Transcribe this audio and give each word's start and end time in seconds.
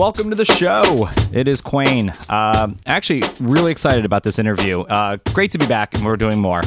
welcome 0.00 0.30
to 0.30 0.34
the 0.34 0.46
show. 0.46 1.10
It 1.30 1.46
is 1.46 1.60
Quain. 1.60 2.08
Uh, 2.30 2.72
actually, 2.86 3.22
really 3.38 3.70
excited 3.70 4.06
about 4.06 4.22
this 4.22 4.38
interview. 4.38 4.80
Uh, 4.80 5.18
great 5.34 5.50
to 5.50 5.58
be 5.58 5.66
back, 5.66 5.94
and 5.94 6.02
we're 6.06 6.16
doing 6.16 6.40
more. 6.40 6.62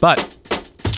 But 0.00 0.20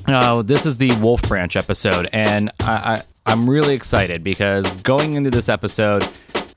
uh, 0.06 0.42
this 0.42 0.66
is 0.66 0.76
the 0.76 0.92
Wolf 1.00 1.22
Branch 1.22 1.56
episode, 1.56 2.10
and 2.12 2.50
I, 2.60 2.72
I, 2.72 3.02
I'm 3.24 3.48
really 3.48 3.72
excited 3.74 4.22
because 4.22 4.70
going 4.82 5.14
into 5.14 5.30
this 5.30 5.48
episode, 5.48 6.06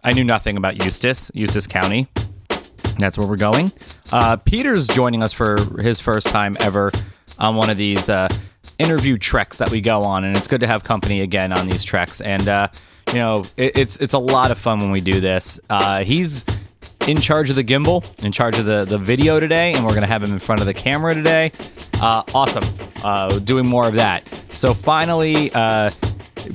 I 0.03 0.11
knew 0.11 0.25
nothing 0.25 0.57
about 0.57 0.83
Eustis, 0.83 1.31
Eustis 1.33 1.65
County. 1.65 2.09
That's 2.99 3.17
where 3.17 3.25
we're 3.25 3.37
going. 3.37 3.71
Uh, 4.11 4.35
Peter's 4.35 4.85
joining 4.85 5.23
us 5.23 5.31
for 5.31 5.55
his 5.81 6.01
first 6.01 6.27
time 6.27 6.57
ever 6.59 6.91
on 7.39 7.55
one 7.55 7.69
of 7.69 7.77
these 7.77 8.09
uh, 8.09 8.27
interview 8.79 9.17
treks 9.17 9.59
that 9.59 9.71
we 9.71 9.79
go 9.79 9.99
on, 9.99 10.25
and 10.25 10.35
it's 10.35 10.47
good 10.47 10.59
to 10.59 10.67
have 10.67 10.83
company 10.83 11.21
again 11.21 11.53
on 11.53 11.69
these 11.69 11.85
treks. 11.85 12.19
And 12.19 12.49
uh, 12.49 12.67
you 13.11 13.19
know, 13.19 13.43
it, 13.57 13.77
it's 13.77 13.97
it's 13.97 14.13
a 14.13 14.19
lot 14.19 14.51
of 14.51 14.57
fun 14.57 14.79
when 14.79 14.91
we 14.91 15.01
do 15.01 15.19
this. 15.19 15.59
Uh, 15.69 16.03
he's 16.03 16.45
in 17.07 17.17
charge 17.19 17.49
of 17.49 17.55
the 17.55 17.63
gimbal, 17.63 18.03
in 18.25 18.31
charge 18.31 18.57
of 18.57 18.65
the, 18.65 18.85
the 18.85 18.97
video 18.97 19.39
today, 19.39 19.73
and 19.73 19.83
we're 19.83 19.91
going 19.91 20.01
to 20.01 20.07
have 20.07 20.23
him 20.23 20.31
in 20.31 20.39
front 20.39 20.61
of 20.61 20.67
the 20.67 20.73
camera 20.73 21.13
today. 21.13 21.51
Uh, 22.01 22.23
awesome. 22.33 22.63
Uh, 23.03 23.39
doing 23.39 23.67
more 23.67 23.87
of 23.87 23.95
that. 23.95 24.27
So 24.49 24.73
finally, 24.73 25.51
uh, 25.53 25.89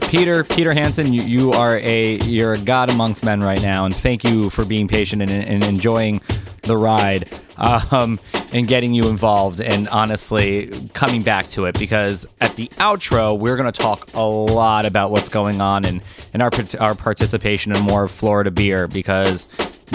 Peter 0.08 0.44
Peter 0.44 0.72
Hansen, 0.72 1.12
you, 1.12 1.22
you 1.22 1.52
are 1.52 1.78
a 1.78 2.16
you're 2.18 2.52
a 2.52 2.60
god 2.60 2.90
amongst 2.90 3.24
men 3.24 3.40
right 3.42 3.60
now, 3.62 3.84
and 3.84 3.94
thank 3.94 4.24
you 4.24 4.50
for 4.50 4.66
being 4.66 4.88
patient 4.88 5.22
and, 5.22 5.30
and 5.30 5.64
enjoying 5.64 6.20
the 6.62 6.76
ride 6.76 7.30
um, 7.58 8.18
and 8.52 8.66
getting 8.66 8.92
you 8.92 9.08
involved 9.08 9.60
and 9.60 9.88
honestly 9.88 10.70
coming 10.92 11.22
back 11.22 11.44
to 11.44 11.66
it 11.66 11.78
because 11.78 12.26
at 12.40 12.56
the 12.56 12.68
outro 12.76 13.38
we're 13.38 13.56
going 13.56 13.70
to 13.70 13.80
talk 13.80 14.08
a 14.14 14.20
lot 14.20 14.86
about 14.86 15.10
what's 15.10 15.28
going 15.28 15.60
on 15.60 15.84
and, 15.84 16.02
and 16.32 16.42
our, 16.42 16.50
our 16.80 16.94
participation 16.94 17.74
in 17.74 17.80
more 17.82 18.08
Florida 18.08 18.50
beer 18.50 18.88
because 18.88 19.46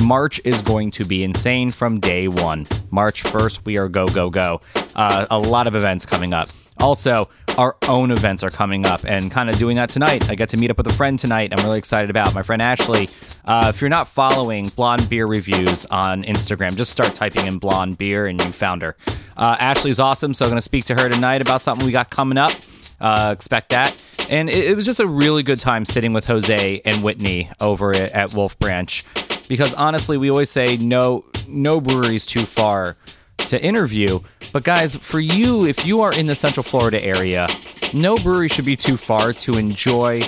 March 0.03 0.39
is 0.45 0.61
going 0.61 0.92
to 0.92 1.06
be 1.06 1.23
insane 1.23 1.70
from 1.70 2.00
day 2.00 2.28
one. 2.28 2.66
March 2.92 3.23
1st, 3.23 3.66
we 3.66 3.78
are 3.78 3.88
go, 3.88 4.08
go, 4.08 4.30
go. 4.30 4.61
Uh, 4.95 5.25
a 5.30 5.38
lot 5.38 5.67
of 5.67 5.75
events 5.75 6.06
coming 6.06 6.34
up. 6.34 6.47
Also, 6.80 7.30
our 7.58 7.75
own 7.88 8.12
events 8.12 8.44
are 8.44 8.50
coming 8.50 8.86
up 8.86 9.03
and 9.06 9.30
kind 9.30 9.50
of 9.50 9.58
doing 9.58 9.75
that 9.75 9.89
tonight. 9.89 10.30
I 10.30 10.36
get 10.36 10.50
to 10.50 10.58
meet 10.58 10.72
up 10.72 10.78
with 10.78 10.88
a 10.88 10.94
friend 10.94 11.19
tonight. 11.19 11.53
I'm 11.56 11.64
really 11.64 11.78
excited 11.78 12.09
about 12.09 12.34
my 12.34 12.42
friend 12.42 12.62
Ashley. 12.62 13.09
Uh, 13.45 13.72
if 13.73 13.81
you're 13.81 13.89
not 13.89 14.08
following 14.08 14.66
Blonde 14.75 15.08
Beer 15.09 15.28
Reviews 15.28 15.86
on 15.88 16.23
Instagram, 16.23 16.75
just 16.75 16.92
start 16.92 17.14
typing 17.14 17.45
in 17.45 17.58
Blonde 17.58 17.97
Beer 17.97 18.28
and 18.28 18.42
you 18.42 18.52
found 18.52 18.81
her. 18.81 18.95
Uh, 19.38 19.58
Ashley's 19.59 20.00
awesome, 20.00 20.34
so 20.34 20.45
I'm 20.45 20.50
going 20.52 20.58
to 20.58 20.62
speak 20.62 20.86
to 20.86 20.95
her 20.95 21.09
tonight 21.09 21.42
about 21.42 21.62
something 21.62 21.86
we 21.86 21.92
got 21.92 22.09
coming 22.09 22.38
up. 22.38 22.52
Uh, 23.00 23.31
expect 23.31 23.69
that. 23.69 24.02
And 24.30 24.50
it, 24.50 24.72
it 24.72 24.75
was 24.75 24.86
just 24.86 25.00
a 25.00 25.08
really 25.08 25.44
good 25.44 25.59
time 25.59 25.86
sitting 25.86 26.14
with 26.14 26.28
Jose 26.28 26.81
and 26.86 27.03
Whitney 27.03 27.50
over 27.59 27.92
at, 27.95 28.12
at 28.12 28.34
Wolf 28.34 28.58
Branch 28.59 29.03
because 29.52 29.73
honestly, 29.73 30.16
we 30.16 30.30
always 30.30 30.49
say 30.49 30.77
no, 30.77 31.25
no 31.45 31.81
breweries 31.81 32.25
too 32.25 32.39
far 32.39 32.95
to 33.35 33.61
interview. 33.61 34.17
But 34.53 34.63
guys, 34.63 34.95
for 34.95 35.19
you, 35.19 35.66
if 35.66 35.85
you 35.85 35.99
are 35.99 36.17
in 36.17 36.25
the 36.25 36.38
Central 36.38 36.63
Florida 36.63 37.03
area, 37.03 37.49
no 37.94 38.16
brewery 38.16 38.47
should 38.47 38.63
be 38.63 38.77
too 38.77 38.95
far 38.95 39.33
to 39.33 39.57
enjoy 39.57 40.22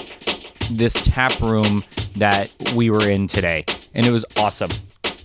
this 0.71 1.05
tap 1.05 1.39
room 1.39 1.85
that 2.17 2.51
we 2.75 2.89
were 2.89 3.09
in 3.09 3.27
today, 3.27 3.63
and 3.93 4.05
it 4.05 4.11
was 4.11 4.25
awesome, 4.37 4.71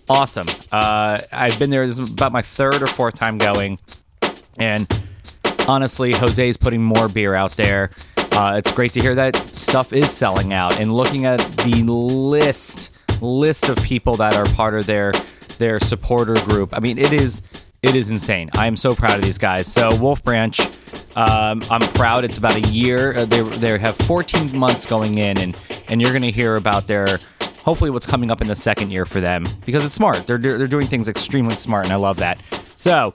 awesome. 0.08 0.46
Uh, 0.70 1.18
I've 1.32 1.58
been 1.58 1.70
there. 1.70 1.84
This 1.84 1.98
is 1.98 2.12
about 2.12 2.30
my 2.30 2.42
third 2.42 2.80
or 2.80 2.86
fourth 2.86 3.18
time 3.18 3.36
going, 3.36 3.80
and 4.58 4.86
honestly, 5.66 6.12
Jose 6.12 6.48
is 6.48 6.56
putting 6.56 6.84
more 6.84 7.08
beer 7.08 7.34
out 7.34 7.50
there. 7.56 7.90
Uh, 8.30 8.54
it's 8.58 8.72
great 8.72 8.92
to 8.92 9.00
hear 9.00 9.16
that 9.16 9.34
stuff 9.34 9.92
is 9.92 10.08
selling 10.08 10.52
out, 10.52 10.80
and 10.80 10.94
looking 10.94 11.26
at 11.26 11.40
the 11.40 11.82
list 11.82 12.92
list 13.20 13.68
of 13.68 13.76
people 13.78 14.16
that 14.16 14.36
are 14.36 14.46
part 14.54 14.74
of 14.74 14.86
their 14.86 15.12
their 15.58 15.80
supporter 15.80 16.34
group. 16.34 16.70
I 16.72 16.80
mean, 16.80 16.98
it 16.98 17.12
is 17.12 17.42
it 17.82 17.94
is 17.94 18.10
insane. 18.10 18.50
I 18.54 18.66
am 18.66 18.76
so 18.76 18.94
proud 18.94 19.18
of 19.18 19.24
these 19.24 19.38
guys. 19.38 19.70
So 19.72 19.94
Wolf 19.96 20.22
Branch, 20.24 20.58
um, 21.16 21.62
I'm 21.70 21.80
proud. 21.92 22.24
It's 22.24 22.36
about 22.36 22.56
a 22.56 22.60
year. 22.60 23.16
Uh, 23.16 23.24
they 23.24 23.42
they 23.42 23.78
have 23.78 23.96
14 23.98 24.56
months 24.56 24.86
going 24.86 25.18
in, 25.18 25.38
and 25.38 25.56
and 25.88 26.00
you're 26.02 26.12
to 26.18 26.30
hear 26.30 26.56
about 26.56 26.86
their 26.86 27.18
hopefully 27.62 27.90
what's 27.90 28.06
coming 28.06 28.30
up 28.30 28.40
in 28.40 28.48
the 28.48 28.56
second 28.56 28.92
year 28.92 29.04
for 29.04 29.20
them 29.20 29.44
because 29.64 29.84
it's 29.84 29.94
smart. 29.94 30.26
They're 30.26 30.38
they're 30.38 30.66
doing 30.66 30.86
things 30.86 31.06
extremely 31.08 31.54
smart, 31.54 31.84
and 31.84 31.92
I 31.92 31.96
love 31.96 32.16
that. 32.18 32.42
So. 32.74 33.12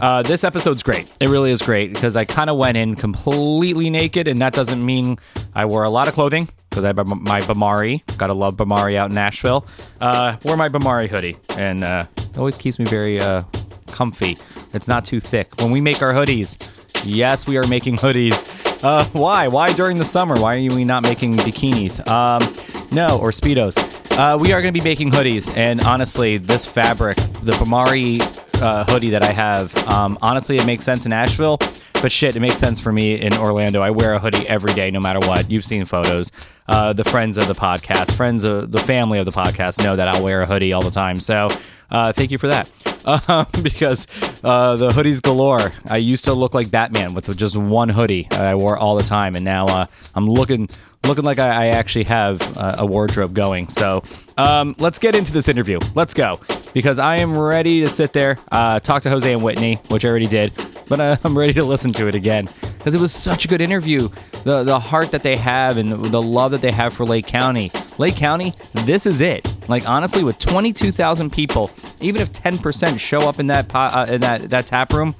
Uh, 0.00 0.24
this 0.24 0.42
episode's 0.42 0.82
great. 0.82 1.08
It 1.20 1.28
really 1.28 1.52
is 1.52 1.62
great 1.62 1.94
because 1.94 2.16
I 2.16 2.24
kind 2.24 2.50
of 2.50 2.56
went 2.56 2.76
in 2.76 2.96
completely 2.96 3.90
naked, 3.90 4.26
and 4.26 4.40
that 4.40 4.52
doesn't 4.52 4.84
mean 4.84 5.18
I 5.54 5.66
wore 5.66 5.84
a 5.84 5.88
lot 5.88 6.08
of 6.08 6.14
clothing 6.14 6.48
because 6.74 6.84
I 6.84 6.88
have 6.88 7.06
my 7.22 7.40
Bamari. 7.42 8.02
Gotta 8.18 8.34
love 8.34 8.56
Bamari 8.56 8.96
out 8.96 9.10
in 9.10 9.14
Nashville. 9.14 9.64
Uh, 10.00 10.36
wore 10.44 10.56
my 10.56 10.68
Bamari 10.68 11.08
hoodie, 11.08 11.36
and 11.56 11.84
uh, 11.84 12.06
it 12.16 12.36
always 12.36 12.58
keeps 12.58 12.80
me 12.80 12.84
very 12.84 13.20
uh, 13.20 13.44
comfy. 13.92 14.36
It's 14.72 14.88
not 14.88 15.04
too 15.04 15.20
thick. 15.20 15.60
When 15.60 15.70
we 15.70 15.80
make 15.80 16.02
our 16.02 16.12
hoodies, 16.12 16.76
yes, 17.04 17.46
we 17.46 17.58
are 17.58 17.66
making 17.68 17.96
hoodies. 17.98 18.82
Uh, 18.82 19.04
why? 19.12 19.46
Why 19.46 19.72
during 19.72 19.98
the 19.98 20.04
summer? 20.04 20.34
Why 20.34 20.56
are 20.56 20.74
we 20.74 20.84
not 20.84 21.04
making 21.04 21.34
bikinis? 21.34 22.06
Um, 22.08 22.42
no, 22.90 23.20
or 23.20 23.30
speedos. 23.30 23.78
Uh, 24.18 24.36
we 24.36 24.52
are 24.52 24.60
going 24.60 24.74
to 24.74 24.78
be 24.78 24.86
making 24.86 25.12
hoodies, 25.12 25.56
and 25.56 25.80
honestly, 25.82 26.38
this 26.38 26.66
fabric, 26.66 27.16
the 27.44 27.52
Bamari 27.52 28.20
uh, 28.60 28.84
hoodie 28.90 29.10
that 29.10 29.22
I 29.22 29.30
have, 29.30 29.76
um, 29.86 30.18
honestly, 30.22 30.56
it 30.56 30.66
makes 30.66 30.84
sense 30.84 31.06
in 31.06 31.10
Nashville. 31.10 31.58
But 32.04 32.12
shit, 32.12 32.36
it 32.36 32.40
makes 32.40 32.58
sense 32.58 32.78
for 32.78 32.92
me 32.92 33.18
in 33.18 33.32
Orlando. 33.32 33.80
I 33.80 33.88
wear 33.88 34.12
a 34.12 34.18
hoodie 34.18 34.46
every 34.46 34.74
day, 34.74 34.90
no 34.90 35.00
matter 35.00 35.20
what. 35.20 35.50
You've 35.50 35.64
seen 35.64 35.86
photos. 35.86 36.30
Uh, 36.68 36.92
the 36.92 37.02
friends 37.02 37.38
of 37.38 37.48
the 37.48 37.54
podcast, 37.54 38.14
friends 38.14 38.44
of 38.44 38.70
the 38.70 38.78
family 38.78 39.18
of 39.18 39.24
the 39.24 39.30
podcast 39.30 39.82
know 39.82 39.96
that 39.96 40.06
I'll 40.08 40.22
wear 40.22 40.42
a 40.42 40.46
hoodie 40.46 40.74
all 40.74 40.82
the 40.82 40.90
time. 40.90 41.14
So 41.14 41.48
uh, 41.90 42.12
thank 42.12 42.30
you 42.30 42.36
for 42.36 42.48
that. 42.48 42.70
Uh, 43.06 43.46
because 43.62 44.06
uh, 44.44 44.76
the 44.76 44.90
hoodies 44.90 45.22
galore. 45.22 45.72
I 45.88 45.96
used 45.96 46.26
to 46.26 46.34
look 46.34 46.52
like 46.52 46.70
Batman 46.70 47.14
with 47.14 47.34
just 47.38 47.56
one 47.56 47.88
hoodie 47.88 48.28
I 48.32 48.54
wore 48.54 48.76
all 48.76 48.96
the 48.96 49.02
time, 49.02 49.34
and 49.34 49.42
now 49.42 49.64
uh, 49.64 49.86
I'm 50.14 50.26
looking 50.26 50.68
looking 51.06 51.24
like 51.24 51.38
I, 51.38 51.66
I 51.66 51.66
actually 51.68 52.04
have 52.04 52.56
uh, 52.56 52.76
a 52.80 52.86
wardrobe 52.86 53.34
going. 53.34 53.68
So 53.68 54.02
um, 54.36 54.74
let's 54.78 54.98
get 54.98 55.14
into 55.14 55.32
this 55.32 55.48
interview. 55.48 55.78
Let's 55.94 56.14
go 56.14 56.40
because 56.72 56.98
I 56.98 57.16
am 57.16 57.38
ready 57.38 57.80
to 57.80 57.88
sit 57.88 58.12
there, 58.12 58.38
uh, 58.52 58.80
talk 58.80 59.02
to 59.02 59.10
Jose 59.10 59.32
and 59.32 59.42
Whitney, 59.42 59.76
which 59.88 60.04
I 60.04 60.08
already 60.08 60.26
did, 60.26 60.52
but 60.88 61.00
uh, 61.00 61.16
I'm 61.24 61.36
ready 61.38 61.52
to 61.54 61.64
listen 61.64 61.92
to 61.94 62.08
it 62.08 62.14
again 62.14 62.48
because 62.78 62.94
it 62.94 63.00
was 63.00 63.12
such 63.12 63.44
a 63.44 63.48
good 63.48 63.60
interview. 63.60 64.08
The 64.44 64.62
the 64.62 64.78
heart 64.78 65.10
that 65.12 65.22
they 65.22 65.36
have 65.36 65.78
and 65.78 65.90
the 65.90 66.22
love 66.22 66.50
that 66.50 66.60
they 66.60 66.72
have 66.72 66.92
for 66.92 67.06
Lake 67.06 67.26
County. 67.26 67.70
Lake 67.96 68.16
County, 68.16 68.52
this 68.84 69.06
is 69.06 69.20
it. 69.20 69.46
Like 69.68 69.88
honestly, 69.88 70.22
with 70.22 70.38
22,000 70.38 71.30
people, 71.30 71.70
even 72.00 72.20
if 72.20 72.32
10% 72.32 72.98
show 72.98 73.20
up 73.28 73.40
in 73.40 73.46
that 73.46 73.70
uh, 73.74 74.06
in 74.08 74.20
that 74.20 74.50
that 74.50 74.66
tap 74.66 74.92
room, 74.92 75.14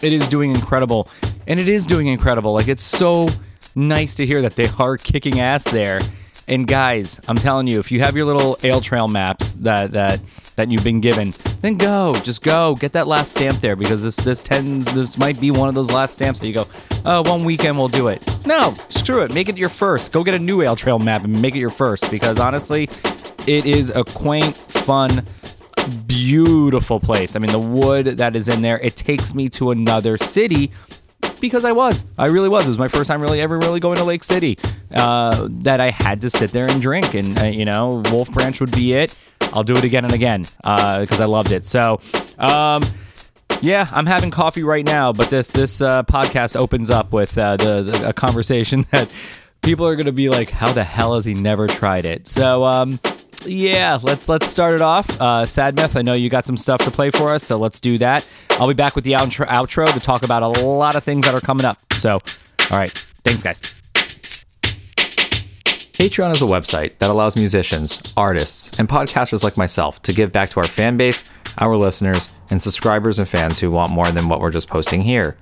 it 0.00 0.12
is 0.12 0.26
doing 0.28 0.50
incredible, 0.50 1.08
and 1.46 1.60
it 1.60 1.68
is 1.68 1.84
doing 1.84 2.06
incredible. 2.06 2.52
Like 2.52 2.68
it's 2.68 2.82
so 2.82 3.28
nice 3.76 4.14
to 4.16 4.26
hear 4.26 4.42
that 4.42 4.56
they 4.56 4.68
are 4.78 4.96
kicking 4.96 5.40
ass 5.40 5.64
there. 5.64 6.00
And 6.48 6.66
guys, 6.66 7.20
I'm 7.28 7.36
telling 7.36 7.66
you, 7.66 7.78
if 7.78 7.92
you 7.92 8.00
have 8.00 8.16
your 8.16 8.24
little 8.24 8.56
ale 8.64 8.80
trail 8.80 9.06
maps 9.06 9.52
that 9.52 9.92
that 9.92 10.24
that 10.56 10.70
you've 10.70 10.82
been 10.82 11.00
given, 11.00 11.30
then 11.60 11.76
go, 11.76 12.14
just 12.22 12.42
go, 12.42 12.74
get 12.74 12.92
that 12.92 13.06
last 13.06 13.32
stamp 13.32 13.60
there 13.60 13.76
because 13.76 14.02
this 14.02 14.16
this 14.16 14.40
tends 14.40 14.92
this 14.94 15.18
might 15.18 15.38
be 15.40 15.50
one 15.50 15.68
of 15.68 15.74
those 15.74 15.92
last 15.92 16.14
stamps 16.14 16.40
that 16.40 16.46
you 16.46 16.54
go, 16.54 16.66
oh, 17.04 17.22
one 17.30 17.44
weekend 17.44 17.76
we'll 17.76 17.88
do 17.88 18.08
it. 18.08 18.26
No, 18.46 18.74
screw 18.88 19.22
it, 19.22 19.34
make 19.34 19.48
it 19.48 19.58
your 19.58 19.68
first. 19.68 20.12
Go 20.12 20.24
get 20.24 20.34
a 20.34 20.38
new 20.38 20.62
ale 20.62 20.76
trail 20.76 20.98
map 20.98 21.24
and 21.24 21.40
make 21.40 21.54
it 21.54 21.60
your 21.60 21.70
first 21.70 22.10
because 22.10 22.40
honestly, 22.40 22.84
it 23.46 23.66
is 23.66 23.90
a 23.90 24.02
quaint, 24.02 24.56
fun, 24.56 25.26
beautiful 26.06 26.98
place. 26.98 27.36
I 27.36 27.40
mean, 27.40 27.52
the 27.52 27.58
wood 27.58 28.06
that 28.06 28.36
is 28.36 28.48
in 28.48 28.62
there, 28.62 28.78
it 28.80 28.96
takes 28.96 29.34
me 29.34 29.48
to 29.50 29.70
another 29.70 30.16
city 30.16 30.70
because 31.40 31.64
I 31.64 31.72
was. 31.72 32.06
I 32.18 32.26
really 32.26 32.48
was. 32.48 32.64
It 32.64 32.68
was 32.68 32.78
my 32.78 32.88
first 32.88 33.08
time 33.08 33.20
really 33.20 33.40
ever 33.40 33.58
really 33.58 33.80
going 33.80 33.96
to 33.96 34.04
Lake 34.04 34.24
City. 34.24 34.58
Uh, 34.94 35.48
that 35.50 35.80
I 35.80 35.90
had 35.90 36.20
to 36.22 36.30
sit 36.30 36.52
there 36.52 36.68
and 36.68 36.80
drink, 36.80 37.14
and 37.14 37.38
uh, 37.38 37.44
you 37.44 37.64
know, 37.64 38.02
Wolf 38.10 38.30
Branch 38.30 38.58
would 38.60 38.72
be 38.72 38.92
it. 38.94 39.20
I'll 39.52 39.64
do 39.64 39.74
it 39.74 39.84
again 39.84 40.04
and 40.04 40.14
again 40.14 40.42
because 40.42 41.20
uh, 41.20 41.24
I 41.24 41.26
loved 41.26 41.52
it. 41.52 41.64
So. 41.64 42.00
Um, 42.38 42.82
yeah, 43.60 43.86
I'm 43.94 44.06
having 44.06 44.32
coffee 44.32 44.64
right 44.64 44.84
now, 44.84 45.12
but 45.12 45.30
this 45.30 45.52
this 45.52 45.80
uh, 45.80 46.02
podcast 46.02 46.56
opens 46.56 46.90
up 46.90 47.12
with 47.12 47.38
uh, 47.38 47.56
the, 47.56 47.82
the, 47.82 48.08
a 48.08 48.12
conversation 48.12 48.82
that 48.90 49.12
people 49.62 49.86
are 49.86 49.94
going 49.94 50.06
to 50.06 50.12
be 50.12 50.28
like, 50.28 50.50
"How 50.50 50.72
the 50.72 50.82
hell 50.82 51.14
has 51.14 51.24
he 51.24 51.34
never 51.34 51.68
tried 51.68 52.04
it?" 52.04 52.26
So, 52.26 52.64
um, 52.64 52.98
yeah, 53.46 53.98
let's 54.02 54.28
let's 54.28 54.46
start 54.46 54.74
it 54.74 54.80
off. 54.80 55.20
Uh, 55.20 55.46
Sad 55.46 55.76
Myth, 55.76 55.96
I 55.96 56.02
know 56.02 56.14
you 56.14 56.28
got 56.28 56.44
some 56.44 56.56
stuff 56.56 56.82
to 56.84 56.90
play 56.90 57.10
for 57.10 57.30
us, 57.30 57.44
so 57.44 57.58
let's 57.58 57.80
do 57.80 57.98
that. 57.98 58.26
I'll 58.52 58.68
be 58.68 58.74
back 58.74 58.94
with 58.94 59.04
the 59.04 59.12
outro, 59.12 59.46
outro 59.46 59.92
to 59.92 60.00
talk 60.00 60.22
about 60.22 60.42
a 60.42 60.48
lot 60.48 60.94
of 60.96 61.04
things 61.04 61.24
that 61.24 61.34
are 61.34 61.40
coming 61.40 61.64
up. 61.64 61.78
So, 61.92 62.14
all 62.70 62.78
right, 62.78 62.90
thanks, 63.24 63.42
guys. 63.42 63.60
Patreon 65.92 66.32
is 66.32 66.42
a 66.42 66.46
website 66.46 66.98
that 66.98 67.10
allows 67.10 67.36
musicians, 67.36 68.12
artists, 68.16 68.78
and 68.80 68.88
podcasters 68.88 69.44
like 69.44 69.56
myself 69.56 70.02
to 70.02 70.12
give 70.12 70.32
back 70.32 70.48
to 70.48 70.58
our 70.58 70.66
fan 70.66 70.96
base, 70.96 71.22
our 71.58 71.76
listeners, 71.76 72.34
and 72.50 72.60
subscribers 72.60 73.18
and 73.20 73.28
fans 73.28 73.58
who 73.58 73.70
want 73.70 73.92
more 73.92 74.10
than 74.10 74.28
what 74.28 74.40
we're 74.40 74.50
just 74.50 74.68
posting 74.68 75.00
here. 75.00 75.36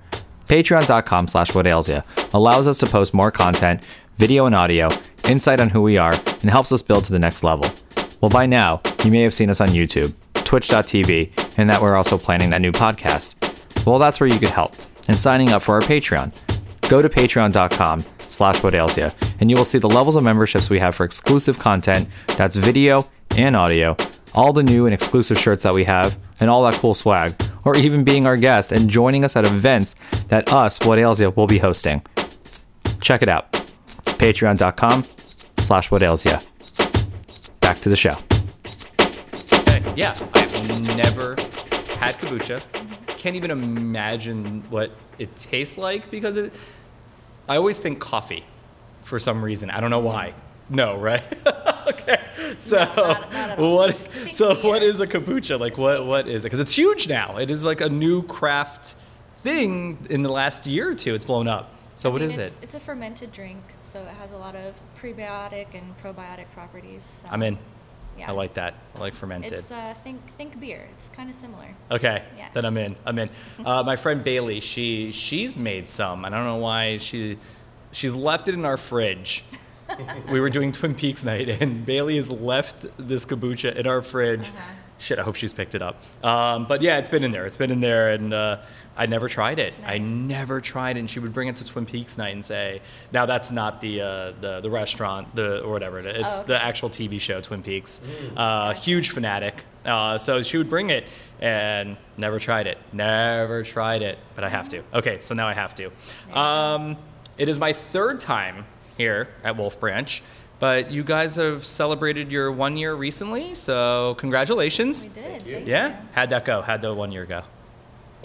Patreon.com 0.47 1.29
slash 1.29 1.55
what 1.55 1.67
ails 1.67 1.89
allows 2.35 2.67
us 2.67 2.77
to 2.79 2.87
post 2.87 3.15
more 3.15 3.31
content, 3.31 4.03
video 4.19 4.45
and 4.47 4.55
audio, 4.55 4.89
insight 5.29 5.61
on 5.61 5.71
who 5.71 5.81
we 5.81 5.97
are, 5.97 6.13
and 6.13 6.51
helps 6.51 6.73
us 6.73 6.83
build 6.83 7.05
to 7.05 7.13
the 7.13 7.19
next 7.19 7.43
level. 7.45 7.71
Well, 8.21 8.31
by 8.31 8.47
now, 8.47 8.83
you 9.05 9.11
may 9.11 9.23
have 9.23 9.35
seen 9.35 9.49
us 9.51 9.61
on 9.61 9.69
YouTube, 9.69 10.13
twitch.tv, 10.35 11.57
and 11.59 11.69
that 11.69 11.81
we're 11.81 11.97
also 11.97 12.19
planning 12.19 12.51
that 12.51 12.61
new 12.61 12.73
podcast. 12.73 13.35
Well, 13.87 13.99
that's 13.99 14.21
where 14.21 14.29
you 14.29 14.39
could 14.39 14.51
help 14.51 14.75
in 15.09 15.17
signing 15.17 15.51
up 15.51 15.63
for 15.63 15.75
our 15.75 15.81
Patreon. 15.81 16.33
Go 16.91 17.01
to 17.01 17.09
patreon.com 17.09 18.05
slash 18.19 18.63
you, 18.97 19.11
and 19.39 19.51
you 19.51 19.57
will 19.57 19.65
see 19.65 19.79
the 19.79 19.89
levels 19.89 20.17
of 20.17 20.25
memberships 20.25 20.69
we 20.69 20.79
have 20.81 20.95
for 20.95 21.05
exclusive 21.05 21.59
content 21.59 22.09
that's 22.37 22.57
video 22.57 23.03
and 23.37 23.57
audio, 23.57 23.97
all 24.35 24.53
the 24.53 24.63
new 24.63 24.87
and 24.87 24.93
exclusive 24.93 25.39
shirts 25.39 25.63
that 25.63 25.73
we 25.73 25.85
have, 25.85 26.19
and 26.41 26.51
all 26.51 26.65
that 26.65 26.75
cool 26.75 26.95
swag, 26.95 27.31
or 27.65 27.77
even 27.77 28.05
being 28.05 28.27
our 28.27 28.37
guest 28.37 28.73
and 28.73 28.91
joining 28.91 29.25
us 29.25 29.37
at 29.37 29.47
events 29.47 29.95
that 30.29 30.53
us, 30.53 30.79
You, 30.79 31.31
will 31.31 31.47
be 31.47 31.59
hosting. 31.59 32.03
Check 33.01 33.23
it 33.23 33.29
out. 33.29 33.53
Patreon.com 33.53 35.05
slash 35.59 35.91
you. 36.25 36.90
Back 37.71 37.79
to 37.83 37.89
the 37.89 37.95
show. 37.95 38.11
Okay, 39.61 39.95
yeah, 39.95 40.13
I've 40.35 40.97
never 40.97 41.37
had 42.01 42.17
kombucha. 42.17 42.61
Can't 43.17 43.37
even 43.37 43.53
imagine 43.53 44.65
what 44.71 44.91
it 45.21 45.37
tastes 45.37 45.79
like 45.79 46.11
because 46.11 46.37
it. 46.37 46.53
I 47.49 47.55
always 47.55 47.79
think 47.79 48.01
coffee, 48.01 48.45
for 49.03 49.21
some 49.21 49.41
reason. 49.45 49.71
I 49.71 49.79
don't 49.79 49.91
know 49.91 50.01
why. 50.01 50.35
No, 50.69 50.97
right? 50.97 51.23
okay. 51.87 52.21
So 52.59 52.79
no, 52.79 52.95
not, 52.97 53.33
not 53.33 53.59
what? 53.61 54.35
So 54.35 54.57
beer. 54.57 54.65
what 54.65 54.83
is 54.83 54.99
a 54.99 55.07
kombucha? 55.07 55.61
Like 55.61 55.79
what? 55.79 56.05
What 56.05 56.27
is 56.27 56.45
it? 56.45 56.49
Because 56.49 56.59
it's 56.59 56.77
huge 56.77 57.09
now. 57.09 57.37
It 57.37 57.53
is 57.53 57.65
like 57.65 57.81
a 57.81 57.89
new 57.89 58.25
craft 58.25 58.97
thing 59.45 59.97
in 60.11 60.23
the 60.23 60.33
last 60.33 60.67
year 60.67 60.91
or 60.91 60.95
two. 60.97 61.15
It's 61.15 61.25
blown 61.25 61.47
up. 61.47 61.73
So 62.01 62.11
what 62.11 62.23
is 62.23 62.39
it's, 62.39 62.59
it? 62.59 62.65
It's 62.65 62.75
a 62.75 62.81
fermented 62.81 63.31
drink, 63.31 63.63
so 63.83 64.01
it 64.01 64.15
has 64.19 64.33
a 64.33 64.37
lot 64.39 64.57
of 64.57 64.75
prebiotic 64.97 65.75
and 65.75 65.95
probiotic 66.03 66.51
properties. 66.55 67.05
So 67.05 67.29
I'm 67.31 67.43
in. 67.43 67.59
Yeah. 68.19 68.31
I 68.31 68.33
like 68.33 68.55
that. 68.55 68.75
I 68.97 69.01
like 69.01 69.13
fermented. 69.13 69.53
It's 69.53 69.71
uh, 69.71 69.93
think 70.03 70.19
think 70.39 70.59
beer. 70.59 70.89
It's 70.93 71.11
kind 71.11 71.29
of 71.29 71.35
similar. 71.35 71.67
Okay. 71.91 72.25
Yeah. 72.39 72.49
Then 72.55 72.65
I'm 72.65 72.79
in. 72.79 72.97
I'm 73.05 73.19
in. 73.19 73.29
Uh, 73.67 73.83
my 73.83 73.97
friend 73.97 74.25
Bailey, 74.25 74.61
she 74.61 75.13
she's 75.13 75.59
made 75.59 75.87
some. 75.87 76.25
I 76.25 76.31
don't 76.31 76.45
know 76.45 76.57
why 76.57 76.97
she 76.97 77.37
she's 77.93 78.15
left 78.15 78.49
it 78.49 78.55
in 78.55 78.65
our 78.65 78.79
fridge. 78.79 79.45
we 80.31 80.41
were 80.41 80.49
doing 80.49 80.73
Twin 80.73 80.95
Peaks 80.95 81.23
night, 81.23 81.51
and 81.51 81.85
Bailey 81.85 82.17
has 82.17 82.31
left 82.31 82.87
this 82.97 83.27
kombucha 83.27 83.77
in 83.77 83.87
our 83.87 84.01
fridge. 84.01 84.49
Uh-huh. 84.49 84.75
Shit, 84.97 85.19
I 85.19 85.23
hope 85.23 85.37
she's 85.37 85.53
picked 85.53 85.75
it 85.75 85.83
up. 85.83 86.03
Um, 86.25 86.65
but 86.67 86.81
yeah, 86.81 86.97
it's 86.97 87.11
been 87.11 87.25
in 87.25 87.31
there. 87.31 87.45
It's 87.45 87.59
been 87.59 87.71
in 87.71 87.81
there, 87.81 88.13
and 88.13 88.33
uh, 88.33 88.59
I 88.97 89.07
never 89.07 89.29
tried 89.29 89.59
it. 89.59 89.79
Nice. 89.81 89.91
I 89.91 89.99
never 89.99 90.61
tried 90.61 90.97
it. 90.97 91.01
And 91.01 91.11
she 91.11 91.21
would 91.21 91.33
bring 91.33 91.49
it 91.49 91.57
to 91.57 91.65
Twin 91.65 91.87
Peaks 91.87 92.19
night 92.19 92.35
and 92.35 92.45
say, 92.45 92.83
"Now 93.13 93.27
that's 93.27 93.51
not 93.51 93.81
the 93.81 94.01
uh, 94.01 94.33
the, 94.41 94.61
the 94.61 94.71
restaurant, 94.71 95.35
the 95.35 95.63
or 95.63 95.71
whatever. 95.71 96.01
It's 96.01 96.25
oh, 96.25 96.39
okay. 96.39 96.47
the 96.49 96.63
actual 96.63 96.91
TV 96.91 97.21
show, 97.21 97.41
Twin 97.41 97.63
Peaks. 97.63 98.01
Mm. 98.01 98.39
Uh, 98.39 98.73
huge 98.75 99.11
fanatic. 99.11 99.65
Uh, 99.85 100.19
so 100.19 100.43
she 100.43 100.59
would 100.59 100.69
bring 100.69 100.91
it 100.91 101.07
and 101.41 101.97
never 102.19 102.39
tried 102.39 102.67
it. 102.67 102.79
Never 102.93 103.63
tried 103.63 104.03
it, 104.03 104.19
but 104.35 104.45
I 104.45 104.49
have 104.51 104.69
to. 104.71 104.83
Okay, 104.93 105.21
so 105.21 105.35
now 105.35 105.49
I 105.49 105.55
have 105.55 105.75
to. 105.77 105.91
Um, 106.39 106.97
it 107.39 107.49
is 107.49 107.59
my 107.59 107.73
third 107.73 108.21
time 108.21 108.67
here 108.99 109.29
at 109.43 109.57
Wolf 109.57 109.81
Branch. 109.81 110.23
But 110.59 110.91
you 110.91 111.03
guys 111.03 111.37
have 111.37 111.65
celebrated 111.65 112.31
your 112.31 112.53
one 112.53 112.77
year 112.77 112.95
recently, 112.95 113.55
so 113.55 114.15
congratulations. 114.19 115.05
We 115.05 115.23
did. 115.23 115.67
Yeah? 115.67 116.03
How'd 116.13 116.29
that 116.31 116.45
go? 116.45 116.61
How'd 116.61 116.83
the 116.83 116.93
one 116.93 117.11
year 117.13 117.25
go? 117.25 117.45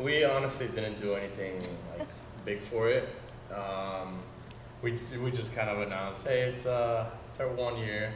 We 0.02 0.26
honestly 0.26 0.68
didn't 0.68 1.00
do 1.00 1.14
anything 1.14 1.62
like 1.98 2.08
big 2.44 2.62
for 2.62 2.90
it. 2.90 3.08
Um, 3.54 4.20
we, 4.82 5.00
we 5.24 5.32
just 5.32 5.56
kind 5.56 5.70
of 5.70 5.80
announced, 5.80 6.28
hey, 6.28 6.42
it's, 6.42 6.66
uh, 6.66 7.10
it's 7.30 7.40
our 7.40 7.48
one 7.48 7.78
year. 7.78 8.12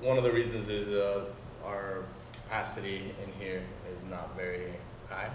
One 0.00 0.16
of 0.16 0.24
the 0.24 0.32
reasons 0.32 0.68
is 0.68 0.88
uh, 0.88 1.26
our 1.64 2.04
capacity 2.32 3.14
in 3.22 3.32
here 3.38 3.62
is 3.92 4.02
not 4.04 4.34
very 4.36 4.72
high, 5.08 5.30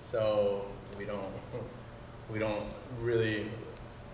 so 0.00 0.66
we 0.98 1.04
don't 1.04 1.32
we 2.32 2.38
don't 2.38 2.72
really 3.00 3.50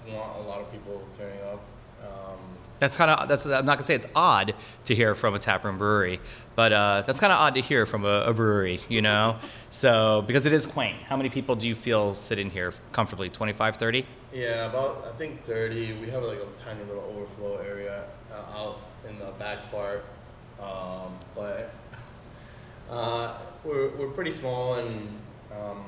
want 0.09 0.39
a 0.39 0.43
lot 0.43 0.61
of 0.61 0.71
people 0.73 1.03
turning 1.17 1.41
up. 1.43 1.61
Um, 2.03 2.56
that's 2.79 2.97
kind 2.97 3.11
of 3.11 3.29
that's 3.29 3.47
I'm 3.47 3.65
not 3.65 3.79
gonna 3.79 3.83
say 3.83 3.95
it's 3.95 4.07
odd 4.15 4.55
to 4.85 4.95
hear 4.95 5.15
from 5.15 5.35
a 5.35 5.39
taproom 5.39 5.79
brewery, 5.79 6.21
but 6.55 6.73
uh, 6.73 7.03
that's 7.07 7.21
kind 7.21 7.33
of 7.33 7.39
odd 7.39 7.55
to 7.55 7.61
hear 7.61 7.87
from 7.87 8.05
a, 8.05 8.23
a, 8.23 8.35
brewery, 8.35 8.81
you 8.89 9.03
know. 9.03 9.39
So 9.71 10.23
because 10.27 10.47
it 10.47 10.53
is 10.53 10.67
quaint. 10.67 11.03
How 11.03 11.17
many 11.17 11.29
people 11.29 11.57
do 11.57 11.67
you 11.67 11.75
feel 11.75 12.15
sit 12.15 12.39
in 12.39 12.51
here 12.51 12.75
comfortably? 12.93 13.31
25, 13.31 13.77
30? 13.77 14.07
Yeah, 14.33 14.69
about 14.69 15.07
I 15.09 15.17
think 15.17 15.45
30. 15.45 15.95
We 15.95 16.11
have 16.11 16.23
like 16.23 16.39
a 16.39 16.47
tiny 16.63 16.85
little 16.85 17.05
overflow 17.17 17.57
area 17.59 18.05
uh, 18.33 18.59
out 18.59 18.81
in 19.09 19.19
the 19.19 19.33
back 19.39 19.71
part, 19.71 20.05
um, 20.61 21.17
but 21.35 21.73
uh, 22.91 23.39
we're 23.65 23.89
we're 23.97 24.11
pretty 24.11 24.33
small 24.33 24.75
and 24.75 25.09
um, 25.53 25.85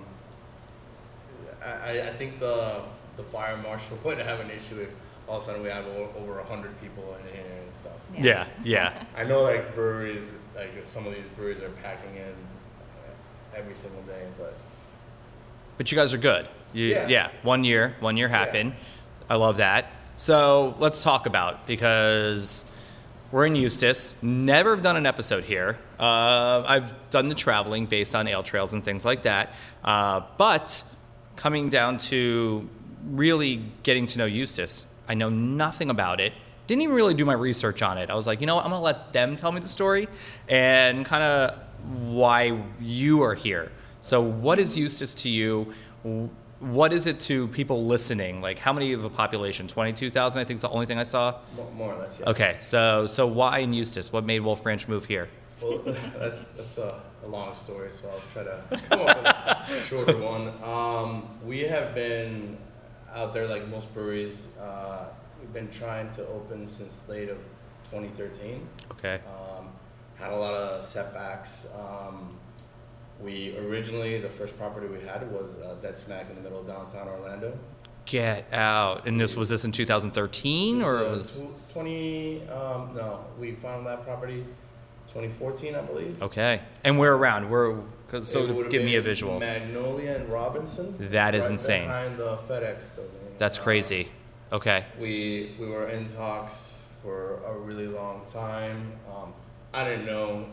I 1.62 2.02
I 2.08 2.12
think 2.14 2.38
the 2.38 2.82
the 3.16 3.24
fire 3.24 3.56
marshal 3.58 3.98
would 4.04 4.18
have 4.18 4.40
an 4.40 4.50
issue 4.50 4.80
if 4.80 4.94
all 5.28 5.36
of 5.36 5.42
a 5.42 5.44
sudden 5.44 5.62
we 5.62 5.68
have 5.68 5.84
over 6.16 6.36
100 6.36 6.80
people 6.80 7.16
in 7.20 7.32
here 7.34 7.44
and 7.44 7.74
stuff. 7.74 7.92
Yeah, 8.16 8.46
yeah. 8.64 9.04
I 9.16 9.24
know 9.24 9.42
like 9.42 9.74
breweries, 9.74 10.32
like 10.56 10.70
some 10.84 11.06
of 11.06 11.14
these 11.14 11.26
breweries 11.36 11.62
are 11.62 11.68
packing 11.82 12.16
in 12.16 12.22
uh, 12.22 13.56
every 13.56 13.74
single 13.74 14.02
day, 14.02 14.26
but. 14.38 14.56
But 15.76 15.92
you 15.92 15.96
guys 15.96 16.12
are 16.14 16.18
good. 16.18 16.48
You, 16.72 16.86
yeah. 16.86 17.08
yeah. 17.08 17.30
One 17.42 17.62
year, 17.62 17.94
one 18.00 18.16
year 18.16 18.28
happened. 18.28 18.74
I 19.30 19.36
love 19.36 19.58
that. 19.58 19.86
So 20.16 20.74
let's 20.78 21.02
talk 21.02 21.26
about 21.26 21.66
because 21.66 22.64
we're 23.30 23.46
in 23.46 23.54
Eustis. 23.54 24.20
Never 24.22 24.70
have 24.70 24.82
done 24.82 24.96
an 24.96 25.06
episode 25.06 25.44
here. 25.44 25.78
Uh, 26.00 26.64
I've 26.66 27.10
done 27.10 27.28
the 27.28 27.34
traveling 27.34 27.86
based 27.86 28.14
on 28.14 28.26
ale 28.26 28.42
trails 28.42 28.72
and 28.72 28.82
things 28.82 29.04
like 29.04 29.22
that. 29.22 29.52
Uh, 29.84 30.22
but 30.36 30.82
coming 31.36 31.68
down 31.68 31.98
to 31.98 32.68
really 33.06 33.62
getting 33.82 34.06
to 34.06 34.18
know 34.18 34.26
Eustis, 34.26 34.86
I 35.08 35.14
know 35.14 35.30
nothing 35.30 35.90
about 35.90 36.20
it. 36.20 36.32
Didn't 36.66 36.82
even 36.82 36.94
really 36.94 37.14
do 37.14 37.24
my 37.24 37.32
research 37.32 37.80
on 37.80 37.96
it. 37.96 38.10
I 38.10 38.14
was 38.14 38.26
like, 38.26 38.40
you 38.40 38.46
know 38.46 38.56
what? 38.56 38.64
I'm 38.64 38.70
going 38.70 38.80
to 38.80 38.84
let 38.84 39.12
them 39.12 39.36
tell 39.36 39.50
me 39.52 39.60
the 39.60 39.68
story 39.68 40.06
and 40.48 41.04
kind 41.04 41.22
of 41.22 41.58
why 42.08 42.62
you 42.78 43.22
are 43.22 43.34
here. 43.34 43.72
So, 44.02 44.20
what 44.20 44.58
is 44.58 44.76
Eustis 44.76 45.14
to 45.14 45.28
you? 45.28 45.72
What 46.60 46.92
is 46.92 47.06
it 47.06 47.20
to 47.20 47.48
people 47.48 47.86
listening? 47.86 48.42
Like, 48.42 48.58
how 48.58 48.72
many 48.72 48.92
of 48.92 49.04
a 49.04 49.10
population? 49.10 49.66
22,000, 49.66 50.40
I 50.40 50.44
think 50.44 50.56
is 50.56 50.62
the 50.62 50.68
only 50.68 50.86
thing 50.86 50.98
I 50.98 51.04
saw? 51.04 51.36
More, 51.74 51.94
or 51.94 51.96
less, 51.96 52.20
yeah. 52.20 52.30
Okay, 52.30 52.56
so 52.60 53.06
so 53.06 53.26
why 53.26 53.60
in 53.60 53.72
Eustis? 53.72 54.12
What 54.12 54.24
made 54.24 54.40
Wolf 54.40 54.62
Branch 54.62 54.86
move 54.88 55.04
here? 55.06 55.28
Well, 55.62 55.78
that's, 56.18 56.44
that's 56.56 56.78
a, 56.78 57.00
a 57.24 57.28
long 57.28 57.54
story, 57.54 57.90
so 57.90 58.08
I'll 58.08 58.20
try 58.32 58.44
to 58.44 58.62
come 58.88 59.00
up 59.00 59.16
with 59.68 59.82
a 59.82 59.84
shorter 59.84 60.16
one. 60.18 60.52
Um, 60.62 61.30
we 61.44 61.60
have 61.60 61.94
been 61.94 62.56
out 63.14 63.32
there 63.32 63.46
like 63.46 63.68
most 63.68 63.92
breweries. 63.94 64.48
Uh, 64.60 65.06
we've 65.40 65.52
been 65.52 65.70
trying 65.70 66.10
to 66.12 66.26
open 66.28 66.66
since 66.66 67.08
late 67.08 67.28
of 67.28 67.38
2013. 67.90 68.66
Okay. 68.92 69.20
Um, 69.26 69.68
had 70.16 70.32
a 70.32 70.36
lot 70.36 70.54
of 70.54 70.84
setbacks. 70.84 71.66
Um, 71.76 72.36
we 73.20 73.56
originally 73.58 74.20
the 74.20 74.28
first 74.28 74.56
property 74.56 74.86
we 74.86 75.04
had 75.04 75.30
was 75.32 75.58
uh, 75.60 75.74
dead 75.82 75.98
smack 75.98 76.28
in 76.30 76.36
the 76.36 76.42
middle 76.42 76.60
of 76.60 76.66
downtown 76.66 77.08
Orlando. 77.08 77.58
Get 78.04 78.52
out! 78.54 79.06
And 79.06 79.20
this 79.20 79.34
was 79.34 79.48
this 79.50 79.64
in 79.64 79.72
2013 79.72 80.82
or 80.82 81.02
it 81.02 81.10
was 81.10 81.44
20? 81.74 82.48
Um, 82.48 82.94
no, 82.94 83.24
we 83.38 83.52
found 83.52 83.86
that 83.86 84.04
property 84.04 84.44
2014, 85.08 85.74
I 85.74 85.80
believe. 85.82 86.22
Okay. 86.22 86.62
And 86.84 86.98
we're 86.98 87.14
around. 87.14 87.50
We're 87.50 87.80
Cause, 88.08 88.30
so 88.30 88.62
give 88.64 88.82
me 88.82 88.96
a 88.96 89.02
visual. 89.02 89.38
Magnolia 89.38 90.16
and 90.16 90.32
Robinson. 90.32 90.96
That 91.10 91.34
is 91.34 91.44
right 91.44 91.52
insane. 91.52 91.84
Behind 91.84 92.16
the 92.16 92.36
FedEx 92.38 92.84
building. 92.96 93.14
That's 93.36 93.58
crazy. 93.58 94.04
Um, 94.50 94.56
okay. 94.56 94.86
We 94.98 95.54
we 95.60 95.66
were 95.66 95.88
in 95.88 96.06
talks 96.06 96.80
for 97.02 97.40
a 97.46 97.52
really 97.52 97.86
long 97.86 98.22
time. 98.26 98.92
Um, 99.14 99.34
I 99.74 99.84
didn't 99.84 100.06
know. 100.06 100.46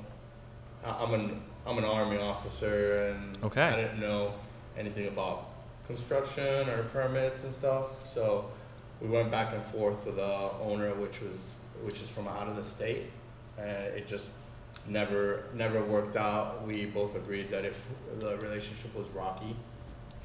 I'm 0.83 1.13
an 1.13 1.41
I'm 1.65 1.77
an 1.77 1.85
army 1.85 2.17
officer, 2.17 2.95
and 2.95 3.37
okay. 3.43 3.63
I 3.63 3.75
didn't 3.75 4.01
know 4.01 4.33
anything 4.77 5.07
about 5.07 5.49
construction 5.87 6.69
or 6.69 6.83
permits 6.91 7.43
and 7.43 7.53
stuff. 7.53 8.05
So 8.05 8.51
we 9.01 9.07
went 9.07 9.31
back 9.31 9.53
and 9.53 9.63
forth 9.63 10.05
with 10.05 10.17
the 10.17 10.51
owner, 10.61 10.93
which 10.95 11.21
was 11.21 11.53
which 11.83 12.01
is 12.01 12.09
from 12.09 12.27
out 12.27 12.47
of 12.47 12.57
the 12.57 12.65
state, 12.65 13.11
and 13.57 13.67
it 13.67 14.07
just 14.07 14.27
never 14.87 15.45
never 15.53 15.83
worked 15.83 16.15
out. 16.15 16.65
We 16.65 16.85
both 16.85 17.15
agreed 17.15 17.49
that 17.49 17.65
if 17.65 17.83
the 18.19 18.37
relationship 18.37 18.95
was 18.95 19.09
rocky 19.09 19.55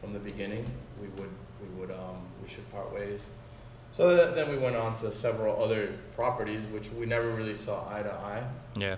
from 0.01 0.13
the 0.13 0.19
beginning, 0.19 0.65
we 1.01 1.09
would 1.09 1.31
we 1.61 1.69
would 1.81 1.91
um, 1.91 2.23
we 2.43 2.49
should 2.49 2.71
part 2.71 2.93
ways. 2.93 3.29
So 3.93 4.15
that, 4.15 4.37
then 4.37 4.51
we 4.51 4.57
went 4.57 4.77
on 4.77 4.97
to 4.99 5.11
several 5.11 5.61
other 5.63 5.93
properties, 6.15 6.65
which 6.73 6.91
we 6.91 7.07
never 7.07 7.31
really 7.31 7.57
saw 7.57 7.93
eye 7.93 8.03
to 8.03 8.13
eye. 8.13 8.45
Yeah. 8.77 8.97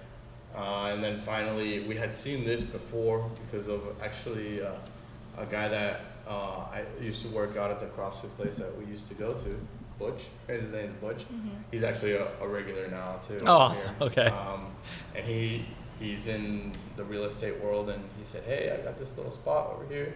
Uh, 0.54 0.90
and 0.92 1.02
then 1.02 1.19
finally, 1.19 1.81
we 1.81 1.97
had 1.97 2.14
seen 2.14 2.45
this 2.45 2.62
before 2.62 3.31
because 3.40 3.69
of 3.69 3.81
actually 4.02 4.62
uh, 4.62 4.73
a 5.38 5.47
guy 5.47 5.69
that 5.69 6.00
uh, 6.28 6.66
I 6.71 6.85
used 7.00 7.23
to 7.23 7.28
work 7.28 7.57
out 7.57 7.71
at 7.71 7.81
the 7.81 7.87
CrossFit 7.87 8.37
place 8.37 8.57
that 8.57 8.76
we 8.76 8.85
used 8.85 9.09
to 9.09 9.14
go 9.14 9.33
to 9.33 9.57
Butch. 10.03 10.27
His 10.49 10.73
name's 10.73 10.95
Butch. 10.97 11.25
He's 11.71 11.85
actually 11.85 12.13
a, 12.13 12.27
a 12.41 12.47
regular 12.49 12.89
now 12.89 13.21
too. 13.27 13.39
Oh, 13.47 13.59
awesome. 13.59 13.95
Okay. 14.01 14.27
Um, 14.27 14.73
and 15.15 15.25
he 15.25 15.65
he's 15.99 16.27
in 16.27 16.75
the 16.97 17.05
real 17.05 17.25
estate 17.25 17.63
world, 17.63 17.89
and 17.91 18.03
he 18.19 18.25
said, 18.25 18.43
"Hey, 18.45 18.77
I 18.77 18.85
got 18.85 18.99
this 18.99 19.17
little 19.17 19.33
spot 19.33 19.73
over 19.75 19.87
here." 19.93 20.15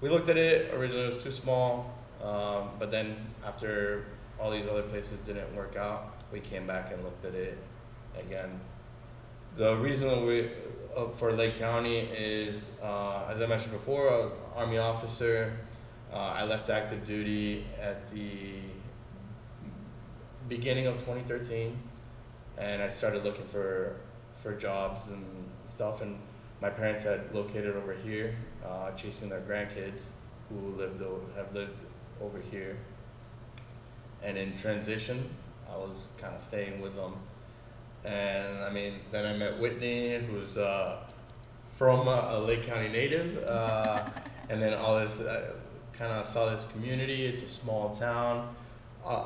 We 0.00 0.08
looked 0.08 0.28
at 0.28 0.36
it. 0.36 0.74
Originally, 0.74 1.04
it 1.04 1.14
was 1.14 1.22
too 1.22 1.30
small, 1.30 1.94
um, 2.22 2.70
but 2.78 2.90
then 2.90 3.16
after 3.44 4.04
all 4.38 4.50
these 4.50 4.68
other 4.68 4.82
places 4.82 5.18
didn't 5.20 5.54
work 5.56 5.76
out, 5.76 6.22
we 6.32 6.40
came 6.40 6.66
back 6.66 6.92
and 6.92 7.02
looked 7.02 7.24
at 7.24 7.34
it 7.34 7.58
again. 8.18 8.60
The 9.56 9.76
reason 9.76 10.08
that 10.08 10.20
we 10.20 10.50
uh, 10.94 11.08
for 11.08 11.32
Lake 11.32 11.58
County 11.58 12.00
is, 12.00 12.70
uh, 12.82 13.24
as 13.30 13.40
I 13.40 13.46
mentioned 13.46 13.72
before, 13.72 14.10
I 14.12 14.18
was 14.18 14.32
an 14.32 14.38
Army 14.54 14.78
officer. 14.78 15.52
Uh, 16.12 16.34
I 16.40 16.44
left 16.44 16.70
active 16.70 17.06
duty 17.06 17.64
at 17.80 18.10
the 18.10 18.60
beginning 20.48 20.86
of 20.86 20.94
2013, 20.98 21.76
and 22.58 22.82
I 22.82 22.88
started 22.88 23.24
looking 23.24 23.44
for 23.44 23.96
for 24.34 24.54
jobs 24.54 25.08
and 25.08 25.24
stuff. 25.64 26.02
And 26.02 26.18
my 26.60 26.70
parents 26.70 27.02
had 27.02 27.34
located 27.34 27.76
over 27.76 27.92
here, 27.92 28.36
uh, 28.64 28.92
chasing 28.92 29.28
their 29.28 29.40
grandkids 29.40 30.06
who 30.48 30.72
lived 30.76 31.02
o- 31.02 31.26
have 31.36 31.54
lived 31.54 31.78
over 32.20 32.38
here. 32.50 32.76
And 34.22 34.36
in 34.36 34.56
transition, 34.56 35.30
I 35.72 35.76
was 35.76 36.08
kind 36.18 36.34
of 36.34 36.40
staying 36.40 36.80
with 36.80 36.94
them. 36.96 37.14
And 38.04 38.58
I 38.58 38.70
mean, 38.70 39.00
then 39.10 39.26
I 39.26 39.36
met 39.36 39.58
Whitney, 39.58 40.18
who's 40.18 40.56
uh, 40.56 41.04
from 41.76 42.08
a, 42.08 42.28
a 42.30 42.38
Lake 42.40 42.62
County 42.62 42.88
native, 42.88 43.36
uh, 43.44 44.04
and 44.48 44.62
then 44.62 44.74
all 44.74 44.98
this. 44.98 45.20
Uh, 45.20 45.52
kind 45.98 46.12
of 46.12 46.26
saw 46.26 46.50
this 46.50 46.66
community. 46.66 47.26
It's 47.26 47.42
a 47.42 47.48
small 47.48 47.94
town. 47.94 48.54
Uh, 49.04 49.24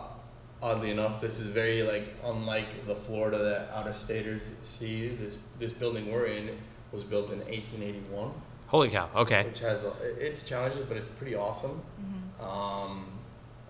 oddly 0.63 0.91
enough, 0.91 1.21
this 1.21 1.41
is 1.41 1.47
very 1.47 1.83
like 1.83 2.15
unlike 2.25 2.87
the 2.87 2.95
Florida 2.95 3.39
that 3.39 3.71
out 3.77 3.87
of 3.89 3.97
staters 3.97 4.53
see. 4.63 5.09
This 5.09 5.39
this 5.59 5.73
building 5.73 6.13
we're 6.13 6.27
in 6.27 6.57
was 6.93 7.05
built 7.05 7.31
in 7.31 7.39
1881, 7.39 8.33
Holy 8.67 8.89
cow. 8.89 9.09
Okay. 9.15 9.45
which 9.45 9.61
has 9.61 9.85
a, 9.85 9.93
its 10.25 10.43
challenges, 10.43 10.81
but 10.81 10.97
it's 10.97 11.09
pretty 11.09 11.35
awesome. 11.35 11.81
Mhm. 12.01 12.45
Um, 12.45 13.07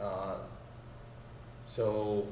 uh, 0.00 0.36
so, 1.66 2.26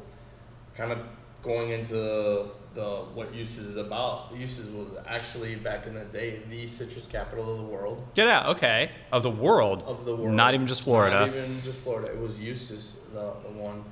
kind 0.77 0.93
of 0.93 0.99
going 1.43 1.71
into 1.71 2.51
the 2.75 3.05
what 3.15 3.35
Eustis 3.35 3.65
is 3.67 3.77
about. 3.77 4.31
Eustis 4.37 4.67
was 4.67 4.89
actually 5.07 5.57
back 5.57 5.87
in 5.87 5.95
the 5.95 6.05
day 6.07 6.43
the 6.51 6.67
citrus 6.67 7.07
capital 7.07 7.51
of 7.53 7.59
the 7.59 7.65
world. 7.65 8.05
Get 8.15 8.29
out. 8.29 8.47
Okay. 8.57 8.91
Of 9.13 9.23
the 9.23 9.31
world. 9.31 9.83
Of 9.87 10.05
the 10.05 10.15
world. 10.15 10.35
Not 10.35 10.55
even 10.55 10.67
just 10.67 10.83
Florida. 10.83 11.21
Not 11.27 11.29
even 11.29 11.63
just 11.63 11.79
Florida. 11.81 12.09
It 12.13 12.19
was 12.19 12.39
Eustis, 12.41 12.97
the, 13.13 13.33
the 13.43 13.53
one. 13.53 13.85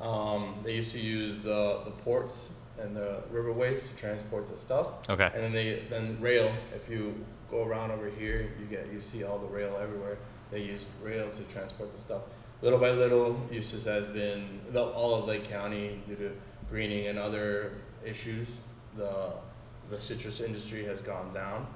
Um, 0.00 0.56
they 0.64 0.74
used 0.74 0.92
to 0.92 1.00
use 1.00 1.42
the, 1.42 1.80
the 1.84 1.90
ports 1.90 2.48
and 2.78 2.96
the 2.96 3.22
riverways 3.32 3.88
to 3.88 3.96
transport 3.96 4.50
the 4.50 4.56
stuff. 4.56 5.08
Okay. 5.08 5.30
And 5.34 5.42
then 5.42 5.52
they 5.52 5.82
then 5.88 6.18
rail. 6.20 6.52
If 6.74 6.88
you 6.88 7.14
go 7.50 7.64
around 7.64 7.92
over 7.92 8.10
here, 8.10 8.50
you 8.58 8.66
get 8.66 8.92
you 8.92 9.00
see 9.00 9.24
all 9.24 9.38
the 9.38 9.46
rail 9.46 9.78
everywhere. 9.80 10.18
They 10.50 10.62
used 10.62 10.88
rail 11.02 11.30
to 11.30 11.42
transport 11.44 11.92
the 11.92 12.00
stuff. 12.00 12.22
Little 12.62 12.78
by 12.78 12.90
little, 12.90 13.40
Eustis 13.50 13.84
has 13.84 14.06
been 14.06 14.60
the, 14.70 14.82
all 14.82 15.14
of 15.14 15.26
Lake 15.26 15.48
County 15.48 16.00
due 16.06 16.16
to 16.16 16.32
greening 16.70 17.06
and 17.08 17.18
other 17.18 17.72
issues. 18.04 18.48
The 18.96 19.32
the 19.90 19.98
citrus 19.98 20.40
industry 20.40 20.84
has 20.84 21.02
gone 21.02 21.32
down, 21.34 21.66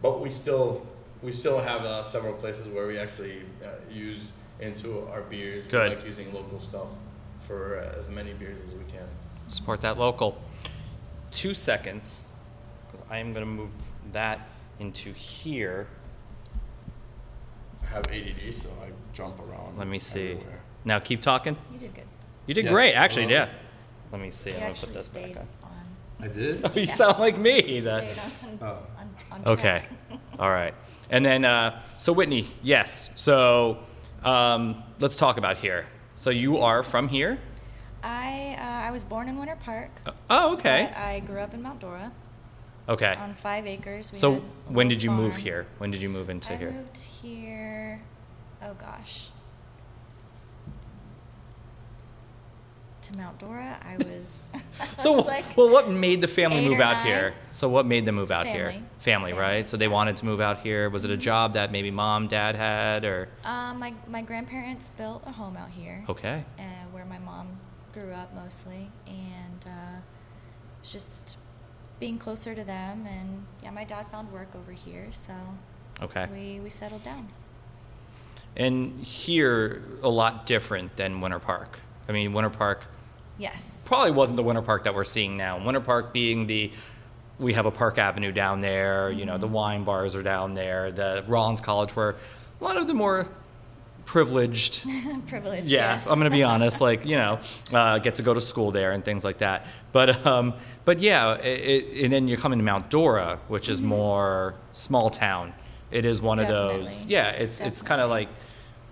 but 0.00 0.20
we 0.20 0.30
still 0.30 0.86
we 1.22 1.30
still 1.30 1.60
have 1.60 1.82
uh, 1.82 2.02
several 2.02 2.34
places 2.34 2.66
where 2.66 2.86
we 2.86 2.98
actually 2.98 3.42
uh, 3.64 3.68
use 3.90 4.32
into 4.58 5.06
our 5.08 5.22
beers. 5.22 5.66
Good. 5.66 5.90
We 5.90 5.96
like 5.96 6.06
using 6.06 6.32
local 6.32 6.58
stuff 6.58 6.88
for 7.46 7.78
uh, 7.80 7.98
as 7.98 8.08
many 8.08 8.32
beers 8.32 8.60
as 8.60 8.72
we 8.72 8.84
can. 8.90 9.06
Support 9.48 9.80
that 9.82 9.98
local. 9.98 10.40
Two 11.30 11.54
seconds, 11.54 12.22
because 12.86 13.04
I 13.10 13.18
am 13.18 13.32
going 13.32 13.44
to 13.44 13.50
move 13.50 13.70
that 14.12 14.40
into 14.78 15.12
here. 15.12 15.86
I 17.82 17.86
have 17.86 18.06
ADD, 18.08 18.52
so 18.52 18.68
I 18.82 18.90
jump 19.12 19.38
around. 19.40 19.76
Let 19.78 19.88
me 19.88 19.98
see. 19.98 20.32
everywhere. 20.32 20.60
Now 20.84 20.98
keep 20.98 21.20
talking. 21.20 21.56
You 21.72 21.78
did 21.78 21.94
good. 21.94 22.04
You 22.46 22.54
did 22.54 22.64
Yes. 22.64 22.72
great, 22.72 22.94
actually. 22.94 23.22
Hello. 23.24 23.34
Yeah. 23.34 23.48
Let 24.10 24.20
me 24.20 24.30
see. 24.30 24.50
You 24.50 24.56
I'm 24.56 24.62
going 24.62 24.74
to 24.74 24.80
put 24.86 24.88
actually 24.88 24.98
this 24.98 25.08
back 25.08 25.22
stayed 25.24 25.36
on. 25.38 25.48
on. 25.64 26.24
I 26.24 26.28
did. 26.28 26.60
Oh, 26.64 26.70
you 26.74 26.82
Yeah. 26.82 26.94
sound 26.94 27.18
like 27.18 27.38
me. 27.38 27.62
You 27.76 27.80
that- 27.82 27.98
stayed 27.98 28.18
on, 28.52 28.58
Oh. 28.62 28.66
on, 28.98 29.14
on 29.32 29.52
Okay. 29.52 29.84
track. 30.08 30.20
All 30.38 30.50
right. 30.50 30.74
And 31.10 31.24
then, 31.24 31.44
uh, 31.44 31.82
so 31.98 32.12
Whitney, 32.12 32.48
yes. 32.62 33.10
So 33.16 33.78
um, 34.24 34.82
let's 35.00 35.16
talk 35.16 35.36
about 35.36 35.56
here. 35.58 35.86
So 36.16 36.30
you 36.30 36.58
are 36.58 36.82
from 36.82 37.08
here? 37.08 37.38
I 38.02 38.56
uh, 38.58 38.88
I 38.88 38.90
was 38.90 39.04
born 39.04 39.28
in 39.28 39.38
Winter 39.38 39.56
Park. 39.56 39.90
Uh, 40.06 40.12
oh, 40.30 40.52
okay. 40.54 40.92
I 40.96 41.20
grew 41.20 41.38
up 41.40 41.54
in 41.54 41.62
Mount 41.62 41.80
Dora 41.80 42.10
Okay. 42.88 43.14
on 43.14 43.34
five 43.34 43.66
acres. 43.66 44.10
We 44.12 44.18
So 44.18 44.36
when 44.68 44.88
did 44.88 45.02
you 45.02 45.10
move 45.10 45.36
here? 45.36 45.66
When 45.78 45.90
did 45.90 46.02
you 46.02 46.08
move 46.08 46.28
into 46.30 46.52
I 46.52 46.56
here? 46.56 46.70
moved 46.72 46.98
here. 46.98 48.00
Oh 48.62 48.74
gosh. 48.74 49.30
To 53.02 53.16
Mount 53.16 53.38
Dora, 53.38 53.78
I 53.84 53.96
was. 53.96 54.48
I 54.80 54.86
So, 54.96 55.12
was 55.12 55.26
like 55.26 55.56
well, 55.56 55.68
what 55.70 55.90
made 55.90 56.20
the 56.20 56.28
family 56.28 56.64
move 56.66 56.80
out 56.80 56.98
nine. 56.98 57.06
here? 57.06 57.34
So, 57.50 57.68
what 57.68 57.84
made 57.84 58.04
them 58.04 58.14
move 58.14 58.30
out 58.30 58.46
here? 58.46 58.70
Family. 58.70 58.84
Family, 59.00 59.30
Family, 59.32 59.42
right? 59.42 59.68
So 59.68 59.76
they 59.76 59.88
wanted 59.88 60.16
to 60.18 60.24
move 60.24 60.40
out 60.40 60.60
here. 60.60 60.88
Was 60.88 61.04
it 61.04 61.10
a 61.10 61.16
Mhm. 61.16 61.20
job 61.20 61.52
that 61.54 61.72
maybe 61.72 61.90
mom, 61.90 62.28
dad 62.28 62.54
had, 62.54 63.04
or 63.04 63.28
Um, 63.44 63.80
my 63.80 63.92
my 64.06 64.22
grandparents 64.22 64.90
built 64.90 65.22
a 65.26 65.32
home 65.32 65.56
out 65.56 65.70
here. 65.70 66.04
okay? 66.08 66.44
uh, 66.58 66.62
where 66.92 67.04
my 67.04 67.18
mom 67.18 67.58
grew 67.92 68.12
up 68.12 68.32
mostly, 68.34 68.90
and 69.08 69.66
uh, 69.66 69.98
it's 70.80 70.92
just 70.92 71.38
being 71.98 72.18
closer 72.18 72.54
to 72.54 72.62
them. 72.62 73.06
And 73.06 73.46
yeah, 73.64 73.70
my 73.70 73.82
dad 73.84 74.06
found 74.12 74.30
work 74.32 74.54
over 74.54 74.70
here, 74.72 75.08
so 75.10 75.32
Okay. 76.00 76.26
we 76.32 76.60
we 76.60 76.70
settled 76.70 77.02
down. 77.02 77.26
And 78.56 79.02
here, 79.02 79.82
a 80.02 80.08
lot 80.08 80.46
different 80.46 80.96
than 80.96 81.20
Winter 81.20 81.38
Park. 81.40 81.80
I 82.08 82.12
mean, 82.12 82.32
Winter 82.32 82.50
Park 82.50 82.86
Yes. 83.38 83.82
probably 83.86 84.10
wasn't 84.12 84.36
the 84.36 84.42
Winter 84.42 84.62
Park 84.62 84.84
that 84.84 84.94
we're 84.94 85.04
seeing 85.04 85.36
now. 85.36 85.64
Winter 85.64 85.80
Park 85.80 86.12
being 86.12 86.46
the 86.46 86.70
we 87.38 87.54
have 87.54 87.66
a 87.66 87.70
Park 87.70 87.98
Avenue 87.98 88.30
down 88.30 88.60
there, 88.60 89.10
you 89.10 89.24
know, 89.24 89.38
the 89.38 89.46
Mm-hmm. 89.46 89.54
wine 89.54 89.84
bars 89.84 90.14
are 90.14 90.22
down 90.22 90.54
there, 90.54 90.92
the 90.92 91.24
Rollins 91.26 91.60
College 91.60 91.96
where 91.96 92.10
a 92.60 92.64
lot 92.64 92.76
of 92.76 92.86
the 92.86 92.94
more 92.94 93.26
privileged 94.04 94.84
Privileged. 95.26 95.66
yeah, 95.70 95.94
yes. 95.94 96.06
I'm 96.06 96.18
gonna 96.18 96.30
be 96.30 96.42
honest. 96.54 96.80
Like 96.80 97.04
you 97.06 97.16
know, 97.16 97.40
uh, 97.72 97.98
get 97.98 98.16
to 98.16 98.22
go 98.22 98.34
to 98.34 98.40
school 98.40 98.70
there 98.70 98.92
and 98.92 99.04
things 99.04 99.24
like 99.24 99.38
that. 99.38 99.66
But 99.92 100.24
um, 100.26 100.54
but 100.84 101.00
yeah, 101.00 101.34
it, 101.36 101.60
it, 101.60 102.04
and 102.04 102.12
then 102.12 102.28
you're 102.28 102.38
coming 102.38 102.58
to 102.58 102.64
Mount 102.64 102.90
Dora, 102.90 103.38
which 103.48 103.68
is 103.68 103.80
more 103.82 104.54
small 104.72 105.10
town. 105.10 105.52
It 105.90 106.04
is 106.04 106.20
one 106.22 106.40
of 106.40 106.48
those. 106.48 107.04
Yeah, 107.06 107.30
it's 107.30 107.60
it's 107.60 107.82
kind 107.82 108.00
of 108.00 108.10
like 108.10 108.28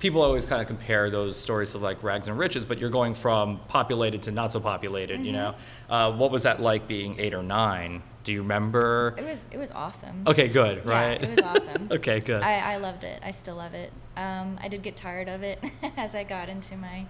people 0.01 0.23
always 0.23 0.45
kind 0.45 0.61
of 0.61 0.67
compare 0.67 1.11
those 1.11 1.37
stories 1.39 1.75
of 1.75 1.83
like 1.83 2.03
rags 2.03 2.27
and 2.27 2.37
riches, 2.39 2.65
but 2.65 2.79
you're 2.79 2.91
going 2.91 3.15
from 3.15 3.61
populated 3.69 4.23
to 4.23 4.33
not 4.33 4.51
so 4.51 4.59
populated. 4.59 5.25
You 5.25 5.33
know, 5.33 5.55
uh, 5.89 6.11
what 6.13 6.31
was 6.33 6.43
that 6.43 6.61
like 6.61 6.89
being 6.89 7.21
eight 7.21 7.35
or 7.35 7.43
nine? 7.43 8.03
Do 8.25 8.33
you 8.33 8.43
remember? 8.43 9.15
It 9.17 9.25
was 9.25 9.49
it 9.53 9.59
was 9.59 9.71
awesome. 9.73 10.25
Okay, 10.27 10.49
good, 10.49 10.85
right? 10.87 11.21
Yeah, 11.21 11.29
it 11.29 11.31
was 11.31 11.41
awesome. 11.45 11.89
okay, 11.93 12.21
good. 12.21 12.43
I, 12.43 12.75
I 12.75 12.77
loved 12.77 13.05
it. 13.05 13.23
I 13.25 13.31
still 13.31 13.57
love 13.57 13.75
it. 13.75 13.93
Um, 14.17 14.59
I 14.61 14.69
did 14.69 14.83
get 14.83 14.97
tired 14.97 15.29
of 15.29 15.43
it 15.43 15.63
as 15.97 16.15
I 16.15 16.25
got 16.25 16.49
into 16.49 16.77
my 16.77 17.07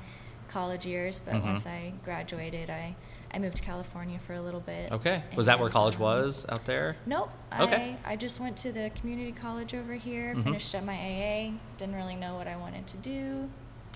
college 0.49 0.85
years, 0.85 1.21
but 1.21 1.35
Mhm. 1.35 1.45
once 1.45 1.67
I 1.67 1.93
graduated, 2.05 2.71
I, 2.71 2.97
I 3.33 3.39
moved 3.39 3.57
to 3.57 3.63
California 3.63 4.19
for 4.27 4.35
a 4.35 4.41
little 4.41 4.61
bit. 4.61 4.91
okay, 4.93 5.23
was 5.37 5.47
that 5.47 5.59
where 5.61 5.69
college 5.71 5.95
um, 5.97 6.01
was 6.03 6.45
out 6.49 6.65
there? 6.65 6.97
Nope. 7.07 7.31
Okay. 7.59 7.97
I, 8.05 8.13
I 8.13 8.17
just 8.17 8.41
went 8.41 8.57
to 8.59 8.73
the 8.73 8.91
community 8.97 9.33
college 9.33 9.75
over 9.75 9.95
here, 9.95 10.35
Mhm. 10.35 10.45
finished 10.45 10.75
up 10.75 10.85
my 10.85 10.95
AA, 10.97 11.53
didn't 11.77 11.95
really 11.95 12.17
know 12.17 12.35
what 12.37 12.49
I 12.49 12.57
wanted 12.57 12.87
to 12.89 12.97
do. 12.97 13.49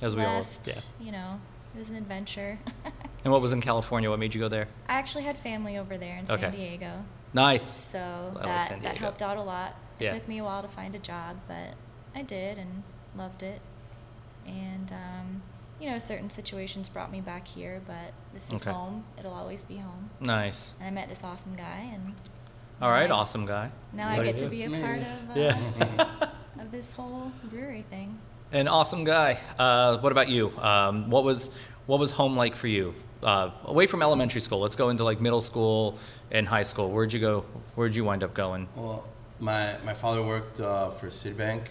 As 0.03 0.15
we 0.15 0.25
all, 0.25 0.47
yeah. 0.65 0.75
You 1.01 1.13
know, 1.13 1.41
it 1.75 1.79
was 1.79 1.91
an 1.91 1.97
adventure. 1.97 2.59
And 3.25 3.33
what 3.33 3.41
was 3.41 3.53
in 3.53 3.63
California? 3.63 4.11
What 4.11 4.19
made 4.19 4.35
you 4.35 4.41
go 4.43 4.51
there? 4.51 4.69
I 4.87 4.95
actually 4.99 5.25
had 5.25 5.39
family 5.39 5.79
over 5.79 5.97
there 5.97 6.19
in 6.19 6.31
Okay. 6.31 6.43
San 6.43 6.53
Diego. 6.53 7.05
Nice. 7.33 7.67
So 7.67 8.33
that, 8.43 8.83
that 8.83 8.99
helped 8.99 9.23
out 9.23 9.39
a 9.39 9.43
lot. 9.43 9.75
It 9.99 10.05
Yeah. 10.05 10.13
took 10.13 10.29
me 10.29 10.37
a 10.41 10.45
while 10.45 10.61
to 10.61 10.69
find 10.69 10.95
a 10.95 10.99
job, 10.99 11.37
but 11.49 11.73
I 12.15 12.21
did 12.21 12.59
and 12.59 12.83
loved 13.17 13.43
it. 13.43 13.63
And, 14.47 14.93
um, 14.93 15.43
you 15.85 15.91
know, 15.91 15.99
certain 15.99 16.31
situations 16.31 16.89
brought 16.89 17.13
me 17.13 17.21
back 17.21 17.47
here, 17.47 17.83
but 17.87 18.15
this 18.33 18.51
is 18.51 18.63
Okay. 18.63 18.71
home. 18.71 19.05
It'll 19.19 19.35
always 19.35 19.63
be 19.65 19.77
home. 19.77 20.09
Nice. 20.19 20.73
And 20.81 20.89
I 20.89 20.91
met 20.91 21.11
this 21.11 21.23
awesome 21.23 21.55
guy, 21.55 21.91
and 21.93 22.15
All 22.81 22.91
right, 22.91 23.11
I- 23.11 23.15
awesome 23.15 23.45
guy. 23.45 23.71
Now 23.93 24.09
I 24.09 24.25
get 24.25 24.39
to 24.39 24.49
be 24.49 24.63
a 24.63 24.71
me. 24.71 24.81
part 24.81 25.01
of, 25.01 25.37
uh, 25.37 25.39
Yeah. 25.39 26.29
of 26.59 26.71
this 26.71 26.93
whole 26.93 27.33
brewery 27.51 27.85
thing. 27.91 28.19
An 28.51 28.67
awesome 28.67 29.05
guy. 29.05 29.39
Uh, 29.59 29.99
what 29.99 30.11
about 30.11 30.29
you? 30.29 30.59
Um, 30.59 31.11
what 31.11 31.23
was 31.23 31.51
what 31.85 31.99
was 32.01 32.13
home 32.13 32.35
like 32.35 32.57
for 32.57 32.67
you? 32.69 32.95
Uh, 33.23 33.51
away 33.65 33.87
from 33.87 34.01
elementary 34.01 34.41
school, 34.41 34.61
let's 34.61 34.77
go 34.77 34.89
into 34.89 35.05
like 35.05 35.21
middle 35.21 35.41
school 35.41 35.99
and 36.31 36.49
high 36.49 36.63
school. 36.63 36.91
Where'd 36.91 37.13
you 37.13 37.21
go? 37.21 37.45
Where'd 37.75 37.95
you 37.95 38.05
wind 38.05 38.23
up 38.23 38.33
going? 38.33 38.69
Well, 38.75 39.05
my 39.39 39.77
my 39.85 39.93
father 39.93 40.23
worked 40.23 40.61
uh, 40.61 40.91
for 40.91 41.09
Citibank, 41.09 41.67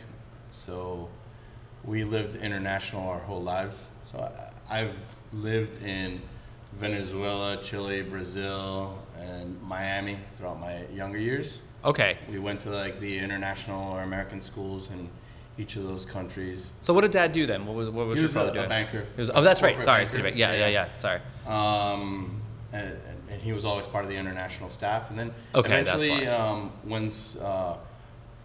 so 0.51 1.09
we 1.83 2.03
lived 2.03 2.35
international 2.35 3.09
our 3.09 3.19
whole 3.19 3.41
lives. 3.41 3.89
So 4.13 4.31
I, 4.69 4.79
I've 4.81 4.95
lived 5.33 5.83
in 5.83 6.21
Venezuela, 6.73 7.57
Chile, 7.61 8.01
Brazil, 8.03 8.97
and 9.19 9.61
Miami 9.63 10.17
throughout 10.37 10.59
my 10.59 10.85
younger 10.87 11.17
years. 11.17 11.59
Okay. 11.83 12.17
We 12.29 12.39
went 12.39 12.61
to 12.61 12.69
like 12.69 12.99
the 12.99 13.17
international 13.19 13.91
or 13.93 14.01
American 14.03 14.41
schools 14.41 14.89
in 14.91 15.09
each 15.57 15.75
of 15.75 15.83
those 15.85 16.05
countries. 16.05 16.71
So 16.81 16.93
what 16.93 17.01
did 17.01 17.11
Dad 17.11 17.31
do 17.33 17.45
then? 17.45 17.65
What 17.65 17.75
was 17.75 17.89
what 17.89 18.07
was 18.07 18.15
He 18.17 18.21
your 18.21 18.27
was 18.29 18.33
father 18.35 18.49
a- 18.49 18.51
a 18.51 18.55
doing? 18.55 18.69
banker. 18.69 19.05
He 19.15 19.21
was, 19.21 19.29
oh, 19.33 19.41
that's 19.41 19.61
right. 19.61 19.79
Sorry, 19.81 20.05
banker. 20.05 20.29
Yeah, 20.29 20.53
yeah, 20.53 20.57
Yeah. 20.59 20.67
yeah. 20.67 20.91
Sorry. 20.93 21.19
Um, 21.45 22.41
and, 22.71 22.97
and 23.29 23.41
he 23.41 23.53
was 23.53 23.65
always 23.65 23.85
part 23.87 24.03
of 24.03 24.09
the 24.09 24.15
international 24.17 24.69
staff. 24.69 25.09
And 25.09 25.19
then 25.19 25.33
Okay, 25.53 25.81
eventually, 25.81 26.27
um, 26.27 26.71
once 26.85 27.37
uh, 27.39 27.77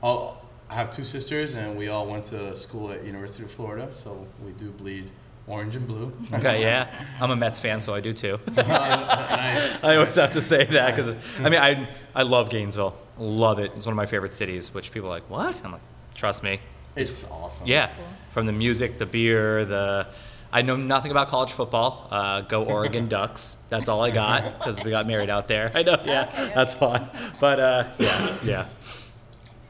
all, 0.03 0.45
I 0.69 0.75
have 0.75 0.91
two 0.95 1.05
sisters, 1.05 1.55
and 1.55 1.79
we 1.79 1.89
all 1.89 2.07
went 2.07 2.27
to 2.27 2.55
school 2.57 2.91
at 2.93 3.05
University 3.05 3.43
of 3.45 3.51
Florida, 3.51 3.91
so 3.93 4.27
we 4.45 4.53
do 4.53 4.71
bleed 4.71 5.11
orange 5.49 5.77
and 5.77 5.87
blue. 5.87 6.13
Okay, 6.33 6.61
yeah. 6.61 6.89
I'm 7.21 7.31
a 7.31 7.37
Mets 7.37 7.59
fan, 7.59 7.81
so 7.81 7.95
I 7.95 8.01
do 8.01 8.13
too. 8.13 8.39
and 8.47 8.61
I, 8.73 9.79
I 9.83 9.97
always 9.97 10.15
have 10.17 10.33
to 10.33 10.41
say 10.41 10.65
that 10.67 10.95
because 10.95 11.25
I 11.41 11.49
mean 11.49 11.61
I 11.61 11.89
I 12.15 12.23
love 12.23 12.51
Gainesville, 12.51 12.95
love 13.19 13.59
it. 13.59 13.73
It's 13.75 13.87
one 13.87 13.93
of 13.93 13.97
my 13.97 14.07
favorite 14.07 14.33
cities. 14.33 14.73
Which 14.75 14.93
people 14.93 15.09
are 15.09 15.13
like, 15.13 15.29
what? 15.31 15.61
I'm 15.65 15.73
like, 15.73 15.81
trust 16.15 16.43
me. 16.43 16.61
it's 16.97 17.25
awesome. 17.31 17.67
Yeah, 17.67 17.87
cool. 17.89 18.05
from 18.33 18.47
the 18.47 18.53
music, 18.53 18.99
the 18.99 19.07
beer, 19.07 19.65
the. 19.65 20.07
I 20.51 20.63
know 20.63 20.77
nothing 20.77 21.11
about 21.11 21.29
college 21.29 21.53
football. 21.53 22.09
Uh, 22.11 22.41
go 22.41 22.65
Oregon 22.65 23.07
Ducks. 23.17 23.59
That's 23.69 23.87
all 23.87 24.01
I 24.03 24.11
got 24.11 24.59
because 24.59 24.83
we 24.83 24.91
got 24.91 25.07
married 25.07 25.29
out 25.29 25.47
there. 25.47 25.71
I 25.75 25.83
know. 25.83 26.01
Yeah, 26.07 26.23
Okay. 26.33 26.53
that's 26.55 26.73
fun. 26.73 27.11
But 27.39 27.61
uh, 27.61 27.85
yeah, 27.99 28.37
yeah. 28.43 28.67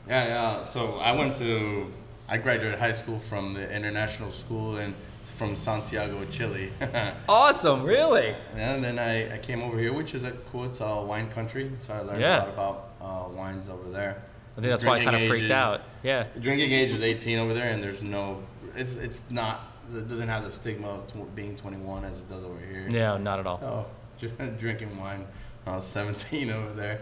Yeah, 0.08 0.26
yeah. 0.26 0.62
So 0.62 0.94
I 0.98 1.12
went 1.12 1.34
to, 1.36 1.92
I 2.28 2.36
graduated 2.38 2.78
high 2.78 2.92
school 2.92 3.18
from 3.18 3.54
the 3.54 3.68
international 3.74 4.30
school 4.30 4.76
and 4.76 4.94
from 5.38 5.54
Santiago, 5.54 6.24
Chile. 6.26 6.70
Awesome. 7.28 7.84
Really. 7.84 8.34
and 8.56 8.82
then 8.82 8.98
I, 8.98 9.34
I 9.34 9.38
came 9.38 9.62
over 9.62 9.78
here, 9.78 9.92
which 9.92 10.12
is 10.14 10.24
a 10.24 10.32
cool. 10.50 10.64
It's 10.64 10.80
a 10.80 11.00
wine 11.00 11.30
country, 11.30 11.70
so 11.80 11.94
I 11.94 12.00
learned 12.00 12.20
Yeah. 12.20 12.36
a 12.36 12.38
lot 12.38 12.48
about 12.48 12.88
uh, 13.00 13.28
wines 13.30 13.68
over 13.68 13.88
there. 13.88 14.22
I 14.56 14.60
think 14.60 14.70
that's 14.70 14.84
why 14.84 14.98
I 14.98 15.04
kind 15.04 15.14
of 15.16 15.22
freaked 15.28 15.44
is- 15.44 15.50
out. 15.52 15.82
Yeah. 16.02 16.26
Drinking 16.40 16.72
age 16.72 16.90
is 16.92 17.00
18 17.00 17.38
over 17.38 17.54
there, 17.54 17.70
and 17.70 17.80
there's 17.82 18.02
no, 18.02 18.42
it's 18.74 18.96
it's 18.96 19.24
not, 19.30 19.60
it 19.94 20.08
doesn't 20.08 20.28
have 20.28 20.44
the 20.44 20.50
stigma 20.52 20.88
of 20.88 21.06
tw- 21.12 21.32
being 21.36 21.54
21 21.54 22.04
as 22.04 22.18
it 22.20 22.28
does 22.28 22.42
over 22.42 22.58
here. 22.70 22.88
Yeah, 22.90 23.16
not 23.18 23.38
at 23.38 23.46
all. 23.46 23.86
So 24.20 24.28
drinking 24.58 24.98
wine 24.98 25.24
when 25.64 25.74
I 25.74 25.76
was 25.76 25.86
17 25.86 26.50
over 26.50 26.72
there. 26.74 27.00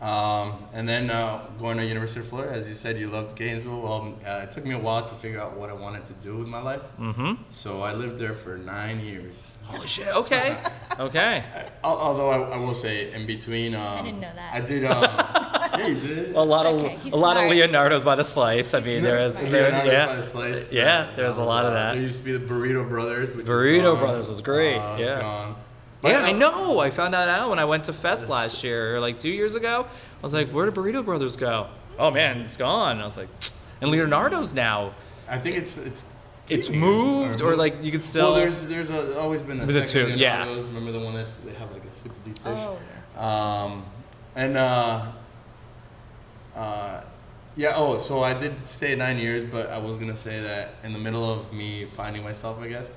Um, 0.00 0.64
and 0.72 0.88
then 0.88 1.10
uh, 1.10 1.44
going 1.58 1.76
to 1.76 1.84
University 1.84 2.20
of 2.20 2.28
Florida, 2.28 2.54
as 2.54 2.66
you 2.66 2.74
said, 2.74 2.98
you 2.98 3.10
loved 3.10 3.36
Gainesville. 3.36 3.82
Well, 3.82 4.14
uh, 4.26 4.40
it 4.44 4.50
took 4.50 4.64
me 4.64 4.72
a 4.72 4.78
while 4.78 5.04
to 5.04 5.14
figure 5.16 5.38
out 5.38 5.58
what 5.58 5.68
I 5.68 5.74
wanted 5.74 6.06
to 6.06 6.14
do 6.14 6.38
with 6.38 6.48
my 6.48 6.62
life. 6.62 6.80
Mm-hmm. 6.98 7.34
So 7.50 7.82
I 7.82 7.92
lived 7.92 8.18
there 8.18 8.32
for 8.32 8.56
nine 8.56 9.00
years. 9.00 9.52
Holy 9.64 9.86
shit. 9.86 10.08
Okay. 10.08 10.56
Okay. 10.98 11.44
Al- 11.82 11.96
Although 11.96 12.28
I, 12.28 12.38
I 12.50 12.56
will 12.58 12.74
say, 12.74 13.10
in 13.14 13.24
between, 13.24 13.74
um, 13.74 14.04
didn't 14.04 14.20
know 14.20 14.28
that. 14.34 14.52
I 14.52 14.60
did. 14.60 14.84
Um, 14.84 15.02
yeah, 15.80 15.86
you 15.86 15.94
did. 15.98 16.34
A 16.34 16.42
lot 16.42 16.66
okay, 16.66 16.94
of 16.96 17.02
he's 17.02 17.14
a 17.14 17.16
lot 17.16 17.38
of. 17.38 17.48
Leonardo's 17.50 18.04
by 18.04 18.16
the 18.16 18.24
slice. 18.24 18.74
I 18.74 18.80
mean, 18.80 19.00
there 19.02 19.16
is 19.16 19.34
smart. 19.38 19.52
there, 19.52 19.70
Leonardo's 19.70 19.86
by 19.86 19.92
yeah. 19.92 20.16
the 20.16 20.22
slice. 20.22 20.72
Yeah, 20.72 21.12
there's 21.16 21.38
a 21.38 21.42
lot 21.42 21.64
of 21.64 21.72
uh, 21.72 21.74
that. 21.76 21.92
There 21.94 22.02
used 22.02 22.18
to 22.18 22.24
be 22.24 22.32
the 22.32 22.44
Burrito 22.44 22.86
Brothers. 22.86 23.30
Which 23.30 23.44
is 23.44 23.50
Burrito 23.50 23.94
gone. 23.94 23.98
Brothers 24.00 24.28
was 24.28 24.42
great, 24.42 24.76
Uh, 24.76 24.96
it's 24.98 25.08
yeah. 25.08 25.54
Gone. 26.02 26.10
yeah, 26.12 26.22
I 26.22 26.32
know. 26.32 26.78
I 26.80 26.90
found 26.90 27.14
that 27.14 27.28
out 27.28 27.50
when 27.50 27.58
I 27.58 27.64
went 27.64 27.84
to 27.84 27.92
Fest 27.92 28.28
last 28.28 28.62
year, 28.64 28.96
or 28.96 29.00
like 29.00 29.18
two 29.18 29.28
years 29.30 29.54
ago. 29.54 29.86
I 29.88 30.22
was 30.22 30.32
like, 30.32 30.48
"Where 30.50 30.64
did 30.66 30.74
Burrito 30.74 31.04
Brothers 31.04 31.36
go?" 31.36 31.68
Oh 31.98 32.10
man, 32.10 32.40
it's 32.40 32.56
gone. 32.56 33.00
I 33.00 33.04
was 33.04 33.16
like, 33.16 33.28
and 33.80 33.90
Leonardo's 33.90 34.54
now. 34.54 34.94
I 35.28 35.38
think 35.38 35.56
it's 35.56 35.76
it's 35.78 36.04
It's 36.48 36.68
moved, 36.68 37.40
or 37.40 37.46
moved. 37.50 37.58
like 37.58 37.76
you 37.82 37.92
could 37.92 38.02
still. 38.02 38.32
Well, 38.32 38.40
there's 38.40 38.66
there's 38.66 38.90
a, 38.90 39.18
always 39.18 39.42
been 39.42 39.58
the, 39.58 39.66
The 39.66 39.86
second 39.86 40.12
two, 40.12 40.18
yeah. 40.18 40.44
Remember 40.48 40.92
the 40.92 41.00
one 41.00 41.14
that's 41.14 41.34
they 41.38 41.52
have 41.54 41.70
like 41.72 41.84
a 41.84 41.92
super 41.94 42.14
deep 42.24 42.34
dish. 42.36 42.44
Oh, 42.46 42.78
yes. 42.96 43.16
Um, 43.16 43.84
and 44.34 44.56
uh, 44.56 45.06
uh, 46.54 47.02
yeah. 47.56 47.72
Oh, 47.76 47.98
so 47.98 48.22
I 48.22 48.34
did 48.34 48.64
stay 48.66 48.94
nine 48.96 49.18
years, 49.18 49.44
but 49.44 49.70
I 49.70 49.78
was 49.78 49.98
gonna 49.98 50.16
say 50.16 50.40
that 50.40 50.70
in 50.82 50.92
the 50.92 50.98
middle 50.98 51.24
of 51.30 51.52
me 51.52 51.84
finding 51.84 52.22
myself, 52.24 52.60
I 52.60 52.68
guess, 52.68 52.90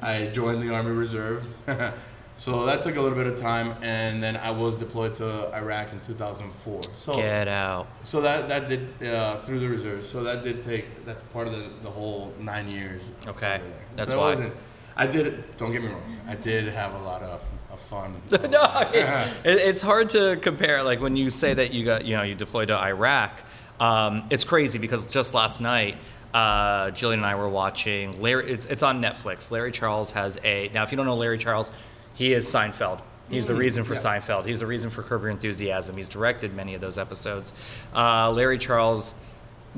I 0.00 0.26
joined 0.26 0.62
the 0.62 0.72
Army 0.74 0.92
Reserve. 0.92 1.44
so 2.36 2.66
that 2.66 2.82
took 2.82 2.96
a 2.96 3.00
little 3.00 3.16
bit 3.16 3.26
of 3.26 3.34
time, 3.38 3.74
and 3.82 4.22
then 4.22 4.36
I 4.36 4.50
was 4.50 4.76
deployed 4.76 5.14
to 5.14 5.50
Iraq 5.54 5.92
in 5.92 6.00
2004. 6.00 6.80
So 6.94 7.16
Get 7.16 7.48
out. 7.48 7.86
so 8.02 8.20
that 8.20 8.48
that 8.48 8.68
did 8.68 9.04
uh, 9.08 9.42
through 9.44 9.60
the 9.60 9.68
reserves. 9.68 10.08
So 10.08 10.22
that 10.24 10.42
did 10.44 10.62
take 10.62 11.04
that's 11.06 11.22
part 11.24 11.46
of 11.48 11.54
the, 11.54 11.70
the 11.82 11.90
whole 11.90 12.32
nine 12.38 12.70
years. 12.70 13.10
Okay, 13.26 13.60
that's 13.94 14.10
so 14.10 14.18
why. 14.18 14.24
wasn't. 14.30 14.54
I 14.96 15.06
did. 15.06 15.26
It 15.26 15.58
don't 15.58 15.72
get 15.72 15.82
me 15.82 15.88
wrong. 15.88 16.02
I 16.26 16.34
did 16.34 16.68
have 16.68 16.94
a 16.94 16.98
lot 17.02 17.22
of, 17.22 17.42
fun. 17.90 18.20
no, 18.30 18.90
it- 18.94 19.44
it's 19.44 19.82
hard 19.82 20.08
to 20.10 20.38
compare. 20.40 20.82
Like 20.82 21.00
when 21.00 21.16
you 21.16 21.28
say 21.30 21.52
that 21.54 21.72
you 21.74 21.84
got, 21.84 22.04
you 22.06 22.16
know, 22.16 22.22
you 22.22 22.34
deployed 22.34 22.68
to 22.68 22.78
Iraq. 22.78 23.42
Um, 23.78 24.24
it's 24.30 24.44
crazy 24.44 24.78
because 24.78 25.10
just 25.10 25.34
last 25.34 25.60
night, 25.60 25.98
uh, 26.32 26.86
Jillian 26.92 27.14
and 27.14 27.26
I 27.26 27.34
were 27.34 27.48
watching 27.50 28.20
Larry. 28.22 28.50
It's, 28.50 28.64
it's 28.66 28.82
on 28.82 29.02
Netflix. 29.02 29.50
Larry 29.50 29.72
Charles 29.72 30.12
has 30.12 30.38
a. 30.44 30.70
Now, 30.72 30.82
if 30.84 30.90
you 30.90 30.96
don't 30.96 31.04
know 31.06 31.16
Larry 31.16 31.36
Charles, 31.38 31.70
he 32.16 32.32
is 32.32 32.46
Seinfeld. 32.46 33.00
He's 33.30 33.48
the 33.48 33.54
reason 33.54 33.84
for 33.84 33.94
yeah. 33.94 34.00
Seinfeld. 34.00 34.46
He's 34.46 34.60
the 34.60 34.66
reason 34.66 34.90
for 34.90 35.02
Curb 35.02 35.22
Your 35.22 35.30
Enthusiasm. 35.30 35.96
He's 35.96 36.08
directed 36.08 36.54
many 36.54 36.74
of 36.74 36.80
those 36.80 36.96
episodes. 36.96 37.52
Uh, 37.94 38.30
Larry 38.30 38.58
Charles 38.58 39.14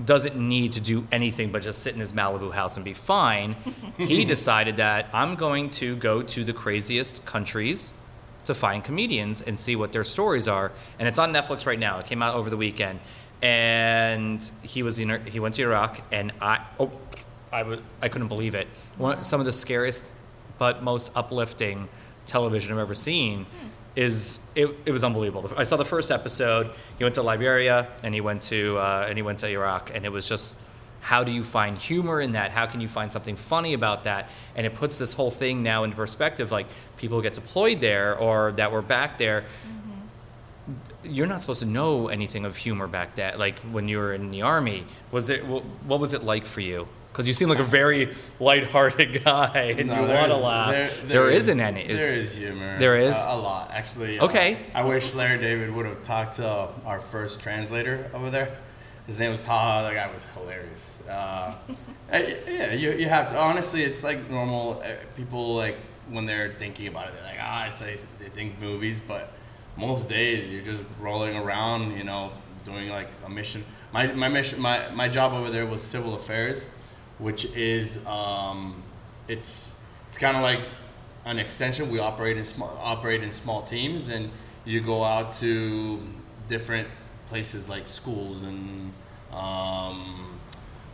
doesn't 0.04 0.36
need 0.36 0.72
to 0.74 0.80
do 0.80 1.06
anything 1.10 1.50
but 1.50 1.62
just 1.62 1.82
sit 1.82 1.94
in 1.94 2.00
his 2.00 2.12
Malibu 2.12 2.52
house 2.52 2.76
and 2.76 2.84
be 2.84 2.94
fine. 2.94 3.56
he 3.96 4.24
decided 4.24 4.76
that 4.76 5.08
I'm 5.12 5.34
going 5.34 5.70
to 5.70 5.96
go 5.96 6.22
to 6.22 6.44
the 6.44 6.52
craziest 6.52 7.24
countries 7.24 7.92
to 8.44 8.54
find 8.54 8.84
comedians 8.84 9.42
and 9.42 9.58
see 9.58 9.76
what 9.76 9.92
their 9.92 10.04
stories 10.04 10.46
are. 10.46 10.70
And 10.98 11.08
it's 11.08 11.18
on 11.18 11.32
Netflix 11.32 11.66
right 11.66 11.78
now. 11.78 11.98
It 11.98 12.06
came 12.06 12.22
out 12.22 12.34
over 12.34 12.50
the 12.50 12.56
weekend. 12.56 13.00
And 13.42 14.48
he 14.62 14.82
was 14.82 14.98
in, 14.98 15.24
he 15.26 15.40
went 15.40 15.54
to 15.56 15.62
Iraq 15.62 16.00
and 16.12 16.32
I 16.40 16.64
oh 16.78 16.90
I 17.52 17.62
would 17.62 17.82
I 18.02 18.08
couldn't 18.08 18.28
believe 18.28 18.54
it. 18.54 18.66
One, 18.96 19.22
some 19.22 19.40
of 19.40 19.46
the 19.46 19.52
scariest 19.52 20.16
but 20.58 20.82
most 20.82 21.12
uplifting 21.14 21.88
television 22.28 22.72
I've 22.72 22.78
ever 22.78 22.94
seen 22.94 23.46
is 23.96 24.38
it, 24.54 24.68
it 24.86 24.92
was 24.92 25.02
unbelievable. 25.02 25.50
I 25.56 25.64
saw 25.64 25.76
the 25.76 25.84
first 25.84 26.12
episode. 26.12 26.70
He 26.98 27.04
went 27.04 27.16
to 27.16 27.22
Liberia 27.22 27.88
and 28.04 28.14
he 28.14 28.20
went 28.20 28.42
to 28.42 28.78
uh, 28.78 29.06
and 29.08 29.18
he 29.18 29.22
went 29.22 29.40
to 29.40 29.48
Iraq, 29.48 29.92
and 29.94 30.04
it 30.04 30.10
was 30.10 30.28
just 30.28 30.56
how 31.00 31.24
do 31.24 31.32
you 31.32 31.44
find 31.44 31.78
humor 31.78 32.20
in 32.20 32.32
that? 32.32 32.50
How 32.50 32.66
can 32.66 32.80
you 32.80 32.88
find 32.88 33.10
something 33.10 33.36
funny 33.36 33.72
about 33.74 34.04
that? 34.04 34.30
And 34.56 34.66
it 34.66 34.74
puts 34.74 34.98
this 34.98 35.14
whole 35.14 35.30
thing 35.30 35.62
now 35.62 35.84
into 35.84 35.96
perspective. 35.96 36.50
Like 36.50 36.66
people 36.96 37.20
get 37.22 37.34
deployed 37.34 37.80
there 37.80 38.16
or 38.16 38.52
that 38.52 38.72
were 38.72 38.82
back 38.82 39.18
there. 39.18 39.44
You're 41.04 41.26
not 41.26 41.40
supposed 41.40 41.60
to 41.60 41.66
know 41.66 42.08
anything 42.08 42.44
of 42.44 42.56
humor 42.56 42.86
back 42.86 43.14
then. 43.14 43.38
Like 43.38 43.58
when 43.60 43.88
you 43.88 43.98
were 43.98 44.12
in 44.12 44.30
the 44.30 44.42
army, 44.42 44.84
was 45.10 45.30
it 45.30 45.46
what 45.46 46.00
was 46.00 46.12
it 46.12 46.22
like 46.22 46.44
for 46.44 46.60
you? 46.60 46.88
Because 47.18 47.26
you 47.26 47.34
seem 47.34 47.48
like 47.48 47.58
a 47.58 47.64
very 47.64 48.14
lighthearted 48.38 49.24
guy 49.24 49.74
and 49.76 49.88
No, 49.88 50.06
you 50.06 50.14
want 50.14 50.30
to 50.30 50.36
laugh. 50.36 50.70
There, 50.70 50.88
there, 50.88 51.06
there 51.08 51.30
is, 51.30 51.48
isn't 51.48 51.58
any. 51.58 51.80
It's- 51.80 51.96
There 51.98 52.14
is 52.14 52.32
humor. 52.36 52.78
There 52.78 52.96
is? 52.96 53.16
Uh, 53.16 53.30
a 53.30 53.36
lot, 53.36 53.72
actually. 53.72 54.20
Okay. 54.20 54.54
Uh, 54.72 54.78
I 54.78 54.84
wish 54.84 55.12
Larry 55.14 55.40
David 55.40 55.74
would 55.74 55.84
have 55.84 56.00
talked 56.04 56.34
to 56.34 56.68
our 56.86 57.00
first 57.00 57.40
translator 57.40 58.08
over 58.14 58.30
there. 58.30 58.56
His 59.08 59.18
name 59.18 59.32
was 59.32 59.40
Taha. 59.40 59.82
That 59.92 59.94
guy 59.96 60.14
was 60.14 60.24
hilarious. 60.36 61.02
Uh, 61.10 61.56
yeah, 62.12 62.74
you, 62.74 62.92
you 62.92 63.08
have 63.08 63.30
to. 63.30 63.36
Honestly, 63.36 63.82
it's 63.82 64.04
like 64.04 64.30
normal. 64.30 64.80
eh, 64.84 64.94
People 65.16 65.56
like 65.56 65.76
when 66.10 66.24
they're 66.24 66.52
thinking 66.56 66.86
about 66.86 67.08
it, 67.08 67.14
they're 67.14 67.24
like, 67.24 67.40
ah, 67.42 67.66
it's 67.66 67.80
like 67.80 67.98
they 68.20 68.28
think 68.28 68.60
movies, 68.60 69.00
but 69.00 69.32
most 69.76 70.08
days 70.08 70.52
you're 70.52 70.62
just 70.62 70.84
rolling 71.00 71.36
around, 71.36 71.96
you 71.98 72.04
know, 72.04 72.30
doing 72.64 72.88
like 72.90 73.08
a 73.26 73.28
mission. 73.28 73.64
My 73.92 74.06
my 74.12 74.28
mission, 74.28 74.60
my 74.60 74.88
my 74.90 75.08
job 75.08 75.32
over 75.32 75.50
there 75.50 75.66
was 75.66 75.82
civil 75.82 76.14
affairs, 76.14 76.68
which 77.18 77.44
is 77.56 77.98
um, 78.06 78.82
it's 79.28 79.74
it's 80.08 80.18
kind 80.18 80.36
of 80.36 80.42
like 80.42 80.60
an 81.24 81.38
extension. 81.38 81.90
We 81.90 81.98
operate 81.98 82.36
in 82.36 82.44
small 82.44 82.76
operate 82.82 83.22
in 83.22 83.32
small 83.32 83.62
teams, 83.62 84.08
and 84.08 84.30
you 84.64 84.80
go 84.80 85.02
out 85.04 85.32
to 85.32 86.00
different 86.48 86.88
places 87.26 87.68
like 87.68 87.86
schools 87.88 88.42
and 88.42 88.92
um, 89.32 90.38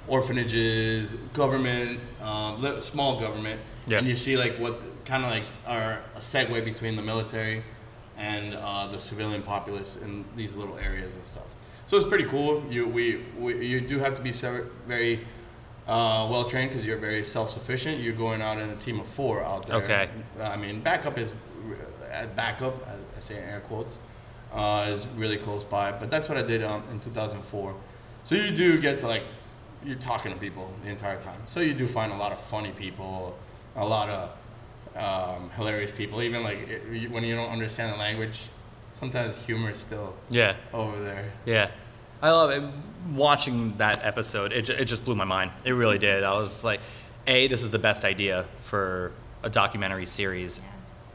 orphanages, 0.08 1.14
government, 1.32 2.00
um, 2.20 2.80
small 2.82 3.20
government, 3.20 3.60
Yeah. 3.86 3.98
and 3.98 4.06
you 4.06 4.16
see 4.16 4.36
like 4.36 4.56
what 4.58 4.80
kind 5.04 5.24
of 5.24 5.30
like 5.30 5.44
are 5.66 6.02
a 6.16 6.18
segue 6.18 6.64
between 6.64 6.96
the 6.96 7.02
military 7.02 7.62
and 8.16 8.54
uh, 8.54 8.86
the 8.88 8.98
civilian 8.98 9.42
populace 9.42 9.96
in 9.96 10.24
these 10.36 10.56
little 10.56 10.78
areas 10.78 11.14
and 11.16 11.24
stuff. 11.24 11.44
So 11.86 11.96
it's 11.96 12.06
pretty 12.06 12.24
cool. 12.24 12.64
You 12.70 12.86
we, 12.88 13.20
we 13.38 13.66
you 13.66 13.80
do 13.80 13.98
have 13.98 14.14
to 14.14 14.22
be 14.22 14.32
very 14.86 15.20
uh, 15.86 16.26
well 16.30 16.44
trained 16.44 16.70
because 16.70 16.86
you're 16.86 16.98
very 16.98 17.24
self 17.24 17.50
sufficient. 17.50 17.98
You're 18.00 18.14
going 18.14 18.40
out 18.40 18.58
in 18.58 18.70
a 18.70 18.76
team 18.76 19.00
of 19.00 19.06
four 19.06 19.42
out 19.44 19.66
there. 19.66 19.76
Okay. 19.76 20.08
I 20.40 20.56
mean, 20.56 20.80
backup 20.80 21.18
is 21.18 21.34
uh, 22.12 22.26
backup. 22.34 22.74
I, 22.88 23.20
say 23.20 23.38
in 23.38 23.44
air 23.44 23.60
quotes 23.60 24.00
uh, 24.52 24.86
is 24.90 25.06
really 25.16 25.36
close 25.36 25.64
by. 25.64 25.92
But 25.92 26.10
that's 26.10 26.28
what 26.28 26.36
I 26.36 26.42
did 26.42 26.62
um, 26.62 26.82
in 26.90 27.00
2004. 27.00 27.74
So 28.24 28.34
you 28.34 28.50
do 28.50 28.78
get 28.78 28.98
to 28.98 29.08
like 29.08 29.22
you're 29.84 29.96
talking 29.96 30.32
to 30.32 30.38
people 30.38 30.72
the 30.84 30.90
entire 30.90 31.20
time. 31.20 31.40
So 31.46 31.60
you 31.60 31.74
do 31.74 31.86
find 31.86 32.12
a 32.12 32.16
lot 32.16 32.32
of 32.32 32.40
funny 32.40 32.72
people, 32.72 33.36
a 33.76 33.84
lot 33.86 34.08
of 34.08 34.30
um, 34.96 35.50
hilarious 35.50 35.92
people. 35.92 36.22
Even 36.22 36.42
like 36.42 36.68
it, 36.68 37.10
when 37.10 37.24
you 37.24 37.34
don't 37.34 37.50
understand 37.50 37.92
the 37.92 37.98
language, 37.98 38.48
sometimes 38.92 39.36
humor 39.44 39.70
is 39.70 39.78
still 39.78 40.14
Yeah. 40.30 40.56
over 40.72 40.98
there. 41.00 41.32
Yeah. 41.44 41.70
I 42.24 42.30
love 42.30 42.50
it. 42.52 42.62
Watching 43.14 43.76
that 43.76 44.02
episode, 44.02 44.50
it, 44.50 44.70
it 44.70 44.86
just 44.86 45.04
blew 45.04 45.14
my 45.14 45.26
mind. 45.26 45.50
It 45.62 45.72
really 45.72 45.98
did. 45.98 46.24
I 46.24 46.32
was 46.38 46.64
like, 46.64 46.80
A, 47.26 47.48
this 47.48 47.62
is 47.62 47.70
the 47.70 47.78
best 47.78 48.02
idea 48.02 48.46
for 48.62 49.12
a 49.42 49.50
documentary 49.50 50.06
series 50.06 50.62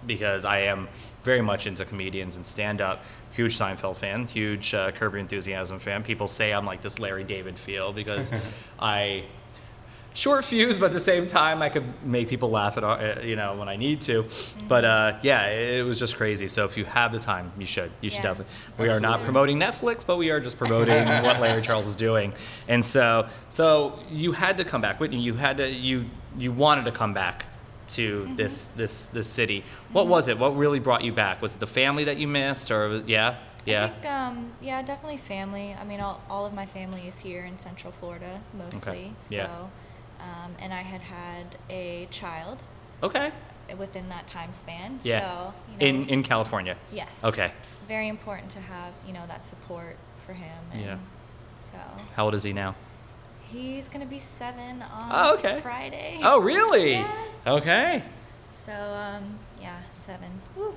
because 0.06 0.46
I 0.46 0.60
am 0.60 0.88
very 1.24 1.42
much 1.42 1.66
into 1.66 1.84
comedians 1.84 2.36
and 2.36 2.46
stand 2.46 2.80
up. 2.80 3.04
Huge 3.32 3.58
Seinfeld 3.58 3.98
fan, 3.98 4.28
huge 4.28 4.76
uh, 4.76 4.92
Curb 4.92 5.14
Your 5.14 5.20
Enthusiasm 5.20 5.80
fan. 5.80 6.04
People 6.04 6.28
say 6.28 6.54
I'm 6.54 6.68
like 6.68 6.84
this 6.84 7.00
Larry 7.00 7.24
David 7.24 7.58
feel 7.58 7.92
because 7.92 8.32
I 8.80 9.26
short 10.14 10.44
fuse, 10.46 10.78
but 10.78 10.88
at 10.88 10.94
the 10.94 11.00
same 11.00 11.26
time, 11.28 11.62
I 11.62 11.70
could 11.70 11.84
make 12.06 12.28
people 12.30 12.50
laugh 12.50 12.78
at 12.78 12.84
uh, 12.84 13.22
you 13.24 13.36
know 13.36 13.56
when 13.56 13.70
I 13.70 13.76
need 13.76 14.02
to. 14.02 14.26
But 14.68 14.86
uh, 14.86 15.18
yeah, 15.22 15.48
it, 15.48 15.80
it 15.80 15.84
was 15.84 16.00
just 16.00 16.16
crazy. 16.18 16.48
So 16.48 16.66
if 16.66 16.78
you 16.78 16.86
have 16.86 17.12
the 17.12 17.20
time, 17.20 17.52
you 17.58 17.66
should. 17.66 17.92
You 18.02 18.10
should 18.10 18.24
Yeah. 18.24 18.34
definitely. 18.34 18.54
We 18.86 18.90
are 18.90 19.00
not 19.00 19.22
promoting 19.24 19.60
Netflix, 19.60 20.06
but 20.06 20.18
we 20.18 20.30
are 20.32 20.40
just 20.40 20.58
promoting 20.58 21.06
what 21.24 21.40
Larry 21.40 21.62
Charles 21.62 21.86
is 21.88 21.96
doing. 21.96 22.34
And 22.68 22.84
so, 22.86 23.28
so 23.50 24.00
you 24.12 24.32
had 24.34 24.58
to 24.58 24.64
come 24.66 24.82
back, 24.82 25.00
Whitney. 25.00 25.20
You 25.20 25.36
had 25.36 25.58
to. 25.58 25.70
You 25.70 26.06
you 26.38 26.52
wanted 26.52 26.86
to 26.86 26.92
come 26.92 27.14
back 27.14 27.46
to 27.90 28.22
Mm-hmm. 28.24 28.36
this 28.36 28.68
this 28.68 29.08
this 29.08 29.28
city. 29.28 29.64
What 29.92 30.08
was 30.08 30.28
it? 30.28 30.38
What 30.38 30.56
really 30.56 30.80
brought 30.80 31.04
you 31.04 31.12
back? 31.12 31.42
Was 31.42 31.56
it 31.56 31.60
the 31.60 31.68
family 31.68 32.04
that 32.04 32.18
you 32.18 32.28
missed, 32.28 32.70
or 32.70 33.02
yeah, 33.08 33.38
yeah? 33.66 33.86
I 33.86 33.88
think, 33.90 34.06
um, 34.06 34.52
yeah, 34.62 34.82
definitely 34.84 35.18
family. 35.18 35.76
I 35.80 35.84
mean, 35.86 36.00
all, 36.00 36.22
all 36.30 36.46
of 36.46 36.54
my 36.54 36.68
family 36.68 37.08
is 37.08 37.20
here 37.20 37.44
in 37.46 37.58
Central 37.58 37.92
Florida 37.92 38.42
mostly. 38.54 39.14
So, 39.20 39.36
Yeah. 39.36 39.48
Um, 40.20 40.56
and 40.60 40.74
I 40.74 40.82
had 40.82 41.02
had 41.02 41.58
a 41.70 42.08
child 42.12 42.62
okay. 43.04 43.32
within 43.78 44.10
that 44.10 44.28
time 44.28 44.54
span. 44.54 45.00
Yeah. 45.04 45.20
So, 45.20 45.54
you 45.74 45.80
know, 45.80 45.86
in 45.86 46.10
in 46.10 46.24
California. 46.24 46.76
yes. 46.92 47.24
Okay. 47.24 47.52
Very 47.88 48.08
important 48.08 48.52
to 48.52 48.60
have, 48.60 48.94
you 49.08 49.14
know, 49.14 49.26
that 49.28 49.46
support 49.46 49.98
for 50.26 50.34
him. 50.34 50.60
And 50.74 50.82
Yeah. 50.82 50.98
So 51.56 51.78
How 52.16 52.26
old 52.26 52.34
is 52.36 52.44
he 52.44 52.54
now? 52.54 52.76
he's 53.52 53.90
gonna 53.90 54.06
be 54.06 54.20
seven 54.20 54.82
on 54.84 55.10
Oh, 55.12 55.34
okay. 55.36 55.60
Friday. 55.62 56.20
Oh, 56.24 56.40
really? 56.40 56.92
Yes. 56.92 57.48
Okay. 57.48 58.04
So 58.48 58.74
um, 58.74 59.40
yeah, 59.62 59.80
seven. 59.92 60.30
Woo. 60.56 60.76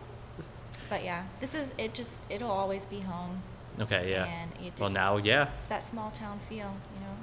But 0.88 1.04
yeah, 1.04 1.24
this 1.40 1.54
is 1.54 1.72
it. 1.78 1.94
Just 1.94 2.20
it'll 2.30 2.50
always 2.50 2.86
be 2.86 3.00
home. 3.00 3.42
Okay. 3.80 4.10
Yeah. 4.10 4.24
And 4.26 4.50
it 4.66 4.78
well, 4.80 4.90
now, 4.90 5.16
yeah. 5.18 5.48
It's 5.56 5.66
that 5.66 5.82
small 5.82 6.10
town 6.10 6.38
feel, 6.48 6.72
you 6.94 7.00
know. 7.00 7.16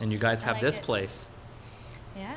And 0.00 0.12
you 0.12 0.18
guys 0.18 0.42
I 0.42 0.46
have 0.46 0.54
like 0.56 0.62
this 0.62 0.78
it. 0.78 0.84
place. 0.84 1.28
Yeah. 2.16 2.34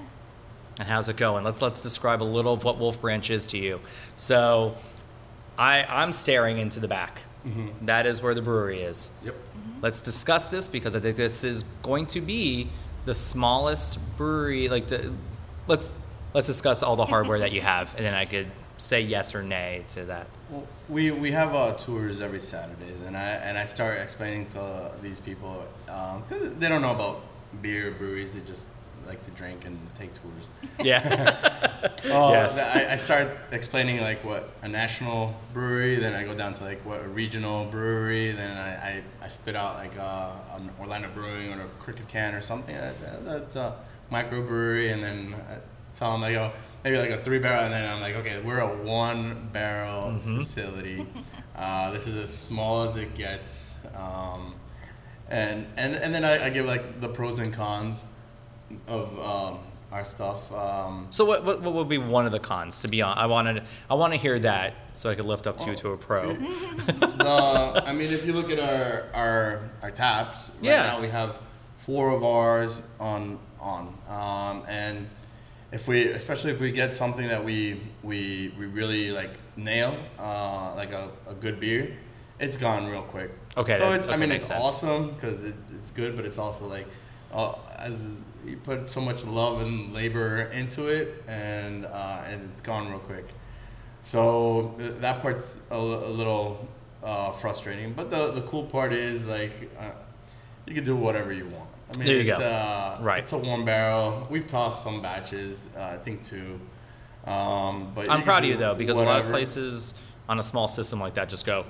And 0.79 0.87
how's 0.87 1.07
it 1.07 1.17
going? 1.17 1.43
Let's 1.43 1.61
let's 1.61 1.81
describe 1.81 2.21
a 2.21 2.25
little 2.25 2.53
of 2.53 2.63
what 2.63 2.77
Wolf 2.77 2.99
Branch 2.99 3.29
is 3.29 3.47
to 3.47 3.57
you. 3.57 3.79
So, 4.15 4.75
I 5.57 5.83
I'm 5.83 6.11
staring 6.11 6.57
into 6.57 6.79
the 6.79 6.87
back. 6.87 7.21
Mm-hmm. 7.45 7.85
That 7.85 8.05
is 8.05 8.21
where 8.21 8.33
the 8.33 8.41
brewery 8.41 8.81
is. 8.81 9.11
Yep. 9.23 9.35
Mm-hmm. 9.35 9.79
Let's 9.81 10.01
discuss 10.01 10.49
this 10.49 10.67
because 10.67 10.95
I 10.95 10.99
think 10.99 11.15
this 11.15 11.43
is 11.43 11.63
going 11.81 12.07
to 12.07 12.21
be 12.21 12.69
the 13.05 13.13
smallest 13.13 13.99
brewery. 14.17 14.67
Like 14.67 14.87
the, 14.87 15.13
let's 15.67 15.91
let's 16.33 16.47
discuss 16.47 16.83
all 16.83 16.95
the 16.95 17.05
hardware 17.05 17.39
that 17.39 17.51
you 17.51 17.61
have, 17.73 17.93
and 17.95 18.05
then 18.05 18.13
I 18.13 18.25
could 18.25 18.47
say 18.77 19.01
yes 19.01 19.33
or 19.33 19.41
nay 19.41 19.83
to 19.89 20.05
that. 20.05 20.27
Well, 20.49 20.67
we 20.89 21.11
we 21.11 21.31
have 21.31 21.55
uh, 21.55 21.73
tours 21.73 22.21
every 22.21 22.41
Saturdays, 22.41 23.01
and 23.05 23.15
I 23.15 23.29
and 23.29 23.57
I 23.57 23.65
start 23.65 23.99
explaining 23.99 24.47
to 24.47 24.91
these 25.01 25.19
people 25.19 25.65
um, 25.87 26.23
because 26.27 26.53
they 26.55 26.67
don't 26.67 26.81
know 26.81 26.93
about 26.93 27.21
beer 27.61 27.91
breweries. 27.91 28.33
They 28.33 28.41
just 28.41 28.65
like 29.07 29.21
to 29.23 29.31
drink 29.31 29.65
and 29.65 29.77
take 29.95 30.11
tours. 30.13 30.49
Yeah. 30.83 31.01
Well, 32.05 32.31
Yes. 32.37 32.61
I, 32.61 32.93
I 32.93 32.97
start 32.97 33.29
explaining 33.51 34.01
like 34.01 34.23
what 34.23 34.49
a 34.61 34.67
national 34.67 35.33
brewery, 35.53 35.95
then 35.95 36.13
I 36.13 36.23
go 36.23 36.33
down 36.35 36.53
to 36.53 36.63
like 36.63 36.83
what 36.85 37.01
a 37.03 37.07
regional 37.07 37.65
brewery, 37.65 38.31
then 38.31 38.57
I, 38.57 38.71
I, 38.75 39.03
I 39.21 39.27
spit 39.29 39.55
out 39.55 39.75
like 39.77 39.97
uh, 39.97 40.31
an 40.55 40.69
Orlando 40.79 41.09
Brewing 41.13 41.53
or 41.53 41.61
a 41.61 41.67
Crooked 41.79 42.07
Can 42.07 42.33
or 42.35 42.41
something. 42.41 42.75
That, 42.75 42.99
that- 43.01 43.25
that's 43.25 43.55
a 43.55 43.75
microbrewery, 44.11 44.93
and 44.93 45.01
then 45.03 45.35
I 45.49 45.57
tell 45.97 46.11
them 46.11 46.21
like 46.21 46.35
oh 46.35 46.51
maybe 46.83 46.97
like 46.97 47.09
a 47.09 47.23
three 47.23 47.39
barrel, 47.39 47.63
and 47.63 47.73
then 47.73 47.91
I'm 47.91 48.01
like 48.01 48.15
okay 48.15 48.41
we're 48.41 48.59
a 48.59 48.67
one 48.83 49.49
barrel 49.53 50.11
Mhm. 50.11 50.37
facility. 50.39 51.05
uh, 51.55 51.91
this 51.91 52.05
is 52.07 52.15
as 52.15 52.33
small 52.37 52.83
as 52.83 52.95
it 52.97 53.15
gets. 53.15 53.75
Um, 53.95 54.55
and, 55.29 55.65
and 55.77 55.95
and 55.95 56.13
then 56.13 56.23
I, 56.23 56.45
I 56.45 56.49
give 56.51 56.65
like 56.67 57.01
the 57.01 57.07
pros 57.09 57.39
and 57.39 57.51
cons 57.53 58.05
of 58.87 59.19
um, 59.19 59.59
our 59.91 60.03
stuff. 60.05 60.51
Um, 60.51 61.07
So 61.11 61.25
what, 61.25 61.43
what 61.45 61.61
what 61.61 61.73
would 61.73 61.89
be 61.89 61.97
one 61.97 62.25
of 62.25 62.31
the 62.31 62.39
cons? 62.39 62.81
To 62.81 62.87
be 62.87 63.01
on, 63.01 63.17
I 63.17 63.25
wanted 63.27 63.63
I 63.89 63.95
want 63.95 64.13
to 64.13 64.17
hear 64.19 64.37
that 64.39 64.73
so 64.93 65.09
I 65.09 65.15
could 65.15 65.25
lift 65.25 65.47
up 65.47 65.57
to 65.59 65.65
you 65.69 65.75
to 65.77 65.89
a 65.91 65.97
pro. 65.97 66.33
the, 66.99 67.83
I 67.85 67.93
mean, 67.93 68.11
if 68.11 68.25
you 68.25 68.33
look 68.33 68.49
at 68.51 68.59
our 68.59 69.05
our, 69.13 69.69
our 69.81 69.91
taps, 69.91 70.49
right 70.49 70.63
Yeah. 70.63 70.83
now 70.87 71.01
we 71.01 71.07
have 71.09 71.37
four 71.77 72.09
of 72.11 72.23
ours 72.23 72.81
on 72.99 73.39
on, 73.59 73.93
um, 74.09 74.63
and 74.67 75.07
if 75.71 75.87
we, 75.87 76.07
especially 76.09 76.51
if 76.51 76.59
we 76.61 76.71
get 76.71 76.93
something 76.93 77.27
that 77.27 77.43
we 77.43 77.81
we, 78.03 78.53
we 78.59 78.65
really 78.65 79.11
like 79.11 79.31
nail, 79.57 79.97
uh, 80.19 80.73
like 80.75 80.91
a, 80.91 81.09
a 81.27 81.33
good 81.33 81.59
beer, 81.59 81.95
it's 82.39 82.57
gone 82.57 82.87
real 82.87 83.01
quick. 83.01 83.31
Okay, 83.57 83.77
So 83.77 83.91
it's, 83.93 84.07
I 84.07 84.17
mean, 84.17 84.31
it's 84.31 84.45
sense. 84.47 84.63
awesome 84.63 85.11
because 85.11 85.45
it, 85.45 85.55
it's 85.79 85.89
good, 85.91 86.15
but 86.15 86.25
it's 86.25 86.37
also 86.37 86.67
like, 86.67 86.85
uh, 87.33 87.55
as 87.77 88.21
you 88.45 88.57
put 88.57 88.89
so 88.89 89.01
much 89.01 89.23
love 89.23 89.61
and 89.61 89.93
labor 89.93 90.43
into 90.53 90.87
it, 90.87 91.23
and 91.27 91.85
uh, 91.85 92.23
and 92.27 92.49
it's 92.51 92.61
gone 92.61 92.89
real 92.89 92.99
quick. 92.99 93.25
So 94.03 94.75
th- 94.77 94.93
that 94.99 95.21
part's 95.21 95.59
a, 95.71 95.79
little 95.79 96.67
uh, 97.03 97.31
frustrating, 97.31 97.93
but 97.93 98.09
the 98.11 98.31
the 98.31 98.41
cool 98.41 98.63
part 98.63 98.93
is 98.93 99.25
like 99.25 99.71
uh, 99.79 99.91
you 100.67 100.73
can 100.75 100.83
do 100.83 100.95
whatever 100.95 101.31
you 101.31 101.45
want. 101.45 101.69
I 101.93 101.97
mean, 101.97 102.07
There 102.07 102.15
you 102.17 102.29
it's, 102.29 102.37
go. 102.37 102.43
Uh, 102.43 102.97
Right. 103.01 103.19
It's 103.19 103.31
a 103.31 103.37
warm 103.37 103.65
barrel. 103.65 104.27
We've 104.29 104.47
tossed 104.47 104.83
some 104.83 105.01
batches, 105.01 105.67
uh, 105.77 105.81
I 105.93 105.97
think 105.97 106.23
two. 106.23 106.59
Um, 107.25 107.91
but 107.93 108.09
I'm 108.09 108.21
proud 108.21 108.43
of 108.43 108.49
you 108.49 108.57
though 108.57 108.75
because 108.75 108.97
a 108.97 109.01
lot 109.01 109.21
of 109.25 109.31
places 109.31 109.95
on 110.29 110.39
a 110.39 110.43
small 110.43 110.67
system 110.67 110.99
like 110.99 111.15
that 111.15 111.29
just 111.29 111.45
go, 111.45 111.65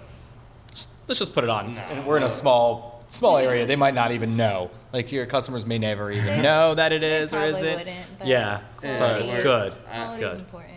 let's 1.08 1.20
just 1.20 1.34
put 1.34 1.44
it 1.44 1.50
on. 1.50 1.76
No. 1.76 1.82
and 1.82 2.06
we're 2.06 2.18
in 2.18 2.24
a 2.24 2.30
small 2.30 2.95
small 3.08 3.38
area. 3.38 3.66
They 3.66 3.76
might 3.76 3.94
not 3.94 4.12
even 4.12 4.36
know. 4.38 4.72
Like 4.94 5.12
your 5.12 5.26
customers 5.26 5.66
may 5.66 5.78
never 5.80 6.12
even 6.12 6.26
They- 6.26 6.42
know 6.50 6.76
that 6.76 6.92
it 6.92 7.04
is 7.04 7.10
they 7.12 7.24
is 7.24 7.34
or 7.34 7.38
probably 7.38 7.70
isn't. 7.70 7.78
wouldn't, 7.80 8.20
but 8.20 8.28
yeah, 8.28 8.62
Yeah, 8.84 9.00
but 9.00 9.26
we're- 9.28 9.44
good, 9.44 9.74
Uh, 9.74 9.76
Quality's 10.06 10.20
good, 10.30 10.40
important. 10.40 10.72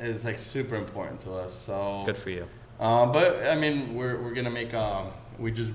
It's 0.00 0.24
like 0.24 0.38
super 0.38 0.76
important 0.76 1.20
to 1.20 1.32
us. 1.34 1.54
So 1.54 2.02
good 2.06 2.16
for 2.16 2.30
you. 2.30 2.46
Uh, 2.78 3.06
but 3.06 3.44
I 3.46 3.54
mean, 3.56 3.94
we're, 3.94 4.16
we're 4.20 4.32
gonna 4.34 4.48
make. 4.50 4.72
Um, 4.72 5.08
we 5.38 5.52
just 5.52 5.72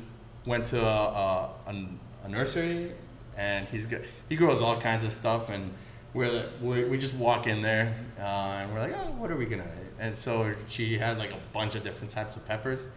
went 0.47 0.65
to 0.67 0.81
a, 0.81 0.83
a, 0.83 1.49
a, 1.67 1.85
a 2.23 2.29
nursery, 2.29 2.91
and 3.37 3.67
he's 3.67 3.85
got 3.85 4.01
he 4.27 4.35
grows 4.35 4.61
all 4.61 4.79
kinds 4.81 5.03
of 5.03 5.11
stuff, 5.13 5.49
and 5.49 5.71
we're 6.15 6.29
the, 6.31 6.49
we 6.61 6.85
we 6.85 6.97
just 6.97 7.13
walk 7.15 7.45
in 7.45 7.61
there, 7.61 7.93
uh, 8.19 8.57
and 8.61 8.73
we're 8.73 8.79
like, 8.79 8.95
oh, 8.95 9.11
what 9.19 9.29
are 9.29 9.35
we 9.37 9.45
gonna? 9.45 9.67
And 9.99 10.15
so 10.15 10.53
she 10.67 10.97
had 10.97 11.19
like 11.19 11.29
a 11.31 11.39
bunch 11.53 11.75
of 11.75 11.83
different 11.83 12.09
types 12.11 12.35
of 12.35 12.43
peppers. 12.47 12.87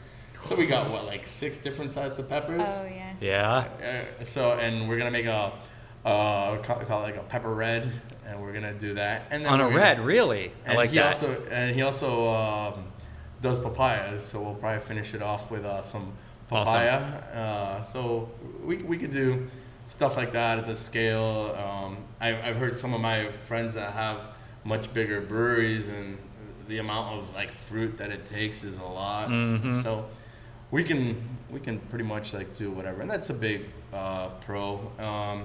So 0.45 0.55
we 0.57 0.67
got 0.67 0.91
what 0.91 1.05
like 1.07 1.27
six 1.27 1.59
different 1.59 1.91
types 1.91 2.19
of 2.19 2.29
peppers. 2.29 2.63
Oh 2.65 2.87
yeah. 2.91 3.15
Yeah. 3.21 4.05
Uh, 4.21 4.25
so 4.25 4.53
and 4.53 4.89
we're 4.89 4.99
gonna 4.99 5.11
make 5.11 5.27
a. 5.27 5.53
Uh, 6.05 6.57
call, 6.63 6.77
call 6.85 7.01
it 7.01 7.03
like 7.03 7.17
a 7.17 7.23
pepper 7.25 7.55
red, 7.55 7.91
and 8.25 8.41
we're 8.41 8.53
gonna 8.53 8.73
do 8.73 8.95
that. 8.95 9.25
And 9.31 9.45
then 9.45 9.53
On 9.53 9.61
a 9.61 9.65
gonna- 9.65 9.77
red, 9.77 10.01
really? 10.01 10.53
I 10.65 10.69
and 10.69 10.77
like 10.77 10.91
he 10.91 10.97
that. 10.97 11.07
also 11.07 11.43
and 11.51 11.75
he 11.75 11.83
also 11.83 12.29
um, 12.29 12.85
does 13.43 13.59
papayas, 13.59 14.25
so 14.25 14.41
we'll 14.41 14.55
probably 14.55 14.81
finish 14.81 15.13
it 15.13 15.21
off 15.23 15.51
with 15.51 15.65
uh, 15.67 15.83
some 15.83 16.13
Awesome. 16.51 16.73
papaya. 16.73 16.97
Uh, 17.35 17.81
so 17.83 18.31
we, 18.65 18.77
we 18.77 18.97
could 18.97 19.13
do 19.13 19.47
stuff 19.89 20.17
like 20.17 20.33
that 20.33 20.59
at 20.59 20.67
the 20.67 20.77
scale. 20.77 21.55
Um, 21.59 21.99
I've, 22.21 22.43
I've 22.43 22.57
heard 22.57 22.79
some 22.79 22.95
of 22.95 23.01
my 23.03 23.27
friends 23.43 23.75
that 23.75 23.93
have 23.93 24.23
much 24.65 24.91
bigger 24.95 25.21
breweries, 25.21 25.89
and 25.91 26.17
the 26.69 26.79
amount 26.79 27.19
of 27.19 27.35
like 27.35 27.51
fruit 27.51 27.99
that 27.99 28.11
it 28.13 28.25
takes 28.25 28.63
is 28.65 28.79
a 28.79 28.85
lot. 28.85 29.29
Mhm. 29.29 29.83
So 29.83 30.07
we 30.71 30.85
can 30.85 31.17
we 31.51 31.61
can 31.61 31.79
pretty 31.89 32.05
much 32.05 32.35
like 32.35 32.57
do 32.57 32.71
whatever, 32.71 33.01
and 33.01 33.11
that's 33.11 33.31
a 33.31 33.35
big 33.35 33.67
uh, 33.93 34.29
pro. 34.41 34.91
Um, 34.99 35.45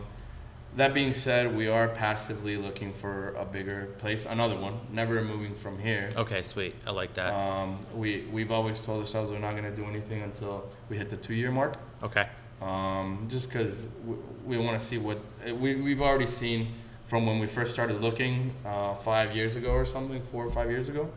that 0.75 0.93
being 0.93 1.13
said, 1.13 1.55
we 1.55 1.67
are 1.67 1.87
passively 1.87 2.57
looking 2.57 2.93
for 2.93 3.29
a 3.35 3.45
bigger 3.45 3.89
place, 3.99 4.25
another 4.25 4.57
one. 4.57 4.79
Never 4.91 5.21
moving 5.23 5.53
from 5.53 5.77
here. 5.77 6.09
okay, 6.15 6.41
sweet. 6.41 6.73
I 6.85 6.91
like 6.91 7.13
that. 7.13 7.31
Um, 7.31 7.85
we 7.93 8.25
we've 8.31 8.51
always 8.51 8.81
told 8.81 9.01
ourselves 9.01 9.31
we're 9.31 9.39
not 9.39 9.51
going 9.51 9.69
to 9.69 9.75
do 9.75 9.85
anything 9.85 10.23
until 10.23 10.67
we 10.89 10.97
hit 10.97 11.09
the 11.09 11.17
two 11.17 11.35
year 11.35 11.51
mark. 11.51 11.75
okay. 12.03 12.27
Um, 12.61 13.27
just 13.29 13.49
because 13.49 13.87
we, 14.05 14.15
we 14.45 14.57
want 14.57 14.79
to 14.79 14.85
see 14.85 14.97
what 14.97 15.19
we 15.59 15.75
we've 15.75 16.01
already 16.01 16.27
seen 16.27 16.73
from 17.05 17.25
when 17.25 17.39
we 17.39 17.47
first 17.47 17.73
started 17.73 18.01
looking 18.01 18.53
uh, 18.65 18.95
five 18.95 19.35
years 19.35 19.55
ago 19.55 19.71
or 19.71 19.85
something, 19.85 20.21
four 20.21 20.45
or 20.45 20.49
five 20.51 20.71
years 20.71 20.87
ago, 20.89 21.09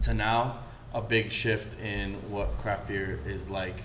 to 0.00 0.14
now 0.14 0.58
a 0.94 1.00
big 1.02 1.32
shift 1.32 1.78
in 1.80 2.14
what 2.30 2.56
craft 2.58 2.88
beer 2.88 3.18
is 3.26 3.48
like. 3.50 3.76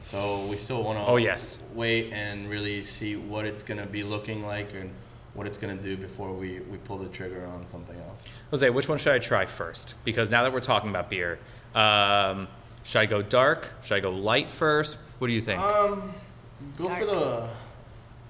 So 0.00 0.44
we 0.50 0.56
still 0.56 0.82
want 0.82 0.98
to 0.98 1.04
Oh, 1.06 1.16
yes. 1.16 1.58
wait 1.74 2.12
and 2.12 2.48
really 2.48 2.84
see 2.84 3.16
what 3.16 3.44
it's 3.46 3.62
going 3.62 3.80
to 3.80 3.86
be 3.86 4.02
looking 4.04 4.44
like 4.44 4.72
and 4.74 4.90
what 5.34 5.46
it's 5.46 5.58
gonna 5.58 5.76
do 5.76 5.96
before 5.96 6.32
we, 6.32 6.58
we 6.60 6.78
pull 6.78 6.96
the 6.96 7.08
trigger 7.10 7.46
on 7.46 7.64
something 7.64 7.96
else. 8.08 8.28
Jose, 8.50 8.68
which 8.70 8.88
one 8.88 8.98
should 8.98 9.12
I 9.12 9.20
try 9.20 9.46
first? 9.46 9.94
Because 10.02 10.30
now 10.30 10.42
that 10.42 10.52
we're 10.52 10.58
talking 10.58 10.90
about 10.90 11.08
beer, 11.10 11.38
um, 11.76 12.48
should 12.82 12.98
I 12.98 13.06
go 13.06 13.22
dark? 13.22 13.70
Should 13.84 13.94
I 13.94 14.00
go 14.00 14.10
light 14.10 14.50
first? 14.50 14.96
What 15.18 15.28
do 15.28 15.32
you 15.32 15.40
think? 15.40 15.60
Um, 15.60 16.12
go 16.76 16.88
for 16.88 17.04
the, 17.04 17.48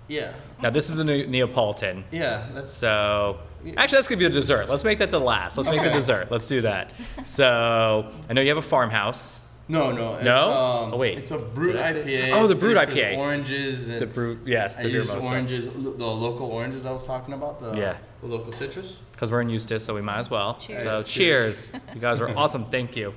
yeah, 0.09 0.35
now 0.61 0.69
this 0.69 0.91
is 0.91 0.97
the 0.97 1.05
Ne- 1.05 1.25
Neapolitan. 1.27 2.05
yeah. 2.11 2.47
That's 2.53 2.75
So 2.75 3.38
actually, 3.77 3.97
that's 3.97 4.09
gonna 4.09 4.18
be 4.18 4.25
the 4.25 4.31
dessert. 4.31 4.68
Let's 4.68 4.85
make 4.85 4.99
that 4.99 5.11
the 5.11 5.21
last. 5.21 5.57
Let's 5.57 5.68
make 5.68 5.81
the 5.81 5.87
Okay. 5.88 5.94
dessert. 5.97 6.31
Let's 6.31 6.47
do 6.47 6.61
that. 6.62 6.90
So 7.27 8.11
I 8.29 8.33
know 8.33 8.40
you 8.40 8.49
have 8.49 8.59
a 8.59 8.62
farmhouse. 8.62 9.40
no, 9.71 9.92
no. 9.92 10.14
It's, 10.14 10.25
No? 10.25 10.51
Um, 10.51 10.94
Oh, 10.94 10.97
wait. 10.97 11.18
It's 11.18 11.31
a 11.31 11.37
brut 11.38 11.73
Did 11.75 11.77
I 11.83 11.92
say- 11.92 12.05
IPA. 12.31 12.33
Oh, 12.33 12.47
the 12.47 12.55
brut 12.55 12.79
finished 12.79 12.88
with 12.94 13.05
IPA. 13.05 13.18
Oranges 13.18 13.88
and 13.88 14.01
The 14.01 14.07
brut, 14.07 14.37
yes, 14.47 14.79
I 14.79 14.83
the 14.85 14.88
beer 14.88 14.99
used 15.01 15.11
mosa. 15.12 15.29
oranges, 15.31 15.66
the 15.68 16.07
local 16.07 16.47
oranges 16.51 16.87
I 16.87 16.90
was 16.92 17.05
talking 17.07 17.35
about. 17.35 17.61
The 17.61 17.79
Yeah. 17.79 17.97
the 18.23 18.29
local 18.29 18.53
citrus. 18.53 19.01
Because 19.12 19.31
we're 19.31 19.42
in 19.42 19.49
Eustis, 19.51 19.85
so 19.85 19.94
we 19.94 20.01
might 20.01 20.18
as 20.18 20.31
well. 20.31 20.55
Cheers. 20.55 20.83
So 20.85 21.03
Cheers. 21.03 21.68
cheers. 21.71 21.71
you 21.94 22.01
guys 22.01 22.21
are 22.21 22.37
awesome. 22.37 22.64
Thank 22.66 22.97
you. 22.97 23.12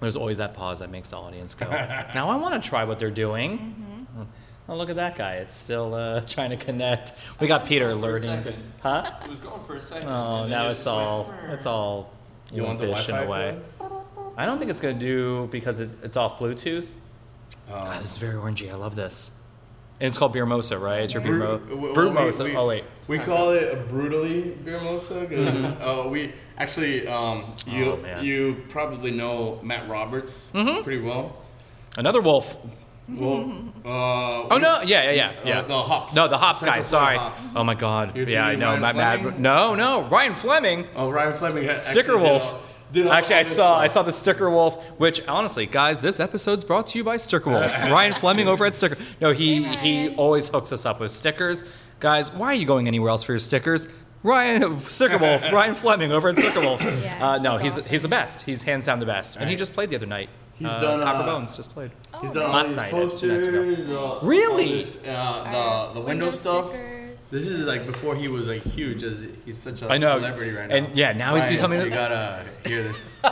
There's 0.00 0.14
always 0.16 0.38
that 0.38 0.54
pause 0.54 0.78
that 0.78 0.90
makes 0.90 1.10
the 1.10 1.16
audience 1.16 1.54
go. 1.54 1.68
now 2.14 2.30
I 2.30 2.36
want 2.36 2.62
to 2.62 2.68
try 2.68 2.84
what 2.84 2.98
they're 3.00 3.10
doing. 3.10 3.74
Oh, 4.68 4.76
look 4.76 4.90
at 4.90 4.96
that 4.96 5.16
guy. 5.16 5.34
It's 5.36 5.56
still 5.56 5.94
uh, 5.94 6.20
trying 6.26 6.50
to 6.50 6.56
connect. 6.56 7.12
We 7.40 7.46
got 7.48 7.66
Peter 7.66 7.94
learning. 7.94 8.44
Huh? 8.82 9.10
It 9.24 9.30
was 9.30 9.38
going 9.38 9.64
for 9.64 9.76
a 9.76 9.80
second. 9.80 10.10
Oh, 10.10 10.46
now 10.46 10.68
it's 10.68 10.86
all 10.86 11.32
it's 11.50 11.66
all 11.66 12.12
You 12.52 12.64
want 12.64 12.78
the 12.78 12.86
Wi-Fi 12.86 13.22
a 13.22 13.28
way. 13.28 13.58
I 14.36 14.46
don't 14.46 14.58
think 14.58 14.70
it's 14.70 14.80
gonna 14.80 14.94
do 14.98 15.48
because 15.50 15.80
it, 15.80 15.90
it's 16.02 16.16
off 16.16 16.38
Bluetooth. 16.38 16.86
Um, 17.68 17.84
God, 17.84 18.02
this 18.02 18.12
is 18.12 18.18
very 18.18 18.34
orangey. 18.34 18.70
I 18.70 18.74
love 18.76 18.94
this. 18.94 19.30
And 20.00 20.06
it's 20.08 20.16
called 20.16 20.32
beer 20.32 20.46
mosa, 20.46 20.80
right? 20.80 21.00
It's 21.02 21.12
your 21.12 21.22
beer 21.22 21.34
mo- 21.34 21.60
well, 21.70 21.78
we- 22.10 22.10
mosa. 22.10 22.44
we- 22.44 22.54
oh 22.56 22.68
wait, 22.68 22.84
We 23.08 23.18
call 23.18 23.50
it 23.50 23.72
a 23.72 23.76
brutally 23.76 24.50
beer 24.64 24.76
mosa. 24.78 25.26
Mm-hmm. 25.28 25.82
uh, 25.82 26.08
we 26.08 26.32
actually, 26.56 27.08
um, 27.08 27.56
you 27.66 27.98
Oh, 28.04 28.20
you 28.20 28.62
probably 28.68 29.10
know 29.10 29.58
Matt 29.62 29.88
Roberts 29.88 30.50
Mm-hmm. 30.54 30.82
pretty 30.84 31.02
well. 31.02 31.36
another 31.96 32.20
wolf. 32.20 32.56
Well, 33.08 33.50
uh, 33.84 34.48
Oh 34.50 34.58
no, 34.60 34.80
yeah, 34.82 35.04
yeah, 35.04 35.10
yeah, 35.12 35.32
yeah. 35.44 35.58
Uh, 35.60 35.62
the 35.66 35.82
hops. 35.82 36.14
No, 36.14 36.28
the 36.28 36.36
hops 36.38 36.60
Central 36.60 36.76
guy. 36.76 36.82
Sorry. 36.82 37.16
hops. 37.16 37.56
Oh 37.56 37.64
my 37.64 37.74
God. 37.74 38.16
You're 38.16 38.28
yeah, 38.28 38.46
I 38.46 38.54
know. 38.56 38.68
Ryan 38.70 38.80
My 38.80 38.92
bad. 38.92 39.40
No, 39.40 39.74
no. 39.74 40.02
Ryan 40.04 40.34
Fleming. 40.34 40.86
Oh, 40.94 41.10
Ryan 41.10 41.32
Fleming 41.34 41.64
had 41.64 41.80
Sticker 41.80 41.98
actually 42.00 42.22
did 42.24 42.30
Wolf. 42.30 42.42
all- 42.42 42.60
did 42.92 43.06
all- 43.06 43.12
Actually, 43.12 43.34
I 43.34 43.38
all 43.38 43.44
this 43.44 43.56
saw 43.56 43.78
I 43.78 43.86
saw 43.86 44.02
the 44.02 44.12
Sticker 44.12 44.48
Wolf, 44.50 44.82
which 44.98 45.26
honestly, 45.28 45.66
guys, 45.66 46.00
this 46.00 46.20
episode's 46.20 46.64
brought 46.64 46.86
to 46.88 46.98
you 46.98 47.04
by 47.04 47.16
Sticker 47.18 47.50
Wolf. 47.50 47.60
Ryan 47.82 48.14
Fleming 48.14 48.48
over 48.48 48.64
at 48.66 48.74
Sticker. 48.74 48.96
No, 49.20 49.32
he 49.32 49.62
Hey, 49.62 50.08
he 50.08 50.14
always 50.16 50.48
hooks 50.48 50.72
us 50.72 50.84
up 50.86 51.00
with 51.00 51.10
stickers. 51.12 51.64
Guys, 52.00 52.32
why 52.32 52.46
are 52.48 52.54
you 52.54 52.66
going 52.66 52.86
anywhere 52.88 53.10
else 53.10 53.22
for 53.24 53.32
your 53.32 53.38
stickers? 53.40 53.88
Ryan 54.22 54.80
Sticker 54.88 55.18
Wolf, 55.18 55.50
Ryan 55.52 55.74
Fleming 55.74 56.12
over 56.12 56.28
at 56.30 56.36
Sticker 56.36 56.60
Wolf. 56.60 56.82
Yeah, 56.82 57.18
uh, 57.32 57.38
no, 57.38 57.52
he's 57.56 57.74
he's 57.74 57.78
awesome. 57.78 57.90
he's 57.90 58.02
the 58.02 58.08
best. 58.08 58.42
He's 58.42 58.62
hands 58.64 58.84
down 58.86 58.98
the 58.98 59.06
best, 59.06 59.36
and 59.36 59.48
he 59.48 59.54
just 59.56 59.72
played 59.72 59.90
the 59.90 59.96
other 59.96 60.06
night. 60.06 60.28
He's 60.58 60.68
uh, 60.68 60.80
done, 60.80 61.02
Copper 61.02 61.22
uh, 61.22 61.26
Bones 61.26 61.54
just 61.56 61.72
played. 61.72 61.90
He's 62.20 62.30
Oh, 62.30 62.34
done 62.34 62.46
all 62.46 62.52
Last 62.52 62.68
these 62.68 62.76
night, 62.76 62.90
two 62.90 62.98
nights 63.28 63.46
ago. 63.46 63.64
posters. 63.64 63.90
uh, 63.90 64.18
Really? 64.26 64.68
this, 64.78 65.06
uh, 65.06 65.90
the 65.94 66.00
the 66.00 66.06
window 66.06 66.30
stuff. 66.30 66.68
stickers. 66.70 66.94
This 67.30 67.46
is 67.46 67.66
like 67.66 67.84
before 67.86 68.16
he 68.16 68.26
was 68.28 68.46
like 68.46 68.62
huge, 68.62 69.02
as 69.02 69.26
he's 69.44 69.58
such 69.58 69.82
a 69.82 69.88
I 69.92 69.98
know. 69.98 70.18
celebrity 70.18 70.50
right 70.52 70.68
now. 70.68 70.74
And, 70.76 70.96
yeah, 70.96 71.12
now 71.12 71.34
he's 71.34 71.44
Ryan, 71.44 71.54
becoming- 71.56 71.80
You 71.82 71.90
gotta 71.90 72.44
hear 72.66 72.82
this. 72.84 73.00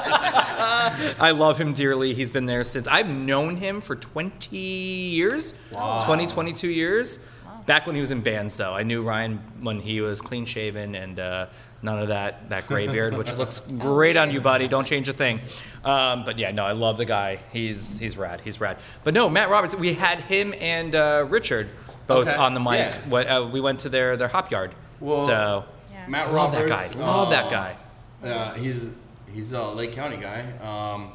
I 1.18 1.30
love 1.32 1.58
him 1.58 1.72
dearly. 1.72 2.12
He's 2.14 2.30
been 2.30 2.44
there 2.46 2.62
since 2.64 2.86
I've 2.88 3.08
known 3.08 3.56
him 3.56 3.80
for 3.80 3.96
20 3.96 4.56
years. 4.56 5.54
Wow. 5.72 6.02
20, 6.04 6.26
22 6.26 6.68
years. 6.68 7.18
Back 7.66 7.86
when 7.86 7.94
he 7.96 8.00
was 8.00 8.10
in 8.12 8.20
bands, 8.20 8.56
though. 8.56 8.72
I 8.74 8.82
knew 8.84 9.02
Ryan 9.02 9.38
when 9.60 9.80
he 9.80 10.00
was 10.00 10.20
clean 10.20 10.44
shaven 10.44 10.94
and 10.94 11.18
uh, 11.18 11.46
none 11.82 12.00
of 12.00 12.08
that, 12.08 12.48
that 12.50 12.66
gray 12.68 12.86
beard, 12.92 13.16
which 13.16 13.32
looks 13.34 13.58
great 13.60 14.16
on 14.16 14.30
you, 14.30 14.40
buddy. 14.40 14.68
Don't 14.68 14.86
change 14.86 15.08
a 15.08 15.12
thing. 15.12 15.40
Um, 15.84 16.24
but 16.24 16.38
yeah, 16.38 16.52
no, 16.52 16.64
I 16.64 16.72
love 16.72 16.96
the 16.96 17.04
guy. 17.04 17.40
He's, 17.52 17.98
he's 17.98 18.16
rad. 18.16 18.40
He's 18.40 18.60
rad. 18.60 18.78
But 19.02 19.14
no, 19.14 19.28
Matt 19.28 19.50
Roberts, 19.50 19.74
we 19.74 19.94
had 19.94 20.20
him 20.20 20.54
and 20.60 20.94
uh, 20.94 21.26
Richard 21.28 21.68
both 22.06 22.28
Okay, 22.28 22.36
on 22.36 22.54
the 22.54 22.60
mic. 22.60 22.78
yeah. 22.78 22.98
What, 23.08 23.26
uh, 23.26 23.48
we 23.52 23.60
went 23.60 23.80
to 23.80 23.88
their, 23.88 24.16
their 24.16 24.28
hop 24.28 24.50
yard. 24.52 24.72
Well, 25.00 25.24
so, 25.26 25.64
Yeah. 25.90 26.06
Matt 26.06 26.32
love 26.32 26.52
that 26.52 26.68
Roberts. 26.70 26.94
guy. 26.94 27.04
Love 27.04 27.30
that 27.30 27.46
uh, 27.46 27.50
guy. 27.50 27.76
Uh, 28.22 28.54
he's 28.54 28.90
he's 29.34 29.52
a 29.52 29.68
Lake 29.70 29.92
County 29.92 30.16
guy. 30.16 30.40
Um, 30.62 31.12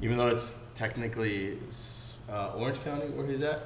even 0.00 0.16
though 0.16 0.28
it's 0.28 0.52
technically 0.74 1.58
uh, 2.30 2.52
Orange 2.56 2.82
County 2.84 3.06
where 3.08 3.26
he's 3.26 3.42
at, 3.42 3.64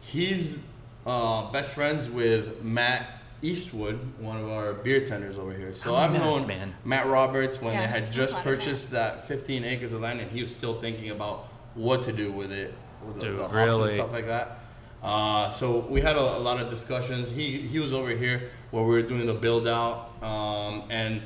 he's 0.00 0.60
uh, 1.06 1.50
best 1.52 1.72
friends 1.72 2.08
with 2.10 2.62
Matt 2.62 3.06
Eastwood, 3.42 3.98
one 4.18 4.38
of 4.38 4.48
our 4.48 4.72
beer 4.72 5.00
tenders 5.00 5.38
over 5.38 5.52
here. 5.52 5.72
So 5.72 5.92
Oh, 5.92 5.94
I've 5.94 6.10
Matt's, 6.12 6.24
known 6.42 6.46
man. 6.48 6.74
Matt 6.84 7.06
Roberts 7.06 7.60
when 7.62 7.74
Yeah, 7.74 7.82
they 7.82 7.86
had 7.86 8.12
just 8.12 8.34
purchased 8.38 8.90
that 8.90 9.26
15 9.28 9.64
acres 9.64 9.92
of 9.92 10.00
land, 10.00 10.20
and 10.20 10.30
he 10.30 10.40
was 10.40 10.50
still 10.50 10.80
thinking 10.80 11.10
about 11.10 11.46
what 11.74 12.02
to 12.02 12.12
do 12.12 12.32
with 12.32 12.50
it, 12.50 12.74
with 13.06 13.20
the, 13.20 13.26
Dude, 13.26 13.38
the 13.38 13.42
hops 13.42 13.54
really? 13.54 13.82
and 13.90 13.98
stuff 14.00 14.12
like 14.12 14.26
that. 14.26 14.58
Uh, 15.02 15.50
so 15.50 15.80
we 15.90 16.00
had 16.00 16.16
a, 16.16 16.20
a 16.38 16.40
lot 16.40 16.60
of 16.60 16.70
discussions. 16.70 17.28
He 17.30 17.58
he 17.60 17.78
was 17.78 17.92
over 17.92 18.10
here 18.10 18.50
where 18.70 18.82
we 18.82 18.90
were 18.90 19.02
doing 19.02 19.26
the 19.26 19.34
build 19.34 19.68
out, 19.68 20.10
um, 20.22 20.84
and 20.90 21.20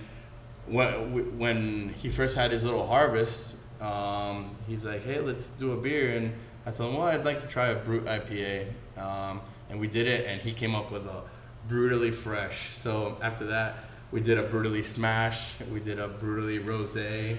when 0.67 1.39
when 1.39 1.89
he 1.91 2.11
first 2.11 2.37
had 2.37 2.51
his 2.51 2.65
little 2.65 2.87
harvest, 2.87 3.55
um, 3.81 4.51
he's 4.67 4.85
like, 4.85 5.05
"Hey, 5.05 5.21
let's 5.21 5.49
do 5.49 5.73
a 5.73 5.77
beer." 5.77 6.11
And 6.11 6.35
I 6.67 6.73
told 6.73 6.91
him, 6.93 6.99
"Well, 6.99 7.07
I'd 7.09 7.25
like 7.25 7.41
to 7.41 7.47
try 7.47 7.69
a 7.69 7.77
brut 7.77 8.05
IPA," 8.07 8.67
um, 9.01 9.41
and 9.71 9.81
we 9.81 9.89
did 9.89 10.07
it. 10.07 10.27
And 10.27 10.41
he 10.41 10.53
came 10.53 10.75
up 10.75 10.91
with 10.91 11.07
a 11.07 11.23
brutally 11.69 12.11
fresh. 12.11 12.71
So 12.71 13.17
after 13.23 13.47
that, 13.47 13.75
we 14.13 14.21
did 14.21 14.39
a 14.39 14.43
brutally 14.43 14.83
smash. 14.83 15.55
We 15.73 15.81
did 15.81 15.99
a 15.99 16.09
brutally 16.09 16.59
rosé. 16.59 17.37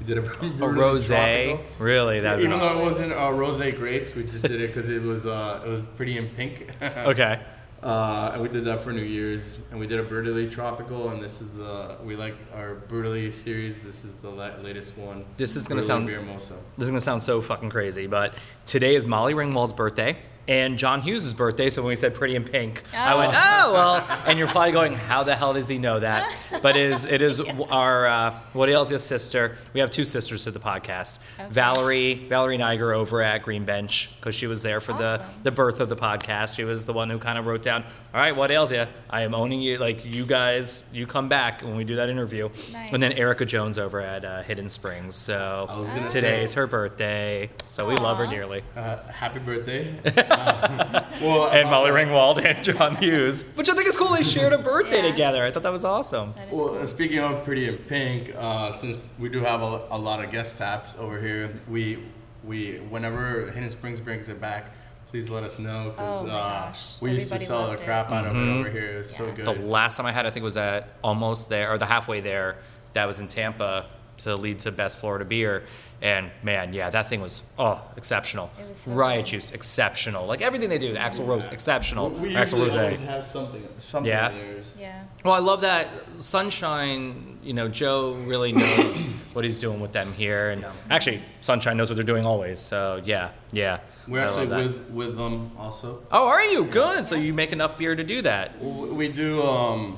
We 0.00 0.06
did 0.06 0.18
a, 0.18 0.22
A 0.24 0.24
brutally 0.24 0.72
rose. 0.80 1.06
tropical. 1.08 1.60
Really? 1.78 2.20
That 2.20 2.40
Even 2.40 2.58
though 2.58 2.80
it 2.80 2.82
wasn't 2.82 3.12
a 3.12 3.30
rosé 3.32 3.76
grapes, 3.76 4.14
we 4.14 4.24
just 4.24 4.42
did 4.42 4.60
it 4.60 4.68
because 4.68 4.88
it 4.88 5.02
was 5.02 5.24
uh, 5.26 5.62
it 5.64 5.68
was 5.68 5.82
pretty 5.82 6.18
in 6.18 6.28
pink. 6.30 6.68
Okay. 6.82 7.40
Uh, 7.82 8.30
and 8.32 8.40
we 8.40 8.48
did 8.48 8.64
that 8.64 8.80
for 8.80 8.92
New 8.94 9.02
Year's, 9.02 9.58
and 9.70 9.78
we 9.78 9.86
did 9.86 10.00
a 10.00 10.02
brutally 10.02 10.48
tropical, 10.48 11.10
and 11.10 11.22
this 11.22 11.42
is 11.42 11.60
uh, 11.60 11.96
we 12.02 12.16
like 12.16 12.34
our 12.54 12.76
brutally 12.76 13.30
series. 13.30 13.84
This 13.84 14.06
is 14.06 14.16
the 14.16 14.30
la- 14.30 14.56
latest 14.62 14.96
one. 14.96 15.26
This 15.36 15.54
is 15.54 15.68
gonna 15.68 15.82
Brutally 15.82 15.86
sound- 15.86 16.06
beer 16.06 16.34
mosa. 16.34 16.54
This 16.78 16.86
is 16.86 16.90
gonna 16.90 17.00
sound 17.02 17.20
so 17.22 17.42
fucking 17.42 17.68
crazy, 17.68 18.06
but 18.06 18.32
today 18.64 18.94
is 18.94 19.04
Molly 19.04 19.34
Ringwald's 19.34 19.74
birthday 19.74 20.16
and 20.46 20.78
John 20.78 21.00
Hughes' 21.02 21.32
birthday. 21.34 21.70
So 21.70 21.82
when 21.82 21.88
we 21.88 21.96
said 21.96 22.14
pretty 22.14 22.36
in 22.36 22.44
pink, 22.44 22.82
I 22.94 23.14
went, 23.14 23.32
Oh. 23.34 23.38
oh 23.66 23.72
well. 23.72 24.22
And 24.26 24.38
you're 24.38 24.48
probably 24.48 24.72
going, 24.72 24.92
how 24.94 25.22
the 25.22 25.34
hell 25.34 25.54
does 25.54 25.68
he 25.68 25.78
know 25.78 26.00
that? 26.00 26.30
But 26.62 26.76
it 26.76 26.82
is 26.90 27.06
it 27.06 27.22
is 27.22 27.40
our 27.70 28.06
uh, 28.06 28.38
what 28.52 28.68
else? 28.70 28.88
His 28.90 29.02
sister. 29.04 29.56
We 29.72 29.80
have 29.80 29.90
two 29.90 30.04
sisters 30.04 30.44
to 30.44 30.50
the 30.50 30.60
podcast. 30.60 31.18
Okay. 31.38 31.48
Valerie 31.50 32.14
Valerie 32.28 32.58
Niger 32.58 32.92
over 32.92 33.22
at 33.22 33.42
Green 33.42 33.64
Bench 33.64 34.10
because 34.20 34.34
she 34.34 34.46
was 34.46 34.62
there 34.62 34.80
for 34.80 34.92
the 34.92 35.20
Awesome. 35.20 35.26
the 35.42 35.50
birth 35.50 35.80
of 35.80 35.88
the 35.88 35.96
podcast. 35.96 36.54
She 36.56 36.64
was 36.64 36.86
the 36.86 36.92
one 36.92 37.10
who 37.10 37.18
kind 37.18 37.38
of 37.38 37.46
wrote 37.46 37.62
down, 37.62 37.82
all 38.12 38.20
right, 38.20 38.34
what 38.36 38.50
ails 38.50 38.70
you? 38.72 38.86
I 39.10 39.22
am 39.22 39.34
owning 39.34 39.60
you. 39.60 39.78
Like 39.78 40.04
you 40.14 40.24
guys, 40.26 40.84
you 40.92 41.06
come 41.06 41.28
back 41.28 41.62
when 41.62 41.76
we 41.76 41.84
do 41.84 41.96
that 41.96 42.08
interview. 42.08 42.48
Nice. 42.72 42.92
And 42.92 43.02
then 43.02 43.12
Erica 43.12 43.44
Jones 43.44 43.78
over 43.78 44.00
at 44.00 44.24
uh, 44.24 44.42
Hidden 44.42 44.68
Springs. 44.68 45.16
So 45.16 45.66
I 45.68 46.08
today 46.08 46.20
say- 46.38 46.44
is 46.44 46.54
her 46.54 46.66
birthday, 46.66 47.50
so 47.68 47.86
we 47.88 47.96
love 47.96 48.18
her 48.18 48.26
dearly. 48.26 48.62
Uh, 48.76 48.98
happy 49.08 49.38
birthday. 49.40 49.92
Uh, 50.38 51.04
well, 51.22 51.46
And 51.48 51.68
uh, 51.68 51.70
Molly 51.70 51.90
Ringwald 51.90 52.44
and 52.44 52.62
John 52.64 52.96
Hughes, 52.96 53.42
which 53.56 53.68
I 53.70 53.74
think 53.74 53.88
is 53.88 53.96
cool. 53.96 54.08
They 54.14 54.22
shared 54.22 54.52
a 54.52 54.58
birthday 54.58 55.02
Yeah. 55.02 55.10
together. 55.10 55.44
I 55.44 55.50
thought 55.50 55.62
that 55.62 55.72
was 55.72 55.84
awesome. 55.84 56.34
That 56.36 56.48
is 56.48 56.52
Well, 56.54 56.68
cool. 56.70 56.86
speaking 56.86 57.18
of 57.20 57.44
Pretty 57.44 57.68
in 57.68 57.76
Pink, 57.78 58.32
uh, 58.36 58.72
since 58.72 59.06
we 59.18 59.28
do 59.28 59.40
have 59.40 59.62
a, 59.62 59.82
a 59.90 59.98
lot 59.98 60.22
of 60.24 60.30
guest 60.30 60.58
taps 60.58 60.94
over 60.98 61.20
here, 61.20 61.50
we 61.68 62.02
we 62.44 62.74
whenever 62.90 63.50
Hidden 63.50 63.70
Springs 63.70 64.00
brings 64.00 64.28
it 64.28 64.38
back, 64.40 64.66
please 65.10 65.30
let 65.30 65.44
us 65.44 65.58
know 65.58 65.90
because 65.90 66.22
Oh 66.22 66.26
my 66.26 66.32
uh, 66.34 66.64
gosh. 66.66 67.00
we 67.00 67.12
used 67.12 67.32
to 67.32 67.40
sell 67.40 67.62
the 67.62 67.68
loved 67.68 67.80
it. 67.80 67.84
crap 67.84 68.10
out 68.12 68.26
of 68.26 68.32
Mhm. 68.34 68.56
it 68.56 68.60
over 68.60 68.70
here. 68.70 68.90
It 68.96 68.98
was 68.98 69.14
so 69.16 69.32
good. 69.32 69.46
The 69.46 69.52
last 69.62 69.96
time 69.96 70.04
I 70.06 70.12
had, 70.12 70.26
I 70.26 70.30
think, 70.30 70.44
was 70.44 70.56
at 70.58 70.88
almost 71.02 71.48
there 71.48 71.72
or 71.72 71.78
the 71.78 71.86
halfway 71.86 72.20
there. 72.20 72.56
That 72.92 73.06
was 73.06 73.18
in 73.20 73.28
Tampa 73.28 73.86
to 74.18 74.36
lead 74.36 74.58
to 74.60 74.70
best 74.70 74.98
Florida 74.98 75.24
beer. 75.24 75.64
And 76.04 76.30
man, 76.42 76.74
yeah, 76.74 76.90
that 76.90 77.08
thing 77.08 77.22
was 77.22 77.42
oh 77.58 77.80
exceptional. 77.96 78.50
It 78.60 78.68
was 78.68 78.78
so 78.80 78.92
Riot 78.92 79.24
good. 79.24 79.30
juice 79.30 79.52
exceptional. 79.52 80.26
Like 80.26 80.42
everything 80.42 80.68
they 80.68 80.76
do, 80.76 80.94
Axel 80.96 81.24
Rose 81.24 81.46
exceptional. 81.46 82.10
We, 82.10 82.28
we 82.28 82.36
Axel 82.36 82.58
Rose. 82.60 82.74
always 82.74 83.00
have 83.00 83.24
something, 83.24 83.66
something 83.78 84.10
Yeah. 84.10 84.30
Yeah. 84.78 85.04
Well, 85.24 85.32
I 85.32 85.38
love 85.38 85.62
that 85.62 85.88
Sunshine. 86.18 87.38
You 87.42 87.54
know, 87.54 87.68
Joe 87.68 88.12
really 88.26 88.52
knows 88.52 89.06
what 89.32 89.46
he's 89.46 89.58
doing 89.58 89.80
with 89.80 89.92
them 89.92 90.12
here, 90.12 90.50
and 90.50 90.60
Yeah. 90.60 90.72
actually, 90.90 91.22
Sunshine 91.40 91.78
knows 91.78 91.88
what 91.88 91.96
they're 91.96 92.04
doing 92.04 92.26
always. 92.26 92.60
So 92.60 93.00
yeah, 93.02 93.30
yeah. 93.50 93.78
We're 94.06 94.20
I 94.20 94.24
actually 94.24 94.48
with 94.48 94.90
with 94.90 95.16
them 95.16 95.52
also. 95.58 96.02
Oh, 96.12 96.26
are 96.28 96.44
you 96.44 96.66
good? 96.66 97.06
So 97.06 97.14
you 97.16 97.32
make 97.32 97.52
enough 97.54 97.78
beer 97.78 97.96
to 97.96 98.04
do 98.04 98.20
that? 98.22 98.62
We 98.62 99.08
do. 99.08 99.42
Um, 99.42 99.96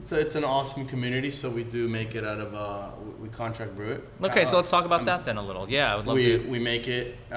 it's 0.00 0.12
a, 0.12 0.18
it's 0.18 0.34
an 0.34 0.44
awesome 0.44 0.86
community. 0.86 1.30
So 1.30 1.50
we 1.50 1.62
do 1.62 1.88
make 1.88 2.14
it 2.14 2.24
out 2.24 2.40
of 2.40 2.54
uh, 2.54 2.88
we- 3.20 3.28
contract 3.28 3.74
brew 3.76 3.92
it. 3.92 4.08
Okay, 4.22 4.44
so 4.46 4.54
Uh, 4.54 4.56
let's 4.58 4.70
talk 4.70 4.84
about 4.84 5.04
that 5.04 5.24
then 5.24 5.36
a 5.36 5.42
little. 5.42 5.68
Yeah, 5.68 5.92
I 5.92 5.96
would 5.96 6.06
love 6.06 6.16
we, 6.16 6.38
to. 6.38 6.48
we 6.48 6.58
make 6.58 6.88
it 6.88 7.16
uh, 7.32 7.34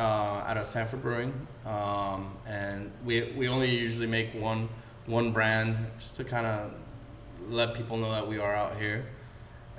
out 0.47 0.57
of 0.57 0.65
Sanford 0.67 1.01
Brewing, 1.01 1.33
um, 1.65 2.35
and 2.47 2.91
we, 3.05 3.33
we 3.37 3.47
only 3.47 3.69
usually 3.69 4.07
make 4.07 4.33
one 4.33 4.69
one 5.05 5.31
brand 5.33 5.75
just 5.99 6.15
to 6.15 6.23
kind 6.23 6.45
of 6.47 6.71
let 7.49 7.73
people 7.73 7.97
know 7.97 8.09
that 8.11 8.25
we 8.25 8.39
are 8.39 8.55
out 8.55 8.77
here. 8.77 9.05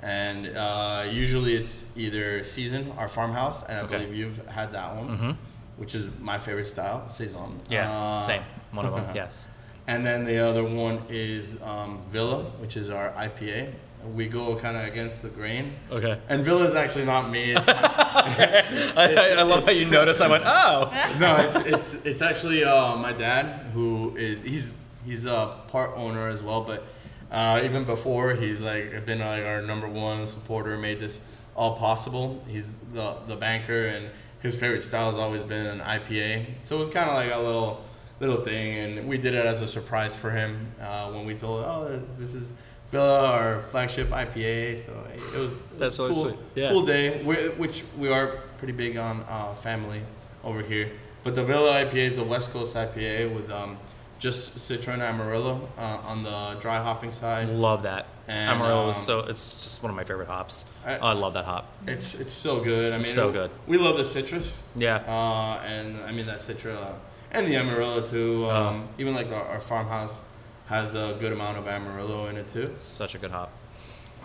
And 0.03 0.55
uh, 0.55 1.05
usually 1.09 1.55
it's 1.55 1.83
either 1.95 2.43
saison 2.43 2.93
or 2.97 3.07
farmhouse, 3.07 3.63
and 3.63 3.79
I 3.79 3.81
Okay. 3.81 3.97
believe 3.97 4.13
you've 4.15 4.45
had 4.47 4.71
that 4.73 4.95
one, 4.95 5.07
hmm 5.17 5.31
which 5.77 5.93
is 5.95 6.07
my 6.21 6.37
favorite 6.37 6.65
style, 6.67 7.09
saison. 7.09 7.59
Yeah, 7.69 7.91
Uh, 7.91 8.19
same. 8.19 8.43
One 8.71 8.85
of 8.85 8.95
them. 8.95 9.07
Yes. 9.21 9.47
And 9.87 10.05
then 10.05 10.25
the 10.25 10.37
other 10.39 10.63
one 10.63 11.01
is 11.09 11.57
um, 11.61 12.01
Villa, 12.07 12.43
which 12.61 12.77
is 12.77 12.89
our 12.89 13.09
IPA. 13.11 13.73
We 14.13 14.27
go 14.27 14.55
kind 14.55 14.77
of 14.77 14.83
against 14.83 15.21
the 15.21 15.29
grain. 15.29 15.73
Okay. 15.91 16.19
And 16.29 16.43
Villa 16.43 16.65
is 16.65 16.75
actually 16.75 17.05
not 17.05 17.29
me. 17.29 17.51
It's 17.51 17.67
I, 17.67 19.35
I 19.37 19.41
love 19.43 19.65
how 19.65 19.71
you 19.71 19.85
noticed. 19.85 20.21
I 20.21 20.27
went, 20.27 20.43
oh. 20.45 20.91
no, 21.19 21.37
it's 21.37 21.55
it's 21.55 22.05
it's 22.05 22.21
actually 22.21 22.63
uh, 22.63 22.95
my 22.97 23.13
dad 23.13 23.45
who 23.73 24.15
is 24.15 24.43
he's 24.43 24.71
he's 25.05 25.25
a 25.25 25.57
part 25.67 25.91
owner 25.95 26.27
as 26.27 26.43
well, 26.43 26.61
but 26.61 26.83
uh, 27.31 27.61
even 27.63 27.83
before 27.83 28.33
he's 28.33 28.61
like 28.61 29.05
been 29.05 29.19
like 29.19 29.45
our 29.45 29.61
number 29.61 29.87
one 29.87 30.27
supporter, 30.27 30.77
made 30.77 30.99
this 30.99 31.27
all 31.55 31.75
possible. 31.75 32.43
He's 32.47 32.77
the 32.93 33.17
the 33.27 33.35
banker, 33.35 33.87
and 33.87 34.09
his 34.41 34.55
favorite 34.55 34.83
style 34.83 35.09
has 35.09 35.17
always 35.17 35.43
been 35.43 35.65
an 35.65 35.79
IPA. 35.79 36.45
So 36.61 36.77
it 36.77 36.79
was 36.79 36.89
kind 36.89 37.09
of 37.09 37.15
like 37.15 37.33
a 37.33 37.39
little 37.39 37.83
little 38.19 38.43
thing, 38.43 38.77
and 38.77 39.07
we 39.07 39.17
did 39.17 39.33
it 39.33 39.45
as 39.45 39.61
a 39.61 39.67
surprise 39.67 40.15
for 40.15 40.31
him 40.31 40.71
uh, 40.79 41.11
when 41.11 41.25
we 41.25 41.35
told 41.35 41.61
him, 41.61 41.69
oh, 41.69 42.01
this 42.17 42.33
is. 42.33 42.53
Villa, 42.95 43.29
our 43.31 43.61
flagship 43.71 44.07
IPA, 44.09 44.85
so 44.85 44.91
it 45.35 45.37
was, 45.37 45.53
That's 45.77 45.97
cool, 45.97 46.13
sweet. 46.13 46.35
Yeah. 46.55 46.69
cool 46.71 46.83
day, 46.85 47.21
we- 47.23 47.49
which 47.61 47.83
we 47.97 48.09
are 48.09 48.27
pretty 48.57 48.73
big 48.73 48.95
on 48.95 49.25
uh, 49.29 49.53
family 49.55 50.01
over 50.45 50.61
here. 50.61 50.91
But 51.23 51.35
the 51.35 51.43
Villa 51.43 51.71
IPA 51.83 51.95
is 52.11 52.17
a 52.19 52.23
West 52.23 52.51
Coast 52.51 52.75
IPA 52.75 53.33
with 53.35 53.51
um, 53.51 53.77
just 54.19 54.55
Citra 54.55 54.93
and 54.93 55.01
Amarillo 55.01 55.67
uh, 55.77 55.99
on 56.05 56.23
the 56.23 56.55
dry 56.61 56.77
hopping 56.81 57.11
side. 57.11 57.49
Love 57.49 57.83
that. 57.83 58.05
And, 58.27 58.51
Amarillo 58.51 58.89
is 58.89 58.97
um, 58.97 59.03
so. 59.03 59.19
It's 59.31 59.61
just 59.61 59.83
one 59.83 59.89
of 59.89 59.95
my 59.97 60.03
favorite 60.05 60.27
hops. 60.29 60.65
I- 60.85 60.97
oh, 60.97 61.07
I 61.07 61.13
love 61.13 61.33
that 61.33 61.45
hop. 61.45 61.71
It's 61.87 62.15
it's 62.15 62.33
so 62.33 62.63
good. 62.63 62.93
I 62.93 62.97
mean, 62.97 63.05
So 63.05 63.31
good. 63.31 63.51
We 63.67 63.77
love 63.77 63.97
the 63.97 64.05
citrus, 64.05 64.63
Yeah. 64.75 65.03
uh, 65.07 65.61
and 65.65 65.97
I 66.07 66.11
mean 66.13 66.25
that 66.27 66.39
Citra 66.39 66.75
uh, 66.75 66.93
and 67.31 67.45
the 67.47 67.57
Amarillo 67.57 68.01
too. 68.01 68.45
Uh-huh. 68.45 68.69
Um, 68.69 68.87
even 68.97 69.13
like 69.13 69.29
our, 69.31 69.43
our 69.53 69.59
farmhouse 69.59 70.21
has 70.67 70.95
a 70.95 71.15
good 71.19 71.31
amount 71.31 71.57
of 71.57 71.67
Amarillo 71.67 72.27
in 72.27 72.37
it 72.37 72.47
too. 72.47 72.67
Such 72.75 73.15
a 73.15 73.17
good 73.17 73.31
hop. 73.31 73.51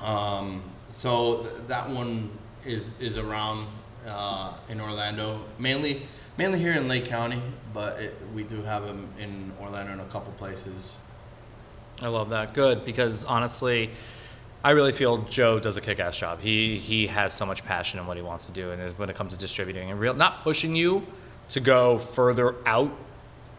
Um, 0.03 0.63
so 0.93 1.43
th- 1.43 1.55
that 1.69 1.89
one 1.91 2.31
is 2.65 2.93
is 3.01 3.19
around 3.19 3.67
uh, 4.07 4.55
in 4.69 4.81
Orlando, 4.81 5.41
mainly 5.59 6.07
mainly 6.39 6.59
here 6.59 6.73
in 6.73 6.89
Lake 6.89 7.05
County, 7.07 7.41
but 7.75 8.01
it, 8.01 8.17
we 8.35 8.43
do 8.45 8.63
have 8.63 8.85
them 8.85 9.07
in 9.19 9.53
Orlando 9.61 9.93
in 9.93 10.01
a 10.01 10.05
couple 10.07 10.33
places. 10.35 10.99
I 12.03 12.09
love 12.09 12.31
that. 12.31 12.55
Good 12.55 12.85
because 12.87 13.25
honestly, 13.25 13.91
I 14.65 14.71
really 14.71 14.93
feel 14.93 15.19
Joe 15.25 15.61
does 15.61 15.77
a 15.77 15.83
kick-ass 15.83 16.19
job. 16.19 16.41
He 16.41 16.79
he 16.79 17.07
has 17.09 17.35
so 17.35 17.45
much 17.45 17.63
passion 17.65 18.01
in 18.01 18.07
what 18.07 18.17
he 18.17 18.23
wants 18.23 18.47
to 18.47 18.53
do, 18.53 18.71
and 18.71 18.81
is- 18.81 18.97
when 18.99 19.11
it 19.11 19.17
comes 19.17 19.35
to 19.35 19.39
distributing 19.39 19.91
and 19.91 20.01
real, 20.01 20.15
not 20.15 20.43
pushing 20.43 20.75
you 20.75 21.07
to 21.51 21.61
go 21.61 21.99
further 21.99 22.55
out. 22.65 22.91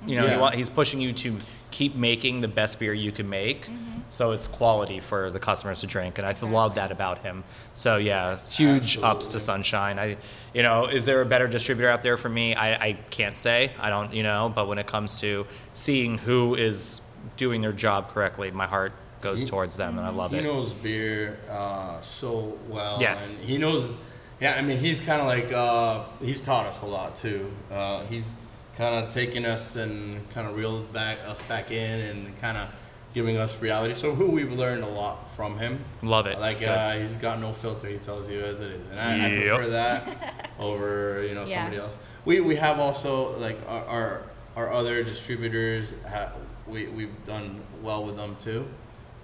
You 0.06 0.16
know, 0.16 0.26
Yeah. 0.26 0.40
want, 0.40 0.56
he's 0.56 0.70
pushing 0.72 1.00
you 1.00 1.14
to 1.14 1.38
keep 1.72 1.96
making 1.96 2.42
the 2.42 2.48
best 2.48 2.80
beer 2.80 2.94
you 2.94 3.12
can 3.12 3.28
make, 3.30 3.70
so 4.10 4.32
it's 4.32 4.46
quality 4.48 5.00
for 5.00 5.30
the 5.32 5.40
customers 5.40 5.80
to 5.82 5.88
drink, 5.88 6.18
and 6.18 6.28
I 6.28 6.36
love 6.46 6.76
that 6.76 6.92
about 6.92 7.20
him. 7.20 7.44
So 7.74 7.98
yeah, 7.98 8.40
huge 8.50 8.98
ups 9.00 9.30
to 9.30 9.40
Sunshine. 9.40 9.98
I, 9.98 10.18
you 10.54 10.64
know, 10.64 10.86
is 10.88 11.06
there 11.06 11.22
a 11.22 11.26
better 11.26 11.48
distributor 11.48 11.90
out 11.90 12.02
there 12.02 12.18
for 12.18 12.30
me? 12.30 12.54
I, 12.56 12.74
I 12.88 12.94
can't 13.10 13.36
say. 13.36 13.72
I 13.80 13.90
don't, 13.90 14.14
you 14.14 14.24
know, 14.24 14.52
but 14.54 14.68
when 14.68 14.78
it 14.78 14.88
comes 14.88 15.20
to 15.22 15.48
seeing 15.74 16.18
who 16.18 16.56
is 16.56 17.02
doing 17.38 17.62
their 17.62 17.74
job 17.74 18.10
correctly, 18.10 18.52
my 18.52 18.68
heart 18.68 18.94
goes 19.22 19.42
He- 19.42 19.48
towards 19.48 19.78
them, 19.78 19.98
and 19.98 20.06
I 20.06 20.10
love 20.10 20.32
he 20.32 20.38
it. 20.38 20.42
He 20.44 20.48
knows 20.48 20.74
beer 20.74 21.40
uh, 21.50 22.00
so 22.02 22.58
well. 22.68 22.98
Yes. 23.00 23.40
and 23.40 23.48
he 23.50 23.58
knows. 23.58 23.98
Yeah, 24.42 24.56
I 24.58 24.62
mean, 24.64 24.80
he's 24.80 25.00
kind 25.00 25.22
of 25.22 25.28
like 25.28 25.54
uh, 25.54 26.04
he's 26.20 26.42
taught 26.42 26.66
us 26.66 26.82
a 26.82 26.88
lot 26.88 27.16
too. 27.16 27.52
Uh, 27.70 28.04
he's 28.06 28.34
kind 28.76 28.96
of 29.06 29.14
taking 29.14 29.46
us 29.46 29.76
and 29.76 30.28
kind 30.32 30.48
of 30.48 30.56
reeled 30.56 30.92
back 30.94 31.20
us 31.28 31.42
back 31.44 31.72
in 31.72 32.00
and 32.00 32.38
kind 32.40 32.58
of 32.58 32.70
giving 33.14 33.38
us 33.38 33.62
reality. 33.62 33.94
So 33.94 34.16
who 34.16 34.28
we've 34.28 34.54
learned 34.54 34.84
a 34.84 34.88
lot 34.88 35.36
from 35.36 35.58
him. 35.58 35.84
Love 36.02 36.28
it. 36.28 36.40
Like 36.40 36.64
uh, 36.64 36.94
he's 36.94 37.18
got 37.18 37.40
no 37.40 37.52
filter. 37.52 37.88
He 37.88 37.98
tells 37.98 38.30
you 38.30 38.42
as 38.42 38.62
it 38.62 38.72
is, 38.72 38.82
and 38.92 39.00
I, 39.00 39.26
I 39.26 39.38
prefer 39.38 39.68
that 39.72 40.50
over 40.60 41.24
you 41.28 41.36
know 41.36 41.46
Yeah. 41.46 41.62
somebody 41.64 41.78
else. 41.82 41.98
We 42.26 42.40
we 42.40 42.56
have 42.56 42.80
also 42.80 43.38
like 43.38 43.58
our 43.68 43.84
our, 43.86 44.22
our 44.56 44.72
other 44.72 45.04
distributors. 45.04 45.94
Ha, 46.10 46.32
we 46.68 46.88
we've 46.88 47.24
done 47.26 47.62
well 47.84 48.04
with 48.06 48.18
them 48.18 48.36
too. 48.40 48.66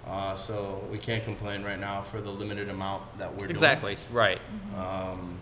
Uh, 0.06 0.34
so 0.36 0.82
we 0.90 0.96
can't 0.96 1.22
complain 1.22 1.62
right 1.62 1.78
now 1.78 2.00
for 2.00 2.22
the 2.22 2.30
limited 2.30 2.70
amount 2.70 3.02
that 3.18 3.30
we're 3.30 3.40
doing. 3.40 3.50
exactly 3.50 3.98
right. 4.10 4.40
doing. 4.72 4.84
Um, 4.84 5.38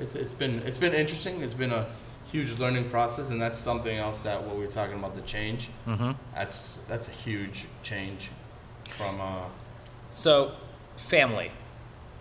it's 0.00 0.14
it's 0.16 0.32
been 0.32 0.60
it's 0.62 0.78
been 0.78 0.94
interesting. 0.94 1.40
It's 1.42 1.54
been 1.54 1.72
a 1.72 1.86
huge 2.30 2.58
learning 2.58 2.88
process, 2.90 3.30
and 3.30 3.40
that's 3.40 3.58
something 3.58 3.96
else 3.96 4.22
that 4.22 4.42
what 4.42 4.54
we 4.56 4.62
were 4.62 4.70
talking 4.70 4.98
about 4.98 5.14
the 5.14 5.20
change. 5.22 5.68
hmm 5.84 6.12
That's 6.34 6.78
that's 6.88 7.08
a 7.08 7.12
huge 7.12 7.66
change 7.82 8.30
from 8.88 9.20
uh, 9.20 9.48
So, 10.12 10.52
family. 10.96 11.50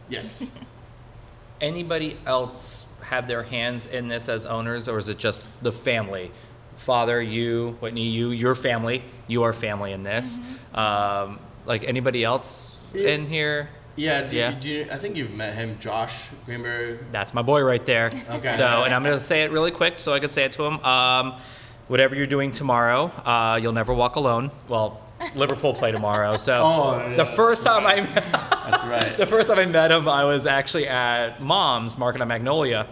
yes. 0.09 0.49
Anybody 1.61 2.17
else 2.25 2.85
have 3.01 3.27
their 3.27 3.43
hands 3.43 3.85
in 3.85 4.07
this 4.07 4.29
as 4.29 4.45
owners, 4.45 4.87
or 4.87 4.97
is 4.97 5.09
it 5.09 5.17
just 5.17 5.45
the 5.61 5.71
family? 5.73 6.31
Father, 6.77 7.21
you, 7.21 7.75
Whitney, 7.81 8.07
you, 8.07 8.29
your 8.31 8.55
family, 8.55 9.03
you 9.27 9.43
are 9.43 9.51
family 9.51 9.91
in 9.91 10.03
this. 10.03 10.39
Um, 10.73 11.39
like 11.65 11.83
anybody 11.83 12.23
else 12.23 12.75
Yeah. 12.93 13.09
in 13.09 13.27
here? 13.27 13.69
Yeah, 13.99 14.21
do, 14.21 14.35
Yeah. 14.35 14.51
Do 14.51 14.69
you, 14.69 14.87
I 14.91 14.97
think 14.97 15.15
you've 15.17 15.33
met 15.33 15.53
him, 15.53 15.77
Josh 15.79 16.29
Greenberg. 16.45 17.11
That's 17.11 17.33
my 17.33 17.41
boy 17.41 17.61
right 17.61 17.85
there. 17.85 18.07
Okay. 18.29 18.53
So, 18.53 18.83
and 18.83 18.93
I'm 18.93 19.03
going 19.03 19.15
to 19.15 19.19
say 19.19 19.43
it 19.43 19.51
really 19.51 19.71
quick 19.71 19.99
so 19.99 20.13
I 20.13 20.19
can 20.19 20.29
say 20.29 20.45
it 20.45 20.53
to 20.53 20.63
him. 20.63 20.79
Um, 20.85 21.39
whatever 21.87 22.15
you're 22.15 22.25
doing 22.25 22.51
tomorrow, 22.51 23.07
uh, 23.25 23.59
you'll 23.61 23.73
never 23.73 23.93
walk 23.93 24.15
alone. 24.15 24.51
Well, 24.67 25.01
Liverpool 25.35 25.73
play 25.73 25.91
tomorrow. 25.91 26.37
So, 26.37 26.61
Oh, 26.65 26.97
yeah, 26.97 27.15
the 27.15 27.25
first 27.25 27.63
time 27.63 27.85
I 27.85 28.01
That's 28.01 28.83
right. 28.83 29.17
the 29.17 29.25
first 29.25 29.49
time 29.49 29.59
I 29.59 29.65
met 29.65 29.91
him, 29.91 30.07
I 30.07 30.23
was 30.23 30.45
actually 30.45 30.87
at 30.87 31.41
Mom's 31.41 31.97
Market 31.97 32.21
on 32.21 32.27
Magnolia, 32.29 32.87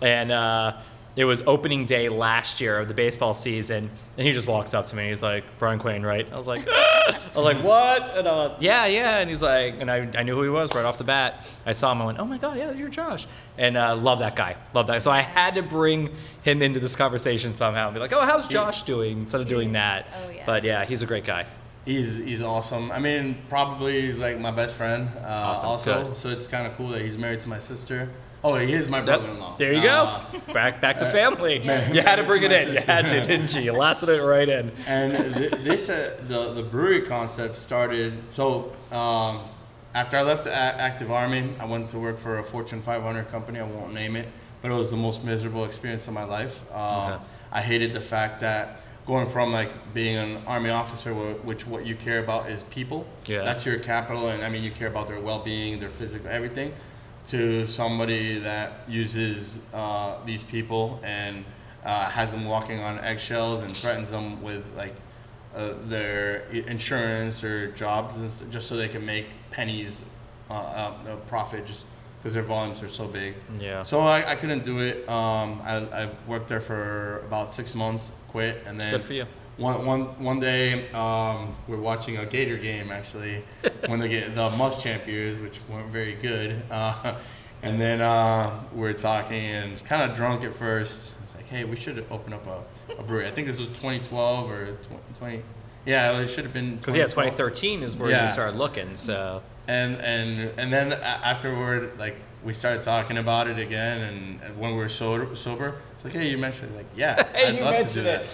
and 0.00 0.30
uh, 0.30 0.76
it 1.14 1.24
was 1.24 1.42
opening 1.42 1.84
day 1.84 2.08
last 2.08 2.60
year 2.60 2.78
of 2.78 2.88
the 2.88 2.94
baseball 2.94 3.34
season. 3.34 3.90
And 4.16 4.26
he 4.26 4.32
just 4.32 4.46
walks 4.46 4.72
up 4.72 4.86
to 4.86 4.96
me. 4.96 5.08
He's 5.10 5.22
like, 5.22 5.44
"Brian 5.58 5.78
Quain, 5.78 6.02
right?" 6.04 6.26
I 6.32 6.36
was 6.36 6.46
like, 6.46 6.66
"Ah!" 6.70 7.18
"I 7.34 7.36
was 7.36 7.44
like, 7.44 7.62
what?" 7.62 8.16
And 8.16 8.26
uh, 8.26 8.54
yeah, 8.60 8.86
yeah. 8.86 9.18
And 9.18 9.28
he's 9.28 9.42
like, 9.42 9.74
and 9.80 9.90
I, 9.90 10.08
I 10.16 10.22
knew 10.22 10.34
who 10.34 10.42
he 10.42 10.48
was 10.48 10.74
right 10.74 10.84
off 10.84 10.96
the 10.98 11.04
bat. 11.04 11.46
I 11.66 11.74
saw 11.74 11.92
him. 11.92 12.00
I 12.00 12.06
went, 12.06 12.18
"Oh 12.18 12.24
my 12.24 12.38
god, 12.38 12.56
yeah, 12.56 12.70
you're 12.72 12.88
Josh." 12.88 13.26
And 13.58 13.76
uh, 13.76 13.94
love 13.96 14.20
that 14.20 14.36
guy. 14.36 14.56
Love 14.74 14.86
that. 14.86 15.02
So 15.02 15.10
I 15.10 15.20
had 15.20 15.54
to 15.54 15.62
bring 15.62 16.10
him 16.42 16.62
into 16.62 16.80
this 16.80 16.96
conversation 16.96 17.54
somehow 17.54 17.86
and 17.88 17.94
be 17.94 18.00
like, 18.00 18.12
"Oh, 18.12 18.24
how's 18.24 18.48
Josh 18.48 18.84
doing?" 18.84 19.18
Instead 19.18 19.40
of 19.42 19.48
doing 19.48 19.72
that. 19.72 20.08
Oh, 20.24 20.30
yeah. 20.30 20.42
But 20.46 20.64
yeah, 20.64 20.84
he's 20.84 21.02
a 21.02 21.06
great 21.06 21.24
guy. 21.24 21.46
He's 21.84 22.16
he's 22.18 22.40
awesome. 22.40 22.92
I 22.92 23.00
mean, 23.00 23.36
probably 23.48 24.02
he's 24.02 24.20
like 24.20 24.38
my 24.38 24.52
best 24.52 24.76
friend. 24.76 25.08
Uh, 25.18 25.26
Awesome. 25.26 25.68
Also, 25.68 26.04
Good. 26.04 26.16
so 26.16 26.28
it's 26.28 26.46
kind 26.46 26.66
of 26.66 26.76
cool 26.76 26.88
that 26.88 27.02
he's 27.02 27.18
married 27.18 27.40
to 27.40 27.48
my 27.48 27.58
sister. 27.58 28.08
Oh, 28.44 28.56
he 28.56 28.72
is 28.72 28.88
my 28.88 29.00
brother-in-law. 29.00 29.56
There 29.56 29.72
you 29.72 29.88
Uh, 29.88 30.24
go. 30.32 30.52
Back 30.52 30.80
back 30.80 30.98
to 30.98 31.06
family. 31.06 31.60
man, 31.60 31.94
You 31.94 32.02
had 32.02 32.16
to 32.16 32.24
bring 32.24 32.42
it 32.42 32.50
in. 32.52 32.74
You 32.74 32.80
had 32.80 33.06
to, 33.08 33.20
didn't 33.24 33.54
you? 33.54 33.60
You 33.62 33.72
lasted 33.72 34.08
it 34.08 34.20
right 34.22 34.48
in. 34.48 34.72
and 34.86 35.34
th- 35.34 35.52
this 35.62 35.88
uh, 35.88 36.16
the 36.28 36.52
the 36.54 36.62
brewery 36.62 37.02
concept 37.02 37.56
started. 37.56 38.12
So 38.30 38.72
um, 38.90 39.42
after 39.94 40.16
I 40.16 40.22
left 40.22 40.44
the 40.44 40.54
active 40.54 41.10
army, 41.12 41.54
I 41.60 41.66
went 41.66 41.88
to 41.90 41.98
work 41.98 42.18
for 42.18 42.38
a 42.38 42.42
Fortune 42.44 42.82
500 42.82 43.28
company. 43.30 43.60
I 43.60 43.62
won't 43.64 43.94
name 43.94 44.16
it, 44.16 44.26
but 44.60 44.70
it 44.72 44.74
was 44.74 44.90
the 44.90 44.96
most 44.96 45.24
miserable 45.24 45.64
experience 45.64 46.08
of 46.08 46.14
my 46.14 46.24
life. 46.24 46.60
Um, 46.72 47.12
Okay. 47.12 47.22
I 47.54 47.60
hated 47.60 47.92
the 47.92 48.00
fact 48.00 48.40
that 48.40 48.80
going 49.06 49.28
from 49.28 49.52
like 49.52 49.70
being 49.92 50.16
an 50.16 50.42
army 50.46 50.70
officer, 50.70 51.12
which 51.44 51.66
what 51.66 51.84
you 51.86 51.94
care 51.94 52.18
about 52.20 52.48
is 52.48 52.62
people. 52.64 53.06
Yeah. 53.26 53.44
That's 53.44 53.64
your 53.66 53.78
capital, 53.78 54.28
and 54.30 54.42
I 54.42 54.48
mean 54.48 54.62
you 54.64 54.70
care 54.70 54.88
about 54.88 55.06
their 55.08 55.20
well-being, 55.20 55.78
their 55.78 55.90
physical, 55.90 56.28
everything. 56.28 56.72
To 57.28 57.66
somebody 57.66 58.38
that 58.40 58.88
uses 58.88 59.60
uh, 59.72 60.16
these 60.26 60.42
people 60.42 61.00
and 61.04 61.44
uh, 61.84 62.06
has 62.10 62.32
them 62.32 62.44
walking 62.44 62.80
on 62.80 62.98
eggshells 62.98 63.62
and 63.62 63.76
threatens 63.76 64.10
them 64.10 64.42
with 64.42 64.64
like 64.76 64.94
uh, 65.54 65.74
their 65.84 66.40
insurance 66.50 67.44
or 67.44 67.70
jobs 67.72 68.16
and 68.16 68.30
st- 68.30 68.50
just 68.50 68.66
so 68.66 68.76
they 68.76 68.88
can 68.88 69.04
make 69.06 69.26
pennies 69.50 70.04
uh, 70.50 70.54
uh, 70.54 71.10
of 71.12 71.26
profit 71.26 71.64
just 71.64 71.86
because 72.18 72.34
their 72.34 72.42
volumes 72.42 72.82
are 72.82 72.88
so 72.88 73.06
big. 73.06 73.34
Yeah. 73.58 73.82
So 73.82 74.00
I, 74.00 74.32
I 74.32 74.34
couldn't 74.36 74.64
do 74.64 74.78
it. 74.78 75.08
Um, 75.08 75.60
I, 75.64 75.76
I 75.92 76.10
worked 76.26 76.48
there 76.48 76.60
for 76.60 77.18
about 77.26 77.52
six 77.52 77.74
months, 77.74 78.12
quit, 78.28 78.62
and 78.66 78.80
then 78.80 78.92
Good 78.92 79.02
for 79.02 79.12
you. 79.12 79.26
One 79.56 79.84
one 79.86 80.02
one 80.22 80.40
day 80.40 80.90
um, 80.92 81.54
we're 81.68 81.76
watching 81.76 82.16
a 82.18 82.26
Gator 82.26 82.56
game 82.56 82.90
actually 82.90 83.44
when 83.86 84.00
they 84.00 84.08
get 84.08 84.34
the 84.34 84.48
Muschamp 84.50 85.06
years, 85.06 85.38
which 85.38 85.60
weren't 85.68 85.90
very 85.90 86.14
good. 86.14 86.62
Uh, 86.70 87.16
and 87.62 87.80
then 87.80 88.00
uh, 88.00 88.60
we're 88.74 88.92
talking 88.92 89.44
and 89.44 89.84
kind 89.84 90.08
of 90.10 90.16
drunk 90.16 90.42
at 90.44 90.54
first. 90.54 91.14
It's 91.22 91.34
like, 91.36 91.46
hey, 91.46 91.64
we 91.64 91.76
should 91.76 92.04
open 92.10 92.32
up 92.32 92.46
a, 92.46 92.94
a 92.98 93.02
brewery. 93.02 93.28
I 93.28 93.30
think 93.30 93.46
this 93.46 93.60
was 93.60 93.68
2012 93.68 94.50
or 94.50 94.66
20. 94.66 95.02
20 95.18 95.42
yeah, 95.84 96.18
it 96.20 96.28
should 96.28 96.44
have 96.44 96.52
been. 96.52 96.76
Because 96.76 96.94
yeah, 96.94 97.04
2013 97.04 97.82
is 97.82 97.96
where 97.96 98.10
Yeah. 98.10 98.26
you 98.26 98.32
started 98.32 98.56
looking. 98.56 98.94
So 98.96 99.42
and 99.68 99.96
and 99.96 100.52
and 100.58 100.72
then 100.72 100.92
afterward, 100.92 101.98
like 101.98 102.16
we 102.44 102.52
started 102.52 102.82
talking 102.82 103.18
about 103.18 103.46
it 103.48 103.58
again, 103.58 104.00
and, 104.42 104.58
when 104.58 104.72
we 104.72 104.76
were 104.76 104.88
sober, 104.88 105.34
sober, 105.36 105.76
it's 105.92 106.04
like, 106.04 106.12
hey, 106.12 106.28
you 106.28 106.38
mentioned 106.38 106.72
it. 106.72 106.76
like, 106.76 106.86
yeah, 106.96 107.22
Hey, 107.34 107.48
I'd 107.48 107.54
you 107.54 107.60
love 107.62 107.74
to 107.74 107.80
mentioned 107.80 108.04
do 108.04 108.10
it. 108.10 108.28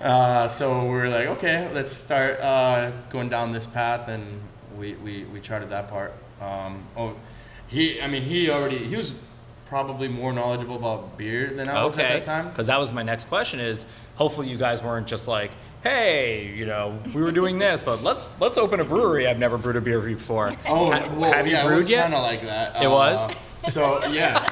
that. 0.00 0.04
uh, 0.06 0.48
so 0.48 0.82
we 0.82 0.88
were 0.90 1.08
like, 1.08 1.28
okay, 1.28 1.70
let's 1.72 1.92
start 1.92 2.40
uh, 2.40 2.90
going 3.10 3.28
down 3.28 3.52
this 3.52 3.66
path, 3.66 4.08
and 4.08 4.40
we 4.76 4.94
we, 4.94 5.24
we 5.24 5.40
charted 5.40 5.70
that 5.70 5.88
part. 5.88 6.12
Um, 6.40 6.84
oh, 6.96 7.16
he, 7.68 8.00
I 8.02 8.08
mean, 8.08 8.22
he 8.22 8.50
already 8.50 8.78
he 8.78 8.96
was 8.96 9.14
probably 9.66 10.06
more 10.08 10.32
knowledgeable 10.32 10.76
about 10.76 11.18
beer 11.18 11.50
than 11.50 11.68
I 11.68 11.84
was 11.84 11.98
at 11.98 12.08
that 12.08 12.22
time. 12.22 12.48
because 12.48 12.68
that 12.68 12.78
was 12.78 12.92
my 12.92 13.02
next 13.02 13.24
question. 13.26 13.58
Is 13.60 13.86
hopefully 14.16 14.48
you 14.48 14.56
guys 14.56 14.82
weren't 14.82 15.06
just 15.06 15.26
like, 15.28 15.50
hey, 15.86 16.52
you 16.56 16.66
know, 16.66 16.98
we 17.14 17.22
were 17.22 17.32
doing 17.32 17.58
this, 17.58 17.82
but 17.82 18.02
let's 18.02 18.26
let's 18.40 18.58
open 18.58 18.80
a 18.80 18.84
brewery. 18.84 19.26
I've 19.26 19.38
never 19.38 19.56
brewed 19.58 19.76
a 19.76 19.80
beer 19.80 20.00
before. 20.00 20.52
Oh, 20.66 20.90
Ha- 20.90 21.08
well, 21.14 21.32
have 21.32 21.46
you 21.46 21.52
yeah, 21.52 21.62
it 21.64 21.66
brewed 21.66 21.76
was 21.78 21.88
yet? 21.88 22.02
Kind 22.02 22.14
of 22.14 22.22
like 22.22 22.42
that. 22.42 22.82
It 22.82 22.88
was? 22.88 23.26
So 23.68 24.04
yeah. 24.06 24.44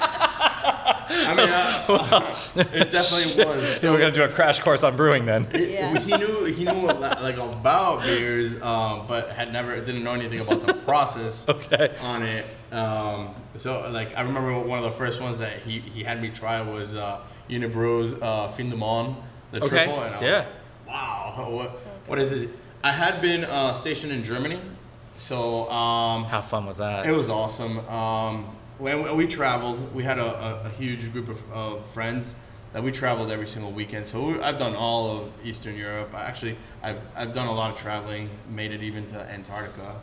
I 1.06 1.34
mean, 1.34 1.48
uh, 1.48 2.34
it 2.72 2.90
definitely 2.90 3.44
was. 3.44 3.80
So 3.80 3.92
we're 3.92 3.98
gonna 3.98 4.10
do 4.12 4.22
a 4.24 4.28
crash 4.28 4.60
course 4.60 4.82
on 4.82 4.96
brewing 4.96 5.26
then. 5.26 5.46
Yeah. 5.54 5.98
He 5.98 6.16
knew 6.16 6.44
he 6.44 6.64
knew 6.64 6.86
a 6.90 6.92
lot, 6.92 7.22
like 7.22 7.36
about 7.36 8.02
beers, 8.02 8.60
um, 8.62 9.06
but 9.06 9.30
had 9.30 9.52
never 9.52 9.78
didn't 9.80 10.02
know 10.02 10.12
anything 10.12 10.40
about 10.40 10.66
the 10.66 10.74
process 10.86 11.48
Okay. 11.48 11.94
on 12.02 12.22
it. 12.22 12.46
Um, 12.72 13.34
so 13.56 13.88
like 13.92 14.16
I 14.16 14.22
remember 14.22 14.58
one 14.60 14.78
of 14.78 14.84
the 14.84 14.90
first 14.90 15.20
ones 15.20 15.38
that 15.38 15.60
he, 15.60 15.78
he 15.80 16.02
had 16.02 16.20
me 16.20 16.30
try 16.30 16.60
was 16.62 16.94
uh, 16.96 17.20
Unibroue's 17.48 18.14
uh, 18.20 18.48
Fin 18.48 18.70
du 18.70 18.76
Monde, 18.76 19.16
the 19.52 19.60
Okay. 19.60 19.68
triple, 19.68 20.00
and 20.02 20.14
I 20.14 20.18
was 20.18 20.26
Yeah. 20.26 20.44
Like, 20.94 21.36
wow, 21.36 21.50
what, 21.50 21.70
So 21.70 21.86
what 22.06 22.18
is 22.18 22.32
it? 22.32 22.50
I 22.82 22.92
had 22.92 23.20
been 23.22 23.44
uh, 23.44 23.72
stationed 23.72 24.12
in 24.12 24.22
Germany, 24.22 24.60
so 25.16 25.70
um, 25.70 26.24
How 26.24 26.42
fun 26.42 26.66
was 26.66 26.76
that? 26.78 27.06
it 27.06 27.12
was 27.12 27.28
awesome. 27.28 27.78
Um, 27.88 28.44
when 28.78 29.16
we 29.16 29.26
traveled, 29.26 29.94
we 29.94 30.02
had 30.02 30.18
a, 30.18 30.24
a, 30.24 30.62
a 30.64 30.68
huge 30.70 31.12
group 31.12 31.28
of, 31.28 31.52
of 31.52 31.86
friends 31.86 32.34
that 32.72 32.82
we 32.82 32.90
traveled 32.90 33.30
every 33.30 33.46
single 33.46 33.70
weekend. 33.70 34.04
So 34.06 34.32
we, 34.32 34.40
I've 34.40 34.58
done 34.58 34.74
all 34.74 35.10
of 35.18 35.30
Eastern 35.44 35.76
Europe. 35.76 36.12
I 36.12 36.24
actually, 36.24 36.56
I've, 36.82 37.00
I've 37.14 37.32
done 37.32 37.46
a 37.46 37.52
lot 37.54 37.70
of 37.70 37.76
traveling. 37.76 38.28
Made 38.50 38.72
it 38.72 38.82
even 38.82 39.04
to 39.06 39.20
Antarctica. 39.30 40.00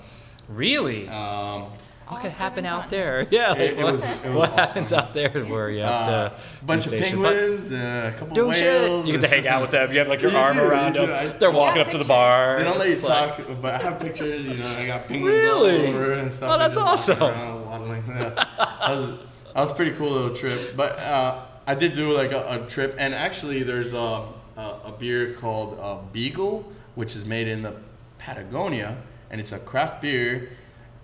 really? 0.47 1.07
Um, 1.09 1.65
what 2.11 2.21
could 2.21 2.31
happen 2.31 2.65
out 2.65 2.89
there? 2.89 3.25
Yeah. 3.31 3.49
Like, 3.51 3.59
it 3.59 3.77
what 3.77 3.93
was- 3.93 4.03
it 4.03 4.25
was 4.25 4.35
what 4.35 4.49
awesome. 4.51 4.57
happens 4.57 4.93
out 4.93 5.13
there 5.13 5.29
where 5.45 5.69
you 5.69 5.81
have 5.81 6.07
uh, 6.07 6.29
to 6.29 6.35
bunch 6.65 6.83
of 6.85 6.87
stationed? 6.89 7.21
But- 7.21 7.35
penguins, 7.37 7.71
and 7.71 8.07
a 8.13 8.17
couple 8.17 8.49
of 8.49 8.55
shit. 8.55 8.81
whales. 8.81 9.05
You 9.07 9.13
get 9.13 9.21
to 9.21 9.27
hang 9.27 9.47
out 9.47 9.61
with 9.61 9.71
them. 9.71 9.91
You 9.91 9.99
have 9.99 10.07
like 10.07 10.21
your 10.21 10.31
You 10.31 10.37
arm 10.37 10.57
do, 10.57 10.63
around 10.63 10.93
do. 10.93 11.05
them. 11.07 11.09
I- 11.09 11.37
They're 11.37 11.51
walking 11.51 11.81
up 11.81 11.87
to 11.89 11.97
the 11.97 12.05
bar. 12.05 12.57
They 12.57 12.63
don't 12.65 12.77
let 12.77 12.87
you 12.87 12.93
It's 12.93 13.03
like- 13.03 13.37
talk, 13.37 13.61
but 13.61 13.73
I 13.75 13.77
have 13.77 13.99
pictures. 13.99 14.45
You 14.45 14.55
know, 14.55 14.67
I 14.67 14.85
got 14.87 15.07
penguins 15.07 15.35
Really? 15.35 15.87
all 15.87 15.95
over 15.95 16.13
and 16.13 16.33
stuff. 16.33 16.51
Oh, 16.53 16.57
that's 16.59 16.75
They're 16.75 16.83
just 16.85 17.09
walking 17.09 17.23
awesome. 17.23 17.41
around 17.41 17.65
waddling. 17.65 18.03
Yeah. 18.07 18.29
that, 18.29 18.89
was, 18.89 19.09
that 19.53 19.61
was 19.61 19.71
a 19.71 19.73
pretty 19.73 19.91
cool 19.91 20.09
little 20.11 20.35
trip. 20.35 20.75
But 20.75 20.99
uh, 20.99 21.39
I 21.67 21.75
did 21.75 21.93
do 21.93 22.11
like 22.11 22.31
a, 22.33 22.61
a 22.63 22.67
trip, 22.67 22.95
and 22.97 23.13
actually, 23.13 23.63
there's 23.63 23.93
a, 23.93 23.97
a, 23.97 24.25
a 24.57 24.95
beer 24.97 25.33
called 25.33 25.77
uh, 25.79 25.99
Beagle, 26.11 26.69
which 26.95 27.15
is 27.15 27.25
made 27.25 27.47
in 27.47 27.61
the 27.61 27.73
Patagonia, 28.17 28.97
and 29.29 29.39
it's 29.41 29.51
a 29.51 29.59
craft 29.59 30.01
beer. 30.01 30.49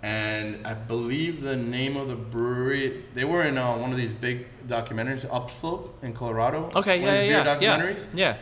And 0.03 0.65
I 0.65 0.73
believe 0.75 1.41
the 1.41 1.55
name 1.57 1.97
of 1.97 2.07
the 2.07 2.15
brewery. 2.15 3.03
They 3.15 3.25
were 3.25 3.43
in 3.43 3.57
uh, 3.57 3.75
one 3.77 3.91
of 3.91 3.97
these 3.97 4.13
big 4.13 4.45
documentaries, 4.67 5.25
Upslope 5.31 5.97
in 6.03 6.13
Colorado. 6.13 6.69
Okay, 6.75 6.99
one 7.01 7.09
of 7.09 7.15
yeah, 7.15 7.21
these 7.21 7.29
yeah, 7.31 7.43
beer 7.43 7.61
yeah. 7.61 7.77
documentaries. 7.79 8.07
Yeah. 8.13 8.37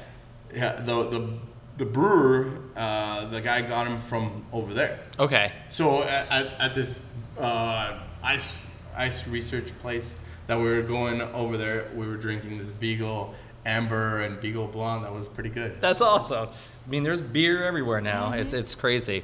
Yeah, 0.53 0.82
the 0.82 1.10
the 1.10 1.30
the 1.78 1.86
brewer, 1.86 2.51
uh, 2.76 3.26
the 3.28 3.41
guy 3.41 3.62
got 3.62 3.88
him 3.88 3.99
from 3.99 4.45
over 4.53 4.74
there. 4.74 4.99
Okay. 5.20 5.51
So 5.70 6.03
at, 6.03 6.32
at, 6.32 6.62
at 6.62 6.74
this 6.76 7.01
uh, 7.38 7.99
ice 8.24 8.64
ice 8.95 9.28
research 9.28 9.78
place 9.80 10.18
that 10.47 10.58
we 10.58 10.66
were 10.66 10.82
going 10.82 11.22
over 11.22 11.58
there, 11.58 11.89
we 11.95 12.06
were 12.08 12.16
drinking 12.18 12.58
this 12.60 12.72
Beagle 12.72 13.34
Amber 13.66 14.22
and 14.22 14.39
Beagle 14.39 14.68
Blonde. 14.68 15.03
That 15.03 15.14
was 15.14 15.28
pretty 15.28 15.49
good. 15.49 15.82
That's 15.82 16.01
awesome. 16.01 16.49
I 16.49 16.89
mean, 16.89 17.03
there's 17.03 17.22
beer 17.22 17.64
everywhere 17.66 17.99
now. 17.99 18.32
It's 18.34 18.51
Mm-hmm. 18.51 18.60
it's 18.60 18.76
crazy. 18.76 19.24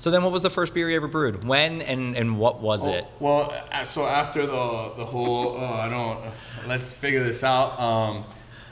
So 0.00 0.10
then, 0.10 0.22
what 0.22 0.32
was 0.32 0.40
the 0.40 0.48
first 0.48 0.72
beer 0.72 0.88
you 0.88 0.96
ever 0.96 1.08
brewed? 1.08 1.44
When 1.44 1.82
and 1.82 2.16
and 2.16 2.38
what 2.38 2.62
was 2.62 2.86
it? 2.86 3.04
Oh, 3.06 3.12
well, 3.20 3.64
uh, 3.70 3.84
so 3.84 4.06
after 4.06 4.46
the 4.46 4.92
the 4.96 5.04
whole, 5.04 5.58
oh, 5.58 5.62
I 5.62 5.90
don't, 5.90 6.32
let's 6.66 6.90
figure 6.90 7.22
this 7.22 7.44
out. 7.44 7.78
Um, 7.78 8.24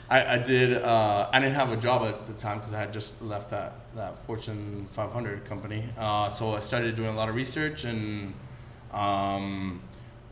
I, 0.09 0.25
I 0.25 0.37
did. 0.39 0.81
Uh, 0.81 1.29
I 1.31 1.39
didn't 1.39 1.53
have 1.53 1.71
a 1.71 1.77
job 1.77 2.01
at 2.01 2.25
the 2.25 2.33
time 2.33 2.57
because 2.57 2.73
I 2.73 2.79
had 2.79 2.91
just 2.91 3.21
left 3.21 3.51
that 3.51 3.73
that 3.95 4.17
Fortune 4.25 4.87
500 4.89 5.45
company. 5.45 5.83
Uh, 5.99 6.31
so 6.31 6.55
I 6.55 6.61
started 6.61 6.95
doing 6.95 7.09
a 7.09 7.15
lot 7.15 7.29
of 7.29 7.35
research 7.35 7.85
and 7.85 8.33
um, 8.91 9.83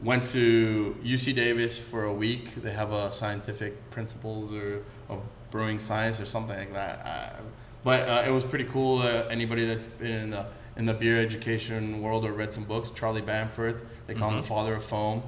went 0.02 0.26
to 0.32 0.98
UC 1.04 1.36
Davis 1.36 1.78
for 1.78 2.06
a 2.06 2.14
week. 2.14 2.56
They 2.56 2.72
have 2.72 2.92
a 2.92 3.12
scientific 3.12 3.92
principles 3.92 4.52
or 4.52 4.82
of 5.10 5.22
brewing 5.52 5.78
science 5.78 6.20
or 6.20 6.26
something 6.26 6.58
like 6.58 6.74
that. 6.74 7.06
Uh, 7.06 7.42
but 7.84 8.10
uh, 8.10 8.24
it 8.28 8.32
was 8.32 8.44
pretty 8.44 8.66
cool. 8.66 8.98
Uh, 8.98 9.28
anybody 9.30 9.64
that's 9.64 9.86
been 9.86 10.24
in 10.24 10.30
the 10.32 10.48
in 10.78 10.86
the 10.86 10.94
beer 10.94 11.20
education 11.20 12.02
world 12.02 12.24
or 12.26 12.32
read 12.32 12.54
some 12.54 12.64
books, 12.64 12.92
Charlie 12.92 13.22
Bamforth, 13.22 13.84
they 14.06 14.14
call 14.14 14.30
him 14.30 14.38
the 14.38 14.44
father 14.44 14.76
of 14.76 14.84
foam. 14.84 15.24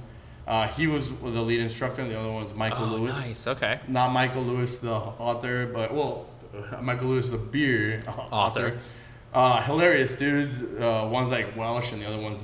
Uh, 0.48 0.68
he 0.68 0.88
was 0.88 1.12
the 1.12 1.42
lead 1.42 1.60
instructor, 1.60 2.02
and 2.02 2.10
the 2.10 2.18
other 2.20 2.32
one 2.32 2.44
was 2.44 2.54
Michael 2.56 2.86
Oh, 2.86 2.96
Lewis. 2.98 3.28
nice. 3.28 3.48
Okay. 3.48 3.80
Not 3.88 4.12
Michael 4.12 4.42
Lewis, 4.44 4.78
the 4.80 4.92
author, 4.94 5.68
but 5.68 5.94
well, 5.94 6.28
uh, 6.72 6.82
Michael 6.82 7.08
Lewis, 7.10 7.30
the 7.30 7.38
beer 7.38 8.02
author. 8.08 8.80
Uh, 9.34 9.62
hilarious 9.64 10.16
dudes. 10.16 10.64
Uh, 10.64 11.08
one's 11.12 11.30
like 11.32 11.56
Welsh, 11.56 11.92
and 11.92 12.02
the 12.02 12.08
other 12.08 12.20
one's 12.20 12.44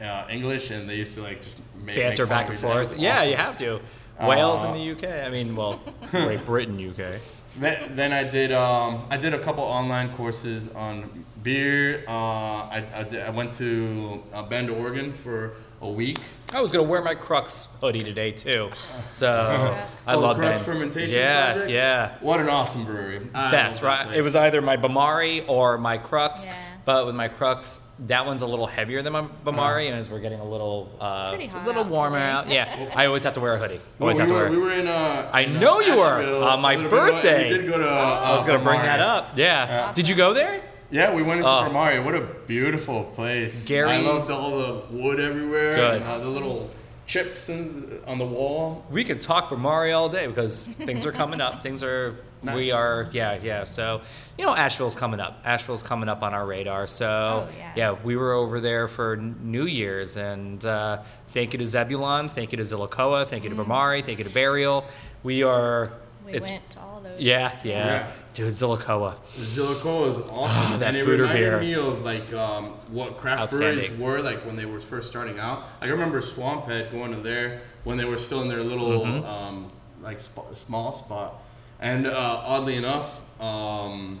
uh, 0.00 0.26
English, 0.28 0.70
and 0.70 0.88
they 0.90 0.96
used 0.96 1.14
to 1.14 1.22
like 1.22 1.40
just 1.42 1.58
make, 1.84 1.96
Banter 1.96 2.24
make 2.24 2.30
back 2.30 2.48
and 2.48 2.58
each 2.58 2.64
other. 2.64 2.80
It 2.80 2.84
forth. 2.86 2.92
was 2.94 3.00
Yeah, 3.02 3.22
you 3.22 3.36
have 3.36 3.56
to. 3.58 3.80
Wales 4.20 4.64
Uh, 4.64 4.68
in 4.68 4.74
the 4.74 4.90
UK. 4.92 5.24
I 5.24 5.28
mean, 5.30 5.54
well, 5.54 5.80
Great 6.10 6.44
Britain, 6.44 6.78
UK. 6.90 7.20
Then, 7.58 7.94
then 7.94 8.12
I 8.12 8.24
did 8.24 8.50
um, 8.50 9.06
I 9.08 9.16
did 9.18 9.34
a 9.34 9.38
couple 9.38 9.62
online 9.62 10.12
courses 10.14 10.68
on 10.74 11.24
beer. 11.56 12.02
Uh, 12.08 12.10
I, 12.10 12.84
I, 12.92 13.02
did, 13.04 13.22
I 13.22 13.30
went 13.30 13.52
to 13.54 14.20
uh, 14.32 14.42
Bend, 14.42 14.68
Oregon 14.68 15.12
for 15.12 15.52
a 15.80 15.88
week. 15.88 16.18
I 16.52 16.60
was 16.60 16.72
gonna 16.72 16.88
wear 16.88 17.02
my 17.02 17.14
Crux 17.14 17.68
hoodie 17.80 18.02
today 18.02 18.32
too. 18.32 18.70
So 19.10 19.28
Crux. 19.76 20.06
I 20.08 20.14
Oh, 20.14 20.20
love 20.20 20.36
Crux 20.38 20.58
Bend. 20.58 20.66
Fermentation 20.66 21.16
Yeah, 21.20 21.52
Project? 21.52 21.70
yeah. 21.70 22.14
What 22.20 22.40
an 22.40 22.48
awesome 22.48 22.84
brewery! 22.84 23.20
I 23.32 23.50
Best, 23.52 23.80
that 23.80 23.86
right? 23.86 24.06
place. 24.06 24.18
It 24.18 24.24
was 24.24 24.34
either 24.34 24.60
my 24.60 24.76
Bhramari 24.76 25.44
or 25.48 25.78
my 25.78 25.98
Crux. 25.98 26.44
Yeah. 26.46 26.54
But 26.84 27.04
with 27.06 27.14
my 27.16 27.26
Crux, 27.28 27.80
that 28.06 28.24
one's 28.26 28.42
a 28.42 28.46
little 28.46 28.66
heavier 28.68 29.02
than 29.02 29.12
my 29.12 29.22
Bhramari, 29.44 29.86
and 29.88 29.96
as 29.96 30.08
we're 30.08 30.20
getting 30.20 30.38
a 30.38 30.44
little, 30.44 30.88
uh, 31.00 31.36
a 31.36 31.62
little 31.66 31.82
out 31.82 31.88
warmer 31.88 32.18
today. 32.18 32.30
out. 32.30 32.48
Yeah, 32.78 32.92
I 32.96 33.06
always 33.06 33.24
have 33.24 33.34
to 33.34 33.40
wear 33.40 33.54
a 33.54 33.58
hoodie. 33.58 33.80
Well, 33.98 34.10
Always 34.10 34.16
we, 34.16 34.20
have 34.20 34.28
to 34.28 34.34
were, 34.34 34.40
wear. 34.42 34.50
we 34.50 34.56
were 34.58 34.72
in. 34.72 34.86
Uh, 34.88 35.28
I 35.32 35.40
in, 35.42 35.56
uh, 35.56 35.60
know 35.60 35.80
you 35.80 35.96
were, 35.96 36.44
on 36.44 36.60
my 36.60 36.74
a 36.74 36.78
bit 36.78 36.90
birthday. 36.90 37.50
We 37.52 37.58
did 37.58 37.66
go 37.68 37.78
to. 37.78 37.88
Uh, 37.88 38.20
I 38.24 38.32
was 38.36 38.44
gonna 38.44 38.62
bring 38.62 38.80
that 38.82 39.00
up. 39.00 39.36
Yeah. 39.36 39.92
Did 39.94 40.08
you 40.08 40.14
go 40.14 40.32
there? 40.32 40.62
Yeah, 40.90 41.14
we 41.14 41.22
went 41.22 41.38
into 41.40 41.50
Oh. 41.50 41.68
Bhramari. 41.70 42.04
What 42.04 42.14
a 42.14 42.22
beautiful 42.46 43.04
place. 43.04 43.66
Gary- 43.66 43.90
I 43.90 43.98
loved 44.00 44.30
all 44.30 44.58
the 44.58 44.82
wood 44.90 45.18
everywhere. 45.20 45.74
Good. 45.76 45.94
And, 46.00 46.04
uh, 46.04 46.18
the 46.18 46.28
little 46.28 46.70
chips 47.06 47.48
in, 47.48 48.00
on 48.06 48.18
the 48.18 48.24
wall. 48.26 48.84
We 48.90 49.04
could 49.04 49.20
talk 49.20 49.48
Bhramari 49.50 49.96
all 49.96 50.08
day 50.08 50.26
because 50.26 50.66
things 50.66 51.04
are 51.06 51.12
coming 51.12 51.40
up. 51.40 51.62
Things 51.62 51.82
are. 51.82 52.16
We 52.54 52.70
are. 52.70 53.08
Yeah, 53.10 53.38
yeah. 53.42 53.64
So, 53.64 54.02
you 54.38 54.44
know, 54.46 54.54
Asheville's 54.54 54.94
coming 54.94 55.18
up. 55.18 55.40
Asheville's 55.44 55.82
coming 55.82 56.08
up 56.08 56.22
on 56.22 56.32
our 56.32 56.46
radar. 56.46 56.86
So, 56.86 57.48
Oh, 57.48 57.52
yeah. 57.74 57.96
we 58.04 58.16
were 58.16 58.34
over 58.34 58.60
there 58.60 58.86
for 58.86 59.16
New 59.16 59.64
Year's, 59.64 60.16
and 60.16 60.64
uh, 60.64 60.98
thank 61.30 61.52
you 61.54 61.58
to 61.58 61.64
Zebulon, 61.64 62.28
thank 62.28 62.52
you 62.52 62.56
to 62.58 62.62
Zillicoa, 62.62 63.26
thank 63.26 63.42
you 63.42 63.50
to 63.50 63.56
Bhramari, 63.56 64.04
thank 64.04 64.18
you 64.18 64.24
to 64.24 64.30
Burial. 64.30 64.84
We 65.24 65.42
are. 65.42 65.90
We 66.24 66.32
it's 66.34 66.50
went 66.50 66.70
to 66.70 66.80
all 66.80 67.00
those. 67.00 67.20
yeah, 67.20 67.58
yeah, 67.64 67.86
Yeah. 67.86 68.06
Dude, 68.36 68.52
Zillicoa. 68.52 69.16
Zillicoa 69.34 70.10
is 70.10 70.18
awesome. 70.30 70.78
that 70.80 70.88
and 70.88 70.96
it 70.96 71.04
food 71.04 71.20
or 71.20 71.22
reminded 71.24 71.50
beer. 71.50 71.60
me 71.60 71.74
of 71.74 72.02
like 72.02 72.32
um, 72.32 72.66
what 72.90 73.16
craft 73.16 73.50
breweries 73.52 73.90
were 73.98 74.20
like 74.20 74.44
when 74.46 74.56
they 74.56 74.66
were 74.66 74.80
first 74.80 75.08
starting 75.10 75.38
out. 75.38 75.60
Like 75.80 75.88
I 75.88 75.92
remember 75.92 76.20
Swamphead 76.20 76.90
going 76.92 77.12
to 77.12 77.18
there 77.20 77.62
when 77.84 77.96
they 77.98 78.04
were 78.04 78.18
still 78.18 78.42
in 78.42 78.48
their 78.48 78.62
little 78.62 79.00
Mm-hmm. 79.00 79.24
um, 79.26 79.68
like 80.02 80.20
sp- 80.22 80.54
small 80.54 80.92
spot. 80.92 81.42
And 81.80 82.06
uh, 82.06 82.12
oddly 82.44 82.76
enough, 82.76 83.20
um, 83.40 84.20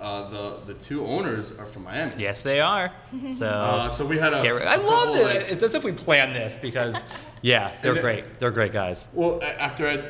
uh, 0.00 0.28
the 0.28 0.58
the 0.66 0.74
two 0.74 1.06
owners 1.06 1.52
are 1.52 1.66
from 1.66 1.84
Miami. 1.84 2.14
Yes, 2.18 2.42
they 2.42 2.60
are. 2.60 2.92
So. 3.34 3.46
Uh, 3.46 3.88
so 3.88 4.04
we 4.04 4.18
had 4.18 4.34
a. 4.34 4.42
Re- 4.42 4.64
I 4.66 4.74
a 4.74 4.80
love 4.80 5.16
it. 5.16 5.22
like- 5.24 5.50
it's 5.52 5.62
as 5.62 5.74
if 5.74 5.84
we 5.84 5.92
planned 5.92 6.34
this 6.34 6.56
because, 6.58 7.04
yeah, 7.42 7.70
they're 7.82 7.92
And 7.92 7.98
it- 7.98 8.02
great. 8.02 8.38
They're 8.38 8.50
great 8.50 8.72
guys. 8.72 9.06
well, 9.14 9.40
after 9.58 9.86
I 9.86 10.02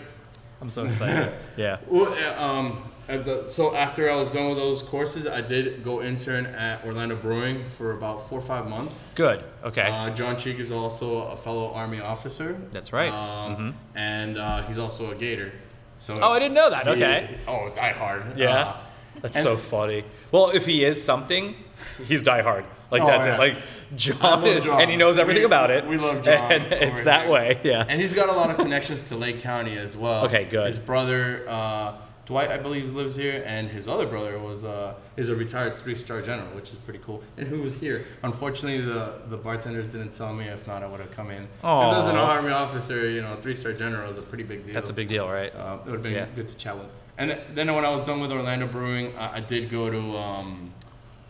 I'm 0.61 0.71
so 0.71 0.85
excited. 0.85 1.33
yeah. 1.57 1.77
Well, 1.87 2.09
uh, 2.13 2.43
um, 2.45 2.83
at 3.09 3.25
the, 3.25 3.47
so 3.47 3.75
after 3.75 4.11
I 4.11 4.17
was 4.17 4.31
done 4.31 4.49
with 4.49 4.57
those 4.57 4.83
courses, 4.83 5.27
I 5.27 5.41
did 5.41 5.85
go 5.85 6.03
intern 6.03 6.47
at 6.47 6.85
Orlando 6.85 7.17
Brewing 7.17 7.65
for 7.65 7.93
about 7.93 8.29
four 8.29 8.39
or 8.39 8.43
five 8.43 8.69
months. 8.69 9.07
Good. 9.15 9.45
Okay. 9.63 9.89
Uh, 9.91 10.11
John 10.11 10.37
Cheek 10.37 10.59
is 10.59 10.73
also 10.73 11.25
a 11.29 11.37
fellow 11.37 11.73
Army 11.75 12.01
officer. 12.01 12.55
That's 12.73 12.93
right. 12.93 13.11
Um, 13.11 13.57
Mhm. 13.57 13.75
And 13.95 14.39
uh, 14.39 14.63
he's 14.63 14.79
also 14.79 15.11
a 15.11 15.15
Gator. 15.15 15.53
So 15.97 16.19
oh, 16.21 16.33
I 16.33 16.39
didn't 16.39 16.55
know 16.55 16.71
that. 16.71 16.87
he- 16.87 16.93
Okay. 16.93 17.39
oh, 17.47 17.71
die 17.75 17.93
hard. 17.93 18.37
Yeah. 18.37 18.51
Uh, 18.59 18.77
That's 19.23 19.43
so 19.43 19.57
funny. 19.57 20.05
Well, 20.33 20.51
if 20.51 20.67
he 20.67 20.85
is 20.85 21.03
something, 21.03 21.55
he's 22.05 22.23
Die 22.23 22.43
Hard. 22.43 22.65
Like 22.91 23.03
Oh, 23.03 23.07
that's 23.07 23.27
yeah. 23.27 23.35
it. 23.35 23.39
Like 23.39 23.57
John, 23.97 24.61
John. 24.63 24.81
and 24.81 24.91
he 24.91 24.97
knows 24.97 25.19
everything 25.19 25.43
We- 25.43 25.47
about 25.47 25.71
it. 25.71 25.87
we 25.87 25.97
love 25.99 26.23
John 26.23 26.51
And 26.53 26.73
it's 26.73 27.05
that 27.05 27.23
here. 27.23 27.31
way. 27.31 27.61
Yeah. 27.63 27.85
And 27.89 28.01
he's 28.01 28.13
got 28.13 28.29
a 28.29 28.33
lot 28.33 28.51
of 28.51 28.57
connections 28.57 29.03
to 29.05 29.17
Lake 29.17 29.41
County 29.41 29.77
as 29.77 29.97
well. 29.97 30.25
Okay, 30.27 30.45
good. 30.45 30.67
His 30.69 30.79
brother 30.81 31.45
uh, 31.49 31.93
Dwight, 32.27 32.51
I 32.51 32.57
believe, 32.57 32.93
lives 32.95 33.17
here, 33.17 33.43
and 33.45 33.69
his 33.69 33.87
other 33.87 34.07
brother 34.07 34.39
was 34.39 34.65
uh, 34.65 34.95
is 35.17 35.29
a 35.29 35.37
retired 35.37 35.77
three-star 35.77 36.23
general, 36.23 36.49
which 36.55 36.71
is 36.73 36.79
pretty 36.79 37.01
cool. 37.01 37.23
And 37.37 37.47
who 37.47 37.61
was 37.61 37.75
here? 37.75 38.07
Unfortunately, 38.23 38.81
the 38.81 39.21
the 39.29 39.37
bartenders 39.37 39.87
didn't 39.89 40.13
tell 40.13 40.33
me. 40.33 40.47
If 40.47 40.67
not, 40.67 40.83
I 40.83 40.87
would 40.87 41.01
have 41.01 41.11
come 41.11 41.31
in. 41.31 41.47
Because 41.61 42.05
as 42.07 42.11
an 42.11 42.17
army 42.17 42.51
officer, 42.51 43.09
you 43.11 43.21
know, 43.21 43.37
three-star 43.37 43.75
general 43.75 44.11
is 44.11 44.17
a 44.19 44.23
pretty 44.23 44.45
big 44.45 44.65
deal. 44.65 44.73
That's 44.73 44.91
a 44.91 44.95
big 44.95 45.09
deal, 45.09 45.29
right? 45.29 45.55
Uh, 45.55 45.79
it 45.81 45.87
would 45.87 45.95
have 45.95 46.03
been 46.03 46.15
Yeah. 46.15 46.27
good 46.35 46.49
to 46.49 46.55
chat 46.57 46.77
with. 46.79 46.87
And 47.19 47.31
th- 47.31 47.43
then 47.55 47.73
when 47.75 47.85
I 47.85 47.91
was 47.91 48.05
done 48.05 48.21
with 48.21 48.33
Orlando 48.33 48.67
Brewing, 48.67 49.13
I, 49.19 49.37
I 49.37 49.41
did 49.41 49.71
go 49.71 49.91
to 49.91 50.17
um, 50.17 50.73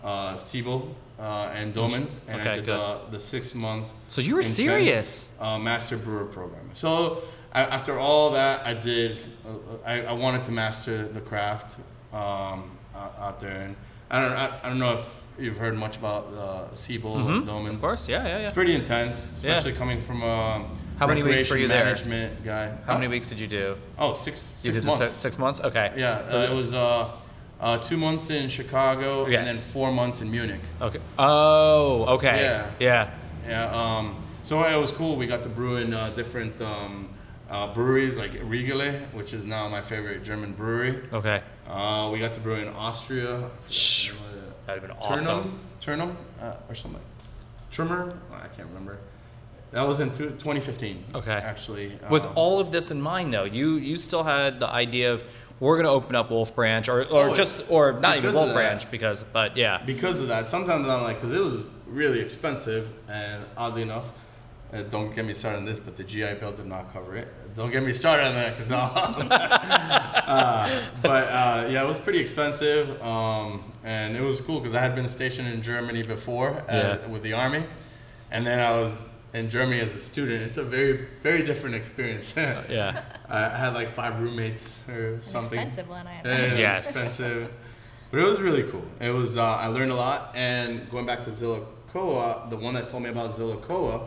uh, 0.02 0.36
Siebel 0.38 0.94
uh, 1.18 1.50
and 1.54 1.74
Doemens, 1.74 2.18
and 2.28 2.40
Okay, 2.40 2.50
I 2.50 2.54
did 2.56 2.66
the, 2.66 3.00
the 3.10 3.20
six 3.20 3.54
month. 3.54 3.86
So 4.08 4.20
you 4.20 4.34
were 4.34 4.40
intense, 4.40 4.56
serious. 4.56 5.36
Uh, 5.40 5.58
master 5.58 5.96
brewer 5.96 6.24
program. 6.24 6.70
So 6.72 7.22
I, 7.54 7.62
after 7.64 7.98
all 7.98 8.30
that, 8.32 8.66
I 8.66 8.74
did. 8.74 9.18
Uh, 9.46 9.50
I, 9.86 10.02
I 10.02 10.12
wanted 10.12 10.42
to 10.44 10.52
master 10.52 11.06
the 11.06 11.20
craft 11.20 11.76
um, 12.12 12.76
out, 12.94 13.38
there, 13.40 13.62
and 13.62 13.76
I 14.10 14.20
don't. 14.20 14.32
I, 14.36 14.58
I 14.62 14.68
don't 14.68 14.78
know 14.78 14.94
if 14.94 15.22
you've 15.38 15.56
heard 15.56 15.76
much 15.76 15.96
about 15.96 16.26
uh, 16.32 16.74
Siebel 16.74 17.16
and 17.16 17.26
Mhm. 17.28 17.46
Doemens. 17.46 17.74
Of 17.76 17.80
course. 17.80 18.08
Yeah, 18.08 18.24
yeah, 18.24 18.38
yeah. 18.38 18.44
It's 18.46 18.54
pretty 18.54 18.74
intense, 18.74 19.42
Yeah. 19.44 19.52
especially 19.56 19.72
coming 19.76 20.00
from 20.00 20.22
a 20.22 20.64
How 20.98 21.06
many 21.06 21.22
weeks 21.22 21.50
were 21.50 21.56
you 21.56 21.66
there? 21.68 21.84
management 21.84 22.44
guy. 22.44 22.72
How 22.86 22.94
many 22.94 23.08
weeks 23.08 23.28
did 23.28 23.38
you 23.40 23.46
do? 23.48 23.76
Oh, 23.98 24.12
six 24.12 24.46
You 24.62 24.72
six 24.72 24.78
did 24.78 24.84
months. 24.84 24.98
six, 24.98 25.10
six 25.12 25.38
months. 25.38 25.60
Okay. 25.60 25.92
Yeah, 25.96 26.18
uh, 26.30 26.48
it 26.50 26.54
was 26.54 26.72
uh, 26.74 27.10
uh, 27.60 27.78
two 27.78 27.96
months 27.96 28.30
in 28.30 28.48
Chicago 28.48 29.24
and 29.26 29.46
then 29.46 29.54
four 29.54 29.92
months 29.92 30.20
in 30.20 30.30
Munich. 30.30 30.60
Okay. 30.80 31.00
Oh, 31.18 32.04
okay. 32.16 32.40
Yeah. 32.42 32.66
Yeah. 32.80 33.10
Yeah, 33.48 33.70
um, 33.98 34.16
so 34.42 34.62
it 34.62 34.80
was 34.80 34.90
cool. 34.92 35.16
We 35.16 35.26
got 35.26 35.42
to 35.42 35.48
brew 35.48 35.76
in 35.76 35.92
uh, 35.92 36.10
different 36.10 36.60
um, 36.62 37.08
uh, 37.54 37.72
breweries 37.72 38.18
like 38.18 38.32
Riegele, 38.32 39.00
which 39.12 39.32
is 39.32 39.46
now 39.46 39.68
my 39.68 39.80
favorite 39.80 40.24
German 40.24 40.52
brewery. 40.52 41.00
Okay. 41.12 41.40
Uh, 41.68 42.10
we 42.12 42.18
got 42.18 42.32
to 42.34 42.40
brew 42.40 42.56
in 42.56 42.68
Austria. 42.68 43.48
Shh. 43.70 44.12
That'd 44.66 44.82
have 44.82 44.90
been 44.90 44.98
awesome. 45.00 45.60
Turnum, 45.80 46.10
Turnum, 46.10 46.16
uh, 46.40 46.56
or 46.68 46.74
something. 46.74 47.00
Trumer, 47.70 48.16
Oh, 48.32 48.34
I 48.34 48.48
can't 48.48 48.68
remember. 48.68 48.98
That 49.70 49.86
was 49.86 50.00
in 50.00 50.10
two, 50.10 50.30
2015. 50.30 51.04
Okay. 51.14 51.30
Actually, 51.32 51.98
With 52.10 52.24
um, 52.24 52.32
all 52.34 52.58
of 52.60 52.72
this 52.72 52.90
in 52.90 53.00
mind, 53.00 53.32
though, 53.32 53.44
you 53.44 53.74
you 53.76 53.98
still 53.98 54.22
had 54.24 54.58
the 54.60 54.68
idea 54.68 55.12
of 55.12 55.22
we're 55.60 55.76
going 55.76 55.84
to 55.86 55.90
open 55.90 56.14
up 56.16 56.30
Wolf 56.30 56.54
Branch, 56.54 56.88
or 56.88 57.02
or 57.02 57.30
Oh, 57.30 57.34
just 57.34 57.64
or 57.68 57.92
not 57.92 58.16
even 58.16 58.32
Wolf. 58.34 58.52
Branch, 58.52 58.88
because 58.90 59.22
but 59.22 59.56
yeah. 59.56 59.82
because 59.84 60.18
of 60.20 60.28
that, 60.28 60.48
sometimes 60.48 60.88
I'm 60.88 61.02
like, 61.02 61.16
because 61.16 61.34
it 61.34 61.40
was 61.40 61.62
really 61.86 62.20
expensive, 62.20 62.88
and 63.08 63.44
oddly 63.56 63.82
enough, 63.82 64.12
uh, 64.74 64.82
don't 64.82 65.14
get 65.14 65.24
me 65.24 65.34
started 65.34 65.58
on 65.58 65.64
this, 65.64 65.78
but 65.78 65.96
the 65.96 66.04
GI 66.04 66.34
Bill 66.34 66.52
did 66.52 66.66
not 66.66 66.92
cover 66.92 67.16
it. 67.16 67.28
Don't 67.54 67.70
get 67.70 67.82
me 67.84 67.92
started 67.92 68.26
on 68.26 68.34
that, 68.34 68.56
because 68.56 68.70
uh, 69.58 70.82
but 71.02 71.28
uh, 71.28 71.66
yeah, 71.70 71.82
it 71.82 71.86
was 71.86 71.98
pretty 71.98 72.18
expensive, 72.18 73.00
um, 73.02 73.72
and 73.84 74.16
it 74.16 74.20
was 74.22 74.40
cool 74.40 74.58
because 74.60 74.74
I 74.74 74.80
had 74.80 74.94
been 74.94 75.08
stationed 75.08 75.48
in 75.48 75.62
Germany 75.62 76.02
before 76.02 76.50
uh, 76.68 76.98
Yeah. 77.02 77.06
with 77.06 77.22
the 77.22 77.32
army, 77.34 77.64
and 78.30 78.46
then 78.46 78.58
I 78.58 78.70
was 78.72 79.08
in 79.32 79.48
Germany 79.50 79.80
as 79.80 79.94
a 79.94 80.00
student. 80.00 80.42
It's 80.42 80.56
a 80.56 80.64
very, 80.64 81.06
very 81.22 81.42
different 81.44 81.76
experience. 81.76 82.34
Yeah. 82.68 83.02
I 83.28 83.44
I 83.46 83.56
had 83.56 83.74
like 83.74 83.90
five 83.90 84.20
roommates 84.20 84.82
or 84.88 85.14
An 85.14 85.22
something. 85.22 85.58
expensive 85.58 85.88
one, 85.88 86.06
I 86.06 86.14
Yeah, 86.14 86.20
imagine. 86.24 86.58
it 86.58 86.62
Yes. 86.62 86.84
expensive. 86.86 87.50
But 88.10 88.20
it 88.20 88.24
was 88.24 88.40
really 88.40 88.62
cool. 88.64 88.84
It 89.00 89.10
was 89.10 89.36
uh, 89.36 89.42
I 89.44 89.66
learned 89.68 89.90
a 89.92 89.96
lot. 89.96 90.32
And 90.36 90.88
going 90.90 91.04
back 91.06 91.22
to 91.24 91.30
Zillicoa, 91.30 92.48
the 92.48 92.56
one 92.56 92.74
that 92.74 92.86
told 92.88 93.02
me 93.02 93.10
about 93.10 93.30
Zillicoa 93.30 94.06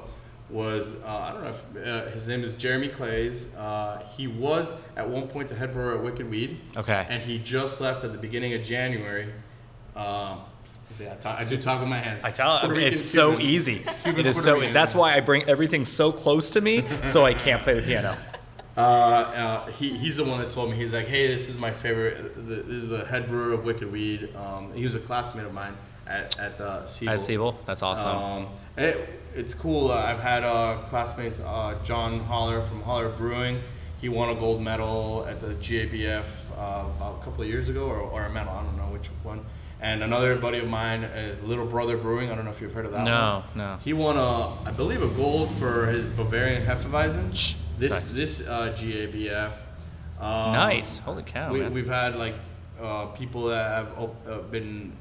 was 0.49 0.95
uh, 1.03 1.07
I 1.07 1.31
don't 1.33 1.43
know 1.43 1.49
if 1.49 1.87
uh, 1.87 2.09
his 2.11 2.27
name 2.27 2.43
is 2.43 2.53
Jeremy 2.53 2.87
Clays. 2.87 3.47
Uh, 3.55 4.01
he 4.15 4.27
was 4.27 4.73
at 4.95 5.07
one 5.09 5.27
point 5.27 5.49
the 5.49 5.55
head 5.55 5.73
brewer 5.73 5.95
at 5.95 6.03
Wicked 6.03 6.29
Weed, 6.29 6.59
Okay. 6.77 7.05
and 7.09 7.21
he 7.21 7.37
just 7.39 7.81
left 7.81 8.03
at 8.03 8.11
the 8.13 8.17
beginning 8.17 8.53
of 8.53 8.63
January. 8.63 9.27
Um, 9.95 10.41
see, 10.95 11.05
I, 11.09 11.15
talk, 11.15 11.39
I 11.39 11.43
do 11.43 11.57
talk 11.57 11.79
with 11.79 11.89
my 11.89 11.97
hand. 11.97 12.19
I 12.23 12.31
tell 12.31 12.59
Puerto 12.59 12.75
Rican, 12.75 12.93
it's 12.93 13.01
so 13.03 13.31
Cuban. 13.31 13.45
easy. 13.45 13.79
Cuban, 14.03 14.19
It 14.19 14.25
is 14.25 14.35
Puerto 14.35 14.45
so. 14.51 14.59
Rican. 14.59 14.73
That's 14.73 14.95
why 14.95 15.15
I 15.15 15.19
bring 15.19 15.43
everything 15.49 15.83
so 15.85 16.11
close 16.11 16.51
to 16.51 16.61
me, 16.61 16.85
so 17.07 17.25
I 17.25 17.33
can't 17.33 17.61
play 17.61 17.73
the 17.73 17.81
piano. 17.81 18.15
Uh, 18.77 18.79
uh, 18.79 19.65
he, 19.71 19.97
he's 19.97 20.17
the 20.17 20.23
one 20.23 20.39
that 20.39 20.51
told 20.51 20.69
me. 20.69 20.75
He's 20.77 20.93
like, 20.93 21.07
hey, 21.07 21.27
this 21.27 21.49
is 21.49 21.57
my 21.57 21.71
favorite. 21.71 22.33
This 22.47 22.67
is 22.67 22.89
the 22.89 23.05
head 23.05 23.27
brewer 23.27 23.53
of 23.53 23.63
Wicked 23.65 23.91
Weed. 23.91 24.29
Um, 24.35 24.71
he 24.73 24.83
was 24.83 24.93
a 24.93 24.99
classmate 24.99 25.45
of 25.47 25.53
mine 25.53 25.73
at 26.07 26.37
at 26.39 26.57
the 26.57 26.87
Siebel. 26.87 27.13
At 27.13 27.21
Siebel, 27.21 27.59
that's 27.65 27.83
awesome. 27.83 28.17
Um, 28.17 28.47
it, 28.77 29.09
it's 29.35 29.53
cool. 29.53 29.91
Uh, 29.91 29.95
I've 29.95 30.19
had 30.19 30.43
uh, 30.43 30.77
classmates, 30.89 31.39
uh, 31.39 31.77
John 31.83 32.19
Holler 32.21 32.61
from 32.61 32.81
Holler 32.81 33.09
Brewing. 33.09 33.61
He 34.01 34.09
won 34.09 34.29
a 34.29 34.35
gold 34.35 34.61
medal 34.61 35.25
at 35.27 35.39
the 35.39 35.47
GABF 35.55 36.23
uh, 36.57 36.85
about 36.97 37.19
a 37.21 37.23
couple 37.23 37.41
of 37.43 37.47
years 37.49 37.67
ago, 37.69 37.85
or, 37.87 37.97
or 37.99 38.25
a 38.25 38.29
medal. 38.29 38.53
I 38.53 38.63
don't 38.63 38.77
know 38.77 38.91
which 38.93 39.07
one. 39.23 39.43
And 39.79 40.01
another 40.01 40.35
buddy 40.35 40.57
of 40.57 40.67
mine 40.67 41.03
is 41.03 41.41
Little 41.43 41.65
Brother 41.65 41.97
Brewing. 41.97 42.31
I 42.31 42.35
don't 42.35 42.45
know 42.45 42.51
if 42.51 42.61
you've 42.61 42.73
heard 42.73 42.85
of 42.85 42.91
that 42.93 43.03
No, 43.03 43.43
one. 43.53 43.57
no. 43.57 43.77
He 43.83 43.93
won 43.93 44.17
a, 44.17 44.53
I 44.67 44.71
believe, 44.71 45.03
a 45.03 45.07
gold 45.07 45.51
for 45.51 45.85
his 45.87 46.09
Bavarian 46.09 46.65
Hefeweizen. 46.65 47.31
This 47.77 47.91
nice. 47.91 48.13
this 48.15 48.47
uh, 48.47 48.75
GABF. 48.75 49.51
Um, 50.19 50.53
nice. 50.53 50.97
Holy 50.97 51.21
cow, 51.21 51.53
we, 51.53 51.61
we've 51.67 51.87
had 51.87 52.15
like 52.15 52.33
uh, 52.81 53.05
people 53.07 53.43
that 53.45 53.69
have 53.71 53.99
op- 53.99 54.27
uh, 54.27 54.39
been 54.39 54.93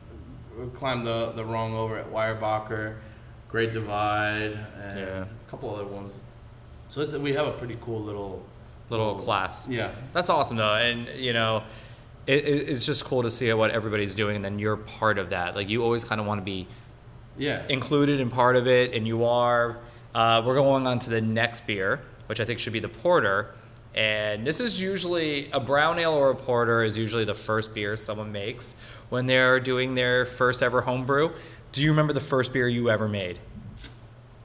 climbed 0.74 1.06
the, 1.06 1.32
the 1.32 1.44
rung 1.44 1.74
over 1.74 1.96
at 1.98 2.10
Weyerbacher, 2.12 2.96
Great 3.48 3.72
Divide, 3.72 4.52
and 4.80 4.98
Yeah. 4.98 5.24
a 5.24 5.50
couple 5.50 5.74
other 5.74 5.84
ones. 5.86 6.24
So 6.88 7.00
it's, 7.00 7.14
we 7.14 7.32
have 7.34 7.46
a 7.46 7.52
pretty 7.52 7.76
cool 7.80 8.00
little 8.02 8.42
Little 8.88 9.16
class. 9.16 9.66
Yeah, 9.68 9.90
That's 10.12 10.30
awesome 10.30 10.56
though, 10.58 10.74
and 10.76 11.08
you 11.18 11.32
know, 11.32 11.64
it, 12.28 12.44
it, 12.44 12.68
it's 12.68 12.86
just 12.86 13.04
cool 13.04 13.22
to 13.24 13.30
see 13.30 13.52
what 13.52 13.72
everybody's 13.72 14.14
doing, 14.14 14.36
and 14.36 14.44
then 14.44 14.60
you're 14.60 14.76
part 14.76 15.18
of 15.18 15.30
that. 15.30 15.56
Like 15.56 15.68
you 15.68 15.82
always 15.82 16.04
kind 16.04 16.20
of 16.20 16.26
want 16.28 16.40
to 16.40 16.44
be 16.44 16.68
yeah. 17.36 17.64
included 17.68 18.20
and 18.20 18.30
part 18.30 18.54
of 18.54 18.68
it, 18.68 18.94
and 18.94 19.04
you 19.06 19.24
are. 19.24 19.78
Uh, 20.14 20.40
we're 20.46 20.54
going 20.54 20.86
on 20.86 21.00
to 21.00 21.10
the 21.10 21.20
next 21.20 21.66
beer, 21.66 22.00
which 22.26 22.38
I 22.40 22.44
think 22.44 22.60
should 22.60 22.72
be 22.72 22.78
the 22.78 22.88
porter. 22.88 23.54
And 23.96 24.46
this 24.46 24.60
is 24.60 24.80
usually 24.80 25.50
a 25.52 25.60
brown 25.60 25.98
ale 25.98 26.12
or 26.12 26.30
a 26.30 26.34
porter 26.34 26.84
is 26.84 26.98
usually 26.98 27.24
the 27.24 27.34
first 27.34 27.72
beer 27.72 27.96
someone 27.96 28.30
makes 28.30 28.76
when 29.08 29.24
they're 29.26 29.58
doing 29.58 29.94
their 29.94 30.26
first 30.26 30.62
ever 30.62 30.82
homebrew. 30.82 31.32
Do 31.72 31.82
you 31.82 31.90
remember 31.90 32.12
the 32.12 32.20
first 32.20 32.52
beer 32.52 32.68
you 32.68 32.90
ever 32.90 33.08
made? 33.08 33.38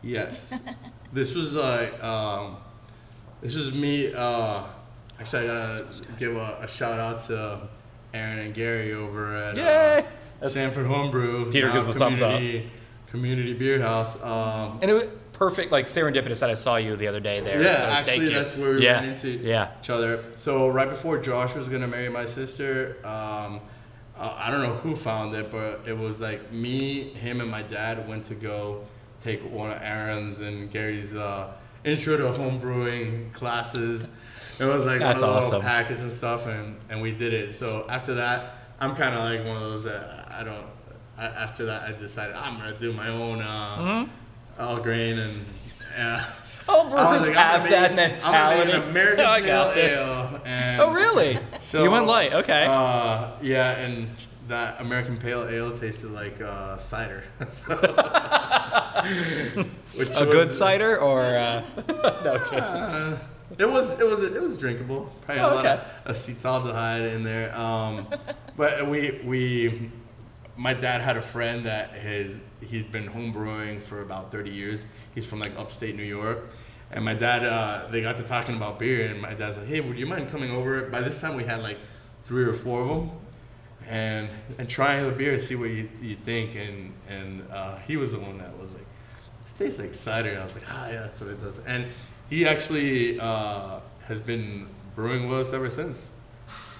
Yes. 0.02 0.58
this 1.14 1.36
was 1.36 1.56
like 1.56 2.02
um, 2.04 2.58
this 3.41 3.56
was 3.56 3.74
me. 3.74 4.14
Uh, 4.14 4.64
actually, 5.20 5.49
I 5.49 5.78
gotta 5.78 5.86
give 6.18 6.36
a, 6.38 6.60
a 6.62 6.68
shout 6.68 6.99
out 6.99 7.22
to 7.24 7.68
Aaron 8.14 8.39
and 8.39 8.54
Gary 8.54 8.93
over 8.93 9.36
at 9.36 9.58
uh, 9.58 10.47
Sanford 10.47 10.86
Homebrew. 10.88 11.52
Peter 11.52 11.70
gives 11.72 11.86
the 11.86 11.93
thumbs 11.93 12.22
up. 12.22 12.36
community, 12.36 12.72
Community 13.08 13.54
Beer 13.54 13.82
House. 13.82 14.22
Um, 14.24 14.80
And 14.82 14.89
it 14.89 14.93
was 14.93 15.06
perfect, 15.42 15.72
like 15.72 15.88
serendipitous 15.88 16.39
that 16.42 16.52
I 16.52 16.54
saw 16.54 16.76
you 16.76 16.96
the 16.96 17.08
other 17.08 17.20
day 17.20 17.39
there. 17.39 17.60
Yeah, 17.64 17.80
so 17.80 17.86
actually, 17.88 18.32
that's 18.32 18.56
where 18.56 18.76
we 18.76 18.84
yeah. 18.84 19.00
ran 19.00 19.06
into 19.06 19.30
Yeah. 19.30 19.72
each 19.82 19.89
other. 19.89 20.24
So 20.36 20.70
right 20.70 20.88
before 20.88 21.18
Josh 21.18 21.56
was 21.56 21.68
gonna 21.68 21.88
marry 21.88 22.10
my 22.10 22.26
sister, 22.26 22.98
um, 23.04 23.60
I 24.20 24.52
don't 24.52 24.62
know 24.62 24.76
who 24.76 24.96
found 24.96 25.34
it, 25.34 25.50
but 25.50 25.82
it 25.88 25.98
was 25.98 26.22
like 26.22 26.52
me, 26.52 27.06
him, 27.16 27.42
and 27.42 27.50
my 27.50 27.64
dad 27.64 28.08
went 28.08 28.26
to 28.26 28.36
go 28.36 28.84
take 29.20 29.42
one 29.52 29.72
of 29.72 29.82
Aaron's 29.82 30.39
and 30.42 30.70
Gary's 30.70 31.16
uh, 31.16 31.52
intro 31.84 32.18
to 32.18 32.32
home 32.34 32.60
brewing 32.60 33.32
classes. 33.34 34.10
It 34.60 34.66
was 34.66 34.86
like 34.86 35.00
That's 35.00 35.00
one 35.00 35.08
of 35.14 35.20
the 35.22 35.26
awesome. 35.26 35.50
little 35.58 35.62
packets 35.62 36.02
and 36.02 36.14
stuff, 36.14 36.46
and, 36.46 36.76
and 36.92 37.02
we 37.02 37.14
did 37.16 37.34
it. 37.34 37.56
So 37.56 37.88
after 37.89 38.14
that, 38.14 38.58
I'm 38.80 38.96
kind 38.96 39.16
of 39.16 39.24
like 39.24 39.44
one 39.44 39.58
of 39.58 39.64
those 39.72 39.86
that 39.86 40.32
I 40.32 40.44
don't. 40.44 40.68
I, 41.18 41.26
after 41.26 41.66
that, 41.66 41.89
I 41.89 41.94
decided 41.94 42.36
I'm 42.36 42.58
gonna 42.60 42.78
do 42.78 42.94
my 42.94 43.08
own 43.08 43.42
uh, 43.42 43.78
Mm-hmm. 43.78 44.12
All 44.62 44.78
grain 44.78 45.18
and. 45.20 45.45
Yeah. 45.97 46.24
All 46.70 46.88
I 46.88 46.89
brewers 46.89 47.20
was 47.22 47.28
like, 47.28 47.38
have 47.38 47.62
I'm 47.66 47.72
that 47.72 47.89
gonna 47.89 47.95
mentality. 47.95 48.62
I'm 48.62 48.68
gonna 48.70 48.84
an 48.86 48.89
American 48.91 49.26
Oh, 49.26 49.30
I 49.30 49.41
pale 49.41 49.47
got 49.47 49.76
this. 49.76 49.97
ale. 49.97 50.41
And 50.45 50.82
Oh, 50.82 50.91
really? 50.93 51.39
So, 51.59 51.84
you 51.84 51.91
went 51.91 52.05
light. 52.05 52.32
Okay. 52.34 52.66
Uh, 52.66 53.32
yeah, 53.41 53.78
and 53.80 54.07
that 54.47 54.80
American 54.80 55.18
pale 55.18 55.47
ale 55.49 55.78
tasted 55.78 56.12
like 56.12 56.39
uh, 56.39 56.78
cider. 56.78 57.24
So- 57.47 57.76
which 59.95 60.09
a 60.16 60.26
good 60.26 60.51
cider 60.51 60.97
or 60.99 61.22
uh, 61.22 61.64
no? 62.24 62.34
Okay. 62.45 62.57
Uh, 62.59 63.18
It 63.57 63.70
was 63.70 63.99
it 63.99 64.05
was 64.07 64.24
it 64.24 64.41
was 64.41 64.55
drinkable. 64.55 65.12
Probably 65.26 65.43
Oh, 65.43 65.53
a 65.53 65.55
lot 65.55 65.66
okay. 65.66 65.84
of 66.05 66.16
acetaldehyde 66.16 67.14
in 67.16 67.24
there. 67.24 67.53
Um, 67.57 68.07
but 68.55 68.88
we 68.89 69.20
we 69.26 69.91
my 70.62 70.76
dad 70.76 71.01
had 71.01 71.18
a 71.18 71.22
friend 71.22 71.66
that 71.66 71.93
his 71.93 72.39
he's 72.59 72.84
been 72.84 73.07
home 73.07 73.32
brewing 73.32 73.80
for 73.80 74.01
about 74.01 74.32
30 74.32 74.51
years. 74.51 74.86
He's 75.16 75.26
from 75.26 75.39
like 75.39 75.57
upstate 75.57 75.95
New 75.95 76.03
York. 76.03 76.51
And 76.91 77.03
my 77.03 77.16
dad, 77.16 77.43
uh, 77.43 77.88
they 77.89 78.01
got 78.01 78.18
to 78.18 78.24
talking 78.24 78.55
about 78.55 78.78
beer, 78.78 79.07
and 79.07 79.20
my 79.20 79.34
dad's 79.34 79.57
like, 79.57 79.66
"Hey, 79.66 79.80
would 79.82 79.97
you 79.97 80.05
mind 80.05 80.30
coming 80.30 80.51
over?" 80.51 80.82
By 80.84 81.01
this 81.01 81.20
time, 81.20 81.36
we 81.36 81.45
had 81.45 81.64
like 81.64 81.80
three 82.22 82.43
or 82.43 82.53
four 82.53 82.82
of 82.82 82.88
them, 82.89 83.12
and 83.88 84.30
and 84.59 84.70
trying 84.70 85.03
the 85.05 85.12
beer, 85.12 85.34
and 85.34 85.41
see 85.41 85.55
what 85.55 85.70
you, 85.70 85.89
you 86.01 86.16
think. 86.16 86.55
And 86.55 86.93
and 87.07 87.43
uh, 87.49 87.78
he 87.78 87.97
was 87.97 88.12
the 88.12 88.20
one 88.20 88.38
that 88.38 88.55
was 88.59 88.74
like, 88.74 88.86
"This 89.41 89.53
tastes 89.53 89.80
like 89.80 89.93
cider." 89.93 90.30
And 90.30 90.39
I 90.39 90.43
was 90.43 90.53
like, 90.53 90.66
"Ah, 90.70 90.89
yeah, 90.89 90.99
that's 90.99 91.22
what 91.22 91.30
it 91.32 91.39
does." 91.39 91.59
And 91.66 91.88
he 92.30 92.45
actually 92.45 93.20
uh, 93.20 93.80
has 94.05 94.20
been 94.20 94.68
brewing 94.93 95.30
with 95.30 95.39
us 95.39 95.53
ever 95.53 95.70
since. 95.70 96.12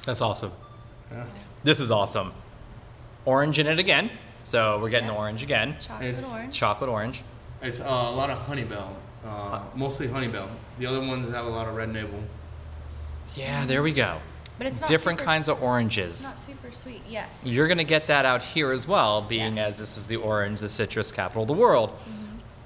That's 0.06 0.22
awesome. 0.22 0.52
Yeah. 1.14 1.26
This 1.64 1.80
is 1.80 1.90
awesome. 1.90 2.34
Orange 3.26 3.60
in 3.60 3.68
it 3.68 3.80
again. 3.80 4.10
So 4.44 4.80
we're 4.80 4.90
getting 4.90 5.10
Yeah. 5.10 5.16
orange 5.16 5.44
again. 5.44 5.76
Chocolate 5.80 6.10
It's 6.10 6.32
orange. 6.34 6.54
Chocolate 6.54 6.90
orange. 6.90 7.24
It's 7.62 7.80
uh, 7.80 7.84
a 7.84 8.12
lot 8.16 8.30
of 8.32 8.40
honeybell, 8.48 8.96
uh, 9.26 9.62
mostly 9.76 10.08
honeybell. 10.08 10.48
The 10.80 10.88
other 10.88 11.00
ones 11.00 11.32
have 11.32 11.46
a 11.46 11.50
lot 11.50 11.68
of 11.68 11.76
red 11.76 11.90
navel. 11.94 12.20
Yeah, 13.36 13.66
there 13.66 13.84
we 13.84 13.92
go. 13.94 14.18
but 14.58 14.68
it's 14.68 14.82
not 14.82 14.88
Different 14.90 15.18
super, 15.20 15.28
kinds 15.28 15.48
of 15.48 15.64
oranges. 15.64 16.24
not 16.24 16.40
super 16.40 16.72
sweet. 16.72 17.02
Yes. 17.10 17.42
You're 17.44 17.68
going 17.68 17.80
to 17.80 17.84
get 17.84 18.06
that 18.08 18.26
out 18.26 18.44
here 18.44 18.72
as 18.72 18.88
well, 18.88 19.22
being 19.24 19.58
Yes. 19.58 19.70
as 19.70 19.78
this 19.80 19.98
is 19.98 20.06
the 20.08 20.18
orange, 20.18 20.60
the 20.60 20.70
citrus 20.70 21.12
capital 21.12 21.44
of 21.44 21.48
the 21.48 21.54
world. 21.56 21.92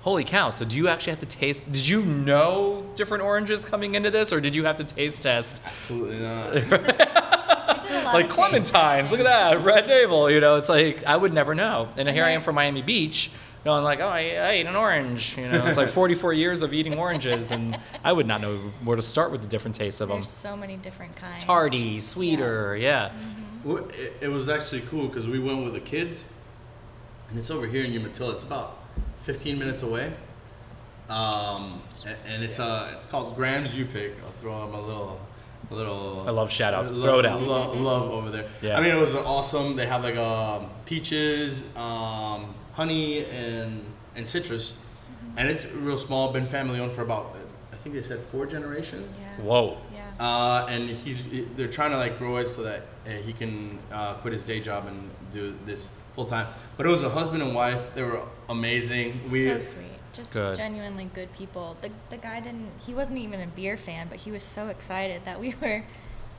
Mm-hmm. 0.06 0.10
Holy 0.10 0.24
cow. 0.24 0.52
So, 0.52 0.66
do 0.66 0.76
you 0.76 0.88
actually 0.88 1.12
have 1.12 1.20
to 1.22 1.26
taste? 1.26 1.72
Did 1.72 1.88
you 1.88 2.04
know 2.04 2.88
different 2.96 3.24
oranges 3.24 3.66
coming 3.66 3.96
into 3.96 4.12
this, 4.12 4.32
or 4.32 4.40
did 4.40 4.56
you 4.56 4.64
have 4.66 4.78
to 4.78 4.84
taste 4.84 5.24
test? 5.24 5.62
Absolutely 5.66 6.20
not. 6.20 6.48
I 7.68 7.80
did 7.82 7.92
a 7.92 8.04
lot 8.04 8.14
Like 8.14 8.30
clementines, 8.30 9.10
look 9.10 9.20
at 9.20 9.24
that, 9.26 9.64
red 9.64 9.88
navel. 9.88 10.30
You 10.30 10.40
know, 10.40 10.58
it's 10.58 10.70
like, 10.70 11.04
I 11.06 11.18
would 11.18 11.34
never 11.34 11.56
know. 11.56 11.90
And, 11.98 12.08
And 12.08 12.16
here 12.16 12.24
I 12.24 12.30
am 12.32 12.42
from 12.44 12.54
Miami 12.54 12.84
Beach, 12.84 13.32
going 13.64 13.84
like, 13.84 14.00
oh, 14.00 14.08
I, 14.08 14.20
I 14.20 14.52
ate 14.52 14.68
an 14.68 14.76
orange. 14.76 15.36
You 15.38 15.50
know, 15.50 15.66
it's 15.66 15.78
like 15.78 15.90
44 16.04 16.34
years 16.34 16.62
of 16.62 16.72
eating 16.72 16.94
oranges, 17.00 17.50
and 17.50 17.80
I 18.04 18.14
would 18.14 18.28
not 18.28 18.42
know 18.42 18.58
where 18.84 18.96
to 18.96 19.02
start 19.02 19.32
with 19.32 19.42
the 19.42 19.48
different 19.48 19.74
tastes 19.76 20.02
of 20.02 20.10
them. 20.10 20.18
There's 20.18 20.30
so 20.30 20.56
many 20.56 20.78
different 20.78 21.16
kinds. 21.16 21.44
Tardy, 21.44 22.00
sweeter, 22.00 22.78
yeah. 22.78 23.12
Well, 23.64 23.78
it, 23.90 24.18
it 24.22 24.28
was 24.28 24.50
actually 24.50 24.82
cool 24.82 25.08
because 25.08 25.28
we 25.28 25.40
went 25.40 25.64
with 25.64 25.74
the 25.74 25.80
kids, 25.80 26.26
and 27.32 27.40
it's 27.40 27.50
over 27.50 27.66
here 27.66 27.84
in 27.84 27.92
Umatilla. 27.92 28.34
It's 28.34 28.44
about 28.44 28.78
15 29.26 29.58
minutes 29.60 29.82
away. 29.82 30.12
Um, 31.10 31.82
a- 32.06 32.28
and 32.28 32.44
it's 32.44 32.60
uh, 32.60 32.94
it's 32.98 33.08
called 33.08 33.36
Graham's 33.36 33.76
You 33.78 33.86
Pick. 33.86 34.14
I'll 34.24 34.32
throw 34.42 34.66
them 34.66 34.76
a 34.76 34.82
little, 34.82 35.20
a 35.72 35.76
little. 35.76 36.24
I 36.28 36.32
love 36.32 36.52
shout-outs. 36.52 36.92
lo- 36.92 37.04
Throw 37.04 37.20
it 37.20 37.26
out. 37.26 37.42
lo- 37.42 37.74
love 37.74 38.10
over 38.12 38.30
there. 38.32 38.46
Yeah. 38.62 38.78
I 38.78 38.82
mean, 38.82 38.96
it 38.96 39.00
was 39.00 39.16
awesome. 39.16 39.76
They 39.76 39.88
have 39.88 40.04
like 40.04 40.16
um, 40.18 40.70
peaches, 40.86 41.64
um, 41.76 42.54
honey, 42.74 43.26
and 43.26 43.84
and 44.16 44.28
citrus, 44.28 44.78
and 45.38 45.48
it's 45.50 45.66
real 45.66 45.98
small. 45.98 46.32
Been 46.32 46.46
family 46.46 46.80
owned 46.80 46.94
for 46.94 47.02
about, 47.02 47.36
I 47.74 47.76
think 47.76 47.96
they 47.96 48.02
said 48.04 48.20
four 48.32 48.46
generations. 48.46 49.08
Yeah. 49.20 49.44
Whoa. 49.44 49.78
Yeah. 49.94 50.02
Uh, 50.20 50.66
and 50.70 50.90
he's 50.90 51.28
they're 51.56 51.68
trying 51.68 51.92
to 51.92 51.98
like 51.98 52.18
grow 52.20 52.38
it 52.38 52.48
so 52.48 52.64
that 52.64 52.82
uh, 53.06 53.10
he 53.12 53.34
can 53.34 53.78
uh, 53.92 54.14
quit 54.16 54.34
his 54.34 54.44
day 54.44 54.60
job 54.60 54.88
and 54.88 55.10
do 55.32 55.54
this 55.66 55.90
full 56.16 56.26
time. 56.26 56.48
But 56.78 56.86
it 56.86 56.90
was 56.90 57.04
a 57.04 57.10
husband 57.10 57.44
and 57.44 57.54
wife. 57.54 57.94
They 57.94 58.04
were 58.04 58.22
amazing. 58.50 59.20
We 59.32 59.44
so 59.44 59.60
sweet. 59.60 59.86
Just 60.14 60.32
Good. 60.34 60.56
genuinely 60.56 61.10
good 61.14 61.32
people. 61.34 61.76
The 61.82 61.92
the 62.10 62.18
guy 62.18 62.40
didn't. 62.40 62.72
He 62.86 62.94
wasn't 62.94 63.20
even 63.20 63.42
a 63.42 63.48
beer 63.48 63.76
fan, 63.78 64.08
but 64.10 64.18
he 64.18 64.32
was 64.32 64.44
so 64.44 64.70
excited 64.70 65.26
that 65.26 65.40
we 65.40 65.54
were 65.62 65.84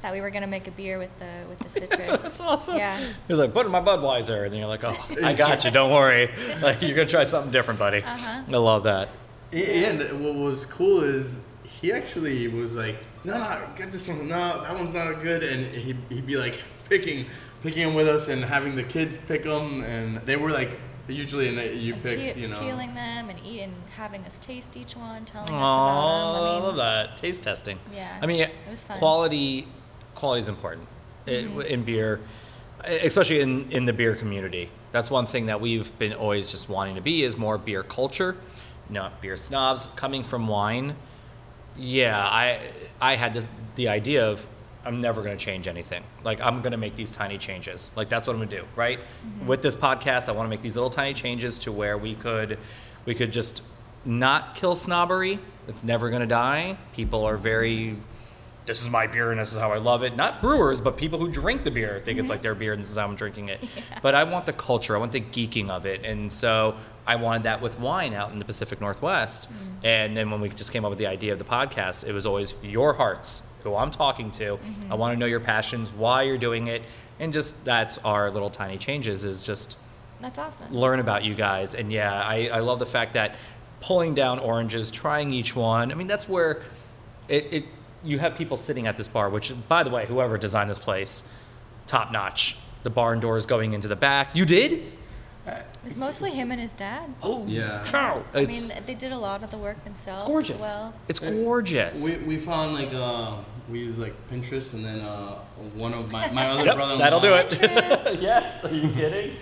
that 0.03 0.13
we 0.13 0.21
were 0.21 0.31
gonna 0.31 0.47
make 0.47 0.67
a 0.67 0.71
beer 0.71 0.99
with 0.99 1.17
the 1.19 1.45
with 1.49 1.59
the 1.59 1.69
citrus. 1.69 2.23
That's 2.23 2.41
awesome. 2.41 2.77
Yeah. 2.79 2.99
He 2.99 3.13
was 3.29 3.39
like, 3.39 3.53
put 3.53 3.67
in 3.67 3.73
my 3.73 3.81
Budweiser. 3.81 4.45
And 4.45 4.53
then 4.53 4.61
you're 4.61 4.69
like, 4.69 4.85
oh, 4.85 4.97
I 5.23 5.33
got 5.45 5.65
you. 5.65 5.71
Don't 5.71 5.93
worry. 5.93 6.31
Like, 6.63 6.81
you're 6.81 6.95
going 6.97 7.07
to 7.07 7.11
try 7.13 7.25
something 7.25 7.53
different, 7.53 7.79
buddy. 7.79 8.03
Uh-huh. 8.03 8.43
I 8.49 8.57
love 8.57 8.85
that. 8.85 9.09
and 9.53 10.01
what 10.25 10.35
was 10.35 10.65
cool 10.67 11.03
is 11.03 11.41
he 11.65 11.93
actually 11.93 12.49
was 12.49 12.77
like, 12.77 12.97
no, 13.25 13.39
no, 13.39 13.69
get 13.77 13.93
this 13.93 14.09
one. 14.09 14.29
No, 14.29 14.63
that 14.63 14.75
one's 14.75 14.95
not 14.95 15.23
good. 15.23 15.43
And 15.43 15.75
he 15.75 15.95
he'd 16.09 16.27
be 16.27 16.37
like 16.37 16.63
picking 16.89 17.27
picking 17.67 17.85
them 17.85 17.95
with 17.95 18.07
us 18.09 18.29
and 18.29 18.45
having 18.45 18.77
the 18.77 18.83
kids 18.85 19.19
pick 19.19 19.43
them. 19.43 19.83
And 19.83 20.19
they 20.19 20.37
were 20.37 20.51
like 20.51 20.71
usually 21.09 21.49
in 21.49 21.57
the 21.57 21.75
U 21.75 21.95
And 21.95 22.03
picks, 22.03 22.33
pe- 22.35 22.41
you 22.41 22.49
know. 22.49 22.61
peeling 22.61 22.95
them 22.95 23.29
and 23.29 23.39
eating, 23.45 23.75
having 23.97 24.25
us 24.25 24.39
taste 24.39 24.77
each 24.77 24.97
one, 24.97 25.25
telling 25.25 25.51
Oh, 25.51 25.55
us 25.55 25.61
about 25.61 26.35
them. 26.35 26.45
I 26.45 26.57
I 26.57 26.59
love 26.61 26.77
that. 26.77 27.17
Taste 27.17 27.43
testing. 27.43 27.79
Yeah, 27.93 28.19
I 28.23 28.27
mean, 28.27 28.41
it 28.43 28.53
was 28.71 28.85
fun. 28.85 28.99
quality 28.99 29.67
quality 30.15 30.41
is 30.41 30.49
important 30.49 30.87
Mm-hmm. 31.27 31.61
in 31.63 31.83
beer, 31.83 32.21
especially 32.85 33.41
in, 33.41 33.69
in 33.73 33.85
the 33.85 33.93
beer 33.93 34.15
community. 34.15 34.71
That's 34.93 35.11
one 35.11 35.27
thing 35.27 35.47
that 35.47 35.61
we've 35.61 35.91
been 35.99 36.13
always 36.13 36.53
just 36.53 36.69
wanting 36.69 36.95
to 36.95 37.01
be 37.01 37.25
is 37.25 37.37
more 37.37 37.59
beer 37.59 37.83
culture, 37.83 38.37
not 38.89 39.21
beer 39.21 39.37
snobs. 39.37 39.89
Coming 39.97 40.23
from 40.23 40.47
wine, 40.47 40.95
yeah, 41.77 42.17
I 42.25 42.61
I 43.01 43.17
had 43.17 43.35
this 43.35 43.49
the 43.75 43.89
idea 43.89 44.25
of 44.31 44.47
I'm 44.87 45.01
never 45.01 45.23
going 45.23 45.37
to 45.37 45.45
change 45.45 45.69
anything. 45.69 46.03
Like 46.25 46.41
I'm 46.41 46.63
going 46.63 46.73
to 46.73 46.79
make 46.79 46.97
these 46.97 47.11
tiny 47.11 47.39
changes. 47.39 47.91
Like 47.97 48.09
that's 48.09 48.27
what 48.27 48.35
I'm 48.35 48.39
going 48.39 48.49
to 48.51 48.57
do, 48.59 48.65
right? 48.77 48.99
Mm-hmm. 48.99 49.47
With 49.47 49.63
this 49.63 49.75
podcast, 49.75 50.29
I 50.29 50.33
want 50.33 50.47
to 50.47 50.51
make 50.51 50.63
these 50.63 50.77
little 50.77 50.91
tiny 50.91 51.13
changes 51.13 51.59
to 51.61 51.73
where 51.73 51.99
we 51.99 52.15
could 52.15 52.59
we 53.05 53.15
could 53.15 53.33
just 53.33 53.63
not 54.05 54.55
kill 54.55 54.75
snobbery. 54.75 55.39
It's 55.69 55.83
never 55.83 56.11
going 56.11 56.21
to 56.21 56.27
die. 56.27 56.79
People 56.95 57.25
are 57.25 57.37
very 57.37 57.97
this 58.67 58.83
is 58.83 58.91
my 58.91 59.07
beer 59.07 59.31
and 59.31 59.41
this 59.41 59.53
is 59.53 59.59
how 59.59 59.73
I 59.73 59.79
love 59.79 60.03
it. 60.03 60.17
Not 60.17 60.41
brewers, 60.41 60.81
but 60.81 60.97
people 60.97 61.21
who 61.21 61.29
drink 61.31 61.63
the 61.63 61.71
beer 61.71 62.01
think 62.05 62.19
it's 62.19 62.29
like 62.29 62.43
their 62.43 62.55
beer 62.55 62.73
and 62.73 62.83
this 62.83 62.91
is 62.91 62.97
how 62.97 63.07
I'm 63.07 63.15
drinking 63.15 63.49
it. 63.49 63.65
But 64.03 64.15
I 64.15 64.25
want 64.25 64.47
the 64.47 64.53
culture, 64.53 64.95
I 64.95 64.99
want 64.99 65.13
the 65.13 65.21
geeking 65.21 65.71
of 65.71 65.87
it. 65.87 66.05
And 66.05 66.33
so 66.33 66.77
I 67.07 67.17
wanted 67.17 67.45
that 67.45 67.63
with 67.63 67.79
wine 67.79 68.13
out 68.13 68.33
in 68.33 68.39
the 68.39 68.45
Pacific 68.45 68.81
Northwest. 68.81 69.49
Mm-hmm. 69.49 69.87
And 69.87 70.17
then 70.17 70.31
when 70.31 70.41
we 70.41 70.49
just 70.49 70.73
came 70.73 70.85
up 70.85 70.91
with 70.91 70.99
the 70.99 71.07
idea 71.07 71.33
of 71.33 71.39
the 71.39 71.45
podcast, 71.45 72.05
it 72.05 72.13
was 72.13 72.27
always 72.27 72.55
your 72.63 72.95
hearts, 72.95 73.43
who 73.67 73.77
I'm 73.77 73.91
talking 73.91 74.31
to. 74.33 74.59
I 74.91 74.95
want 74.95 75.15
to 75.15 75.19
know 75.19 75.27
your 75.27 75.41
passions, 75.41 75.91
why 75.91 76.23
you're 76.23 76.39
doing 76.39 76.67
it. 76.69 76.83
And 77.19 77.33
just 77.33 77.65
that's 77.65 77.99
our 77.99 78.31
little 78.31 78.51
tiny 78.51 78.79
changes 78.79 79.25
is 79.25 79.41
just 79.43 79.77
That's 80.21 80.39
awesome. 80.39 80.73
learn 80.73 81.01
about 81.01 81.25
you 81.25 81.35
guys. 81.35 81.75
And 81.75 81.91
yeah, 81.91 82.13
I, 82.23 82.49
I 82.53 82.61
love 82.61 82.79
the 82.79 82.87
fact 82.87 83.15
that 83.15 83.37
pulling 83.81 84.15
down 84.15 84.39
oranges, 84.39 84.91
trying 84.91 85.31
each 85.33 85.57
one. 85.57 85.91
I 85.91 85.95
mean, 85.95 86.07
that's 86.07 86.29
where 86.29 86.63
it, 87.29 87.53
it 87.53 87.65
you 88.05 88.19
have 88.19 88.37
people 88.37 88.57
sitting 88.57 88.87
at 88.87 88.97
this 88.97 89.09
bar, 89.09 89.29
which, 89.31 89.53
by 89.69 89.83
the 89.83 89.91
way, 89.91 90.07
whoever 90.07 90.39
designed 90.39 90.71
this 90.71 90.79
place, 90.81 91.29
top 91.87 92.13
notch. 92.13 92.57
The 92.85 92.91
barn 92.91 93.19
doors 93.19 93.47
going 93.47 93.73
into 93.73 93.89
the 93.89 93.97
back. 93.97 94.37
You 94.37 94.45
did? 94.45 94.93
It 95.47 95.65
was 95.85 95.97
mostly 95.97 96.31
him 96.33 96.51
and 96.53 96.61
his 96.61 96.75
dad. 96.75 97.13
Oh, 97.23 97.45
Yeah. 97.47 97.83
cow. 97.85 98.23
I 98.35 98.41
It's, 98.43 98.69
mean, 98.69 98.79
they 98.87 98.95
did 98.95 99.11
a 99.13 99.19
lot 99.19 99.43
of 99.43 99.51
the 99.51 99.57
work 99.57 99.83
themselves 99.85 100.23
it's 100.23 100.29
gorgeous. 100.31 100.55
as 100.57 100.61
well. 100.63 100.95
It's 101.09 101.19
gorgeous. 101.19 102.19
We, 102.19 102.27
we 102.27 102.37
found 102.37 102.75
like 102.75 102.91
uh, 102.93 103.39
we 103.69 103.81
use 103.81 103.99
like 103.99 104.15
Pinterest 104.29 104.73
and 104.75 104.85
then 104.85 105.01
uh, 105.01 105.37
one 105.75 105.93
of 105.95 106.11
my, 106.13 106.31
my 106.31 106.49
other 106.49 106.65
Yep, 106.67 106.75
brother 106.77 106.97
that'll 106.99 107.21
do 107.21 107.35
it. 107.35 107.59
Yes. 108.23 108.65
Are 108.65 108.71
you 108.75 108.91
kidding? 108.91 109.37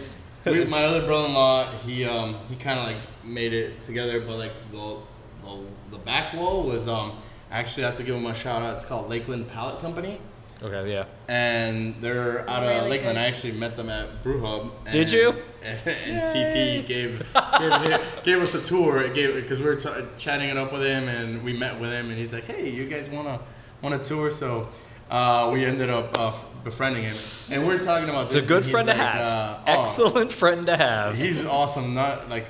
We, 0.44 0.64
my 0.66 0.84
other 0.84 1.06
brother-in-law, 1.06 1.70
he 1.86 2.04
um 2.04 2.36
he 2.48 2.56
kind 2.56 2.78
of 2.78 2.86
like 2.86 2.96
made 3.24 3.52
it 3.54 3.82
together, 3.82 4.20
but 4.20 4.36
like 4.36 4.52
the, 4.72 4.96
the 5.42 5.58
the 5.92 5.98
back 5.98 6.34
wall 6.34 6.62
was 6.64 6.86
um 6.88 7.18
actually 7.50 7.84
I 7.84 7.88
have 7.88 7.96
to 7.96 8.02
give 8.02 8.14
him 8.16 8.26
a 8.26 8.34
shout 8.34 8.60
out. 8.62 8.74
It's 8.76 8.84
called 8.84 9.08
Lakeland 9.08 9.48
Pallet 9.48 9.80
Company, 9.80 10.20
Okay, 10.62 10.90
yeah. 10.92 11.04
and 11.28 11.94
they're 12.02 12.48
out 12.48 12.62
of 12.62 12.88
Lakeland. 12.90 13.16
good. 13.16 13.22
I 13.22 13.26
actually 13.26 13.52
met 13.52 13.74
them 13.76 13.88
at 13.88 14.22
Brew 14.22 14.40
Hub. 14.44 14.70
And, 14.86 14.92
Did 14.92 15.10
you? 15.12 15.34
And, 15.64 16.20
CT 16.20 16.86
gave 16.86 17.26
gave, 17.58 18.00
gave 18.22 18.42
us 18.42 18.54
a 18.54 18.60
tour. 18.62 19.00
It 19.00 19.14
gave 19.14 19.34
because 19.34 19.60
we 19.60 19.64
were 19.64 19.76
t- 19.76 19.88
chatting 20.18 20.50
it 20.50 20.58
up 20.58 20.72
with 20.72 20.82
him, 20.82 21.08
and 21.08 21.42
we 21.42 21.54
met 21.56 21.80
with 21.80 21.90
him, 21.90 22.10
and 22.10 22.18
he's 22.18 22.34
like, 22.34 22.44
"Hey, 22.44 22.68
you 22.68 22.86
guys 22.86 23.08
want 23.08 23.28
to 23.28 23.40
want 23.84 23.94
a 23.94 24.04
tour?" 24.04 24.30
So. 24.30 24.68
Uh, 25.10 25.50
we 25.52 25.64
ended 25.66 25.90
up 25.90 26.18
uh, 26.18 26.32
befriending 26.64 27.04
him, 27.04 27.14
and 27.52 27.66
we're 27.66 27.78
talking 27.78 28.08
about. 28.08 28.24
It's 28.24 28.34
a 28.34 28.42
good 28.42 28.64
friend 28.64 28.88
to 28.88 28.94
like, 28.94 29.02
have. 29.02 29.20
uh, 29.20 29.58
oh, 29.66 29.82
Excellent 29.82 30.32
friend 30.32 30.66
to 30.66 30.76
have. 30.76 31.16
He's 31.16 31.44
awesome. 31.44 31.92
Not 31.92 32.30
like 32.30 32.46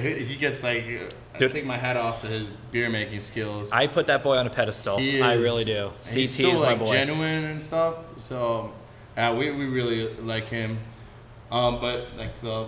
he 0.00 0.36
gets 0.36 0.62
like 0.62 0.84
I 1.34 1.38
take 1.46 1.64
my 1.64 1.76
hat 1.76 1.96
off 1.96 2.20
to 2.22 2.26
his 2.26 2.50
beer 2.70 2.90
making 2.90 3.20
skills. 3.20 3.72
I 3.72 3.86
put 3.86 4.06
that 4.08 4.22
boy 4.22 4.36
on 4.36 4.46
a 4.46 4.50
pedestal. 4.50 4.98
He 4.98 5.22
I 5.22 5.34
really 5.34 5.64
do. 5.64 5.90
CT 6.02 6.14
he's 6.14 6.34
so, 6.34 6.50
is 6.50 6.60
my 6.60 6.70
like, 6.70 6.78
boy. 6.80 6.86
genuine 6.86 7.44
and 7.44 7.62
stuff. 7.62 7.96
So 8.20 8.72
uh, 9.16 9.34
we 9.38 9.50
we 9.50 9.66
really 9.66 10.12
like 10.16 10.48
him. 10.48 10.78
Um, 11.50 11.80
but 11.80 12.08
like 12.16 12.38
the 12.42 12.66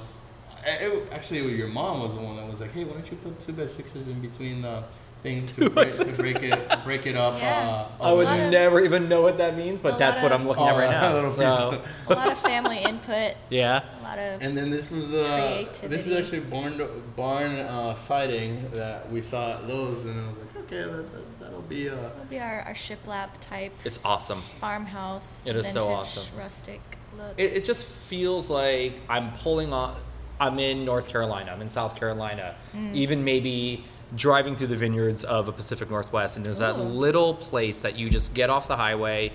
it, 0.67 1.09
actually 1.13 1.55
your 1.55 1.69
mom 1.69 2.03
was 2.03 2.15
the 2.15 2.21
one 2.21 2.37
that 2.37 2.49
was 2.49 2.61
like, 2.61 2.73
hey, 2.73 2.85
why 2.85 2.95
don't 2.95 3.11
you 3.11 3.17
put 3.19 3.39
two 3.41 3.53
by 3.53 3.67
sixes 3.67 4.09
in 4.09 4.21
between 4.21 4.63
the 4.63 4.85
thing 5.25 5.47
to 5.47 5.71
break, 5.77 5.91
to 5.91 6.05
break 6.13 6.43
it 6.43 6.85
break 6.85 7.07
it 7.07 7.17
up. 7.17 7.37
Yeah. 7.41 7.87
Uh, 7.99 8.05
I 8.05 8.13
would 8.13 8.27
lot 8.27 8.39
of- 8.39 8.51
never 8.53 8.85
even 8.85 9.09
know 9.09 9.23
what 9.23 9.39
that 9.39 9.57
means, 9.57 9.81
but 9.81 9.99
that's 9.99 10.19
lot 10.19 10.25
what 10.25 10.33
of- 10.33 10.41
I'm 10.43 10.47
looking 10.47 10.63
at 10.69 10.75
Oh, 10.75 10.79
right 10.79 10.89
a 10.89 11.01
now. 11.01 11.15
little 11.15 11.31
So, 11.31 11.83
a 12.09 12.15
lot 12.15 12.31
of 12.31 12.39
family 12.39 12.79
input, 12.79 13.35
yeah. 13.51 13.81
a 14.01 14.03
lot 14.03 14.19
of 14.19 14.43
And 14.43 14.57
then 14.57 14.71
this 14.71 14.91
was 14.91 15.13
uh, 15.15 15.65
this 15.83 16.07
is 16.07 16.13
actually 16.17 16.41
barn 16.41 16.81
barn 17.17 17.53
uh, 17.57 17.95
siding 17.95 18.71
that 18.73 19.11
we 19.11 19.21
saw 19.23 19.55
at 19.55 19.67
Lowe's, 19.67 20.05
and 20.05 20.21
I 20.21 20.29
was 20.29 20.37
like, 20.39 20.57
okay, 20.65 20.83
that, 20.83 21.13
that, 21.13 21.41
that'll 21.41 21.63
be 21.63 21.89
uh, 21.89 21.95
It'll 21.95 22.25
be 22.29 22.39
our, 22.39 22.61
our 22.61 22.75
shiplap 22.75 23.31
type 23.41 23.73
It's 23.85 23.99
awesome. 24.05 24.41
farmhouse. 24.61 25.47
It 25.47 25.57
is 25.57 25.67
so 25.69 25.89
awesome. 25.89 26.39
Rustic 26.39 26.81
look. 27.17 27.35
It, 27.39 27.55
it 27.55 27.65
just 27.65 27.87
feels 27.87 28.51
like 28.51 29.01
I'm 29.09 29.33
pulling 29.33 29.73
on. 29.73 29.97
I'm 30.41 30.59
in 30.59 30.85
North 30.85 31.09
Carolina. 31.09 31.53
I'm 31.53 31.63
in 31.63 31.71
South 31.71 31.95
Carolina. 31.97 32.57
Mm. 32.77 32.93
Even 32.95 33.25
maybe 33.25 33.85
driving 34.17 34.55
through 34.57 34.69
the 34.69 34.77
vineyards 34.77 35.25
of 35.25 35.49
a 35.49 35.53
Pacific 35.53 35.91
Northwest, 35.91 36.37
and 36.37 36.45
there's 36.45 36.59
that 36.59 36.77
Ooh. 36.77 36.83
little 36.83 37.35
place 37.35 37.81
that 37.83 37.97
you 37.97 38.11
just 38.11 38.35
get 38.35 38.51
off 38.51 38.69
the 38.69 38.77
highway 38.77 39.33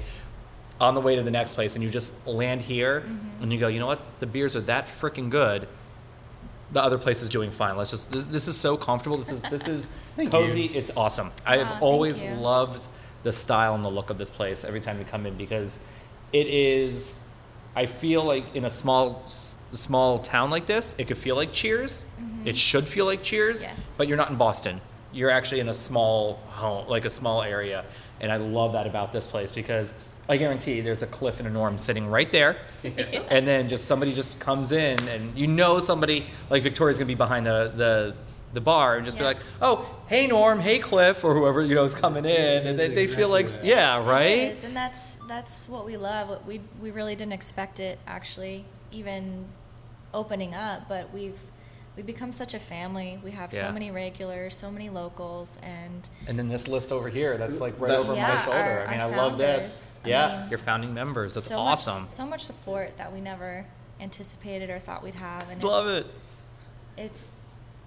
on 0.80 0.96
the 0.96 1.02
way 1.02 1.16
to 1.16 1.24
the 1.24 1.32
next 1.32 1.54
place, 1.54 1.76
and 1.76 1.84
you 1.84 1.90
just 1.90 2.26
land 2.28 2.62
here, 2.62 3.02
Mm-hmm. 3.02 3.44
and 3.44 3.54
you 3.54 3.60
go, 3.60 3.68
you 3.68 3.80
know 3.80 3.88
what? 3.88 4.02
The 4.20 4.26
beers 4.28 4.56
are 4.56 4.62
that 4.62 4.86
freaking 4.88 5.30
good. 5.30 5.68
The 6.72 6.82
other 6.84 6.98
place 6.98 7.22
is 7.22 7.30
doing 7.30 7.50
fine. 7.52 7.76
Let's 7.78 7.90
just. 7.90 8.12
This, 8.12 8.26
this 8.28 8.48
is 8.48 8.56
so 8.56 8.78
comfortable. 8.78 9.18
This 9.18 9.32
is 9.32 9.42
this 9.44 9.68
is 9.68 9.92
cozy. 10.30 10.62
you. 10.64 10.70
It's 10.76 10.92
awesome. 10.96 11.32
I 11.46 11.58
have 11.58 11.68
thank 11.68 11.82
always 11.82 12.24
loved 12.24 12.88
the 13.24 13.34
style 13.34 13.74
and 13.76 13.84
the 13.84 13.90
look 13.90 14.10
of 14.12 14.18
this 14.20 14.30
place 14.30 14.64
every 14.64 14.80
time 14.80 15.00
we 15.00 15.04
come 15.04 15.26
in 15.26 15.36
because 15.36 15.80
it 16.32 16.46
is. 16.48 17.28
I 17.76 17.86
feel 17.88 18.24
like 18.24 18.56
in 18.56 18.66
a 18.66 18.70
small 18.70 19.24
small 19.74 20.20
town 20.20 20.50
like 20.50 20.66
this, 20.66 20.96
it 20.98 21.08
could 21.08 21.18
feel 21.18 21.36
like 21.36 21.52
Cheers. 21.54 22.04
It 22.46 22.56
should 22.58 22.88
feel 22.88 23.06
like 23.06 23.22
Cheers, 23.24 23.66
Mm-hmm. 23.66 23.76
Yes. 23.78 23.92
but 23.98 24.08
you're 24.08 24.18
not 24.18 24.30
in 24.30 24.38
Boston. 24.38 24.80
You're 25.12 25.30
actually 25.32 25.60
in 25.62 25.70
a 25.70 25.74
small 25.74 26.36
home, 26.50 26.88
like 26.88 27.06
a 27.06 27.10
small 27.10 27.42
area, 27.44 27.84
and 28.22 28.32
I 28.32 28.38
love 28.38 28.74
that 28.74 28.86
about 28.88 29.12
this 29.12 29.26
place 29.28 29.52
because 29.52 29.94
I 30.30 30.38
guarantee 30.38 30.82
there's 30.82 31.02
a 31.02 31.08
Cliff 31.08 31.40
and 31.40 31.48
a 31.48 31.52
Norm 31.52 31.78
sitting 31.80 32.08
right 32.08 32.32
there, 32.32 32.58
and 33.30 33.48
then 33.48 33.68
just 33.68 33.86
somebody 33.86 34.14
just 34.14 34.40
comes 34.40 34.72
in, 34.72 35.00
and 35.10 35.36
you 35.38 35.48
know 35.48 35.80
somebody 35.80 36.28
like 36.52 36.62
Victoria's 36.62 36.98
gonna 37.00 37.08
be 37.08 37.16
behind 37.16 37.46
the 37.46 37.72
the 37.76 38.16
the 38.54 38.62
bar 38.62 38.96
and 38.98 39.06
just 39.06 39.18
be 39.18 39.24
like, 39.24 39.38
oh, 39.62 39.88
hey 40.08 40.26
Norm, 40.28 40.60
hey 40.60 40.78
Cliff, 40.80 41.24
or 41.24 41.34
whoever 41.36 41.62
you 41.64 41.74
know 41.76 41.84
is 41.84 41.94
coming 41.96 42.26
in, 42.26 42.68
and 42.68 42.78
they, 42.80 42.86
It 42.86 42.92
is 42.92 42.96
they 42.96 43.08
feel 43.08 43.30
like, 43.30 43.48
that. 43.48 43.66
yeah, 43.66 44.08
right. 44.08 44.52
is, 44.52 44.64
and 44.64 44.76
that's 44.76 45.16
that's 45.28 45.68
what 45.68 45.86
we 45.86 45.98
love. 45.98 46.46
We 46.48 46.62
we 46.80 46.92
really 46.92 47.16
didn't 47.16 47.34
expect 47.34 47.80
it 47.80 47.98
actually, 48.08 48.66
even 48.92 49.46
opening 50.14 50.54
up, 50.56 50.88
but 50.90 51.14
we've 51.14 51.38
we've 51.96 52.06
become 52.06 52.32
such 52.32 52.54
a 52.54 52.60
family. 52.60 53.20
We 53.24 53.32
have 53.32 53.52
Yeah. 53.54 53.68
so 53.68 53.72
many 53.74 53.92
regulars, 53.92 54.56
so 54.56 54.72
many 54.72 54.90
locals, 54.90 55.58
and 55.62 56.08
And 56.28 56.40
then 56.40 56.48
this 56.48 56.68
list 56.70 56.92
over 56.94 57.10
here, 57.10 57.38
that's 57.38 57.60
like 57.60 57.74
right 57.80 57.90
That- 57.90 58.00
over 58.00 58.16
my 58.16 58.42
shoulder. 58.44 58.58
our- 58.60 58.88
I 58.88 58.92
mean, 58.92 59.00
our 59.02 59.14
I 59.14 59.18
love 59.18 59.38
this. 59.38 59.64
founders, 59.64 60.00
I 60.06 60.08
Yeah, 60.10 60.40
mean, 60.42 60.50
your 60.50 60.60
founding 60.60 60.94
members. 60.94 61.36
That's 61.36 61.48
so 61.48 61.58
awesome. 61.60 62.02
Much, 62.04 62.10
so 62.10 62.26
much 62.26 62.44
support 62.44 62.96
that 62.98 63.12
we 63.12 63.20
never 63.20 63.66
anticipated 64.00 64.70
or 64.70 64.80
thought 64.80 65.04
we'd 65.04 65.16
have, 65.16 65.50
and 65.50 65.62
Love 65.62 65.88
it's, 65.88 66.08
it. 66.08 66.14
It's 67.06 67.42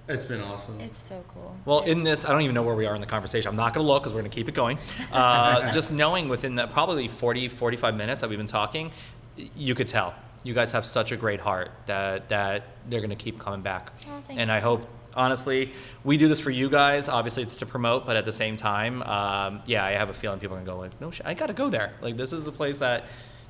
it's 0.08 0.24
been 0.26 0.42
awesome. 0.42 0.78
it's 0.80 0.98
so 0.98 1.24
cool. 1.32 1.56
Well, 1.64 1.80
in 1.80 2.02
this, 2.02 2.26
I 2.26 2.32
don't 2.32 2.42
even 2.42 2.54
know 2.54 2.62
where 2.64 2.74
we 2.74 2.84
are 2.84 2.94
in 2.94 3.00
the 3.00 3.06
conversation. 3.06 3.48
I'm 3.48 3.56
not 3.56 3.72
going 3.72 3.86
to 3.86 3.90
look 3.90 4.02
because 4.02 4.12
we're 4.12 4.20
going 4.20 4.30
to 4.30 4.34
keep 4.34 4.48
it 4.48 4.54
going. 4.54 4.78
Uh, 5.10 5.72
just 5.78 5.90
knowing 5.90 6.28
within 6.28 6.54
the 6.54 6.66
probably 6.66 7.08
40, 7.08 7.48
45 7.48 7.94
minutes 7.94 8.20
that 8.20 8.28
we've 8.28 8.38
been 8.38 8.46
talking, 8.46 8.90
you 9.56 9.74
could 9.74 9.88
tell. 9.88 10.12
You 10.44 10.54
guys 10.54 10.72
have 10.72 10.84
such 10.84 11.12
a 11.12 11.16
great 11.16 11.40
heart 11.40 11.70
that, 11.86 12.28
that 12.30 12.64
they're 12.88 13.00
going 13.00 13.10
to 13.10 13.16
keep 13.16 13.38
coming 13.38 13.62
back. 13.62 13.92
Oh, 14.08 14.22
and 14.28 14.48
you. 14.50 14.56
I 14.56 14.60
hope, 14.60 14.86
honestly, 15.14 15.72
we 16.04 16.16
do 16.16 16.26
this 16.28 16.40
for 16.40 16.50
you 16.50 16.68
guys. 16.68 17.08
Obviously, 17.08 17.42
it's 17.44 17.56
to 17.58 17.66
promote, 17.66 18.06
but 18.06 18.16
at 18.16 18.24
the 18.24 18.32
same 18.32 18.56
time, 18.56 19.02
um, 19.04 19.62
yeah, 19.66 19.84
I 19.84 19.92
have 19.92 20.10
a 20.10 20.14
feeling 20.14 20.38
people 20.40 20.56
are 20.56 20.60
going 20.64 20.66
to 20.66 20.72
go 20.72 20.78
like, 20.78 21.00
no, 21.00 21.10
shit, 21.10 21.26
I 21.26 21.34
got 21.34 21.46
to 21.46 21.52
go 21.52 21.68
there. 21.68 21.92
Like, 22.00 22.16
this 22.16 22.32
is 22.32 22.46
a 22.48 22.52
place 22.52 22.78
that 22.78 23.04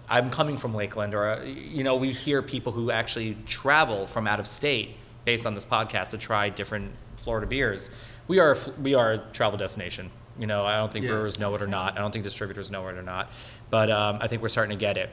I'm 0.08 0.30
coming 0.30 0.56
from 0.58 0.74
Lakeland, 0.74 1.14
or, 1.14 1.30
uh, 1.30 1.42
you 1.44 1.82
know, 1.84 1.96
we 1.96 2.12
hear 2.12 2.42
people 2.42 2.72
who 2.72 2.90
actually 2.90 3.36
travel 3.46 4.06
from 4.06 4.26
out 4.26 4.40
of 4.40 4.46
state 4.46 4.96
based 5.24 5.46
on 5.46 5.54
this 5.54 5.64
podcast 5.64 6.10
to 6.10 6.18
try 6.18 6.48
different 6.50 6.92
Florida 7.16 7.46
beers. 7.46 7.90
We 8.28 8.38
are 8.40 8.56
we 8.82 8.94
are 8.94 9.12
a 9.12 9.18
travel 9.32 9.56
destination. 9.56 10.10
You 10.38 10.46
know, 10.48 10.66
I 10.66 10.76
don't 10.76 10.92
think 10.92 11.04
Yeah. 11.04 11.12
brewers 11.12 11.38
know 11.38 11.54
it 11.54 11.62
or 11.62 11.66
not. 11.68 11.96
I 11.96 12.00
don't 12.00 12.10
think 12.10 12.24
distributors 12.24 12.70
know 12.70 12.86
it 12.88 12.96
or 12.96 13.02
not. 13.02 13.30
But 13.70 13.90
um, 13.90 14.18
I 14.20 14.26
think 14.26 14.42
we're 14.42 14.48
starting 14.48 14.76
to 14.76 14.80
get 14.80 14.96
it 14.96 15.10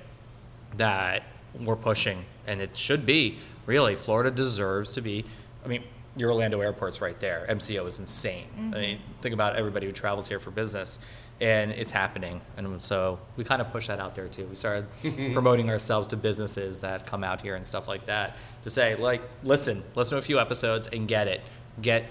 that 0.78 1.24
we're 1.60 1.76
pushing, 1.76 2.26
and 2.48 2.62
it 2.62 2.76
should 2.76 3.06
be 3.06 3.40
really. 3.66 3.96
Florida 3.96 4.32
deserves 4.32 4.94
to 4.94 5.02
be. 5.02 5.26
I 5.64 5.68
mean, 5.68 5.84
your 6.16 6.32
Orlando 6.32 6.60
airport's 6.60 7.02
right 7.02 7.20
there. 7.20 7.46
MCO 7.50 7.88
is 7.88 8.00
insane. 8.00 8.48
I 8.58 8.62
mean, 8.62 8.72
mm-hmm. 8.98 9.22
think 9.22 9.34
about 9.34 9.56
everybody 9.56 9.88
who 9.88 9.94
travels 9.94 10.28
here 10.28 10.40
for 10.40 10.52
business, 10.52 11.00
and 11.40 11.72
it's 11.72 11.92
happening. 11.92 12.42
And 12.58 12.82
so 12.82 13.20
we 13.38 13.44
kind 13.44 13.62
of 13.62 13.72
push 13.72 13.88
that 13.88 14.00
out 14.00 14.16
there 14.16 14.28
too. 14.28 14.46
We 14.46 14.56
started 14.56 14.86
promoting 15.34 15.70
ourselves 15.70 16.08
to 16.08 16.18
businesses 16.18 16.82
that 16.82 17.06
come 17.06 17.24
out 17.24 17.42
here 17.42 17.56
and 17.56 17.66
stuff 17.66 17.88
like 17.88 18.06
that 18.06 18.36
to 18.64 18.70
say, 18.70 18.96
like, 18.96 19.22
listen, 19.44 19.84
listen 19.96 20.12
to 20.12 20.18
a 20.18 20.22
few 20.22 20.40
episodes 20.40 20.88
and 20.88 21.08
get 21.08 21.28
it. 21.28 21.42
Get 21.82 22.06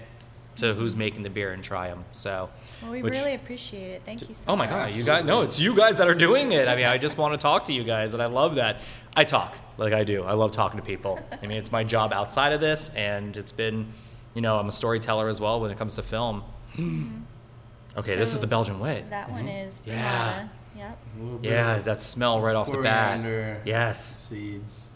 to 0.55 0.73
who's 0.73 0.95
making 0.95 1.23
the 1.23 1.29
beer 1.29 1.51
and 1.51 1.63
try 1.63 1.87
them. 1.87 2.05
So, 2.11 2.49
well, 2.81 2.91
we 2.91 3.01
which- 3.01 3.13
really 3.13 3.33
appreciate 3.35 3.91
it. 3.91 4.01
Thank 4.05 4.27
you 4.27 4.33
so 4.33 4.41
much. 4.45 4.53
Oh 4.53 4.55
my 4.55 4.65
much. 4.65 4.89
god, 4.89 4.97
you 4.97 5.03
guys! 5.03 5.25
No, 5.25 5.41
it's 5.41 5.59
you 5.59 5.75
guys 5.75 5.97
that 5.97 6.07
are 6.07 6.15
doing 6.15 6.51
it. 6.51 6.67
I 6.67 6.75
mean, 6.75 6.85
I 6.85 6.97
just 6.97 7.17
want 7.17 7.33
to 7.33 7.37
talk 7.37 7.65
to 7.65 7.73
you 7.73 7.83
guys, 7.83 8.13
and 8.13 8.21
I 8.23 8.27
love 8.27 8.55
that. 8.55 8.81
I 9.15 9.23
talk 9.23 9.55
like 9.77 9.93
I 9.93 10.03
do. 10.03 10.23
I 10.23 10.33
love 10.33 10.51
talking 10.51 10.79
to 10.79 10.85
people. 10.85 11.19
I 11.41 11.45
mean, 11.47 11.57
it's 11.57 11.71
my 11.71 11.83
job 11.83 12.13
outside 12.13 12.53
of 12.53 12.61
this, 12.61 12.89
and 12.95 13.35
it's 13.35 13.51
been, 13.51 13.87
you 14.33 14.41
know, 14.41 14.57
I'm 14.57 14.67
a 14.69 14.71
storyteller 14.71 15.27
as 15.29 15.41
well 15.41 15.59
when 15.59 15.71
it 15.71 15.77
comes 15.77 15.95
to 15.95 16.03
film. 16.03 16.43
Okay, 16.77 18.15
this 18.15 18.33
is 18.33 18.39
the 18.39 18.47
Belgian 18.47 18.79
way. 18.79 19.03
That 19.09 19.29
one 19.29 19.47
is 19.47 19.79
Mm-hmm. 19.81 19.91
Yeah. 19.91 20.47
Yep. 20.77 20.97
A 21.19 21.23
little 21.23 21.39
bit 21.39 21.51
Yeah, 21.51 21.77
that 21.79 22.01
smell 22.01 22.39
right 22.39 22.55
off 22.55 22.71
the 22.71 22.77
bat. 22.77 23.19
Yes, 23.65 24.29
seeds. 24.29 24.88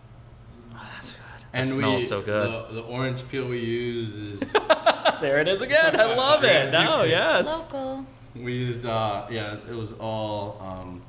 Oh, 1.54 1.58
that's 1.58 1.74
good. 1.74 1.84
And 1.84 1.88
it 1.93 1.99
smells 1.99 2.01
we, 2.01 2.08
so 2.08 2.22
good. 2.22 2.70
The, 2.70 2.74
the 2.76 2.88
orange 2.88 3.28
peel 3.30 3.47
we 3.47 3.60
use 3.60 4.14
is 4.16 4.51
there 5.22 5.39
it 5.39 5.47
is 5.47 5.62
again. 5.62 5.99
I 5.99 6.06
love 6.16 6.43
it. 6.43 6.72
No, 6.72 7.04
yes. 7.04 7.45
Local. 7.45 8.06
we 8.36 8.54
used 8.54 8.86
uh 8.86 9.26
yeah 9.30 9.58
it 9.70 9.76
was 9.76 9.93
all 9.93 10.58
um 10.62 11.01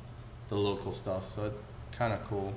the 0.51 0.57
local 0.57 0.93
stuff 0.93 1.31
so 1.31 1.47
it's 1.47 1.63
kind 1.93 2.13
of 2.13 2.23
cool. 2.29 2.53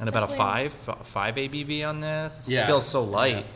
And 0.00 0.08
about 0.08 0.30
a 0.30 0.36
five, 0.36 0.72
five 1.04 1.36
ABV 1.36 1.86
on 1.88 2.00
this. 2.00 2.48
Yeah. 2.48 2.64
It 2.64 2.66
feels 2.66 2.86
so 2.88 3.04
light. 3.04 3.46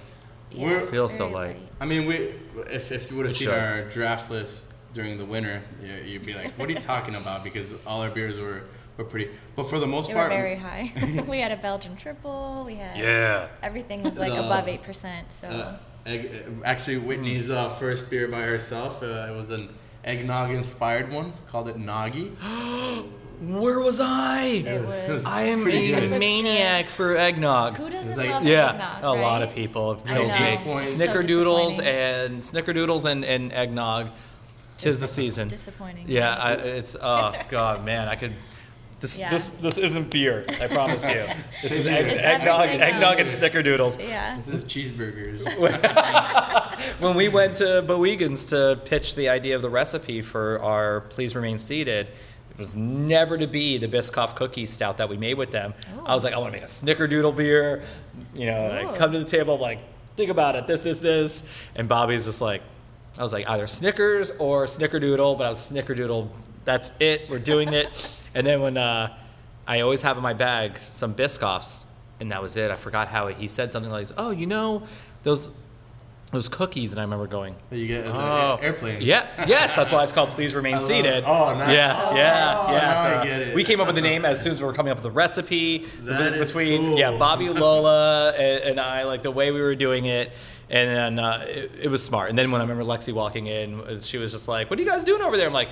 Yeah, 0.53 0.65
We're- 0.67 0.87
Feels 0.87 1.13
so 1.17 1.29
very 1.29 1.49
light. 1.49 1.57
I 1.81 1.87
mean 1.87 2.07
we 2.07 2.35
if 2.71 2.93
if 2.93 3.11
you 3.11 3.17
would 3.17 3.27
have 3.27 3.35
seen 3.35 3.49
should. 3.49 3.59
our 3.59 3.83
draft 3.83 4.31
list 4.31 4.67
during 4.95 5.19
the 5.19 5.25
winter 5.27 5.61
you'd 6.07 6.25
be 6.25 6.33
like 6.33 6.55
what 6.59 6.69
are 6.71 6.73
you 6.73 6.79
talking 6.79 7.15
about 7.17 7.45
because 7.45 7.85
all 7.87 8.01
our 8.01 8.09
beers 8.09 8.41
were 8.41 8.63
were 8.97 9.05
pretty 9.05 9.31
but 9.55 9.69
for 9.69 9.79
the 9.79 9.87
most 9.87 10.09
They 10.09 10.15
were 10.15 10.21
part 10.21 10.31
very 10.33 10.57
high. 10.57 10.91
we 11.29 11.39
had 11.41 11.53
a 11.53 11.57
Belgian 11.57 11.97
triple. 11.97 12.63
We 12.67 12.77
had 12.77 12.97
Yeah. 12.97 13.49
everything 13.63 14.03
was 14.03 14.19
like 14.19 14.33
The- 14.33 14.41
above 14.45 14.69
eight 14.69 14.83
percent. 14.83 15.33
So 15.33 15.49
Uh, 15.49 15.77
egg, 16.07 16.31
actually, 16.65 16.99
Whitney's 16.99 17.51
uh, 17.51 17.69
first 17.69 18.09
beer 18.11 18.29
by 18.29 18.43
herself. 18.43 19.03
Uh, 19.03 19.27
it 19.31 19.37
was 19.37 19.51
an 19.51 19.69
eggnog 20.05 20.51
inspired 20.53 21.11
one. 21.13 21.33
Called 21.51 21.69
it 21.69 21.77
Noggy. 21.77 22.31
Where 23.39 23.81
was 23.81 24.01
I? 24.01 24.45
it 24.67 24.83
was. 24.87 25.27
I 25.27 25.43
am 25.43 25.63
pretty 25.65 25.93
a 25.93 26.01
good. 26.09 26.19
maniac 26.19 26.89
for 26.89 27.15
eggnog. 27.19 27.77
Who 27.77 27.91
doesn't 27.91 28.13
It's 28.13 28.25
like- 28.33 28.35
love 28.35 28.45
Yeah, 28.47 28.71
eggnog? 28.71 29.05
a 29.05 29.21
lot 29.21 29.43
of 29.43 29.53
people. 29.55 29.93
It 29.93 30.07
kills 30.07 30.33
me. 30.33 30.57
Point. 30.65 30.85
So 30.85 31.05
Snickerdoodles 31.05 31.83
and 31.85 32.41
snickerdoodles 32.41 33.05
and, 33.05 33.25
and 33.27 33.53
eggnog. 33.53 34.11
Tis 34.79 35.01
the 35.01 35.07
season. 35.07 35.49
Disappointing. 35.49 36.05
Yeah, 36.09 36.35
I, 36.35 36.53
it's 36.53 36.97
oh 37.01 37.33
god, 37.51 37.85
man, 37.85 38.09
I 38.09 38.15
could. 38.15 38.33
This 39.01 39.19
Yeah. 39.19 39.31
this 39.31 39.45
this 39.61 39.77
isn't 39.79 40.11
beer. 40.11 40.45
I 40.61 40.69
promise 40.69 41.07
you. 41.09 41.25
This 41.63 41.73
is 41.73 41.87
egg, 41.87 42.07
It's 42.07 42.23
eggnog, 42.23 42.61
everything 42.69 42.81
eggnog 42.81 43.21
and 43.21 43.29
else. 43.29 43.39
snickerdoodles. 43.39 43.99
Yeah. 44.09 44.41
This 44.47 44.63
is 44.63 44.65
cheeseburgers. 44.65 45.47
When 47.01 47.15
we 47.17 47.29
went 47.29 47.57
to 47.59 47.83
Bowigens 47.87 48.49
to 48.51 48.81
pitch 48.85 49.15
the 49.15 49.29
idea 49.29 49.57
of 49.57 49.63
the 49.63 49.71
recipe 49.71 50.23
for 50.23 50.61
our 50.63 51.01
Please 51.03 51.35
Remain 51.35 51.59
Seated, 51.59 52.07
it 52.51 52.59
was 52.59 52.75
never 52.77 53.37
to 53.39 53.47
be 53.47 53.77
the 53.79 53.89
Biscoff 53.89 54.35
cookie 54.35 54.67
stout 54.67 54.97
that 54.99 55.09
we 55.09 55.17
made 55.17 55.35
with 55.35 55.51
them. 55.51 55.75
I 56.05 56.15
was 56.15 56.25
like, 56.25 56.33
I 56.35 56.39
want 56.39 56.53
to 56.53 56.59
make 56.61 56.63
a 56.69 56.71
snickerdoodle 56.71 57.37
beer. 57.37 57.83
You 58.35 58.47
know, 58.47 58.67
and 58.71 58.73
I 58.89 58.93
Ooh. 58.93 58.97
come 58.97 59.13
to 59.13 59.19
the 59.19 59.25
table, 59.25 59.55
I'm 59.55 59.61
like, 59.61 59.81
think 60.17 60.31
about 60.31 60.57
it, 60.57 60.67
this, 60.67 60.81
this, 60.83 60.99
this. 60.99 61.43
And 61.77 61.87
Bobby's 61.89 62.25
just 62.25 62.41
like, 62.41 62.63
I 63.19 63.23
was 63.23 63.33
like, 63.33 63.49
either 63.49 63.67
Snickers 63.67 64.31
or 64.39 64.65
Snickerdoodle, 64.67 65.37
but 65.37 65.45
I 65.47 65.49
was 65.51 65.59
Snickerdoodle. 65.71 66.29
That's 66.65 66.91
it. 67.01 67.29
We're 67.31 67.39
doing 67.39 67.73
it. 67.73 67.89
and 68.37 68.47
then 68.47 68.61
when 68.61 68.77
uh, 68.77 69.17
I 69.67 69.81
always 69.81 70.03
have 70.03 70.17
in 70.17 70.23
my 70.23 70.33
bag 70.35 70.79
some 70.91 71.15
Biscoffs, 71.15 71.85
and 72.21 72.31
that 72.31 72.41
was 72.43 72.57
it. 72.57 72.71
I 72.71 72.77
forgot 72.77 73.09
how 73.09 73.27
he 73.29 73.49
said 73.49 73.73
something 73.73 73.91
like, 73.91 74.09
"Oh, 74.17 74.31
you 74.31 74.47
know, 74.47 74.83
those 75.25 75.51
those 76.33 76.49
cookies," 76.49 76.93
and 76.93 77.01
I 77.01 77.05
remember 77.05 77.27
going, 77.27 77.55
you 77.71 77.87
get 77.87 78.05
the 78.05 78.13
"Oh, 78.15 78.59
airplane. 78.61 79.01
Yeah, 79.01 79.27
yes, 79.47 79.75
that's 79.75 79.91
why 79.93 80.03
it's 80.05 80.13
called 80.13 80.31
"Please 80.31 80.55
Remain 80.55 80.81
Seated." 80.81 81.07
it. 81.19 81.25
Oh, 81.27 81.57
nice. 81.57 81.73
Yeah, 81.73 81.93
So 81.97 82.15
yeah, 82.17 82.73
yeah. 82.73 83.03
So 83.03 83.19
I 83.21 83.25
get 83.27 83.43
it. 83.43 83.55
We 83.55 83.65
came 83.65 83.81
up 83.81 83.87
with 83.87 83.97
the 83.97 84.03
name 84.03 84.25
as 84.25 84.43
soon 84.43 84.53
as 84.53 84.61
we 84.61 84.67
were 84.67 84.73
coming 84.73 84.91
up 84.91 84.99
with 84.99 85.05
the 85.05 85.11
recipe 85.11 85.87
That 86.03 86.39
between 86.39 86.81
cool. 86.91 86.99
yeah 86.99 87.17
Bobby 87.17 87.49
Lola 87.49 88.33
and, 88.37 88.65
and 88.65 88.81
I, 88.81 89.05
like 89.05 89.23
the 89.23 89.31
way 89.31 89.51
we 89.51 89.61
were 89.61 89.75
doing 89.75 90.05
it. 90.07 90.33
And 90.69 90.91
then 90.91 91.25
uh, 91.25 91.45
it, 91.47 91.71
it 91.83 91.89
was 91.89 92.03
smart. 92.03 92.29
And 92.29 92.37
then 92.37 92.51
when 92.51 92.61
I 92.61 92.65
remember 92.65 92.83
Lexi 92.83 93.13
walking 93.13 93.47
in, 93.47 94.01
she 94.01 94.19
was 94.19 94.33
just 94.33 94.49
like, 94.49 94.69
"What 94.69 94.79
are 94.79 94.83
you 94.83 94.89
guys 94.89 95.05
doing 95.05 95.23
over 95.23 95.37
there?" 95.37 95.47
I'm 95.47 95.53
like, 95.53 95.69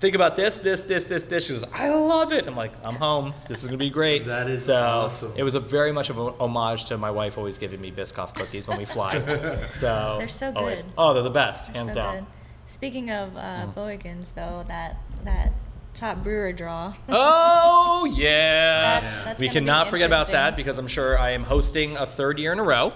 "Think 0.00 0.14
about 0.14 0.36
this, 0.36 0.56
this, 0.56 0.82
this, 0.82 1.04
this, 1.06 1.24
this." 1.24 1.46
She 1.46 1.52
goes, 1.52 1.64
"I 1.72 1.88
love 1.88 2.32
it." 2.32 2.46
I'm 2.46 2.56
like, 2.56 2.72
"I'm 2.84 2.94
home. 2.96 3.32
This 3.48 3.60
is 3.62 3.66
gonna 3.66 3.78
be 3.78 3.90
great." 3.90 4.26
That 4.26 4.48
is 4.48 4.64
so 4.66 4.76
awesome. 4.76 5.32
It 5.36 5.42
was 5.42 5.54
a 5.54 5.60
very 5.60 5.92
much 5.92 6.10
of 6.10 6.18
a 6.18 6.30
homage 6.40 6.84
to 6.86 6.98
my 6.98 7.10
wife 7.10 7.38
always 7.38 7.58
giving 7.58 7.80
me 7.80 7.90
Biscoff 7.92 8.34
cookies 8.34 8.68
when 8.68 8.78
we 8.78 8.84
fly. 8.84 9.18
so 9.72 10.16
They're 10.18 10.28
so 10.28 10.52
always- 10.54 10.82
good. 10.82 10.92
Oh, 10.98 11.14
they're 11.14 11.22
the 11.22 11.30
best, 11.30 11.66
They're 11.66 11.76
hands 11.82 11.88
so 11.90 11.94
down. 11.94 12.14
good. 12.16 12.26
Speaking 12.66 13.10
of 13.10 13.36
uh, 13.36 13.40
Mm. 13.40 13.74
Bowigens, 13.74 14.34
though, 14.34 14.64
that 14.68 14.96
that 15.24 15.52
top 15.94 16.22
brewer 16.22 16.52
draw. 16.52 16.92
Oh 17.08 18.12
yeah. 18.16 19.00
That- 19.00 19.24
that's 19.24 19.40
we 19.40 19.46
gonna 19.46 19.60
be 19.60 19.66
cannot 19.66 19.88
forget 19.88 20.06
about 20.06 20.26
that 20.32 20.56
because 20.56 20.76
I'm 20.78 20.88
sure 20.88 21.18
I 21.18 21.30
am 21.30 21.44
hosting 21.44 21.96
a 21.96 22.06
third 22.06 22.38
year 22.38 22.52
in 22.52 22.58
a 22.58 22.62
row. 22.64 22.92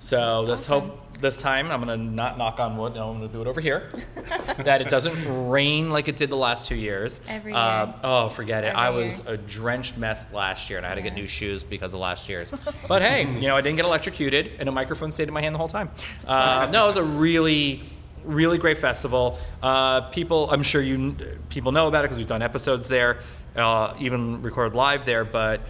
So 0.00 0.40
let's 0.40 0.68
Awesome. 0.70 0.90
hope 0.90 1.07
this 1.20 1.36
time 1.36 1.70
I'm 1.70 1.80
gonna 1.80 1.96
not 1.96 2.38
knock 2.38 2.60
on 2.60 2.76
wood. 2.76 2.94
No, 2.94 3.10
I'm 3.10 3.18
gonna 3.18 3.32
do 3.32 3.40
it 3.40 3.46
over 3.46 3.60
here. 3.60 3.90
that 4.58 4.80
it 4.80 4.88
doesn't 4.88 5.50
rain 5.50 5.90
like 5.90 6.08
it 6.08 6.16
did 6.16 6.30
the 6.30 6.36
last 6.36 6.66
two 6.66 6.76
years. 6.76 7.20
Every 7.28 7.52
Uh, 7.52 7.92
oh, 8.02 8.28
forget 8.28 8.64
it. 8.64 8.68
Every 8.68 8.78
I 8.78 8.90
was 8.90 9.20
year. 9.24 9.34
a 9.34 9.36
drenched 9.36 9.96
mess 9.98 10.32
last 10.32 10.70
year, 10.70 10.78
and 10.78 10.86
I 10.86 10.90
had 10.90 10.96
to 10.96 11.02
get 11.02 11.14
new 11.14 11.26
shoes 11.26 11.64
because 11.64 11.94
of 11.94 12.00
last 12.00 12.28
year's. 12.28 12.52
but 12.88 13.02
hey, 13.02 13.22
you 13.22 13.48
know 13.48 13.56
I 13.56 13.60
didn't 13.60 13.76
get 13.76 13.84
electrocuted, 13.84 14.52
and 14.58 14.68
a 14.68 14.72
microphone 14.72 15.10
stayed 15.10 15.28
in 15.28 15.34
my 15.34 15.40
hand 15.40 15.54
the 15.54 15.58
whole 15.58 15.68
time. 15.68 15.90
Uh, 16.26 16.68
no, 16.72 16.84
it 16.84 16.86
was 16.86 16.96
a 16.96 17.04
really 17.04 17.82
really 18.24 18.58
great 18.58 18.78
festival. 18.78 19.38
Uh, 19.62 20.02
people, 20.10 20.50
I'm 20.50 20.62
sure 20.62 20.82
you 20.82 21.16
people 21.48 21.72
know 21.72 21.88
about 21.88 22.04
it 22.04 22.08
because 22.08 22.18
we've 22.18 22.26
done 22.26 22.42
episodes 22.42 22.88
there, 22.88 23.20
uh, 23.56 23.94
even 23.98 24.42
recorded 24.42 24.76
live 24.76 25.04
there. 25.04 25.24
But 25.24 25.62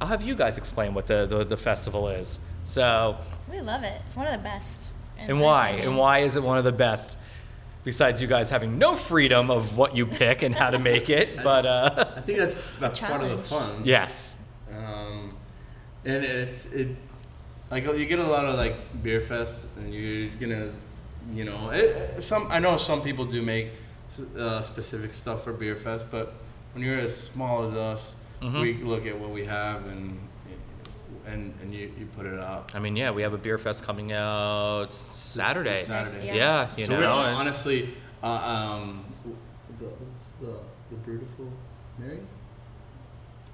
I'll 0.00 0.08
have 0.08 0.22
you 0.22 0.34
guys 0.34 0.58
explain 0.58 0.94
what 0.94 1.06
the 1.06 1.26
the, 1.26 1.44
the 1.44 1.56
festival 1.56 2.08
is. 2.08 2.40
So, 2.64 3.16
we 3.50 3.60
love 3.60 3.82
it. 3.82 4.00
It's 4.04 4.16
one 4.16 4.26
of 4.26 4.32
the 4.32 4.38
best. 4.42 4.92
and 5.18 5.40
why? 5.40 5.68
opinion. 5.70 5.88
And 5.90 5.98
why 5.98 6.18
is 6.20 6.36
it 6.36 6.42
one 6.42 6.58
of 6.58 6.64
the 6.64 6.72
best? 6.72 7.18
Besides 7.84 8.22
you 8.22 8.28
guys 8.28 8.48
having 8.50 8.78
no 8.78 8.94
freedom 8.94 9.50
of 9.50 9.76
what 9.76 9.96
you 9.96 10.06
pick 10.06 10.42
and 10.42 10.54
how 10.54 10.70
to 10.70 10.78
make 10.78 11.10
it, 11.10 11.36
but 11.42 11.66
uh, 11.66 12.12
I 12.16 12.20
think 12.20 12.38
that's 12.38 12.54
that's 12.78 13.00
part 13.00 13.22
of 13.22 13.30
the 13.30 13.38
fun. 13.38 13.82
yes, 13.84 14.40
Um, 14.72 15.34
and 16.04 16.24
it's 16.24 16.66
it 16.66 16.94
like 17.72 17.84
you 17.84 18.06
get 18.06 18.20
a 18.20 18.24
lot 18.26 18.44
of 18.44 18.54
like 18.54 18.76
beer 19.02 19.20
fest, 19.20 19.66
and 19.78 19.92
you're 19.92 20.30
gonna, 20.38 20.70
you 21.32 21.44
know, 21.44 21.70
it, 21.70 21.84
it- 22.18 22.22
some 22.22 22.46
I 22.50 22.60
know 22.60 22.76
some 22.76 23.02
people 23.02 23.24
do 23.24 23.42
make 23.42 23.70
uh, 24.38 24.62
specific 24.62 25.12
stuff 25.12 25.42
for 25.42 25.52
beer 25.52 25.74
fest, 25.74 26.06
but 26.08 26.34
when 26.74 26.84
you're 26.84 26.98
as 26.98 27.16
small 27.16 27.64
as 27.64 27.72
us, 27.72 28.14
Mhm. 28.40 28.60
we 28.60 28.74
look 28.74 29.06
at 29.06 29.18
what 29.18 29.30
we 29.30 29.44
have 29.46 29.86
and 29.88 30.20
and 31.26 31.54
and 31.62 31.72
you, 31.74 31.92
you 31.98 32.06
put 32.16 32.26
it 32.26 32.38
out. 32.38 32.70
I 32.74 32.78
mean, 32.78 32.96
yeah, 32.96 33.10
we 33.10 33.22
have 33.22 33.32
a 33.32 33.38
beer 33.38 33.58
fest 33.58 33.84
coming 33.84 34.12
out 34.12 34.92
Saturday. 34.92 35.82
Saturday. 35.82 36.26
Yeah. 36.26 36.34
Yeah, 36.34 36.68
you 36.76 36.86
so 36.86 36.92
know, 36.92 36.98
we 36.98 37.04
and- 37.04 37.36
honestly, 37.36 37.94
uh, 38.22 38.80
um, 38.82 39.04
the, 39.78 39.86
what's 39.86 40.30
the 40.32 40.54
the 40.90 40.96
beautiful 41.04 41.50
Mary? 41.98 42.20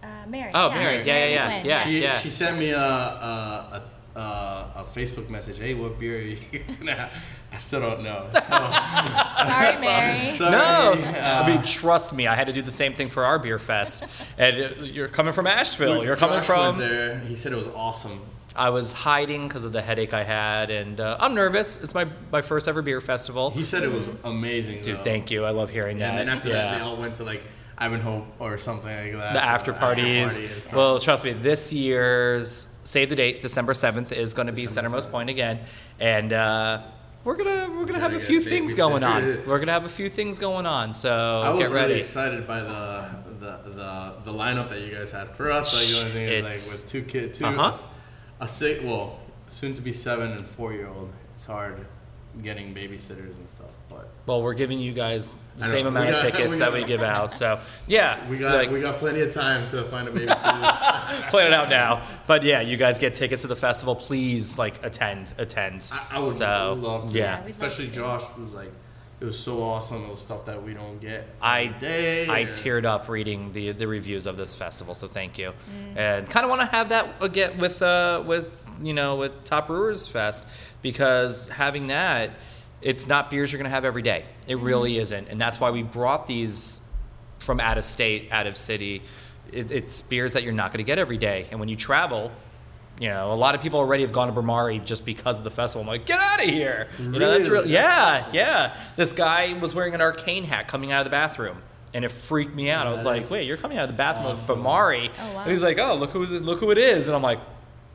Uh, 0.02 0.06
Mary. 0.28 0.50
Oh, 0.54 0.68
yeah, 0.68 0.78
Mary. 0.78 0.96
Yeah, 0.98 1.04
yeah, 1.04 1.26
yeah, 1.26 1.46
Quinn, 1.46 1.66
yeah. 1.66 1.86
yes. 1.98 2.22
She, 2.22 2.28
she 2.28 2.30
sent 2.30 2.56
me 2.58 2.70
a, 2.70 2.78
a, 2.78 2.80
a, 3.72 3.82
a, 4.18 4.80
a 4.80 4.84
Facebook 4.94 5.28
message. 5.30 5.58
Hey, 5.58 5.74
what 5.74 5.98
beer 5.98 6.18
are 6.18 6.20
you 6.20 6.38
gonna 6.78 6.94
have? 6.94 7.12
I 7.52 7.56
still 7.58 7.80
don't 7.80 8.02
know. 8.02 8.26
So, 8.32 8.40
Sorry, 8.40 9.78
Mary. 9.80 10.36
sorry. 10.36 10.50
No, 10.50 10.92
Uh, 11.08 11.42
I 11.44 11.46
mean, 11.48 11.62
trust 11.62 12.12
me, 12.12 12.26
I 12.26 12.34
had 12.34 12.46
to 12.48 12.52
do 12.52 12.62
the 12.62 12.70
same 12.70 12.92
thing 12.94 13.08
for 13.08 13.24
our 13.24 13.38
beer 13.38 13.58
fest. 13.58 14.04
And 14.36 14.56
uh, 14.64 14.68
you're 14.82 15.08
coming 15.08 15.32
from 15.32 15.46
Asheville. 15.46 16.04
You're 16.04 16.16
coming 16.16 16.38
Josh 16.38 16.46
from. 16.46 16.76
Went 16.78 16.90
there. 16.90 17.18
He 17.20 17.34
said 17.36 17.52
it 17.52 17.56
was 17.56 17.68
awesome. 17.68 18.20
I 18.56 18.70
was 18.70 18.92
hiding 18.92 19.46
because 19.46 19.64
of 19.64 19.70
the 19.72 19.80
headache 19.80 20.12
I 20.12 20.24
had, 20.24 20.70
and 20.70 20.98
uh, 20.98 21.16
I'm 21.20 21.34
nervous. 21.34 21.80
It's 21.80 21.94
my 21.94 22.08
my 22.32 22.42
first 22.42 22.66
ever 22.66 22.82
beer 22.82 23.00
festival. 23.00 23.50
He 23.50 23.64
said 23.64 23.84
it 23.84 23.92
was 23.92 24.08
amazing. 24.24 24.82
Dude, 24.82 24.98
though. 24.98 25.02
thank 25.04 25.30
you. 25.30 25.44
I 25.44 25.50
love 25.50 25.70
hearing 25.70 25.98
that. 25.98 26.10
And 26.10 26.18
then 26.18 26.28
after 26.36 26.48
yeah. 26.48 26.54
that, 26.54 26.78
they 26.78 26.84
all 26.84 26.96
went 26.96 27.14
to 27.16 27.24
like 27.24 27.44
Ivanhoe 27.78 28.26
or 28.40 28.58
something 28.58 28.90
like 28.90 29.12
that. 29.12 29.32
the 29.34 29.44
after 29.44 29.72
Uh, 29.72 29.78
parties. 29.78 30.36
party 30.38 30.74
well, 30.76 30.98
trust 30.98 31.24
me, 31.24 31.34
this 31.34 31.72
year's 31.72 32.66
save 32.88 33.08
the 33.10 33.16
date, 33.16 33.40
December 33.42 33.74
seventh, 33.74 34.12
is 34.12 34.34
going 34.34 34.46
to 34.46 34.52
be 34.52 34.62
December 34.62 34.90
Centermost 34.90 35.06
7th. 35.08 35.10
Point 35.10 35.30
again, 35.30 35.60
and 36.00 36.32
uh, 36.32 36.82
we're 37.24 37.36
gonna 37.36 37.68
we're 37.76 37.84
gonna 37.84 38.00
have 38.00 38.14
a 38.14 38.20
few 38.20 38.40
things 38.40 38.74
going 38.74 39.04
on. 39.04 39.22
We're 39.46 39.58
gonna 39.58 39.72
have 39.72 39.84
a 39.84 39.88
few 39.88 40.08
things 40.08 40.38
going 40.38 40.66
on, 40.66 40.92
so 40.92 41.40
I 41.44 41.50
was 41.50 41.58
get 41.60 41.70
ready. 41.70 41.88
really 41.88 42.00
excited 42.00 42.46
by 42.46 42.60
the, 42.60 43.08
the 43.40 43.52
the 43.70 44.14
the 44.24 44.32
lineup 44.32 44.68
that 44.70 44.80
you 44.80 44.90
guys 44.94 45.10
had. 45.10 45.28
For 45.36 45.50
us, 45.50 45.74
like 45.74 45.86
the 45.88 45.98
only 46.00 46.12
thing 46.12 46.28
is 46.28 46.42
like 46.42 46.52
with 46.82 46.90
two 46.90 47.02
kids, 47.02 47.38
two 47.38 47.44
Uh-huh. 47.46 47.62
us, 47.62 47.86
a 48.40 48.48
six, 48.48 48.82
well, 48.82 49.18
soon 49.48 49.74
to 49.74 49.82
be 49.82 49.92
seven 49.92 50.32
and 50.32 50.46
four 50.46 50.72
year 50.72 50.88
old. 50.88 51.12
It's 51.34 51.44
hard 51.44 51.86
getting 52.42 52.72
babysitters 52.74 53.38
and 53.38 53.48
stuff, 53.48 53.70
but 53.88 54.08
Well, 54.26 54.42
we're 54.42 54.54
giving 54.54 54.78
you 54.78 54.92
guys 54.92 55.36
the 55.56 55.66
same 55.68 55.84
know. 55.84 55.88
amount 55.88 56.06
We 56.06 56.10
of 56.14 56.22
got- 56.22 56.22
tickets 56.32 56.50
we 56.50 56.58
that 56.58 56.72
we 56.72 56.84
give 56.84 57.02
out. 57.02 57.32
So 57.32 57.58
yeah, 57.86 58.28
we 58.28 58.38
got 58.38 58.54
like, 58.54 58.70
we 58.70 58.80
got 58.80 58.98
plenty 58.98 59.20
of 59.22 59.32
time 59.32 59.68
to 59.70 59.82
find 59.84 60.06
a 60.06 60.12
babysitter. 60.12 61.28
plan 61.30 61.48
it 61.48 61.52
out 61.52 61.68
now. 61.68 62.02
But 62.28 62.44
yeah, 62.44 62.60
you 62.60 62.76
guys 62.76 62.98
get 62.98 63.14
tickets 63.14 63.42
to 63.42 63.48
the 63.48 63.56
festival. 63.56 63.96
Please 63.96 64.56
like 64.58 64.82
attend, 64.84 65.34
attend. 65.38 65.88
I, 65.92 66.06
I 66.12 66.18
would 66.20 66.30
so, 66.30 66.78
love 66.80 67.10
to. 67.12 67.18
Yeah, 67.18 67.24
Yeah, 67.24 67.36
we'd 67.38 67.58
love 67.58 67.62
especially 67.68 67.86
to. 67.86 67.92
Josh 67.92 68.22
was 68.38 68.54
like, 68.54 68.70
it 69.20 69.24
was 69.24 69.38
so 69.38 69.62
awesome. 69.62 70.04
It 70.04 70.10
was 70.10 70.20
stuff 70.20 70.44
that 70.44 70.62
we 70.62 70.74
don't 70.74 71.00
get 71.00 71.26
I 71.42 71.62
every 71.64 71.78
day. 71.80 72.28
I 72.28 72.44
teared 72.44 72.84
up 72.84 73.08
reading 73.08 73.52
the 73.52 73.72
the 73.72 73.86
reviews 73.88 74.26
of 74.26 74.36
this 74.36 74.54
festival. 74.54 74.94
So 74.94 75.08
thank 75.08 75.38
you, 75.38 75.52
Mm. 75.70 75.96
and 75.96 76.30
kind 76.30 76.44
of 76.44 76.50
want 76.50 76.60
to 76.62 76.66
have 76.68 76.88
that 76.90 77.20
again 77.20 77.58
with 77.58 77.82
uh 77.82 78.22
with 78.26 78.64
you 78.82 78.94
know 78.94 79.16
with 79.16 79.44
Top 79.44 79.66
Brewers 79.66 80.06
Fest 80.06 80.46
because 80.82 81.48
having 81.48 81.88
that, 81.88 82.30
it's 82.80 83.06
not 83.08 83.30
beers 83.30 83.50
you're 83.52 83.58
gonna 83.58 83.70
have 83.70 83.84
every 83.84 84.02
day. 84.02 84.24
It 84.46 84.58
really 84.58 84.98
isn't, 84.98 85.28
and 85.28 85.40
that's 85.40 85.58
why 85.58 85.70
we 85.70 85.82
brought 85.82 86.26
these 86.26 86.80
from 87.40 87.60
out 87.60 87.78
of 87.78 87.84
state, 87.84 88.28
out 88.30 88.46
of 88.46 88.56
city. 88.56 89.02
It, 89.52 89.70
it's 89.72 90.02
beers 90.02 90.34
that 90.34 90.42
you're 90.42 90.52
not 90.52 90.72
going 90.72 90.84
to 90.84 90.86
get 90.86 90.98
every 90.98 91.16
day, 91.16 91.46
and 91.50 91.58
when 91.58 91.68
you 91.70 91.76
travel, 91.76 92.30
you 93.00 93.08
know, 93.08 93.32
a 93.32 93.34
lot 93.34 93.54
of 93.54 93.60
people 93.60 93.78
already 93.78 94.02
have 94.02 94.12
gone 94.12 94.26
to 94.26 94.40
Bhramari 94.40 94.84
just 94.84 95.06
because 95.06 95.38
of 95.38 95.44
the 95.44 95.50
festival. 95.50 95.82
I'm 95.82 95.86
like, 95.88 96.04
get 96.06 96.18
out 96.18 96.42
of 96.42 96.48
here! 96.48 96.88
You 96.98 97.10
know, 97.10 97.30
that's 97.30 97.48
real. 97.48 97.62
Really? 97.62 97.74
Yeah, 97.74 97.82
That's 97.82 98.22
awesome. 98.24 98.34
yeah. 98.34 98.76
This 98.96 99.12
guy 99.12 99.52
was 99.58 99.74
wearing 99.74 99.94
an 99.94 100.00
arcane 100.00 100.44
hat 100.44 100.66
coming 100.68 100.90
out 100.90 101.00
of 101.00 101.04
the 101.04 101.10
bathroom, 101.10 101.58
and 101.94 102.04
it 102.04 102.10
freaked 102.10 102.54
me 102.54 102.70
out. 102.70 102.86
I 102.86 102.90
was 102.90 103.04
like, 103.04 103.30
wait, 103.30 103.46
you're 103.46 103.56
coming 103.56 103.78
out 103.78 103.84
of 103.84 103.90
the 103.90 103.96
bathroom 103.96 104.26
awesome. 104.32 104.58
of 104.58 104.64
Bhramari? 104.64 105.10
Oh, 105.18 105.34
wow. 105.34 105.42
And 105.42 105.50
he's 105.50 105.62
like, 105.62 105.78
oh, 105.78 105.94
look 105.94 106.10
who 106.10 106.22
is 106.22 106.32
it? 106.32 106.42
Look 106.42 106.60
who 106.60 106.70
it 106.72 106.78
is! 106.78 107.06
And 107.06 107.14
I'm 107.14 107.22
like, 107.22 107.40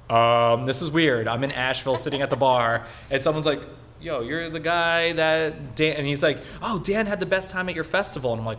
um, 0.10 0.66
this 0.66 0.82
is 0.82 0.90
weird. 0.90 1.28
I'm 1.28 1.44
in 1.44 1.52
Asheville, 1.52 1.98
sitting 1.98 2.22
at 2.22 2.30
the 2.30 2.38
bar, 2.38 2.86
and 3.12 3.22
someone's 3.22 3.46
like. 3.46 3.62
Yo, 4.02 4.20
you're 4.20 4.50
the 4.50 4.60
guy 4.60 5.14
that 5.14 5.78
Dan, 5.78 5.96
and 5.96 6.06
he's 6.06 6.22
like, 6.22 6.38
oh, 6.62 6.78
Dan 6.80 7.06
had 7.06 7.22
the 7.22 7.26
best 7.26 7.52
time 7.52 7.70
at 7.70 7.76
your 7.76 7.86
festival, 7.86 8.34
and 8.34 8.42
I'm 8.42 8.46
like, 8.46 8.58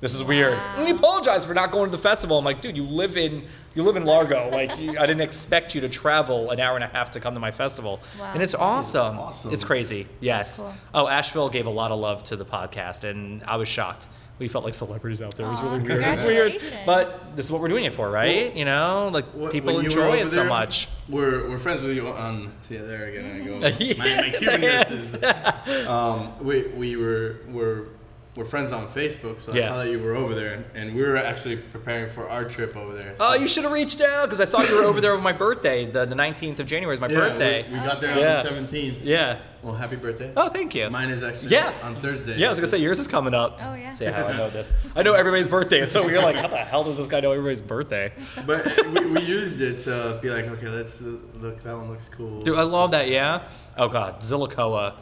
this 0.00 0.14
is 0.14 0.24
weird. 0.24 0.54
And 0.54 0.88
he 0.88 0.94
apologized 0.94 1.46
for 1.46 1.52
not 1.52 1.72
going 1.72 1.90
to 1.90 1.92
the 1.94 2.02
festival. 2.02 2.38
I'm 2.38 2.44
like, 2.46 2.62
dude, 2.62 2.74
you 2.74 2.84
live 2.84 3.18
in 3.18 3.44
you 3.74 3.82
live 3.82 3.96
in 3.96 4.04
Largo. 4.04 4.48
Like, 4.50 4.78
you, 4.78 4.98
I 4.98 5.06
didn't 5.06 5.22
expect 5.22 5.74
you 5.74 5.80
to 5.82 5.88
travel 5.88 6.50
an 6.50 6.60
hour 6.60 6.74
and 6.74 6.84
a 6.84 6.88
half 6.88 7.10
to 7.12 7.20
come 7.20 7.34
to 7.34 7.40
my 7.40 7.50
festival. 7.50 8.00
Wow. 8.18 8.32
And 8.34 8.42
it's 8.42 8.54
awesome. 8.54 9.18
awesome. 9.18 9.52
It's 9.52 9.64
crazy. 9.64 10.06
Yes. 10.20 10.60
Cool. 10.60 10.74
Oh, 10.94 11.08
Asheville 11.08 11.48
gave 11.48 11.66
a 11.66 11.70
lot 11.70 11.90
of 11.90 11.98
love 12.00 12.22
to 12.24 12.36
the 12.36 12.44
podcast, 12.44 13.04
and 13.04 13.42
I 13.44 13.56
was 13.56 13.68
shocked. 13.68 14.08
We 14.38 14.48
felt 14.48 14.64
like 14.64 14.74
celebrities 14.74 15.22
out 15.22 15.36
there. 15.36 15.46
It 15.46 15.50
was 15.50 15.60
Aw, 15.60 15.64
really 15.64 15.82
weird. 15.82 16.02
It 16.02 16.08
was 16.08 16.22
weird. 16.22 16.62
But 16.84 17.36
this 17.36 17.46
is 17.46 17.52
what 17.52 17.60
we're 17.60 17.68
doing 17.68 17.84
it 17.84 17.92
for, 17.92 18.10
right? 18.10 18.48
Well, 18.48 18.56
you 18.58 18.64
know, 18.64 19.08
like 19.12 19.26
Wh- 19.26 19.52
people 19.52 19.74
when 19.74 19.84
you 19.84 19.90
enjoy 19.90 20.06
over 20.08 20.16
it 20.16 20.28
so 20.30 20.44
much. 20.44 20.88
We're, 21.08 21.48
we're 21.48 21.58
friends 21.58 21.82
with 21.82 21.94
you 21.94 22.08
on. 22.08 22.50
See, 22.62 22.76
there 22.76 23.06
again 23.06 23.42
I 23.60 23.68
go. 23.70 23.76
Yeah, 23.78 23.94
my, 23.98 24.16
my 24.16 24.30
Cubanness 24.30 24.90
is. 24.90 25.86
Um, 25.86 26.32
we 26.44 26.62
we 26.68 26.96
were 26.96 27.36
were 27.50 27.88
we're 28.34 28.44
friends 28.46 28.72
on 28.72 28.88
Facebook, 28.88 29.40
so 29.42 29.52
Yeah. 29.52 29.64
I 29.64 29.68
saw 29.68 29.76
that 29.84 29.90
you 29.90 29.98
were 29.98 30.14
over 30.14 30.34
there, 30.34 30.64
and 30.74 30.94
we 30.94 31.02
were 31.02 31.16
actually 31.18 31.56
preparing 31.56 32.08
for 32.08 32.30
our 32.30 32.44
trip 32.44 32.74
over 32.76 32.94
there. 32.94 33.14
Oh, 33.20 33.34
you 33.34 33.46
should 33.46 33.64
have 33.64 33.72
reached 33.72 34.00
out 34.00 34.24
because 34.24 34.40
I 34.40 34.46
saw 34.46 34.62
you 34.62 34.74
were 34.76 34.84
over 34.84 35.02
there 35.02 35.12
on 35.14 35.22
my 35.22 35.32
birthday. 35.34 35.84
The, 35.84 36.06
the 36.06 36.14
19th 36.14 36.58
of 36.58 36.66
January 36.66 36.94
is 36.94 37.00
my 37.00 37.08
Yeah, 37.08 37.18
birthday. 37.18 37.66
We, 37.68 37.74
we 37.78 37.84
got 37.84 38.00
there 38.00 38.18
Yeah. 38.18 38.38
on 38.38 38.42
the 38.44 38.48
seventeenth. 38.50 39.02
Yeah. 39.02 39.38
Well, 39.62 39.74
happy 39.74 39.96
birthday. 39.96 40.32
Oh, 40.36 40.48
thank 40.48 40.74
you. 40.74 40.88
Mine 40.90 41.10
is 41.10 41.22
actually 41.22 41.50
Yeah. 41.52 41.72
on 41.82 42.00
Thursday. 42.00 42.36
Yeah, 42.38 42.46
I 42.46 42.48
was 42.48 42.58
gonna 42.58 42.68
say 42.68 42.78
yours 42.78 42.98
is 42.98 43.06
coming 43.06 43.34
up. 43.34 43.58
Oh, 43.60 43.74
yeah. 43.74 43.92
Say 43.92 44.10
how 44.10 44.26
I 44.26 44.36
know 44.36 44.48
this. 44.58 44.72
I 44.96 45.02
know 45.02 45.12
everybody's 45.12 45.46
birthday, 45.46 45.82
and 45.82 45.90
so 45.90 46.08
you're 46.08 46.22
like, 46.22 46.36
how 46.36 46.48
the 46.48 46.56
hell 46.56 46.84
does 46.84 46.96
this 46.96 47.06
guy 47.08 47.20
know 47.20 47.32
everybody's 47.32 47.60
birthday? 47.60 48.12
But 48.46 48.64
we, 48.88 49.06
we 49.06 49.20
used 49.20 49.60
it 49.60 49.80
to 49.80 50.18
be 50.22 50.30
like, 50.30 50.46
okay, 50.46 50.68
let's 50.68 51.02
uh, 51.02 51.16
look. 51.38 51.62
That 51.64 51.76
one 51.76 51.90
looks 51.90 52.08
cool. 52.08 52.40
Dude, 52.40 52.58
I 52.58 52.62
love 52.62 52.92
that. 52.92 53.08
Yeah. 53.08 53.46
Oh 53.76 53.88
God, 53.88 54.20
Zillicoa. 54.22 54.94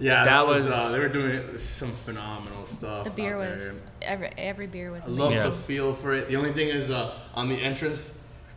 Yeah, 0.00 0.24
that 0.24 0.24
that, 0.24 0.46
was. 0.46 0.64
was- 0.64 0.74
uh, 0.74 0.92
they 0.92 0.98
were 0.98 1.08
doing 1.08 1.58
some 1.58 1.92
phenomenal 1.92 2.66
stuff. 2.66 3.04
The 3.04 3.10
beer 3.10 3.34
out 3.34 3.40
there. 3.40 3.52
was 3.52 3.84
every 4.02 4.30
every 4.38 4.66
beer 4.66 4.90
was 4.90 5.06
I 5.06 5.10
love. 5.10 5.32
Yeah. 5.32 5.48
the 5.48 5.52
feel 5.52 5.94
for 5.94 6.12
it. 6.14 6.28
The 6.28 6.36
only 6.36 6.52
thing 6.52 6.68
is 6.68 6.90
uh, 6.90 7.18
on 7.34 7.48
the 7.48 7.56
entrance, 7.56 8.12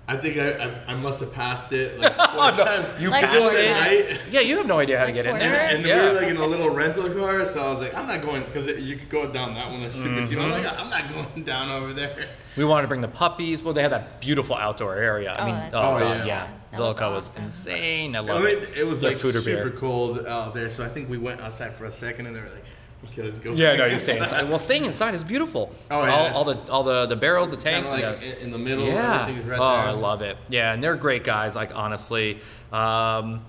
I 0.08 0.18
think 0.18 0.38
I, 0.38 0.52
I, 0.52 0.92
I 0.92 0.96
must 0.96 1.20
have 1.22 1.34
passed 1.34 1.72
it 1.74 2.00
like 2.00 2.14
four 2.32 2.52
times. 2.52 2.90
You 3.02 3.10
Like 3.10 3.26
passed 3.26 3.38
four 3.38 3.52
it? 3.54 3.74
times. 3.74 4.20
Yeah, 4.32 4.40
you 4.42 4.58
have 4.58 4.68
no 4.68 4.80
idea 4.80 4.98
how 5.00 5.06
to 5.06 5.12
get 5.12 5.26
in 5.26 5.32
four 5.32 5.40
there. 5.40 5.68
times? 5.68 5.80
And 5.80 5.88
yeah. 5.88 6.02
we 6.02 6.08
were 6.10 6.22
like 6.22 6.30
in 6.30 6.38
a 6.38 6.46
little 6.46 6.70
rental 6.70 7.10
car, 7.14 7.46
so 7.46 7.62
I 7.62 7.70
was 7.74 7.80
like, 7.80 7.94
I'm 7.94 8.08
not 8.08 8.22
going 8.22 8.44
because 8.44 8.68
you 8.68 8.96
could 8.98 9.10
go 9.10 9.32
down 9.32 9.54
that 9.56 9.70
one 9.72 9.82
that's 9.82 9.96
super 9.96 10.22
steep. 10.22 10.40
I'm 10.40 10.50
like, 10.52 10.66
I'm 10.66 10.90
not 10.90 11.10
going 11.12 11.44
down 11.44 11.70
over 11.70 11.94
there. 11.94 12.30
We 12.56 12.66
wanted 12.66 12.84
to 12.84 12.88
bring 12.88 13.02
the 13.02 13.08
puppies. 13.08 13.64
Well, 13.64 13.74
they 13.74 13.82
had 13.82 13.92
that 13.92 14.22
beautiful 14.22 14.56
outdoor 14.56 14.96
area. 14.96 15.34
I 15.34 15.42
Oh, 15.42 15.46
mean, 15.46 15.56
that's 15.56 15.74
oh, 15.74 15.80
awesome. 15.80 16.08
Oh, 16.08 16.14
yeah. 16.14 16.26
yeah. 16.26 16.48
That 16.78 16.80
looked 16.84 17.00
Zillicoa 17.00 17.12
was 17.14 17.28
awesome. 17.30 17.44
insane. 17.44 18.16
I 18.16 18.20
I 18.20 18.22
love 18.22 18.44
mean, 18.44 18.58
it. 18.58 18.78
it 18.78 18.88
was 18.88 19.02
Their 19.02 19.12
like 19.12 19.20
food 19.20 19.36
or 19.36 19.42
super 19.42 19.70
beer. 19.70 19.78
cold 19.80 20.26
out 20.26 20.54
there, 20.54 20.70
so 20.70 20.84
I 20.84 20.90
think 20.90 21.10
we 21.10 21.18
went 21.18 21.42
outside 21.42 21.74
for 21.74 21.86
a 21.86 21.92
second, 21.92 22.28
and 22.28 22.36
they 22.36 22.42
were 22.42 22.48
like, 22.48 22.66
"Okay, 23.12 23.22
let's 23.24 23.40
go." 23.40 23.54
Yeah, 23.54 23.76
no, 23.76 23.86
you 23.86 24.00
stay 24.00 24.18
inside. 24.18 24.48
Well, 24.50 24.60
staying 24.60 24.86
inside 24.86 25.14
is 25.14 25.24
beautiful. 25.24 25.72
Oh, 25.92 26.00
all, 26.00 26.06
yeah. 26.08 26.34
all 26.34 26.44
the 26.44 26.72
all 26.72 26.84
the 26.84 27.06
the 27.06 27.16
barrels, 27.16 27.52
the 27.52 27.58
tanks, 27.58 27.92
like 27.92 28.02
yeah. 28.02 28.14
in- 28.22 28.38
in 28.46 28.52
the 28.52 28.58
middle. 28.58 28.86
Yeah. 28.86 29.26
Right 29.26 29.36
oh, 29.36 29.46
there. 29.46 29.60
I 29.60 29.92
love 29.92 30.22
it. 30.22 30.38
Yeah, 30.50 30.74
and 30.74 30.84
they're 30.84 30.96
great 30.96 31.24
guys. 31.24 31.56
Like 31.56 31.76
honestly, 31.76 32.40
um, 32.72 33.42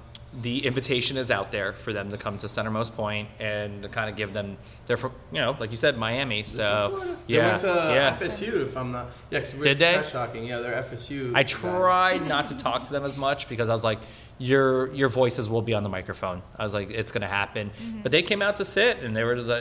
the 0.43 0.67
invitation 0.67 1.17
is 1.17 1.31
out 1.31 1.53
there 1.53 1.73
for 1.75 1.93
them 1.93 2.11
to 2.11 2.17
come 2.17 2.37
to 2.39 2.47
Centermost 2.47 2.95
Point 2.95 3.29
and 3.39 3.83
to 3.83 3.89
kind 3.89 4.11
of 4.11 4.17
give 4.17 4.33
them. 4.33 4.57
They're 4.87 4.97
from, 4.97 5.13
you 5.33 5.41
know, 5.41 5.57
like 5.61 5.71
you 5.71 5.77
said, 5.77 5.97
Miami. 5.97 6.43
So 6.43 6.89
Florida. 6.91 7.17
yeah, 7.27 7.41
They 7.41 7.47
went 7.47 7.61
to 7.61 7.67
yeah. 7.95 8.17
FSU, 8.17 8.63
if 8.67 8.77
I'm 8.77 8.91
not. 8.93 9.07
Yeah, 9.31 9.41
cause 9.41 9.55
we're 9.55 9.65
Did 9.65 9.79
they? 9.79 9.93
trash 9.95 10.13
talking. 10.13 10.45
Yeah, 10.45 10.59
they're 10.59 10.83
FSU. 10.83 11.31
I 11.35 11.43
guys. 11.45 11.51
tried 11.53 12.27
not 12.27 12.49
to 12.49 12.55
talk 12.57 12.83
to 12.85 12.93
them 12.93 13.05
as 13.05 13.17
much 13.17 13.49
because 13.49 13.69
I 13.69 13.73
was 13.73 13.85
like, 13.85 14.01
your 14.39 14.93
your 14.93 15.09
voices 15.09 15.49
will 15.49 15.63
be 15.63 15.75
on 15.75 15.85
the 15.85 15.89
microphone. 15.89 16.43
I 16.59 16.65
was 16.65 16.75
like, 16.75 16.91
it's 16.91 17.13
gonna 17.13 17.29
happen. 17.29 17.71
But 18.03 18.11
they 18.11 18.23
came 18.23 18.43
out 18.43 18.57
to 18.57 18.65
sit, 18.65 18.99
and 18.99 19.15
they 19.17 19.23
were 19.23 19.37
just, 19.37 19.49
uh, 19.49 19.55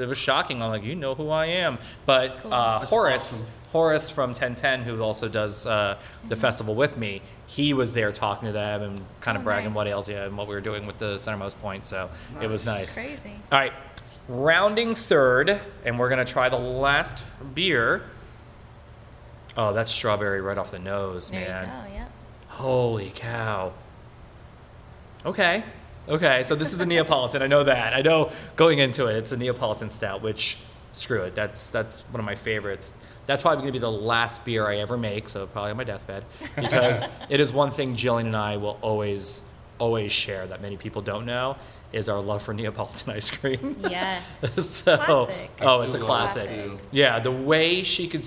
it 0.00 0.06
was 0.06 0.18
shocking. 0.18 0.62
I'm 0.62 0.70
like, 0.70 0.84
you 0.84 0.94
know 0.94 1.16
who 1.16 1.30
I 1.30 1.46
am. 1.46 1.78
But 2.06 2.38
Cool. 2.38 2.54
uh, 2.54 2.86
Horace, 2.86 3.42
awesome. 3.42 3.46
Horace 3.72 4.10
from 4.10 4.30
1010, 4.30 4.82
who 4.82 5.00
also 5.02 5.28
does 5.28 5.64
uh, 5.66 5.96
the 6.26 6.34
festival 6.36 6.74
with 6.74 6.96
me, 6.96 7.22
he 7.46 7.72
was 7.72 7.94
there 7.94 8.10
talking 8.12 8.46
to 8.46 8.52
them 8.52 8.82
and 8.82 9.00
kind 9.20 9.36
of 9.36 9.42
Oh, 9.42 9.44
bragging 9.44 9.70
nice. 9.70 9.76
what 9.76 9.86
else, 9.86 10.08
yeah, 10.08 10.24
and 10.24 10.36
what 10.36 10.48
we 10.48 10.54
were 10.54 10.60
doing 10.60 10.86
with 10.86 10.98
the 10.98 11.14
Centermost 11.16 11.60
Point. 11.60 11.84
So 11.84 12.10
it 12.42 12.48
was 12.48 12.66
nice. 12.66 12.94
Crazy. 12.94 13.32
All 13.52 13.58
right, 13.58 13.72
rounding 14.28 14.94
third, 14.96 15.60
and 15.84 15.98
we're 15.98 16.08
gonna 16.08 16.24
try 16.24 16.48
the 16.48 16.58
last 16.58 17.24
beer. 17.54 18.02
Oh, 19.56 19.72
that's 19.72 19.92
strawberry 19.92 20.40
right 20.40 20.58
off 20.58 20.70
the 20.70 20.78
nose, 20.78 21.30
There 21.30 21.40
man. 21.40 21.60
you 21.60 21.66
go. 21.90 21.94
Yep. 21.98 22.10
Holy 22.48 23.12
cow. 23.14 23.72
Okay. 25.24 25.62
Okay, 26.08 26.42
so 26.44 26.54
this 26.56 26.72
is 26.72 26.78
the 26.78 26.86
Neapolitan. 26.86 27.42
I 27.42 27.46
know 27.46 27.62
that. 27.64 27.94
I 27.94 28.00
know 28.02 28.32
going 28.56 28.78
into 28.80 29.06
it, 29.06 29.16
it's 29.16 29.32
a 29.32 29.36
Neapolitan 29.36 29.90
stout, 29.90 30.22
which 30.22 30.58
screw 30.92 31.22
it. 31.22 31.34
That's 31.36 31.70
that's 31.70 32.00
one 32.10 32.18
of 32.20 32.26
my 32.26 32.34
favorites. 32.34 32.94
That's 33.30 33.42
probably 33.42 33.62
going 33.62 33.72
to 33.72 33.72
be 33.72 33.78
the 33.78 33.92
last 33.92 34.44
beer 34.44 34.66
I 34.66 34.78
ever 34.78 34.96
make, 34.96 35.28
so 35.28 35.46
probably 35.46 35.70
on 35.70 35.76
my 35.76 35.84
deathbed, 35.84 36.24
because 36.56 37.04
it 37.28 37.38
is 37.38 37.52
one 37.52 37.70
thing 37.70 37.94
Jillian 37.94 38.26
and 38.26 38.36
I 38.36 38.56
will 38.56 38.76
always 38.82 39.44
always 39.78 40.10
share 40.10 40.48
that 40.48 40.60
many 40.60 40.76
people 40.76 41.00
don't 41.00 41.24
know 41.24 41.56
is 41.92 42.08
our 42.08 42.20
love 42.20 42.42
for 42.42 42.52
Neapolitan 42.52 43.12
ice 43.12 43.30
cream. 43.30 43.76
Yes. 43.88 44.40
so, 44.66 44.96
Classic. 44.96 45.50
oh, 45.60 45.82
it's 45.82 45.94
a 45.94 45.98
Classic. 46.00 46.42
classic. 46.42 46.80
Yeah, 46.90 47.20
the 47.20 47.30
way 47.30 47.84
she 47.84 48.08
could 48.08 48.26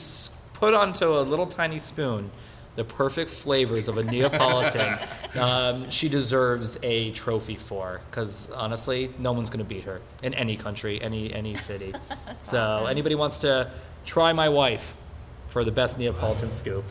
put 0.54 0.74
onto 0.74 1.06
a 1.06 1.20
little 1.20 1.48
tiny 1.48 1.80
spoon 1.80 2.32
the 2.76 2.84
perfect 2.84 3.30
flavors 3.30 3.88
of 3.88 3.98
a 3.98 4.04
Neapolitan, 4.04 4.98
um, 5.36 5.90
she 5.90 6.10
deserves 6.10 6.78
a 6.82 7.12
trophy 7.12 7.56
for. 7.56 8.02
Because 8.10 8.50
honestly, 8.52 9.14
no 9.20 9.32
one's 9.32 9.50
going 9.50 9.64
to 9.64 9.70
beat 9.70 9.84
her 9.84 10.02
in 10.24 10.34
any 10.34 10.56
country, 10.56 11.02
any 11.02 11.32
any 11.34 11.56
city. 11.56 11.94
so 12.42 12.60
awesome. 12.60 12.88
anybody 12.88 13.16
wants 13.16 13.38
to 13.40 13.72
try 14.06 14.34
my 14.34 14.50
wife 14.50 14.96
for 15.48 15.64
the 15.64 15.72
best 15.72 15.98
Neapolitan 16.00 16.50
scoop. 16.50 16.86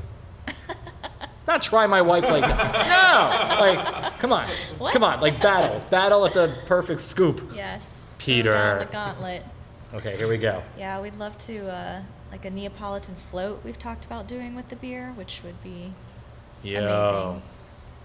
Not 1.47 1.63
try 1.63 1.87
my 1.87 2.01
wife 2.03 2.29
like 2.29 2.43
that. 2.43 2.73
No, 2.89 3.61
like 3.61 4.19
come 4.19 4.33
on, 4.33 4.49
What? 4.79 4.93
come 4.93 5.03
on, 5.05 5.21
like 5.21 5.41
battle, 5.43 5.83
battle 5.91 6.25
at 6.25 6.35
the 6.35 6.57
perfect 6.67 7.01
scoop. 7.01 7.53
Yes. 7.55 8.09
Pieter. 8.19 8.87
The 8.87 8.93
gauntlet. 8.93 9.45
Okay, 9.95 10.17
here 10.17 10.29
we 10.29 10.39
go. 10.39 10.63
Yeah, 10.79 11.01
we'd 11.01 11.17
love 11.19 11.37
to 11.39 11.69
uh, 11.69 12.03
like 12.31 12.45
a 12.45 12.51
Neapolitan 12.51 13.17
float. 13.17 13.63
We've 13.65 13.79
talked 13.79 14.05
about 14.05 14.27
doing 14.29 14.55
with 14.55 14.69
the 14.69 14.77
beer, 14.77 15.13
which 15.17 15.43
would 15.45 15.61
be 15.63 15.93
Yo. 16.63 16.79
amazing. 16.79 17.43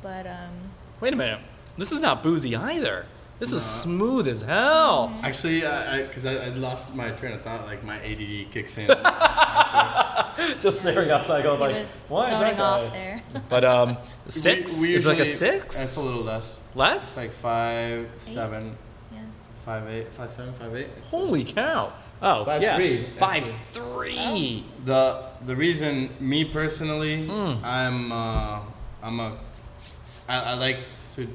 But 0.01 0.27
um, 0.27 0.71
Wait 0.99 1.13
a 1.13 1.15
minute. 1.15 1.39
This 1.77 1.91
is 1.91 2.01
not 2.01 2.23
boozy 2.23 2.55
either. 2.55 3.05
This 3.39 3.51
is 3.51 3.61
No. 3.61 3.67
smooth 3.93 4.27
as 4.27 4.41
hell. 4.41 5.13
Actually, 5.21 5.65
I 5.65 6.03
because 6.03 6.25
I, 6.25 6.45
I, 6.45 6.49
lost 6.49 6.95
my 6.95 7.11
train 7.11 7.33
of 7.33 7.41
thought. 7.43 7.65
Like 7.65 7.83
my 7.83 7.97
ADD 8.03 8.49
kicks 8.51 8.77
in. 8.77 8.87
Just 10.59 10.79
staring 10.81 11.09
outside, 11.11 11.43
going 11.43 11.59
like, 11.59 11.75
was 11.75 12.05
"Why 12.09 12.23
is 12.25 12.29
that 12.31 12.39
zoning 12.39 12.57
guy?" 12.57 12.63
off 12.63 12.93
there. 12.93 13.21
But 13.49 13.63
um, 13.65 13.97
six 14.27 14.81
We- 14.81 14.89
we 14.89 14.93
is 14.95 15.05
like 15.05 15.19
a 15.19 15.25
six. 15.25 15.77
That's 15.77 15.95
a 15.97 16.01
little 16.01 16.23
less. 16.23 16.57
It's 16.67 16.75
Less. 16.75 17.17
like 17.17 17.31
five, 17.31 18.07
seven, 18.21 18.75
yeah. 19.11 19.19
five, 19.65 19.87
eight, 19.89 20.11
five, 20.13 20.31
seven, 20.31 20.53
five, 20.53 20.75
eight. 20.75 20.89
Holy 21.09 21.43
cow! 21.43 21.93
Oh, 22.21 22.45
Five 22.45 22.61
yeah, 22.61 22.75
three, 22.75 23.09
five 23.11 23.43
actually. 23.43 23.55
three. 23.71 24.65
The 24.85 25.23
the 25.45 25.55
reason 25.55 26.09
me 26.19 26.45
personally, 26.45 27.27
Mm. 27.27 27.63
I'm 27.63 28.11
uh, 28.11 28.59
I'm 29.03 29.19
a 29.19 29.37
I, 30.27 30.51
I 30.51 30.53
like 30.55 30.79
to 31.11 31.27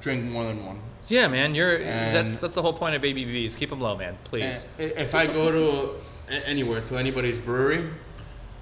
drink 0.00 0.24
more 0.24 0.44
than 0.44 0.64
one. 0.66 0.80
Yeah, 1.12 1.28
man, 1.28 1.54
you're 1.54 1.76
And- 1.76 2.16
that's 2.16 2.38
that's 2.38 2.54
the 2.54 2.62
whole 2.62 2.72
point 2.72 2.94
of 2.96 3.02
ABVs. 3.02 3.54
Keep 3.54 3.68
them 3.68 3.80
low, 3.82 3.94
man, 3.98 4.16
please. 4.24 4.64
If 4.78 5.14
I 5.14 5.26
go 5.26 5.52
to 5.52 6.40
anywhere 6.46 6.80
to 6.80 6.96
anybody's 6.96 7.36
brewery, 7.36 7.90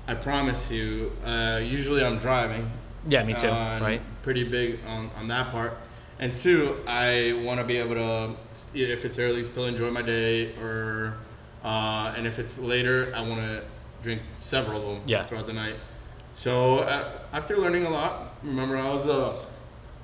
I 0.08 0.14
promise 0.14 0.68
you. 0.68 1.12
Uh, 1.24 1.60
usually 1.62 2.04
I'm 2.04 2.18
driving. 2.18 2.68
Yeah, 3.06 3.22
me 3.22 3.34
too. 3.34 3.46
Uh, 3.46 3.78
right. 3.80 4.02
Pretty 4.22 4.42
big 4.42 4.80
on, 4.84 5.10
on 5.16 5.28
that 5.28 5.50
part. 5.50 5.74
And 6.18 6.34
two, 6.34 6.76
I 6.88 7.40
want 7.44 7.60
to 7.60 7.64
be 7.64 7.76
able 7.76 7.94
to, 7.94 8.34
if 8.74 9.04
it's 9.04 9.18
early, 9.20 9.44
still 9.44 9.66
enjoy 9.66 9.90
my 9.92 10.02
day, 10.02 10.52
or 10.56 11.14
uh, 11.62 12.12
and 12.16 12.26
if 12.26 12.40
it's 12.40 12.58
later, 12.58 13.12
I 13.14 13.20
want 13.20 13.40
to 13.42 13.62
drink 14.02 14.22
several 14.38 14.78
of 14.90 14.98
them 14.98 15.08
Yeah. 15.08 15.24
throughout 15.24 15.46
the 15.46 15.52
night. 15.52 15.76
So 16.34 16.78
uh, 16.80 17.12
after 17.32 17.56
learning 17.56 17.86
a 17.86 17.90
lot, 17.90 18.34
remember 18.42 18.76
I 18.76 18.88
was 18.92 19.06
uh, 19.06 19.34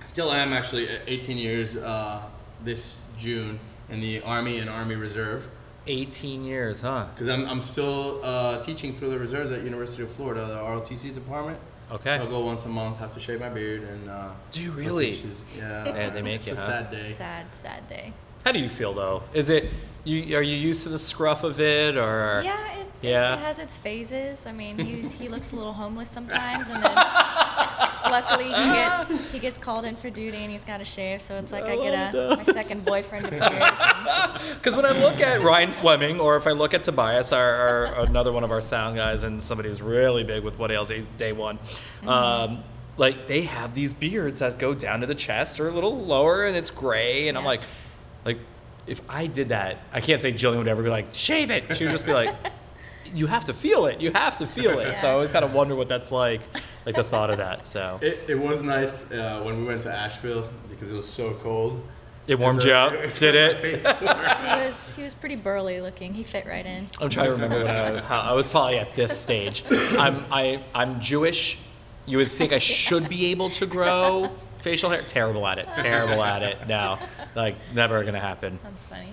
still 0.05 0.31
am 0.31 0.53
actually 0.53 0.89
18 1.09 1.37
years 1.39 1.77
uh, 1.77 2.23
this 2.65 3.01
June 3.19 3.59
in 3.89 4.01
the 4.01 4.21
Army 4.23 4.59
and 4.59 4.69
Army 4.71 4.95
Reserve 4.97 5.49
18 5.89 6.43
years, 6.43 6.81
huh? 6.81 7.07
because 7.15 7.29
I'm, 7.29 7.47
I'm 7.49 7.63
still 7.63 8.21
uh, 8.25 8.61
teaching 8.63 8.93
through 8.93 9.11
the 9.11 9.19
reserves 9.19 9.53
at 9.53 9.63
University 9.63 10.03
of 10.03 10.11
Florida, 10.11 10.45
the 10.47 10.57
ROTC 10.57 11.15
department. 11.15 11.59
Okay. 11.93 12.17
So 12.19 12.25
I'll 12.25 12.31
go 12.31 12.41
once 12.41 12.65
a 12.65 12.69
month, 12.69 12.99
have 12.99 13.13
to 13.13 13.21
shave 13.21 13.39
my 13.39 13.49
beard, 13.49 13.83
and 13.83 14.11
uh, 14.11 14.31
Do 14.51 14.63
you 14.63 14.73
really? 14.73 15.13
teach 15.13 15.25
Yeah. 15.57 15.85
Yeah, 15.87 16.11
they 16.11 16.23
make 16.23 16.39
it's 16.41 16.49
you, 16.49 16.53
a 16.55 16.57
huh? 16.57 16.67
sad 16.67 16.91
day. 16.91 17.13
Sad, 17.13 17.55
sad 17.55 17.87
day. 17.87 18.13
How 18.45 18.51
do 18.53 18.59
you 18.59 18.69
feel 18.69 18.93
though? 18.93 19.23
Is 19.35 19.49
it 19.49 19.71
you? 20.05 20.37
Are 20.37 20.43
you 20.43 20.57
used 20.57 20.83
to 20.83 20.89
the 20.89 20.99
scruff 20.99 21.45
of 21.45 21.61
it, 21.61 21.97
or 21.97 22.43
Yeah, 22.45 22.79
it, 22.81 22.86
Yeah. 23.07 23.35
it, 23.35 23.39
it 23.39 23.43
has 23.43 23.59
its 23.59 23.77
phases. 23.77 24.47
I 24.47 24.53
mean, 24.53 24.79
he's, 24.79 25.13
he 25.13 25.29
looks 25.29 25.53
a 25.53 25.57
little 25.57 25.73
homeless 25.73 26.11
sometimes, 26.11 26.69
and 26.69 26.83
then 26.83 26.95
luckily 28.11 28.45
he 28.45 28.51
gets 28.51 29.33
he 29.33 29.39
gets 29.39 29.59
called 29.59 29.85
in 29.85 29.97
for 29.97 30.11
duty 30.11 30.37
and 30.39 30.51
he's 30.51 30.65
got 30.65 30.79
to 30.79 30.85
shave. 30.85 31.21
So 31.23 31.37
it's 31.39 31.53
like 31.53 31.65
I, 31.65 31.77
get 31.77 32.15
a 32.15 32.37
my 32.37 32.45
second 32.45 32.85
boyfriend 32.85 33.27
appears. 33.27 33.43
Because 34.55 34.77
when 34.77 34.85
I 34.85 34.93
look 34.99 35.21
at 35.21 35.43
Ryan 35.43 35.73
Fleming, 35.73 36.21
or 36.21 36.37
if 36.37 36.47
I 36.47 36.51
look 36.53 36.75
at 36.75 36.83
Tobias, 36.83 37.33
our, 37.33 37.55
our 37.55 38.05
another 38.05 38.33
one 38.33 38.45
of 38.45 38.51
our 38.51 38.61
sound 38.61 38.97
guys, 38.97 39.23
and 39.23 39.43
somebody 39.43 39.69
who's 39.69 39.81
really 39.83 40.25
big 40.25 40.43
with 40.43 40.59
what 40.59 40.71
ails 40.71 40.93
day 41.17 41.33
one, 41.33 41.59
um, 42.07 42.63
like 42.97 43.27
they 43.29 43.43
have 43.43 43.75
these 43.75 43.95
beards 43.95 44.41
that 44.41 44.59
go 44.59 44.75
down 44.75 45.01
to 45.01 45.07
the 45.07 45.15
chest 45.15 45.61
or 45.61 45.69
a 45.69 45.73
little 45.73 45.99
lower, 45.99 46.45
and 46.45 46.57
it's 46.57 46.71
gray, 46.71 47.29
and 47.29 47.39
I'm 47.39 47.45
like, 47.45 47.63
like 48.25 48.39
if 48.87 49.01
I 49.09 49.27
did 49.27 49.49
that, 49.51 49.79
I 49.93 50.01
can't 50.01 50.21
say 50.21 50.33
Jillian 50.33 50.59
would 50.59 50.69
ever 50.69 50.83
be 50.83 50.91
like 50.91 51.15
shave 51.15 51.51
it. 51.51 51.77
She 51.77 51.85
would 51.85 51.93
just 51.93 52.07
be 52.07 52.13
like. 52.13 52.35
You 53.15 53.27
have 53.27 53.45
to 53.47 53.53
feel 53.55 53.87
it. 53.87 54.01
You 54.01 54.13
have 54.13 54.37
to 54.39 54.47
feel 54.47 54.79
it. 54.79 54.99
So 54.99 55.07
I 55.07 55.11
Yeah. 55.11 55.15
always 55.15 55.31
kind 55.31 55.45
of 55.45 55.53
wonder 55.55 55.75
what 55.75 55.89
that's 55.89 56.11
like, 56.13 56.41
like 56.85 56.95
the 56.97 57.05
thought 57.05 57.31
of 57.31 57.39
that. 57.39 57.65
So 57.67 57.99
It, 58.03 58.21
it 58.29 58.39
was 58.39 58.63
nice 58.63 59.11
uh, 59.13 59.41
when 59.45 59.59
we 59.59 59.65
went 59.65 59.83
to 59.83 59.93
Asheville 59.93 60.49
because 60.71 60.91
it 60.91 60.95
was 60.95 61.09
so 61.09 61.35
cold. 61.43 61.83
it 62.27 62.39
warmed 62.39 62.61
The- 62.63 62.67
you 62.67 62.73
up, 62.73 62.93
did 63.19 63.35
it? 63.35 63.57
he 63.81 64.67
was 64.67 64.95
he 64.97 65.03
was 65.03 65.15
pretty 65.15 65.37
burly 65.37 65.81
looking. 65.81 66.15
He 66.15 66.23
fit 66.23 66.47
right 66.47 66.67
in. 66.67 66.89
I'm 67.01 67.09
trying 67.11 67.27
to 67.27 67.33
remember 67.33 67.65
when 67.65 67.75
I, 67.77 68.01
how, 68.01 68.21
I 68.21 68.33
was 68.33 68.49
probably 68.49 68.79
at 68.79 68.95
this 68.95 69.17
stage. 69.19 69.65
I'm 69.99 70.25
I 70.31 70.63
I'm 70.75 71.01
Jewish. 71.01 71.59
You 72.07 72.19
would 72.19 72.31
think 72.31 72.53
I 72.53 72.59
should 72.59 73.09
be 73.09 73.27
able 73.27 73.51
to 73.51 73.67
grow 73.67 74.31
facial 74.59 74.91
hair. 74.91 75.03
Terrible 75.03 75.47
at 75.47 75.59
it. 75.59 75.69
Terrible 75.75 76.23
at 76.23 76.43
it. 76.43 76.67
No, 76.69 76.99
like 77.35 77.55
never 77.75 78.03
gonna 78.05 78.21
happen. 78.21 78.59
That's 78.63 78.87
funny. 78.87 79.09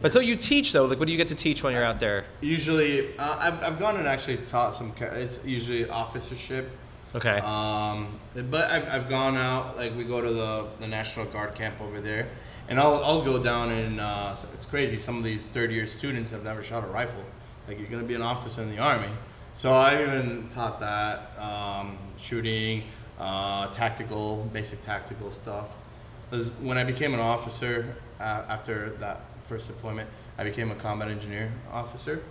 But 0.00 0.12
so 0.12 0.20
you 0.20 0.36
teach 0.36 0.72
though. 0.72 0.84
Like, 0.84 0.98
what 0.98 1.06
do 1.06 1.12
you 1.12 1.18
get 1.18 1.28
to 1.28 1.34
teach 1.34 1.62
when 1.62 1.72
you're 1.72 1.84
out 1.84 1.98
there? 1.98 2.24
Usually, 2.40 3.16
uh, 3.18 3.36
I've, 3.38 3.62
I've 3.62 3.78
gone 3.78 3.96
and 3.96 4.06
actually 4.06 4.36
taught 4.38 4.74
some. 4.74 4.92
It's 5.00 5.44
usually 5.44 5.88
officership. 5.88 6.70
Okay. 7.14 7.38
Um, 7.38 8.18
but 8.50 8.70
I've, 8.70 8.88
I've 8.88 9.08
gone 9.08 9.36
out, 9.36 9.76
like 9.76 9.96
we 9.96 10.04
go 10.04 10.20
to 10.20 10.30
the, 10.30 10.66
the 10.78 10.86
National 10.86 11.24
Guard 11.26 11.54
camp 11.54 11.80
over 11.80 12.00
there, 12.00 12.28
and 12.68 12.78
I'll, 12.78 13.02
I'll 13.02 13.24
go 13.24 13.42
down 13.42 13.70
and 13.70 13.98
uh, 13.98 14.36
it's 14.54 14.66
crazy. 14.66 14.98
Some 14.98 15.16
of 15.16 15.24
these 15.24 15.46
third 15.46 15.72
year 15.72 15.86
students 15.86 16.30
have 16.30 16.44
never 16.44 16.62
shot 16.62 16.84
a 16.84 16.86
rifle. 16.88 17.24
Like 17.66 17.78
you're 17.78 17.88
gonna 17.88 18.02
be 18.02 18.14
an 18.14 18.22
officer 18.22 18.62
in 18.62 18.70
the 18.70 18.78
army, 18.78 19.08
So 19.54 19.72
I 19.72 20.02
even 20.02 20.48
taught 20.48 20.78
that 20.80 21.32
um, 21.38 21.98
shooting, 22.18 22.84
uh, 23.18 23.66
tactical, 23.68 24.48
basic 24.52 24.82
tactical 24.82 25.30
stuff. 25.30 25.68
when 26.60 26.78
I 26.78 26.84
became 26.84 27.14
an 27.14 27.20
officer 27.20 27.94
uh, 28.20 28.42
after 28.48 28.90
that 29.00 29.20
first 29.48 29.66
deployment, 29.66 30.08
I 30.36 30.44
became 30.44 30.70
a 30.70 30.74
combat 30.74 31.08
engineer 31.08 31.50
officer. 31.72 32.22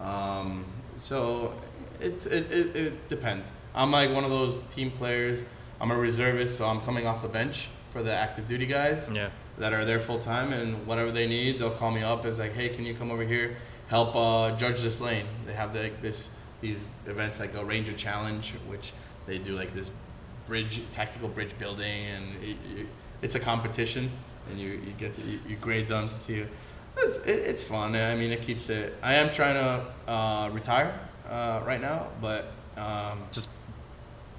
Um, 0.00 0.64
so 0.98 1.52
it's 2.00 2.26
it, 2.26 2.50
it, 2.52 2.76
it 2.76 3.08
depends. 3.08 3.52
I'm 3.74 3.90
like 3.90 4.10
one 4.12 4.24
of 4.24 4.30
those 4.30 4.60
team 4.70 4.90
players. 4.90 5.44
I'm 5.80 5.90
a 5.90 5.96
reservist, 5.96 6.56
so 6.56 6.66
I'm 6.66 6.80
coming 6.82 7.06
off 7.06 7.22
the 7.22 7.28
bench 7.28 7.68
for 7.92 8.02
the 8.02 8.12
active 8.12 8.46
duty 8.46 8.66
guys 8.66 9.08
Yeah. 9.12 9.28
that 9.58 9.72
are 9.72 9.84
there 9.84 9.98
full 10.00 10.18
time, 10.18 10.52
and 10.52 10.86
whatever 10.86 11.10
they 11.10 11.26
need, 11.26 11.58
they'll 11.58 11.70
call 11.70 11.90
me 11.90 12.02
up. 12.02 12.24
It's 12.24 12.38
like, 12.38 12.52
hey, 12.52 12.68
can 12.68 12.84
you 12.84 12.94
come 12.94 13.10
over 13.10 13.24
here, 13.24 13.56
help 13.88 14.14
uh, 14.14 14.56
judge 14.56 14.80
this 14.82 15.00
lane? 15.00 15.26
They 15.46 15.52
have 15.54 15.74
like 15.74 16.00
this 16.00 16.30
these 16.60 16.90
events 17.06 17.40
like 17.40 17.54
a 17.54 17.64
Ranger 17.64 17.92
Challenge, 17.92 18.52
which 18.68 18.92
they 19.26 19.38
do 19.38 19.54
like 19.54 19.72
this 19.74 19.90
bridge 20.46 20.80
tactical 20.92 21.28
bridge 21.28 21.56
building, 21.58 22.04
and 22.14 22.24
it, 22.42 22.56
it's 23.22 23.34
a 23.34 23.40
competition, 23.40 24.10
and 24.50 24.58
you, 24.58 24.68
you 24.70 24.92
get 24.98 25.14
to 25.14 25.22
you, 25.22 25.38
you 25.48 25.56
grade 25.56 25.88
them 25.88 26.08
to 26.08 26.16
see. 26.18 26.44
It's, 26.96 27.18
it, 27.18 27.30
it's 27.46 27.64
fun. 27.64 27.94
I 27.96 28.14
mean, 28.14 28.30
it 28.30 28.42
keeps 28.42 28.68
it. 28.70 28.94
I 29.02 29.14
am 29.14 29.32
trying 29.32 29.54
to 29.54 30.10
uh, 30.10 30.50
retire 30.52 30.98
uh, 31.28 31.60
right 31.66 31.80
now, 31.80 32.06
but 32.20 32.52
um, 32.76 33.18
Just 33.32 33.48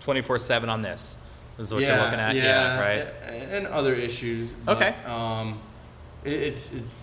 24 0.01 0.39
7 0.39 0.69
on 0.69 0.81
this 0.81 1.17
is 1.57 1.73
what 1.73 1.81
you're 1.83 1.97
looking 1.97 2.19
at. 2.19 2.35
Yeah, 2.35 2.79
right. 2.79 2.99
a- 3.23 3.55
And 3.55 3.67
other 3.67 3.93
issues. 3.93 4.51
but, 4.51 4.77
Okay. 4.77 4.95
Um, 5.05 5.59
it, 6.23 6.33
it's 6.33 6.71
it's 6.71 6.97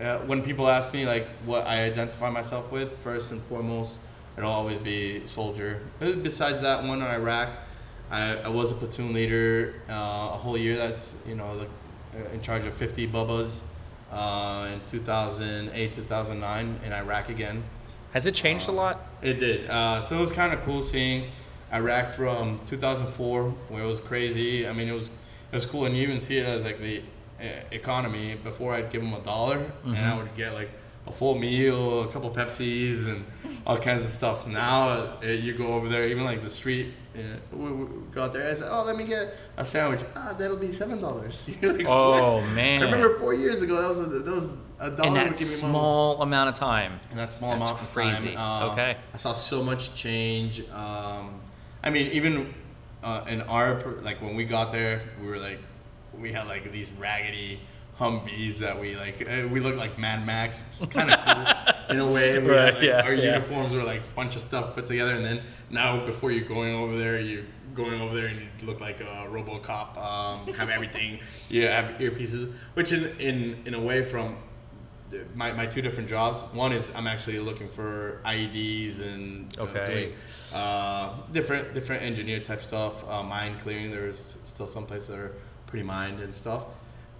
uh, 0.00 0.18
when 0.26 0.42
people 0.42 0.68
ask 0.68 0.92
me 0.92 1.06
like 1.06 1.26
what 1.44 1.66
I 1.66 1.82
identify 1.84 2.30
myself 2.30 2.70
with, 2.72 2.98
first 3.02 3.30
and 3.32 3.40
foremost, 3.42 3.98
it'll 4.36 4.50
always 4.50 4.78
be 4.78 5.26
soldier. 5.26 5.80
Uh, 6.00 6.12
Besides 6.12 6.60
that 6.62 6.82
one 6.82 7.00
in 7.00 7.06
Iraq, 7.06 7.48
I, 8.10 8.36
I 8.36 8.48
was 8.48 8.72
a 8.72 8.74
platoon 8.74 9.12
leader 9.12 9.74
uh, 9.88 9.92
a 10.32 10.36
whole 10.36 10.58
year. 10.58 10.76
That's 10.76 11.14
you 11.26 11.34
know 11.34 11.46
uh, 11.48 11.64
in 12.32 12.40
charge 12.40 12.66
of 12.66 12.74
50 12.74 13.08
bubbas 13.08 13.62
uh, 14.12 14.68
in 14.72 14.80
2008 14.86 15.92
2009 15.92 16.80
in 16.84 16.92
Iraq 16.92 17.28
again. 17.28 17.62
Has 18.12 18.26
it 18.26 18.34
changed 18.34 18.68
a 18.68 18.72
lot? 18.72 19.06
It 19.22 19.38
did. 19.38 19.68
Uh, 19.68 20.00
so 20.00 20.16
it 20.16 20.20
was 20.20 20.32
kind 20.32 20.52
of 20.52 20.60
cool 20.62 20.82
seeing 20.82 21.30
Iraq 21.72 22.12
from 22.14 22.60
2004, 22.66 23.50
where 23.68 23.82
it 23.82 23.86
was 23.86 24.00
crazy. 24.00 24.66
I 24.66 24.72
mean, 24.72 24.88
it 24.88 24.92
was 24.92 25.08
it 25.08 25.54
was 25.54 25.66
cool, 25.66 25.84
and 25.84 25.96
you 25.96 26.02
even 26.02 26.20
see 26.20 26.38
it 26.38 26.46
as 26.46 26.64
like 26.64 26.78
the 26.78 27.02
uh, 27.40 27.44
economy. 27.70 28.36
Before 28.36 28.72
I'd 28.72 28.90
give 28.90 29.02
them 29.02 29.12
a 29.12 29.20
dollar, 29.20 29.70
and 29.84 29.98
I 29.98 30.16
would 30.16 30.34
get 30.36 30.54
like 30.54 30.70
a 31.06 31.12
full 31.12 31.36
meal, 31.38 32.02
a 32.02 32.08
couple 32.08 32.30
Pepsis, 32.30 33.06
and 33.06 33.24
all 33.66 33.78
kinds 33.78 34.04
of 34.04 34.10
stuff. 34.10 34.46
Now 34.46 34.88
uh, 35.22 35.26
you 35.26 35.52
go 35.54 35.68
over 35.68 35.88
there, 35.88 36.06
even 36.08 36.24
like 36.24 36.42
the 36.42 36.50
street. 36.50 36.92
Uh, 37.16 37.20
we, 37.52 37.70
we 37.72 37.86
go 38.12 38.24
out 38.24 38.32
there. 38.32 38.48
I 38.48 38.54
said, 38.54 38.68
"Oh, 38.70 38.84
let 38.84 38.96
me 38.96 39.04
get 39.04 39.34
a 39.56 39.64
sandwich. 39.64 40.00
Ah, 40.14 40.34
that'll 40.36 40.56
be 40.56 40.72
seven 40.72 41.00
dollars." 41.00 41.46
like, 41.62 41.84
Oh, 41.86 42.36
"What?" 42.40 42.50
man. 42.50 42.82
I 42.82 42.86
remember 42.86 43.18
four 43.18 43.34
years 43.34 43.62
ago 43.62 43.80
that 43.80 43.88
was 43.88 44.00
a, 44.00 44.18
that 44.20 44.34
was 44.34 44.56
a 44.80 44.90
dollar. 44.90 45.08
In 45.08 45.14
that 45.14 45.38
small 45.38 46.20
amount 46.22 46.48
of 46.50 46.54
time. 46.54 47.00
In 47.10 47.16
that 47.16 47.32
small 47.32 47.56
That's 47.56 47.70
amount 47.70 47.82
of 47.82 47.92
crazy. 47.92 48.34
time. 48.34 48.62
uh, 48.68 48.72
Okay. 48.72 48.96
I 49.14 49.16
saw 49.16 49.32
so 49.32 49.62
much 49.62 49.94
change. 49.94 50.60
Um, 50.70 51.40
I 51.82 51.90
mean, 51.90 52.08
even 52.12 52.52
uh, 53.02 53.24
in 53.28 53.40
our 53.42 53.80
like 54.02 54.20
when 54.20 54.34
we 54.36 54.44
got 54.44 54.72
there, 54.72 55.02
we 55.22 55.28
were 55.28 55.38
like, 55.38 55.60
we 56.18 56.32
had 56.32 56.46
like 56.48 56.70
these 56.72 56.90
raggedy 56.92 57.60
Humvees 57.98 58.58
that 58.58 58.78
we 58.80 58.94
like. 58.96 59.26
Uh, 59.28 59.48
we 59.48 59.60
looked 59.60 59.78
like 59.78 59.98
Mad 59.98 60.26
Max, 60.26 60.62
kind 60.90 61.10
of 61.10 61.18
cool 61.24 61.74
in 61.96 62.00
a 62.00 62.06
way. 62.06 62.38
We 62.38 62.50
Right, 62.50 62.74
like, 62.74 62.82
yeah, 62.82 63.02
our 63.02 63.14
yeah. 63.14 63.24
uniforms 63.34 63.72
were 63.72 63.82
like 63.84 64.00
a 64.00 64.14
bunch 64.14 64.36
of 64.36 64.42
stuff 64.42 64.74
put 64.74 64.86
together, 64.86 65.14
and 65.14 65.24
then 65.24 65.42
now 65.70 66.04
before 66.04 66.30
you're 66.30 66.44
going 66.48 66.74
over 66.74 66.96
there, 66.96 67.18
you 67.18 67.46
going 67.74 68.00
over 68.00 68.14
there 68.14 68.26
and 68.26 68.40
you 68.40 68.46
look 68.66 68.80
like 68.80 69.00
a 69.00 69.26
RoboCop. 69.30 69.96
Um, 69.96 70.52
have 70.54 70.68
everything. 70.70 71.20
You 71.48 71.66
have 71.68 71.86
earpieces, 72.00 72.52
which 72.74 72.92
in 72.92 73.04
in 73.18 73.62
in 73.66 73.74
a 73.74 73.80
way 73.80 74.02
from 74.02 74.36
my, 75.34 75.52
my 75.52 75.64
two 75.66 75.80
different 75.80 76.08
jobs. 76.08 76.40
One 76.52 76.72
is 76.72 76.90
I'm 76.96 77.06
actually 77.06 77.38
looking 77.38 77.68
for 77.68 78.20
IEDs 78.24 79.00
and 79.00 79.56
Okay. 79.58 79.86
doing 79.86 80.12
uh, 80.54 81.14
different 81.32 81.72
different 81.72 82.02
engineer 82.02 82.40
type 82.40 82.60
stuff. 82.60 83.08
Uh, 83.08 83.22
mine 83.22 83.56
clearing. 83.62 83.90
There's 83.90 84.36
still 84.44 84.66
some 84.66 84.84
places 84.84 85.08
that 85.08 85.18
are 85.18 85.32
pretty 85.66 85.84
mined 85.84 86.20
and 86.20 86.34
stuff. 86.34 86.64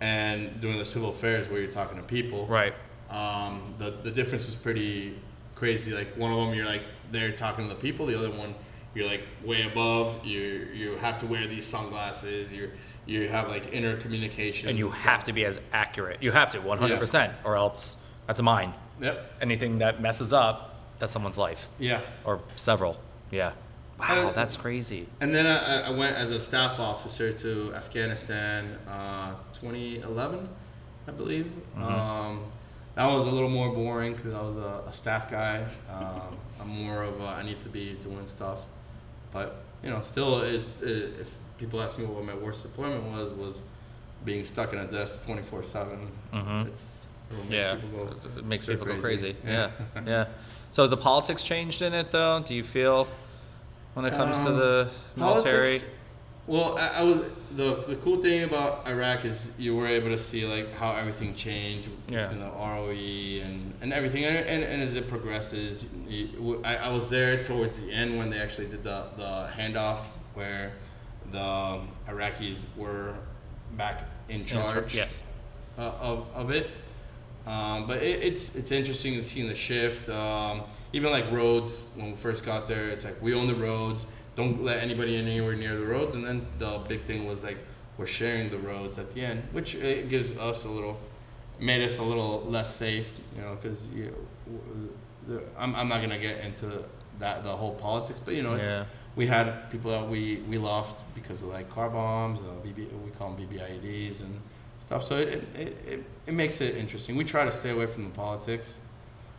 And 0.01 0.61
doing 0.61 0.79
the 0.79 0.85
civil 0.85 1.09
affairs 1.11 1.49
where 1.49 1.61
you're 1.61 1.71
talking 1.71 1.97
to 1.97 2.03
people. 2.03 2.47
Right. 2.47 2.75
Um, 3.09 3.75
the 3.79 3.91
the 4.03 4.11
difference 4.11 4.49
is 4.49 4.55
pretty 4.55 5.17
crazy. 5.55 5.93
Like 5.93 6.17
one 6.17 6.33
of 6.33 6.39
them, 6.39 6.55
you're 6.55 6.67
like 6.67 6.83
they're 7.13 7.33
talking 7.33 7.67
to 7.69 7.75
the 7.75 7.81
people. 7.81 8.07
The 8.07 8.19
other 8.19 8.31
one, 8.31 8.55
you're 8.95 9.07
like 9.07 9.23
way 9.45 9.63
above. 9.63 10.25
You 10.25 10.69
you 10.75 10.97
have 10.97 11.19
to 11.19 11.27
wear 11.27 11.47
these 11.47 11.65
sunglasses. 11.65 12.53
You 12.53 12.71
you 13.07 13.29
have 13.29 13.49
like 13.49 13.73
inner 13.73 13.97
communication. 13.97 14.69
And 14.69 14.79
you 14.79 14.91
have 14.91 15.25
to 15.25 15.33
be 15.33 15.45
as 15.45 15.61
accurate. 15.73 16.23
You 16.23 16.33
have 16.33 16.51
to, 16.51 16.59
100%, 16.59 17.33
or 17.45 17.55
else 17.57 17.99
that's 18.27 18.41
a 18.41 18.43
mine. 18.43 18.75
Yep. 19.01 19.35
Anything 19.41 19.79
that 19.79 20.03
messes 20.03 20.33
up, 20.33 20.75
that's 20.99 21.13
someone's 21.13 21.39
life. 21.39 21.69
Yeah. 21.79 22.01
Or 22.25 22.41
several. 22.57 23.01
Yeah. 23.31 23.53
Wow, 24.01 24.29
Uh, 24.29 24.33
that's 24.33 24.57
crazy. 24.57 25.07
And 25.21 25.33
then 25.35 25.47
I, 25.47 25.83
I 25.87 25.91
went 25.91 26.17
as 26.17 26.31
a 26.33 26.41
staff 26.41 26.81
officer 26.81 27.33
to 27.33 27.73
Afghanistan, 27.75 28.77
uh, 28.89 29.35
2011, 29.61 30.49
I 31.07 31.11
believe. 31.13 31.53
Um, 31.77 32.45
that 32.95 33.07
was 33.07 33.27
a 33.27 33.31
little 33.31 33.49
more 33.51 33.71
boring 33.75 34.15
because 34.15 34.35
I 34.35 34.41
was 34.43 34.57
a, 34.57 34.83
a 34.89 34.93
staff 34.93 35.31
guy. 35.31 35.65
Um, 35.93 36.37
I'm 36.61 36.69
more 36.69 37.03
of 37.03 37.21
a, 37.21 37.25
I 37.27 37.43
need 37.43 37.61
to 37.61 37.69
be 37.69 37.95
doing 38.01 38.25
stuff, 38.27 38.61
but 39.33 39.63
you 39.83 39.91
know, 39.91 40.01
still, 40.01 40.41
it, 40.41 40.63
it, 40.83 41.13
if 41.21 41.35
people 41.59 41.81
ask 41.83 41.99
me 41.99 42.05
what 42.07 42.25
my 42.25 42.35
worst 42.35 42.63
deployment 42.63 43.05
was, 43.05 43.31
was 43.33 43.63
being 44.25 44.45
stuck 44.45 44.73
in 44.73 44.79
a 44.79 44.87
desk 44.87 45.25
24 45.27 45.63
seven. 45.63 46.09
Mhm. 46.33 46.67
It's 46.67 47.05
it'll 47.31 47.45
Yeah. 47.53 47.75
people 47.77 48.07
go 48.07 48.17
It 48.39 48.45
makes 48.47 48.67
people 48.67 48.87
go 48.87 48.99
crazy. 48.99 49.37
Yeah. 49.47 49.71
yeah. 50.07 50.27
So 50.71 50.87
the 50.87 50.97
politics 50.97 51.43
changed 51.45 51.83
in 51.83 51.93
it, 51.95 52.11
though? 52.11 52.41
Do 52.41 52.55
you 52.55 52.65
feel 52.65 53.07
when 53.95 54.05
it 54.07 54.13
comes 54.15 54.43
to 54.45 54.51
Um, 54.51 54.57
the 54.57 54.89
military? 55.17 55.79
Politics, 55.79 55.91
well, 56.47 56.77
I, 56.79 57.01
I 57.01 57.03
was 57.03 57.21
the 57.57 57.83
the 57.89 57.97
cool 57.97 58.21
thing 58.21 58.45
about 58.45 58.87
Iraq 58.87 59.25
is 59.25 59.51
you 59.59 59.75
were 59.75 59.87
able 59.87 60.09
to 60.11 60.19
see 60.19 60.45
like 60.47 60.73
how 60.75 60.93
everything 60.93 61.35
changed 61.35 61.89
Yeah. 62.09 62.23
between 62.23 62.41
the 62.41 62.47
ROE 62.51 62.91
and, 63.45 63.73
and 63.81 63.93
everything, 63.93 64.25
and, 64.25 64.37
and, 64.37 64.63
and 64.65 64.83
as 64.83 64.95
it 64.97 65.09
progresses, 65.09 65.87
you, 66.09 66.61
I, 66.65 66.77
I 66.77 66.93
was 66.93 67.09
there 67.11 67.43
towards 67.43 67.81
the 67.81 67.91
end 67.91 68.19
when 68.19 68.31
they 68.31 68.39
actually 68.39 68.67
did 68.69 68.83
the 68.83 69.07
the 69.17 69.49
handoff 69.57 70.01
where 70.35 70.73
the 71.33 71.81
Iraqis 72.09 72.63
were 72.77 73.15
back 73.77 74.05
in 74.29 74.45
charge 74.45 74.95
Yes. 74.95 75.23
uh, 75.79 75.83
of, 76.01 76.27
of 76.35 76.51
it. 76.51 76.71
Um, 77.47 77.87
but 77.87 78.03
it, 78.03 78.23
it's 78.23 78.55
it's 78.57 78.71
interesting 78.73 79.15
to 79.15 79.25
see 79.25 79.47
the 79.47 79.55
shift. 79.55 80.09
Um, 80.09 80.63
even 80.93 81.11
like 81.11 81.31
roads, 81.31 81.83
when 81.95 82.11
we 82.11 82.17
first 82.17 82.45
got 82.45 82.67
there, 82.67 82.89
it's 82.89 83.05
like 83.05 83.21
we 83.23 83.35
own 83.35 83.47
the 83.47 83.55
roads. 83.55 84.05
Don't 84.37 84.63
let 84.63 84.81
anybody 84.81 85.17
in 85.17 85.27
anywhere 85.27 85.55
near 85.55 85.77
the 85.77 85.85
roads. 85.87 86.15
And 86.15 86.25
then 86.25 86.47
the 86.59 86.79
big 86.89 87.03
thing 87.05 87.27
was 87.27 87.43
like 87.43 87.59
we're 87.99 88.07
sharing 88.07 88.51
the 88.51 88.59
roads 88.59 88.99
at 88.99 89.11
the 89.13 89.23
end, 89.23 89.43
which 89.53 89.75
it 89.75 90.09
gives 90.11 90.37
us 90.37 90.65
a 90.67 90.69
little, 90.71 91.01
made 91.59 91.83
us 91.85 91.99
a 91.99 92.03
little 92.03 92.43
less 92.47 92.75
safe, 92.75 93.07
you 93.35 93.41
know, 93.43 93.57
because 93.61 93.89
you, 93.89 94.15
w- 94.47 94.91
the, 95.27 95.43
I'm 95.59 95.75
I'm 95.75 95.89
not 95.89 96.03
gonna 96.03 96.19
get 96.19 96.45
into 96.45 96.85
that 97.19 97.43
the 97.45 97.57
whole 97.57 97.75
politics, 97.75 98.21
but 98.23 98.35
you 98.35 98.43
know, 98.43 98.55
it's, 98.55 98.69
Yeah. 98.69 98.85
we 99.17 99.27
had 99.27 99.71
people 99.71 99.91
that 99.91 100.07
we, 100.07 100.43
we 100.49 100.59
lost 100.59 100.99
because 101.15 101.41
of 101.41 101.49
like 101.49 101.71
car 101.71 101.89
bombs, 101.89 102.41
uh, 102.43 102.67
VB, 102.67 102.89
we 103.03 103.11
call 103.19 103.33
them 103.33 103.47
VBIEDs 103.49 104.21
and 104.21 104.39
stuff. 104.81 105.03
So 105.05 105.17
it, 105.17 105.43
it, 105.59 105.77
it, 105.89 106.05
it 106.27 106.35
makes 106.35 106.61
it 106.61 106.77
interesting. 106.77 107.17
We 107.17 107.25
try 107.25 107.47
to 107.47 107.53
stay 107.53 107.71
away 107.71 107.87
from 107.87 108.05
the 108.05 108.11
politics 108.11 108.81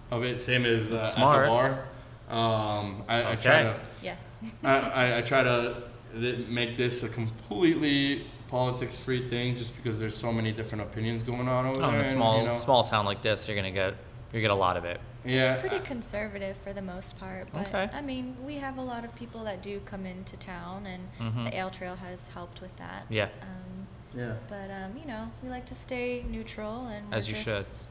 of 0.10 0.24
it, 0.24 0.40
same 0.40 0.66
as 0.66 0.92
uh, 0.92 1.06
Smart. 1.06 1.38
at 1.38 1.42
the 1.44 1.48
bar. 1.50 1.86
Um, 2.30 3.04
I, 3.08 3.32
I 3.32 3.36
try 3.36 3.62
Okay. 3.64 3.84
to 3.84 3.90
Yes. 4.04 4.40
I, 4.64 4.78
I, 4.80 5.18
I 5.20 5.22
try 5.22 5.44
to 5.44 5.84
th- 6.14 6.48
make 6.48 6.76
this 6.78 7.04
a 7.04 7.10
completely 7.10 8.28
politics 8.50 8.98
free 8.98 9.28
thing 9.28 9.56
just 9.58 9.76
because 9.76 10.00
there's 10.00 10.16
so 10.16 10.32
many 10.32 10.52
different 10.52 10.82
opinions 10.84 11.24
going 11.24 11.48
on 11.48 11.66
over 11.66 11.80
Oh, 11.80 11.82
there. 11.82 11.90
in 11.90 11.96
a 11.96 11.98
and, 12.00 12.08
small 12.08 12.40
you 12.42 12.48
know, 12.48 12.54
small 12.54 12.84
town 12.84 13.06
like 13.06 13.22
this, 13.22 13.48
you're 13.48 13.56
gonna 13.58 13.72
get 13.72 13.94
you 14.34 14.42
get 14.42 14.52
a 14.52 14.56
lot 14.56 14.76
of 14.76 14.84
it. 14.84 15.00
yeah, 15.24 15.54
It's 15.54 15.62
pretty 15.62 15.80
conservative 15.86 16.58
for 16.58 16.74
the 16.74 16.82
most 16.82 17.18
part, 17.18 17.48
but 17.54 17.68
Okay. 17.68 17.90
I 17.94 18.02
mean, 18.02 18.36
we 18.46 18.56
have 18.56 18.78
a 18.78 18.82
lot 18.82 19.06
of 19.06 19.16
people 19.16 19.44
that 19.46 19.62
do 19.64 19.80
come 19.86 20.06
into 20.06 20.36
town, 20.38 20.86
and 20.86 21.08
Mhm. 21.20 21.46
the 21.46 21.58
ale 21.58 21.70
trail 21.70 21.96
has 21.96 22.28
helped 22.30 22.60
with 22.62 22.76
that. 22.78 23.06
Yeah. 23.10 23.30
Um, 23.42 23.88
yeah. 24.18 24.34
but 24.50 24.70
um, 24.70 24.98
you 25.00 25.06
know, 25.08 25.32
we 25.42 25.48
like 25.50 25.66
to 25.68 25.76
stay 25.76 26.26
neutral, 26.30 26.88
and 26.88 27.14
As 27.14 27.30
we're 27.32 27.38
you 27.38 27.44
just, 27.46 27.88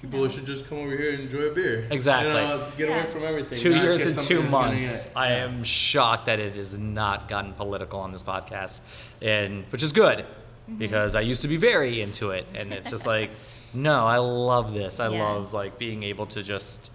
People 0.00 0.20
know. 0.20 0.28
should 0.28 0.46
just 0.46 0.68
come 0.68 0.78
over 0.78 0.96
here 0.96 1.10
and 1.10 1.20
enjoy 1.20 1.42
a 1.42 1.54
beer. 1.54 1.86
Exactly. 1.90 2.30
You 2.30 2.34
know, 2.48 2.68
get 2.76 2.88
away 2.88 3.04
from 3.06 3.24
everything. 3.24 3.52
Two 3.58 3.70
not 3.74 3.82
years 3.84 4.06
and 4.06 4.18
two 4.18 4.42
months. 4.42 5.04
get- 5.06 5.16
I 5.16 5.32
am 5.32 5.62
shocked 5.64 6.26
that 6.26 6.38
it 6.40 6.56
has 6.56 6.78
not 6.78 7.28
gotten 7.28 7.52
political 7.52 8.00
on 8.00 8.10
this 8.10 8.22
podcast, 8.22 8.80
and 9.20 9.64
which 9.70 9.82
is 9.82 9.92
good 9.92 10.24
Mm-hmm. 10.68 10.78
because 10.78 11.14
I 11.16 11.22
used 11.22 11.42
to 11.42 11.48
be 11.48 11.56
very 11.56 12.00
into 12.00 12.30
it, 12.30 12.46
and 12.54 12.72
it's 12.72 12.90
just 12.90 13.06
like, 13.06 13.30
no, 13.74 14.06
I 14.06 14.18
love 14.18 14.72
this. 14.72 15.00
I 15.00 15.08
Yeah. 15.08 15.22
love 15.22 15.52
like 15.52 15.78
being 15.78 16.02
able 16.02 16.26
to 16.26 16.42
just. 16.42 16.90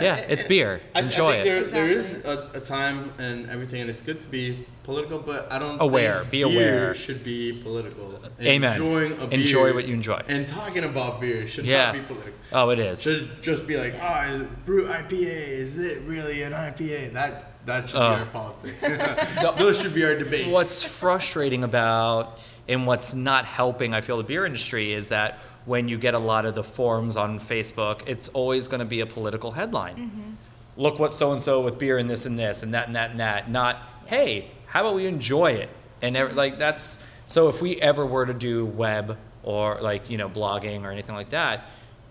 Yeah, 0.00 0.16
it's 0.16 0.44
beer. 0.44 0.80
I, 0.94 1.00
Enjoy 1.00 1.28
I 1.30 1.32
think 1.42 1.46
it. 1.46 1.50
There, 1.50 1.64
there 1.64 1.88
is 1.88 2.14
a, 2.24 2.50
a 2.54 2.60
time 2.60 3.12
and 3.18 3.48
everything, 3.50 3.80
and 3.80 3.90
it's 3.90 4.02
good 4.02 4.20
to 4.20 4.28
be 4.28 4.66
political, 4.82 5.18
but 5.18 5.50
I 5.52 5.58
don't 5.58 5.80
Aware, 5.80 6.20
think 6.20 6.30
be 6.30 6.44
beer 6.44 6.46
aware. 6.84 6.94
Should 6.94 7.22
be 7.24 7.60
political. 7.62 8.14
And 8.38 8.46
Amen. 8.48 8.72
Enjoying 8.72 9.12
a 9.20 9.26
beer 9.26 9.40
Enjoy 9.40 9.74
what 9.74 9.86
you 9.86 9.94
enjoy. 9.94 10.22
and 10.28 10.46
talking 10.46 10.84
about 10.84 11.20
beer 11.20 11.46
should 11.46 11.66
Yeah. 11.66 11.86
not 11.86 11.94
be 11.94 12.00
political. 12.00 12.32
Oh, 12.52 12.70
it 12.70 12.78
is. 12.78 13.02
Should 13.02 13.42
just 13.42 13.66
be 13.66 13.76
like, 13.76 13.94
ah, 14.00 14.40
brut 14.64 14.86
IPA. 14.86 15.48
Is 15.48 15.78
it 15.78 16.02
really 16.02 16.42
an 16.42 16.52
IPA? 16.52 17.12
That 17.12 17.44
that 17.66 17.90
should 17.90 18.00
Oh. 18.00 18.14
be 18.14 18.20
our 18.20 18.26
politics. 18.26 18.80
Those 19.58 19.80
should 19.80 19.94
be 19.94 20.04
our 20.04 20.16
debates. 20.16 20.48
What's 20.48 20.82
frustrating 20.82 21.64
about 21.64 22.38
and 22.66 22.86
what's 22.86 23.14
not 23.14 23.44
helping, 23.44 23.92
I 23.94 24.00
feel, 24.00 24.16
the 24.16 24.22
beer 24.24 24.46
industry 24.46 24.92
is 24.94 25.08
that 25.10 25.38
when 25.68 25.86
you 25.86 25.98
get 25.98 26.14
a 26.14 26.18
lot 26.18 26.46
of 26.46 26.54
the 26.54 26.64
forums 26.64 27.16
on 27.16 27.38
Facebook, 27.38 28.00
it's 28.06 28.28
always 28.30 28.66
going 28.68 28.80
to 28.80 28.86
be 28.86 29.00
a 29.00 29.06
political 29.06 29.52
headline. 29.52 29.96
Mm-hmm. 29.96 30.80
Look 30.82 30.98
what 30.98 31.12
so 31.12 31.30
and 31.32 31.40
so 31.40 31.60
with 31.60 31.78
beer 31.78 31.98
and 31.98 32.08
this 32.08 32.24
and 32.24 32.38
this 32.38 32.62
and 32.62 32.72
that 32.72 32.86
and 32.86 32.96
that 32.96 33.10
and 33.10 33.20
that. 33.20 33.50
Not, 33.50 33.82
hey, 34.06 34.50
how 34.66 34.80
about 34.80 34.94
we 34.94 35.06
enjoy 35.06 35.52
it? 35.52 35.68
And 36.00 36.16
ev- 36.16 36.34
like 36.34 36.58
that's 36.58 36.98
so. 37.26 37.48
If 37.48 37.60
we 37.60 37.80
ever 37.80 38.06
were 38.06 38.24
to 38.24 38.34
do 38.34 38.64
web 38.64 39.18
or 39.42 39.78
like 39.80 40.08
you 40.08 40.16
know 40.16 40.28
blogging 40.28 40.84
or 40.84 40.90
anything 40.90 41.16
like 41.16 41.30
that, 41.30 41.66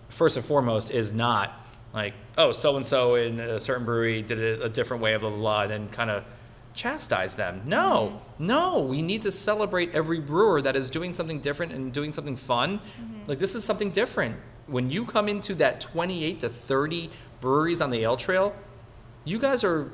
first 0.08 0.36
and 0.36 0.44
foremost 0.44 0.90
is 0.90 1.12
not 1.12 1.52
like 1.94 2.14
oh 2.36 2.52
so 2.52 2.76
and 2.76 2.84
so 2.84 3.14
in 3.14 3.40
a 3.40 3.58
certain 3.58 3.84
brewery 3.84 4.22
did 4.22 4.38
it 4.38 4.62
a 4.62 4.68
different 4.68 5.02
way 5.02 5.16
blah 5.16 5.30
blah 5.30 5.38
blah 5.38 5.62
and 5.62 5.70
then 5.70 5.88
kind 5.88 6.10
of 6.10 6.24
chastise 6.78 7.34
them 7.34 7.60
no 7.64 8.20
no 8.38 8.78
we 8.78 9.02
need 9.02 9.20
to 9.20 9.32
celebrate 9.32 9.92
every 9.94 10.20
brewer 10.20 10.62
that 10.62 10.76
is 10.76 10.88
doing 10.88 11.12
something 11.12 11.40
different 11.40 11.72
and 11.72 11.92
doing 11.92 12.12
something 12.12 12.36
fun 12.36 12.78
mm-hmm. 12.78 13.24
like 13.26 13.38
this 13.38 13.54
is 13.54 13.64
something 13.64 13.90
different 13.90 14.36
when 14.66 14.90
you 14.90 15.04
come 15.04 15.28
into 15.28 15.54
that 15.54 15.80
28 15.80 16.40
to 16.40 16.48
30 16.48 17.10
breweries 17.40 17.80
on 17.80 17.90
the 17.90 18.02
ale 18.02 18.16
trail 18.16 18.54
you 19.24 19.38
guys 19.38 19.64
are 19.64 19.90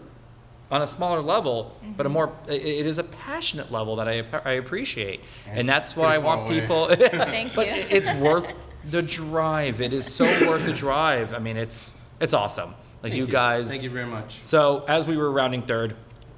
on 0.70 0.82
a 0.82 0.86
smaller 0.86 1.20
level, 1.20 1.76
but 1.96 2.04
a 2.04 2.08
mm-hmm. 2.08 2.14
more 2.14 2.32
it 2.48 2.86
is 2.86 2.98
a 2.98 3.04
passionate 3.04 3.70
level 3.70 3.96
that 3.96 4.08
I, 4.08 4.24
I 4.44 4.52
appreciate, 4.52 5.20
and 5.46 5.68
that's 5.68 5.94
what 5.96 6.10
I 6.10 6.18
want 6.18 6.42
away. 6.42 6.60
people. 6.60 6.86
Thank 6.88 7.54
but 7.54 7.66
you. 7.66 7.74
it- 7.74 7.92
it's 7.92 8.12
worth 8.14 8.52
the 8.84 9.02
drive. 9.02 9.80
It 9.80 9.92
is 9.92 10.12
so 10.12 10.24
worth 10.48 10.64
the 10.64 10.72
drive. 10.72 11.34
I 11.34 11.38
mean, 11.38 11.56
it's 11.56 11.92
it's 12.20 12.32
awesome. 12.32 12.70
Like 13.02 13.12
Thank 13.12 13.14
you 13.16 13.26
guys. 13.26 13.70
Thank 13.70 13.84
you 13.84 13.90
very 13.90 14.06
much. 14.06 14.42
So 14.42 14.84
as 14.88 15.06
we 15.06 15.16
were 15.16 15.30
rounding 15.30 15.62
third, 15.62 15.94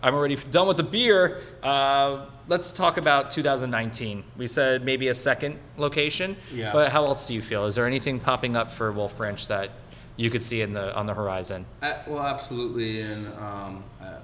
I'm 0.07 0.15
already 0.15 0.37
done 0.37 0.69
with 0.69 0.77
the 0.77 0.85
beer. 0.85 1.41
Uh, 1.65 2.27
let's 2.47 2.73
talk 2.73 2.97
about 2.97 3.33
2019. 3.33 4.23
We 4.37 4.47
said 4.47 4.85
maybe 4.85 5.09
a 5.09 5.15
second 5.17 5.59
location. 5.77 6.37
Yeah. 6.53 6.73
But 6.73 6.93
how 6.93 7.07
else 7.07 7.27
do 7.27 7.35
you 7.35 7.43
feel? 7.43 7.65
Is 7.65 7.75
there 7.75 7.89
anything 7.89 8.21
popping 8.21 8.55
up 8.55 8.71
for 8.71 8.93
Wolf 8.93 9.17
Branch 9.17 9.49
that 9.49 9.71
you 10.17 10.31
could 10.31 10.43
see 10.43 10.61
in 10.61 10.73
the 10.73 10.95
on 10.95 11.07
the 11.07 11.15
horizon? 11.15 11.67
Uh, 11.83 11.95
well, 12.07 12.23
absolutely, 12.23 13.01
and 13.01 13.27
um, 13.39 13.83
uh, 14.01 14.19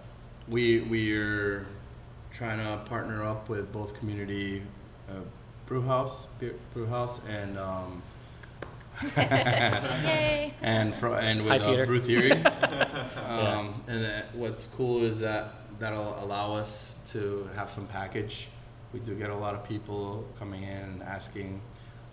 we 0.46 0.82
we're 0.82 1.66
trying 2.30 2.58
to 2.60 2.84
partner 2.88 3.24
up 3.24 3.48
with 3.48 3.72
both 3.72 3.98
community 3.98 4.62
uh, 5.10 5.14
brew 5.66 5.82
house, 5.82 6.28
beer, 6.38 6.54
brew 6.74 6.86
house, 6.86 7.20
and 7.28 7.58
um, 7.58 8.02
Yay. 9.16 10.54
and 10.62 10.94
fro- 10.94 11.16
and 11.16 11.40
Hi, 11.40 11.58
with 11.58 11.62
uh, 11.80 11.86
Brew 11.86 12.00
Theory. 12.00 12.30
um, 13.26 13.82
And 13.88 14.04
that 14.04 14.32
what's 14.36 14.68
cool 14.68 15.02
is 15.02 15.18
that 15.18 15.54
that'll 15.82 16.16
allow 16.24 16.54
us 16.54 16.98
to 17.08 17.48
have 17.56 17.68
some 17.68 17.86
package. 17.88 18.46
We 18.92 19.00
do 19.00 19.16
get 19.16 19.30
a 19.30 19.34
lot 19.34 19.54
of 19.56 19.68
people 19.68 20.24
coming 20.38 20.62
in 20.62 20.76
and 20.76 21.02
asking, 21.02 21.60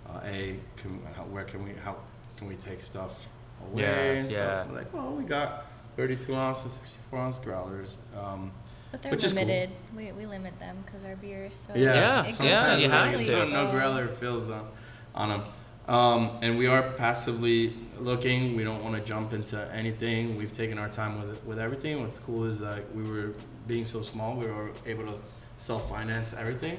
uh, 0.10 0.22
"A, 0.26 0.58
can, 0.76 1.02
how, 1.16 1.24
where 1.26 1.44
can 1.44 1.64
we 1.64 1.72
how 1.86 1.96
can 2.36 2.48
we 2.48 2.56
take 2.56 2.82
stuff 2.82 3.26
away 3.68 3.84
Yeah, 3.84 4.20
and 4.20 4.30
yeah. 4.32 4.38
stuff?" 4.38 4.68
We're 4.70 4.78
like, 4.80 4.94
well, 4.94 5.14
we 5.14 5.24
got 5.24 5.66
32 5.98 6.36
ounce 6.36 6.64
and 6.64 6.72
64 6.72 7.20
ounce 7.20 7.40
growlers. 7.40 7.98
Um, 8.18 8.52
But 8.92 9.04
they're 9.04 9.12
Which 9.12 9.24
is 9.24 9.34
cool. 9.34 9.44
limited. 9.44 9.70
We, 9.96 10.12
we 10.14 10.26
limit 10.26 10.58
them 10.60 10.78
because 10.84 11.04
our 11.04 11.16
beer 11.16 11.46
is 11.46 11.54
so. 11.54 11.74
Yeah, 11.76 11.82
it 11.82 11.86
yeah, 11.86 12.24
goes 12.24 12.36
sometimes 12.38 12.82
you 12.82 12.88
so 12.90 12.94
have 12.96 13.14
like, 13.14 13.26
to. 13.26 13.32
No, 13.54 13.66
no 13.66 13.72
growler 13.72 14.08
fills 14.08 14.50
on, 14.50 14.66
on 15.14 15.30
them. 15.30 15.44
Um, 15.88 16.38
and 16.42 16.58
we 16.58 16.66
are 16.66 16.82
passively 16.94 17.76
looking. 18.02 18.56
We 18.56 18.64
don't 18.64 18.84
want 18.84 18.96
to 18.96 19.02
jump 19.02 19.34
into 19.34 19.58
anything. 19.74 20.38
We've 20.38 20.54
taken 20.54 20.78
our 20.78 20.90
time 20.90 21.22
with 21.22 21.44
with 21.46 21.60
everything. 21.60 22.02
What's 22.02 22.20
cool 22.20 22.46
is 22.46 22.60
that 22.60 22.94
we 22.96 23.04
were 23.04 23.34
being 23.68 23.86
so 23.86 24.02
small, 24.02 24.36
we 24.36 24.48
were 24.48 24.72
able 24.86 25.06
to 25.06 25.18
self 25.58 25.90
finance 25.90 26.34
everything. 26.34 26.78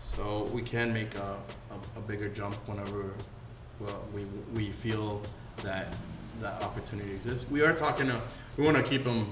So 0.00 0.48
we 0.52 0.62
can 0.62 0.92
make 0.92 1.14
a, 1.14 1.36
a, 1.70 1.98
a 1.98 2.00
bigger 2.00 2.28
jump 2.28 2.54
whenever 2.68 3.14
well, 3.80 4.04
we 4.14 4.24
we 4.54 4.70
feel 4.70 5.20
that 5.62 5.86
that 6.40 6.62
opportunity 6.62 7.10
exists. 7.10 7.50
We 7.50 7.62
are 7.62 7.72
talking 7.74 8.06
to. 8.06 8.20
We 8.58 8.64
want 8.64 8.76
to 8.76 8.82
keep 8.82 9.02
them 9.02 9.26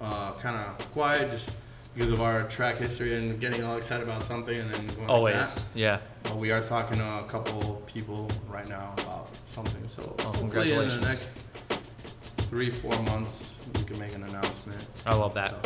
uh, 0.00 0.32
kind 0.32 0.56
of 0.56 0.92
quiet, 0.92 1.30
just 1.30 1.50
because 1.94 2.10
of 2.12 2.20
our 2.20 2.42
track 2.44 2.76
history 2.78 3.14
and 3.14 3.38
getting 3.40 3.62
all 3.64 3.76
excited 3.76 4.06
about 4.06 4.22
something 4.24 4.58
and 4.58 4.70
then 4.70 4.86
going 4.86 4.98
like 5.00 5.08
Always, 5.08 5.54
that. 5.56 5.64
yeah. 5.74 5.98
Well, 6.24 6.38
we 6.38 6.50
are 6.50 6.60
talking 6.60 6.98
to 6.98 7.04
a 7.04 7.24
couple 7.28 7.82
people 7.86 8.28
right 8.48 8.68
now 8.68 8.92
about 8.98 9.30
something. 9.46 9.86
So 9.88 10.14
Well, 10.18 10.26
hopefully 10.32 10.72
in 10.72 10.78
the 10.78 10.84
congratulations. 10.84 11.50
next 11.68 12.48
three, 12.48 12.70
four 12.70 12.96
months, 13.02 13.54
we 13.76 13.84
can 13.84 13.98
make 13.98 14.14
an 14.14 14.24
announcement. 14.24 14.84
I 15.06 15.14
love 15.14 15.34
that. 15.34 15.50
So, 15.50 15.60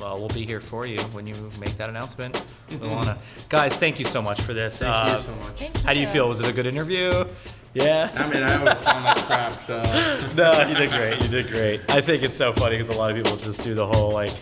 Well, 0.00 0.18
we'll 0.18 0.28
be 0.28 0.44
here 0.46 0.60
for 0.60 0.84
you 0.86 0.98
when 1.12 1.26
you 1.26 1.34
make 1.60 1.76
that 1.78 1.88
announcement. 1.88 2.42
We 2.70 2.76
wanna, 2.88 3.18
guys. 3.48 3.76
Thank 3.76 3.98
you 3.98 4.04
so 4.04 4.20
much 4.22 4.40
for 4.42 4.52
this. 4.54 4.78
thank 4.78 4.94
Uh, 4.94 5.12
you 5.12 5.18
so 5.18 5.34
much. 5.36 5.46
Thank 5.56 5.76
How 5.82 5.94
do 5.94 6.00
you 6.00 6.06
feel? 6.06 6.28
Was 6.28 6.40
it 6.40 6.48
a 6.48 6.52
good 6.52 6.66
interview? 6.66 7.24
Yeah. 7.74 8.10
I 8.16 8.26
mean, 8.28 8.42
I 8.42 8.58
always 8.58 8.78
sound 8.80 9.04
like 9.04 9.16
crap, 9.26 9.52
so 9.52 9.82
no, 10.36 10.52
you 10.68 10.74
did 10.74 10.90
great. 10.90 11.22
You 11.22 11.28
did 11.28 11.46
great. 11.48 11.90
I 11.90 12.00
think 12.00 12.22
it's 12.22 12.34
so 12.36 12.52
funny 12.52 12.76
because 12.78 12.94
a 12.94 12.98
lot 12.98 13.10
of 13.10 13.16
people 13.16 13.36
just 13.36 13.62
do 13.62 13.74
the 13.74 13.86
whole 13.86 14.12
like, 14.12 14.32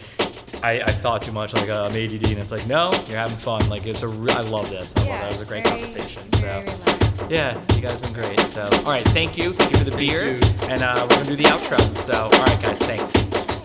I, 0.62 0.80
I 0.82 0.90
thought 0.90 1.22
too 1.22 1.32
much, 1.32 1.54
like 1.54 1.68
uh, 1.68 1.82
I'm 1.82 1.92
ADD, 1.92 2.24
and 2.30 2.38
it's 2.38 2.52
like, 2.52 2.66
no, 2.68 2.90
you're 3.08 3.18
having 3.18 3.36
fun. 3.36 3.66
Like 3.68 3.86
it's 3.86 4.02
a, 4.02 4.08
re- 4.08 4.32
I 4.32 4.40
love 4.42 4.70
this. 4.70 4.94
I 4.96 5.00
love 5.00 5.08
Yeah, 5.08 5.18
that. 5.20 5.24
It 5.24 5.28
was 5.38 5.42
a 5.42 5.46
great 5.46 5.64
very- 5.66 5.78
conversation. 5.80 6.22
very 6.36 6.66
So. 6.66 6.82
relaxed. 6.84 7.30
Yeah, 7.30 7.58
you 7.74 7.80
guys 7.80 8.00
have 8.00 8.14
been 8.14 8.22
great. 8.36 8.40
So, 8.40 8.62
all 8.64 8.92
right, 8.92 9.02
thank 9.04 9.38
you, 9.38 9.52
thank 9.52 9.72
you 9.72 9.78
for 9.78 9.84
the 9.84 9.90
Thank 9.92 10.10
beer, 10.12 10.26
you. 10.34 10.40
and 10.70 10.82
uh, 10.82 11.06
we're 11.08 11.16
gonna 11.16 11.24
do 11.24 11.36
the 11.36 11.44
outro. 11.44 11.80
So, 12.02 12.12
all 12.24 12.30
right, 12.30 12.60
guys, 12.60 12.78
thanks. 12.80 13.64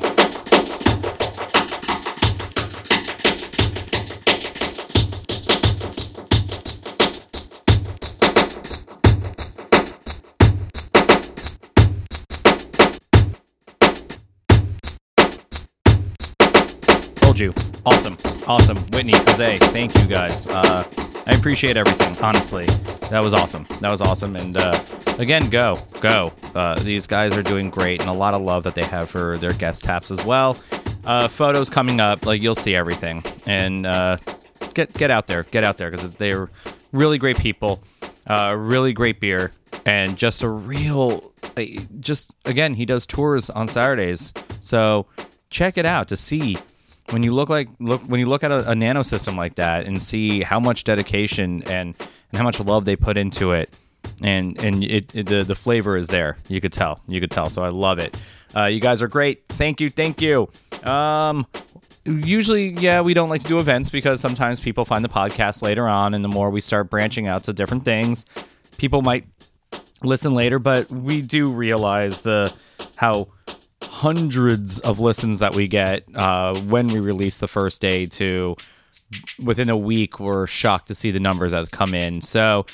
You, 17.40 17.54
awesome, 17.86 18.18
awesome, 18.48 18.78
Whitney, 18.92 19.14
Jose, 19.16 19.58
thank 19.58 19.96
you 19.96 20.08
guys. 20.08 20.46
Uh, 20.48 20.84
I 21.26 21.34
appreciate 21.34 21.78
everything. 21.78 22.18
Honestly, 22.24 22.66
that 23.12 23.20
was 23.22 23.34
awesome. 23.34 23.66
That 23.82 23.90
was 23.90 24.02
awesome, 24.02 24.36
and 24.36 24.58
uh, 24.58 24.78
again, 25.20 25.50
go, 25.50 25.76
go. 26.02 26.34
Uh, 26.54 26.78
these 26.80 27.08
guys 27.08 27.38
are 27.38 27.44
doing 27.44 27.70
great, 27.70 28.02
and 28.02 28.10
a 28.10 28.14
lot 28.14 28.34
of 28.34 28.42
love 28.42 28.64
that 28.64 28.76
they 28.76 28.84
have 28.84 29.10
for 29.10 29.38
their 29.38 29.54
guest 29.54 29.84
taps 29.84 30.12
as 30.12 30.26
well. 30.26 30.58
Uh, 31.06 31.28
photos 31.28 31.70
coming 31.70 32.00
up, 32.00 32.26
like 32.26 32.42
you'll 32.42 32.56
see 32.56 32.76
everything, 32.76 33.22
and 33.46 33.86
uh, 33.86 34.18
get 34.74 34.94
get 34.94 35.12
out 35.12 35.26
there, 35.26 35.44
get 35.44 35.64
out 35.64 35.78
there 35.78 35.92
because 35.92 36.14
they're 36.14 36.50
really 36.92 37.18
great 37.18 37.38
people, 37.38 37.82
uh, 38.28 38.56
really 38.58 38.92
great 38.92 39.20
beer, 39.20 39.52
and 39.86 40.18
just 40.18 40.44
a 40.44 40.50
real, 40.50 41.32
just 42.00 42.32
again, 42.46 42.74
he 42.74 42.86
does 42.86 43.06
tours 43.06 43.50
on 43.50 43.68
Saturdays, 43.68 44.34
so 44.62 45.06
check 45.50 45.78
it 45.78 45.86
out 45.86 46.08
to 46.08 46.18
see 46.18 46.58
when 47.12 47.24
you 47.24 47.34
look 47.34 47.50
like 47.50 47.68
look 47.80 48.02
when 48.04 48.20
you 48.20 48.26
look 48.26 48.44
at 48.44 48.52
a, 48.52 48.72
a 48.72 48.76
nano 48.76 49.04
system 49.04 49.36
like 49.36 49.56
that 49.56 49.88
and 49.88 50.02
see 50.02 50.42
how 50.42 50.60
much 50.60 50.84
dedication 50.84 51.64
and 51.64 51.96
and 52.32 52.38
how 52.38 52.44
much 52.44 52.60
love 52.60 52.86
they 52.86 52.96
put 52.96 53.18
into 53.18 53.52
it 53.52 53.78
and 54.22 54.58
and 54.64 54.84
it, 54.84 55.16
it 55.16 55.26
the 55.28 55.44
the 55.44 55.56
flavor 55.56 55.98
is 55.98 56.08
there. 56.08 56.38
You 56.48 56.62
could 56.62 56.74
tell. 56.74 57.02
You 57.08 57.20
could 57.20 57.32
tell. 57.32 57.50
So 57.50 57.64
i 57.64 57.70
love 57.70 58.00
it. 58.00 58.20
Uh, 58.56 58.66
you 58.66 58.80
guys 58.80 59.02
are 59.02 59.08
great. 59.08 59.44
Thank 59.50 59.80
you. 59.82 59.90
Thank 59.90 60.22
you. 60.22 60.50
Um 60.84 61.46
usually 62.06 62.70
yeah 62.70 63.02
we 63.02 63.14
don't 63.14 63.30
like 63.30 63.42
to 63.42 63.48
do 63.48 63.60
events 63.60 63.90
because 63.90 64.20
sometimes 64.20 64.60
people 64.60 64.86
find 64.86 65.04
the 65.04 65.10
podcast 65.10 65.62
later 65.62 65.88
on 65.88 66.14
and 66.14 66.24
the 66.24 66.30
more 66.30 66.50
we 66.50 66.62
start 66.62 66.90
branching 66.90 67.28
out 67.28 67.44
to 67.44 67.54
different 67.54 67.86
things 67.86 68.26
people 68.78 69.02
might 69.02 69.28
listen 70.02 70.34
later 70.34 70.58
but 70.58 70.90
we 70.90 71.22
do 71.22 71.52
realize 71.52 72.22
the 72.22 72.52
how 72.96 73.28
hundreds 73.82 74.80
of 74.82 75.00
listens 75.00 75.40
that 75.40 75.56
we 75.56 75.68
get 75.68 76.04
uh, 76.16 76.58
when 76.62 76.88
we 76.88 77.00
release 77.00 77.40
the 77.40 77.48
first 77.48 77.82
day 77.82 78.06
to 78.06 78.56
within 79.44 79.70
a 79.70 79.78
week 79.78 80.20
we're 80.20 80.46
shocked 80.46 80.88
to 80.88 80.96
see 80.96 81.12
the 81.12 81.20
numbers 81.20 81.52
that 81.52 81.70
come 81.72 81.94
in. 81.94 82.22
So 82.22 82.66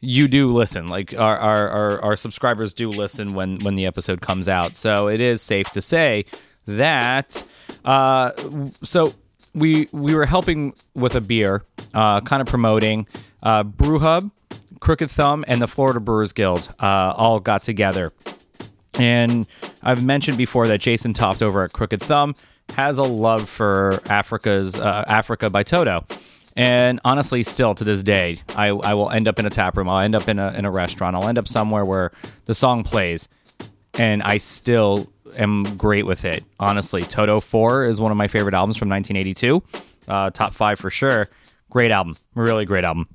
you 0.00 0.28
do 0.28 0.50
listen. 0.52 0.88
Like 0.88 1.14
our, 1.14 1.36
our, 1.36 1.68
our, 1.68 2.02
our 2.02 2.16
subscribers 2.16 2.74
do 2.74 2.88
listen 2.88 3.34
when 3.34 3.58
when 3.60 3.74
the 3.74 3.86
episode 3.86 4.20
comes 4.20 4.48
out. 4.48 4.74
So 4.74 5.08
it 5.08 5.20
is 5.20 5.42
safe 5.42 5.70
to 5.70 5.82
say 5.82 6.24
that 6.66 7.44
uh, 7.84 8.30
so 8.72 9.14
we 9.54 9.88
we 9.92 10.14
were 10.14 10.26
helping 10.26 10.74
with 10.94 11.14
a 11.14 11.20
beer 11.20 11.64
uh, 11.94 12.20
kind 12.20 12.40
of 12.40 12.46
promoting 12.46 13.06
uh, 13.42 13.62
brew 13.62 13.98
hub 13.98 14.30
crooked 14.80 15.10
thumb 15.10 15.44
and 15.46 15.60
the 15.60 15.66
florida 15.66 16.00
brewers 16.00 16.32
guild 16.32 16.74
uh, 16.80 17.12
all 17.16 17.40
got 17.40 17.62
together 17.62 18.12
and 19.02 19.48
I've 19.82 20.04
mentioned 20.04 20.38
before 20.38 20.68
that 20.68 20.80
Jason 20.80 21.12
Toft 21.12 21.42
over 21.42 21.64
at 21.64 21.72
Crooked 21.72 22.00
Thumb 22.00 22.34
has 22.76 22.98
a 22.98 23.02
love 23.02 23.48
for 23.48 24.00
Africa's 24.06 24.78
uh, 24.78 25.04
Africa 25.08 25.50
by 25.50 25.64
Toto. 25.64 26.06
And 26.56 27.00
honestly, 27.04 27.42
still 27.42 27.74
to 27.74 27.82
this 27.82 28.04
day, 28.04 28.40
I, 28.56 28.68
I 28.68 28.94
will 28.94 29.10
end 29.10 29.26
up 29.26 29.40
in 29.40 29.46
a 29.46 29.50
tap 29.50 29.76
room. 29.76 29.88
I'll 29.88 29.98
end 29.98 30.14
up 30.14 30.28
in 30.28 30.38
a, 30.38 30.52
in 30.52 30.64
a 30.64 30.70
restaurant. 30.70 31.16
I'll 31.16 31.28
end 31.28 31.36
up 31.36 31.48
somewhere 31.48 31.84
where 31.84 32.12
the 32.44 32.54
song 32.54 32.84
plays, 32.84 33.28
and 33.98 34.22
I 34.22 34.36
still 34.36 35.10
am 35.36 35.76
great 35.76 36.06
with 36.06 36.24
it. 36.24 36.44
Honestly, 36.60 37.02
Toto 37.02 37.40
4 37.40 37.86
is 37.86 38.00
one 38.00 38.12
of 38.12 38.16
my 38.16 38.28
favorite 38.28 38.54
albums 38.54 38.76
from 38.76 38.88
1982. 38.88 39.62
Uh, 40.06 40.30
top 40.30 40.54
five 40.54 40.78
for 40.78 40.90
sure. 40.90 41.28
Great 41.70 41.90
album. 41.90 42.14
Really 42.36 42.66
great 42.66 42.84
album. 42.84 43.08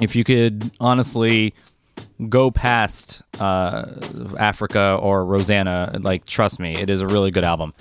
If 0.00 0.16
you 0.16 0.24
could 0.24 0.70
honestly 0.80 1.52
go 2.28 2.50
past 2.50 3.22
uh, 3.40 3.86
Africa 4.38 4.98
or 5.00 5.24
Rosanna, 5.24 5.98
like, 6.00 6.24
trust 6.24 6.60
me, 6.60 6.74
it 6.74 6.90
is 6.90 7.00
a 7.00 7.06
really 7.06 7.30
good 7.30 7.44
album. 7.44 7.74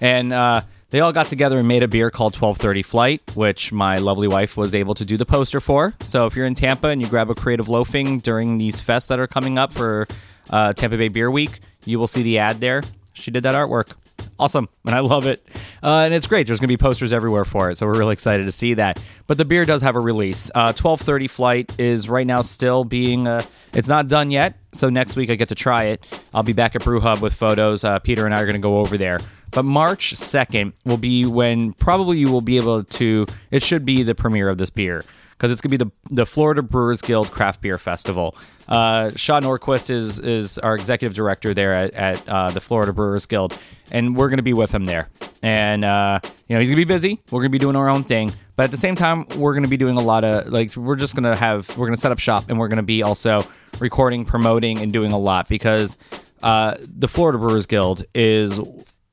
And 0.00 0.32
uh, 0.32 0.62
they 0.90 1.00
all 1.00 1.12
got 1.12 1.26
together 1.26 1.58
and 1.58 1.68
made 1.68 1.82
a 1.82 1.88
beer 1.88 2.10
called 2.10 2.34
1230 2.34 2.82
Flight, 2.82 3.36
which 3.36 3.72
my 3.72 3.98
lovely 3.98 4.28
wife 4.28 4.56
was 4.56 4.74
able 4.74 4.94
to 4.94 5.04
do 5.04 5.16
the 5.16 5.26
poster 5.26 5.60
for. 5.60 5.94
So 6.00 6.26
if 6.26 6.34
you're 6.34 6.46
in 6.46 6.54
Tampa 6.54 6.88
and 6.88 7.00
you 7.00 7.06
grab 7.06 7.30
a 7.30 7.34
creative 7.34 7.68
loafing 7.68 8.20
during 8.20 8.58
these 8.58 8.80
fests 8.80 9.08
that 9.08 9.18
are 9.18 9.26
coming 9.26 9.58
up 9.58 9.72
for 9.72 10.06
uh, 10.50 10.72
Tampa 10.72 10.96
Bay 10.96 11.08
Beer 11.08 11.30
Week, 11.30 11.60
you 11.84 11.98
will 11.98 12.06
see 12.06 12.22
the 12.22 12.38
ad 12.38 12.60
there. 12.60 12.82
She 13.12 13.30
did 13.30 13.42
that 13.42 13.54
artwork. 13.54 13.94
Awesome, 14.38 14.68
and 14.86 14.94
I 14.94 15.00
love 15.00 15.26
it. 15.26 15.44
Uh, 15.82 16.02
and 16.04 16.14
it's 16.14 16.26
great. 16.26 16.46
There's 16.46 16.60
going 16.60 16.68
to 16.68 16.72
be 16.72 16.76
posters 16.76 17.12
everywhere 17.12 17.44
for 17.44 17.70
it, 17.70 17.76
so 17.78 17.86
we're 17.86 17.98
really 17.98 18.12
excited 18.12 18.44
to 18.44 18.52
see 18.52 18.74
that. 18.74 19.02
But 19.26 19.36
the 19.36 19.44
beer 19.44 19.64
does 19.64 19.82
have 19.82 19.96
a 19.96 20.00
release. 20.00 20.50
Uh, 20.54 20.70
1230 20.72 21.26
Flight 21.26 21.80
is 21.80 22.08
right 22.08 22.26
now 22.26 22.42
still 22.42 22.84
being, 22.84 23.26
uh, 23.26 23.42
it's 23.72 23.88
not 23.88 24.08
done 24.08 24.30
yet, 24.30 24.56
so 24.72 24.90
next 24.90 25.16
week 25.16 25.30
I 25.30 25.34
get 25.34 25.48
to 25.48 25.56
try 25.56 25.84
it. 25.84 26.06
I'll 26.32 26.44
be 26.44 26.52
back 26.52 26.76
at 26.76 26.84
Brew 26.84 27.00
Hub 27.00 27.20
with 27.20 27.34
photos. 27.34 27.82
Uh, 27.82 27.98
Pieter 27.98 28.26
and 28.26 28.34
I 28.34 28.40
are 28.40 28.46
going 28.46 28.54
to 28.54 28.60
go 28.60 28.78
over 28.78 28.96
there. 28.96 29.18
But 29.50 29.64
March 29.64 30.14
2nd 30.14 30.72
will 30.84 30.98
be 30.98 31.26
when 31.26 31.72
probably 31.72 32.18
you 32.18 32.30
will 32.30 32.40
be 32.40 32.58
able 32.58 32.84
to, 32.84 33.26
it 33.50 33.62
should 33.62 33.84
be 33.84 34.02
the 34.02 34.14
premiere 34.14 34.48
of 34.48 34.58
this 34.58 34.70
beer 34.70 35.04
because 35.38 35.52
it's 35.52 35.60
going 35.60 35.70
to 35.70 35.84
be 35.84 35.90
the, 36.08 36.14
the 36.16 36.26
Florida 36.26 36.62
Brewers 36.62 37.00
Guild 37.00 37.30
Craft 37.30 37.60
Beer 37.60 37.78
Festival. 37.78 38.36
Uh, 38.68 39.10
Sean 39.14 39.44
Nordquist 39.44 39.88
is, 39.88 40.18
is 40.18 40.58
our 40.58 40.74
executive 40.74 41.14
director 41.14 41.54
there 41.54 41.72
at, 41.72 41.94
at 41.94 42.28
uh, 42.28 42.50
the 42.50 42.60
Florida 42.60 42.92
Brewers 42.92 43.24
Guild, 43.24 43.56
and 43.92 44.16
we're 44.16 44.28
going 44.28 44.38
to 44.38 44.42
be 44.42 44.52
with 44.52 44.74
him 44.74 44.84
there. 44.84 45.08
And, 45.40 45.84
uh, 45.84 46.18
you 46.48 46.54
know, 46.54 46.58
he's 46.58 46.68
going 46.68 46.76
to 46.76 46.84
be 46.84 46.92
busy. 46.92 47.22
We're 47.30 47.40
going 47.40 47.50
to 47.50 47.50
be 47.50 47.58
doing 47.58 47.76
our 47.76 47.88
own 47.88 48.02
thing. 48.02 48.32
But 48.56 48.64
at 48.64 48.70
the 48.72 48.76
same 48.76 48.96
time, 48.96 49.26
we're 49.36 49.52
going 49.52 49.62
to 49.62 49.68
be 49.68 49.76
doing 49.76 49.96
a 49.96 50.00
lot 50.00 50.24
of, 50.24 50.48
like, 50.48 50.74
we're 50.74 50.96
just 50.96 51.14
going 51.14 51.30
to 51.30 51.36
have, 51.36 51.68
we're 51.78 51.86
going 51.86 51.94
to 51.94 52.00
set 52.00 52.10
up 52.10 52.18
shop 52.18 52.46
and 52.48 52.58
we're 52.58 52.66
going 52.66 52.78
to 52.78 52.82
be 52.82 53.04
also 53.04 53.42
recording, 53.78 54.24
promoting, 54.24 54.82
and 54.82 54.92
doing 54.92 55.12
a 55.12 55.18
lot 55.18 55.48
because 55.48 55.96
uh, 56.42 56.74
the 56.80 57.06
Florida 57.06 57.38
Brewers 57.38 57.66
Guild 57.66 58.04
is 58.16 58.58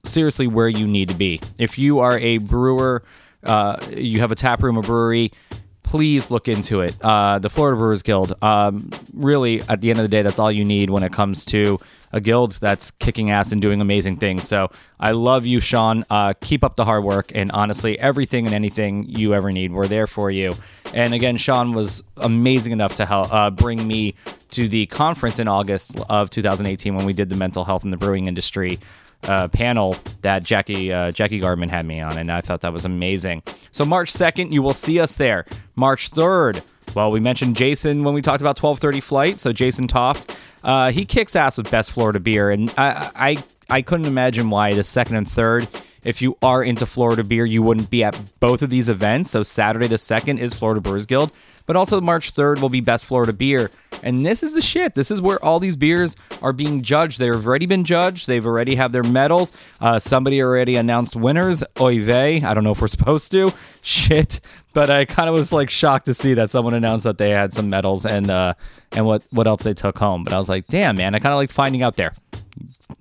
seriously 0.03 0.47
where 0.47 0.68
you 0.68 0.88
need 0.88 1.10
to 1.10 1.15
be. 1.15 1.39
If 1.60 1.77
you 1.77 1.99
are 1.99 2.18
a 2.18 2.39
brewer, 2.39 3.03
uh, 3.43 3.77
you 3.91 4.19
have 4.22 4.31
a 4.31 4.35
tap 4.35 4.64
room, 4.64 4.77
a 4.77 4.81
brewery, 4.81 5.31
please 5.85 6.31
look 6.31 6.47
into 6.47 6.81
it. 6.81 6.95
Uh, 7.01 7.37
the 7.37 7.49
Florida 7.49 7.77
Brewers 7.77 8.01
Guild, 8.01 8.33
um, 8.41 8.89
really, 9.13 9.61
at 9.69 9.81
the 9.81 9.91
end 9.91 9.99
of 9.99 10.03
the 10.03 10.09
day, 10.09 10.23
that's 10.23 10.39
all 10.39 10.51
you 10.51 10.65
need 10.65 10.89
when 10.89 11.03
it 11.03 11.13
comes 11.13 11.45
to 11.45 11.79
a 12.11 12.19
guild 12.19 12.53
that's 12.53 12.89
kicking 12.91 13.29
ass 13.29 13.51
and 13.51 13.61
doing 13.61 13.81
amazing 13.81 14.17
things. 14.17 14.47
So 14.47 14.71
I 14.99 15.11
love 15.11 15.45
you, 15.45 15.59
Sean. 15.59 16.03
Uh, 16.09 16.33
keep 16.41 16.63
up 16.63 16.75
the 16.75 16.85
hard 16.85 17.03
work, 17.03 17.31
and 17.35 17.51
honestly, 17.51 17.99
everything 17.99 18.47
and 18.47 18.55
anything 18.55 19.05
you 19.07 19.35
ever 19.35 19.51
need, 19.51 19.71
we're 19.71 19.87
there 19.87 20.07
for 20.07 20.31
you. 20.31 20.55
And 20.95 21.13
again, 21.13 21.37
Sean 21.37 21.73
was 21.73 22.03
amazing 22.17 22.73
enough 22.73 22.95
to 22.95 23.05
help 23.05 23.31
uh, 23.31 23.51
bring 23.51 23.87
me 23.87 24.15
to 24.51 24.67
the 24.67 24.87
conference 24.87 25.37
in 25.37 25.47
August 25.47 25.99
of 26.09 26.29
2018 26.29 26.95
when 26.95 27.05
we 27.05 27.13
did 27.13 27.29
the 27.29 27.35
mental 27.35 27.63
health 27.63 27.83
in 27.83 27.91
the 27.91 27.97
brewing 27.97 28.27
industry 28.27 28.79
uh, 29.27 29.47
panel 29.47 29.95
that 30.22 30.43
Jackie 30.43 30.91
uh, 30.93 31.11
Jackie 31.11 31.39
Gardman 31.39 31.69
had 31.69 31.85
me 31.85 32.02
on, 32.02 32.18
and 32.18 32.31
I 32.31 32.41
thought 32.41 32.61
that 32.61 32.73
was 32.73 32.85
amazing. 32.85 33.43
So 33.72 33.85
March 33.85 34.11
second, 34.11 34.53
you 34.53 34.61
will 34.61 34.73
see 34.73 34.99
us 34.99 35.18
there. 35.18 35.45
March 35.76 36.10
third, 36.10 36.61
well, 36.93 37.11
we 37.11 37.19
mentioned 37.19 37.56
Jason 37.56 38.03
when 38.03 38.14
we 38.14 38.22
talked 38.22 38.41
about 38.41 38.57
twelve 38.57 38.80
thirty 38.80 39.02
flight. 39.02 39.39
So 39.39 39.52
Jason 39.53 39.88
Toft, 39.88 40.38
uh, 40.64 40.91
he 40.91 41.06
kicks 41.06 41.35
ass 41.35 41.57
with 41.57 41.69
best 41.69 41.91
Florida 41.91 42.19
beer, 42.19 42.52
and 42.52 42.73
I, 42.77 43.11
I 43.15 43.38
I 43.69 43.81
couldn't 43.81 44.06
imagine 44.07 44.49
why 44.49 44.73
the 44.73 44.84
second 44.84 45.15
and 45.15 45.30
third. 45.30 45.68
If 46.06 46.22
you 46.22 46.38
are 46.41 46.64
into 46.64 46.86
Florida 46.86 47.23
beer, 47.23 47.45
you 47.45 47.64
wouldn't 47.64 47.90
be 47.90 48.03
at 48.03 48.22
both 48.40 48.61
of 48.61 48.69
these 48.69 48.90
events. 48.90 49.32
So 49.32 49.44
Saturday 49.44 49.88
the 49.88 49.98
second 49.98 50.38
is 50.38 50.53
Florida 50.53 50.80
Brewers 50.80 51.07
Guild, 51.07 51.32
but 51.65 51.76
also 51.76 51.99
March 51.99 52.30
third 52.32 52.61
will 52.61 52.69
be 52.69 52.80
best 52.80 53.07
Florida 53.07 53.34
beer. 53.34 53.72
And 54.03 54.23
this 54.23 54.44
is 54.44 54.53
the 54.53 54.61
shit. 54.61 54.94
This 54.94 55.10
is 55.10 55.19
where 55.19 55.44
all 55.44 55.60
these 55.60 55.76
beers 55.76 56.15
are 56.44 56.53
being 56.53 56.84
judged. 56.84 57.19
They've 57.19 57.34
already 57.45 57.65
been 57.65 57.84
judged. 57.84 58.27
They've 58.27 58.45
already 58.45 58.76
have 58.76 58.91
their 58.91 59.03
medals. 59.03 59.52
Uh, 59.82 59.98
somebody 59.98 60.44
already 60.44 60.76
announced 60.76 61.15
winners. 61.15 61.64
Oy 61.82 61.99
vey. 62.02 62.41
I 62.44 62.53
don't 62.53 62.64
know 62.64 62.72
if 62.72 62.82
we're 62.82 62.88
supposed 62.99 63.32
to. 63.32 63.52
Shit. 63.82 64.40
But 64.73 64.91
I 64.91 65.06
kind 65.06 65.27
of 65.27 65.34
was 65.34 65.52
like 65.52 65.72
shocked 65.72 66.06
to 66.06 66.14
see 66.14 66.36
that 66.36 66.52
someone 66.52 66.76
announced 66.76 67.06
that 67.06 67.18
they 67.18 67.30
had 67.30 67.52
some 67.52 67.69
medals 67.69 68.06
and 68.06 68.30
uh, 68.30 68.53
and 68.91 69.06
what 69.06 69.23
what 69.32 69.48
else 69.48 69.64
they 69.64 69.73
took 69.73 69.98
home. 69.98 70.23
But 70.23 70.34
I 70.34 70.38
was 70.38 70.49
like, 70.49 70.68
damn 70.68 70.98
man, 70.98 71.15
I 71.15 71.19
kind 71.19 71.34
of 71.34 71.38
like 71.38 71.49
finding 71.49 71.82
out 71.82 71.95
there. 71.95 72.11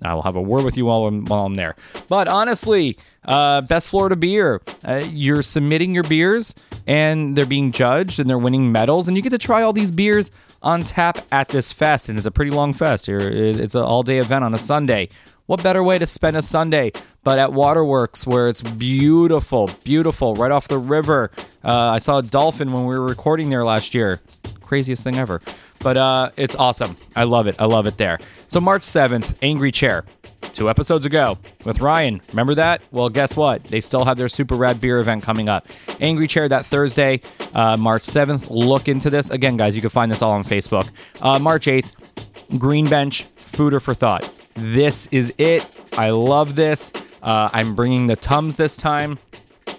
I 0.01 0.13
will 0.13 0.21
have 0.21 0.35
a 0.35 0.41
word 0.41 0.63
with 0.63 0.77
you 0.77 0.85
while 0.85 1.05
I'm, 1.05 1.25
while 1.25 1.45
I'm 1.45 1.55
there. 1.55 1.75
But 2.07 2.27
honestly, 2.27 2.97
uh, 3.23 3.61
best 3.61 3.89
Florida 3.89 4.15
beer. 4.15 4.61
Uh, 4.83 5.03
you're 5.11 5.43
submitting 5.43 5.93
your 5.93 6.03
beers 6.03 6.55
and 6.87 7.35
they're 7.35 7.45
being 7.45 7.71
judged 7.71 8.19
and 8.19 8.29
they're 8.29 8.37
winning 8.37 8.71
medals, 8.71 9.07
and 9.07 9.17
you 9.17 9.23
get 9.23 9.31
to 9.31 9.37
try 9.37 9.63
all 9.63 9.73
these 9.73 9.91
beers 9.91 10.31
on 10.61 10.83
tap 10.83 11.17
at 11.31 11.47
this 11.49 11.71
fest. 11.71 12.09
And 12.09 12.17
it's 12.17 12.27
a 12.27 12.31
pretty 12.31 12.51
long 12.51 12.73
fest. 12.73 13.09
It's 13.09 13.75
an 13.75 13.81
all 13.81 14.03
day 14.03 14.19
event 14.19 14.43
on 14.43 14.53
a 14.53 14.59
Sunday. 14.59 15.09
What 15.47 15.61
better 15.61 15.83
way 15.83 15.99
to 15.99 16.07
spend 16.07 16.37
a 16.37 16.41
Sunday 16.41 16.91
but 17.25 17.39
at 17.39 17.53
Waterworks, 17.53 18.25
where 18.25 18.47
it's 18.47 18.61
beautiful, 18.61 19.69
beautiful, 19.83 20.35
right 20.35 20.51
off 20.51 20.67
the 20.67 20.77
river. 20.77 21.31
Uh, 21.63 21.73
I 21.89 21.99
saw 21.99 22.19
a 22.19 22.21
dolphin 22.21 22.71
when 22.71 22.85
we 22.85 22.97
were 22.97 23.05
recording 23.05 23.49
there 23.49 23.63
last 23.63 23.95
year. 23.95 24.19
Craziest 24.61 25.03
thing 25.03 25.17
ever. 25.17 25.41
But 25.85 25.97
uh, 25.97 26.31
it's 26.35 26.55
awesome. 26.55 26.97
I 27.15 27.25
love 27.25 27.45
it. 27.45 27.61
I 27.61 27.65
love 27.65 27.85
it 27.85 27.95
there. 27.99 28.17
So, 28.47 28.59
March 28.59 28.81
7th, 28.81 29.37
Angry 29.43 29.71
Chair. 29.71 30.03
Two 30.51 30.67
episodes 30.67 31.05
ago 31.05 31.37
with 31.63 31.79
Ryan. 31.79 32.23
Remember 32.29 32.55
that? 32.55 32.81
Well, 32.91 33.07
guess 33.07 33.37
what? 33.37 33.63
They 33.65 33.81
still 33.81 34.03
have 34.03 34.17
their 34.17 34.27
super 34.27 34.55
rad 34.55 34.81
beer 34.81 34.99
event 34.99 35.21
coming 35.21 35.47
up. 35.47 35.67
Angry 36.01 36.27
Chair 36.27 36.49
that 36.49 36.65
Thursday, 36.65 37.21
uh, 37.53 37.77
March 37.77 38.01
7th. 38.01 38.49
Look 38.49 38.87
into 38.87 39.11
this. 39.11 39.29
Again, 39.29 39.57
guys, 39.57 39.75
you 39.75 39.81
can 39.81 39.91
find 39.91 40.11
this 40.11 40.23
all 40.23 40.31
on 40.31 40.43
Facebook. 40.43 40.89
Uh, 41.21 41.37
March 41.37 41.67
8th, 41.67 42.57
Green 42.57 42.89
Bench, 42.89 43.27
Fooder 43.35 43.79
for 43.79 43.93
Thought. 43.93 44.23
This 44.55 45.05
is 45.11 45.35
it. 45.37 45.67
I 45.95 46.09
love 46.09 46.55
this. 46.55 46.93
Uh, 47.21 47.49
I'm 47.53 47.75
bringing 47.75 48.07
the 48.07 48.15
Tums 48.15 48.55
this 48.55 48.75
time. 48.75 49.19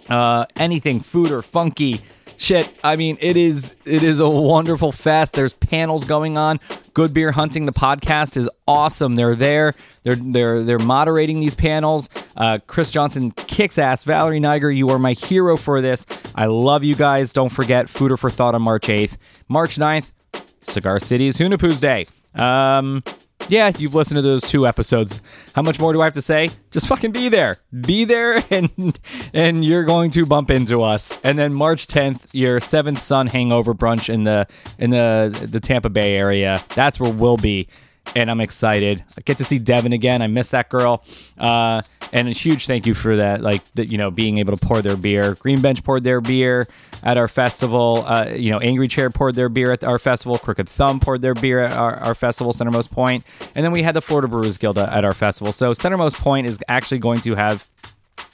Uh, 0.09 0.47
anything 0.55 1.01
food 1.01 1.33
or 1.33 1.43
funky 1.43 2.01
shit. 2.39 2.79
I 2.83 2.97
mean, 2.97 3.19
it 3.21 3.37
is 3.37 3.77
it 3.85 4.03
is 4.03 4.21
a 4.21 4.29
wonderful 4.29 4.93
fest. 4.93 5.35
There's 5.35 5.53
panels 5.53 6.05
going 6.05 6.39
on. 6.39 6.61
Good 6.95 7.13
Beer 7.13 7.33
Hunting, 7.33 7.67
the 7.67 7.73
podcast 7.73 8.37
is 8.37 8.49
awesome. 8.67 9.15
They're 9.15 9.35
there. 9.35 9.75
They're 10.03 10.17
they're 10.17 10.63
they're 10.63 10.79
moderating 10.79 11.41
these 11.41 11.55
panels. 11.55 12.09
Uh, 12.37 12.59
Chris 12.67 12.91
Johnson 12.91 13.31
kicks 13.33 13.79
ass. 13.79 14.05
Valerie 14.05 14.41
Niger, 14.41 14.71
you 14.71 14.89
are 14.91 14.99
my 14.99 15.13
hero 15.13 15.57
for 15.57 15.81
this. 15.81 16.07
I 16.35 16.47
love 16.47 16.85
you 16.85 16.95
guys. 16.95 17.33
Don't 17.33 17.51
forget 17.51 17.87
Fooder 17.87 18.19
for 18.19 18.31
Thought 18.31 18.55
on 18.55 18.63
March 18.63 18.87
8th. 18.87 19.17
March 19.49 19.77
9th, 19.77 20.13
Cigar 20.61 21.01
City's 21.01 21.39
Hunahpu's 21.39 21.81
Day. 21.81 22.05
Um, 22.35 23.03
yeah, 23.49 23.71
you've 23.77 23.95
listened 23.95 24.17
to 24.17 24.23
those 24.23 24.43
two 24.43 24.67
episodes. 24.67 25.21
How 25.55 25.63
much 25.63 25.79
more 25.79 25.93
do 25.93 26.01
I 26.01 26.05
have 26.05 26.15
to 26.15 26.23
say? 26.23 26.51
Just 26.71 26.89
fucking 26.89 27.13
be 27.13 27.29
there. 27.29 27.57
Be 27.81 28.05
there 28.05 28.43
and 28.51 28.99
and 29.33 29.65
you're 29.65 29.85
going 29.85 30.11
to 30.13 30.27
bump 30.27 30.51
into 30.51 30.83
us. 30.83 31.19
And 31.23 31.39
then 31.39 31.55
March 31.55 31.87
10th, 31.87 32.35
your 32.35 32.61
Seventh 32.61 33.01
Sun 33.01 33.29
hangover 33.29 33.75
brunch 33.75 34.13
in 34.13 34.25
the 34.25 34.47
in 34.79 34.91
the 34.91 35.47
the 35.51 35.61
Tampa 35.61 35.91
Bay 35.91 36.17
area. 36.17 36.63
That's 36.75 36.99
where 36.99 37.13
we'll 37.13 37.37
be 37.37 37.69
and 38.15 38.31
I'm 38.31 38.41
excited. 38.41 39.03
I 39.19 39.23
get 39.23 39.39
to 39.39 39.45
see 39.45 39.59
Devin 39.59 39.93
again. 39.93 40.23
I 40.23 40.27
miss 40.27 40.51
that 40.51 40.69
girl. 40.69 41.05
Uh, 41.39 41.83
and 42.13 42.29
a 42.29 42.33
huge 42.33 42.67
thank 42.67 42.87
you 42.87 42.95
for 42.95 43.17
that. 43.17 43.43
Like, 43.43 43.63
the, 43.75 43.87
you 43.87 43.99
know, 43.99 44.11
being 44.11 44.39
able 44.39 44.57
to 44.57 44.67
pour 44.67 44.81
their 44.83 44.97
beer. 44.97 45.35
Green 45.35 45.61
Bench 45.61 45.83
poured 45.83 46.05
their 46.05 46.21
beer 46.21 46.67
at 47.03 47.17
our 47.17 47.29
festival. 47.29 48.05
Uh, 48.07 48.31
you 48.35 48.51
know, 48.51 48.61
Angry 48.61 48.89
Chair 48.89 49.11
poured 49.11 49.35
their 49.35 49.49
beer 49.49 49.73
at 49.73 49.85
our 49.85 49.99
festival. 49.99 50.39
Crooked 50.39 50.69
Thumb 50.69 51.01
poured 51.01 51.23
their 51.23 51.35
beer 51.35 51.61
at 51.61 51.73
our, 51.73 51.97
our 51.97 52.15
festival, 52.15 52.53
Centermost 52.53 52.91
Point. 52.91 53.25
And 53.55 53.65
then 53.65 53.73
we 53.73 53.83
had 53.83 53.95
the 53.95 54.01
Florida 54.01 54.29
Brewers 54.29 54.57
Guild 54.57 54.79
at 54.79 55.05
our 55.05 55.15
festival. 55.15 55.53
So 55.53 55.73
Centermost 55.73 56.21
Point 56.21 56.47
is 56.47 56.59
actually 56.69 56.99
going 56.99 57.21
to 57.21 57.35
have 57.35 57.69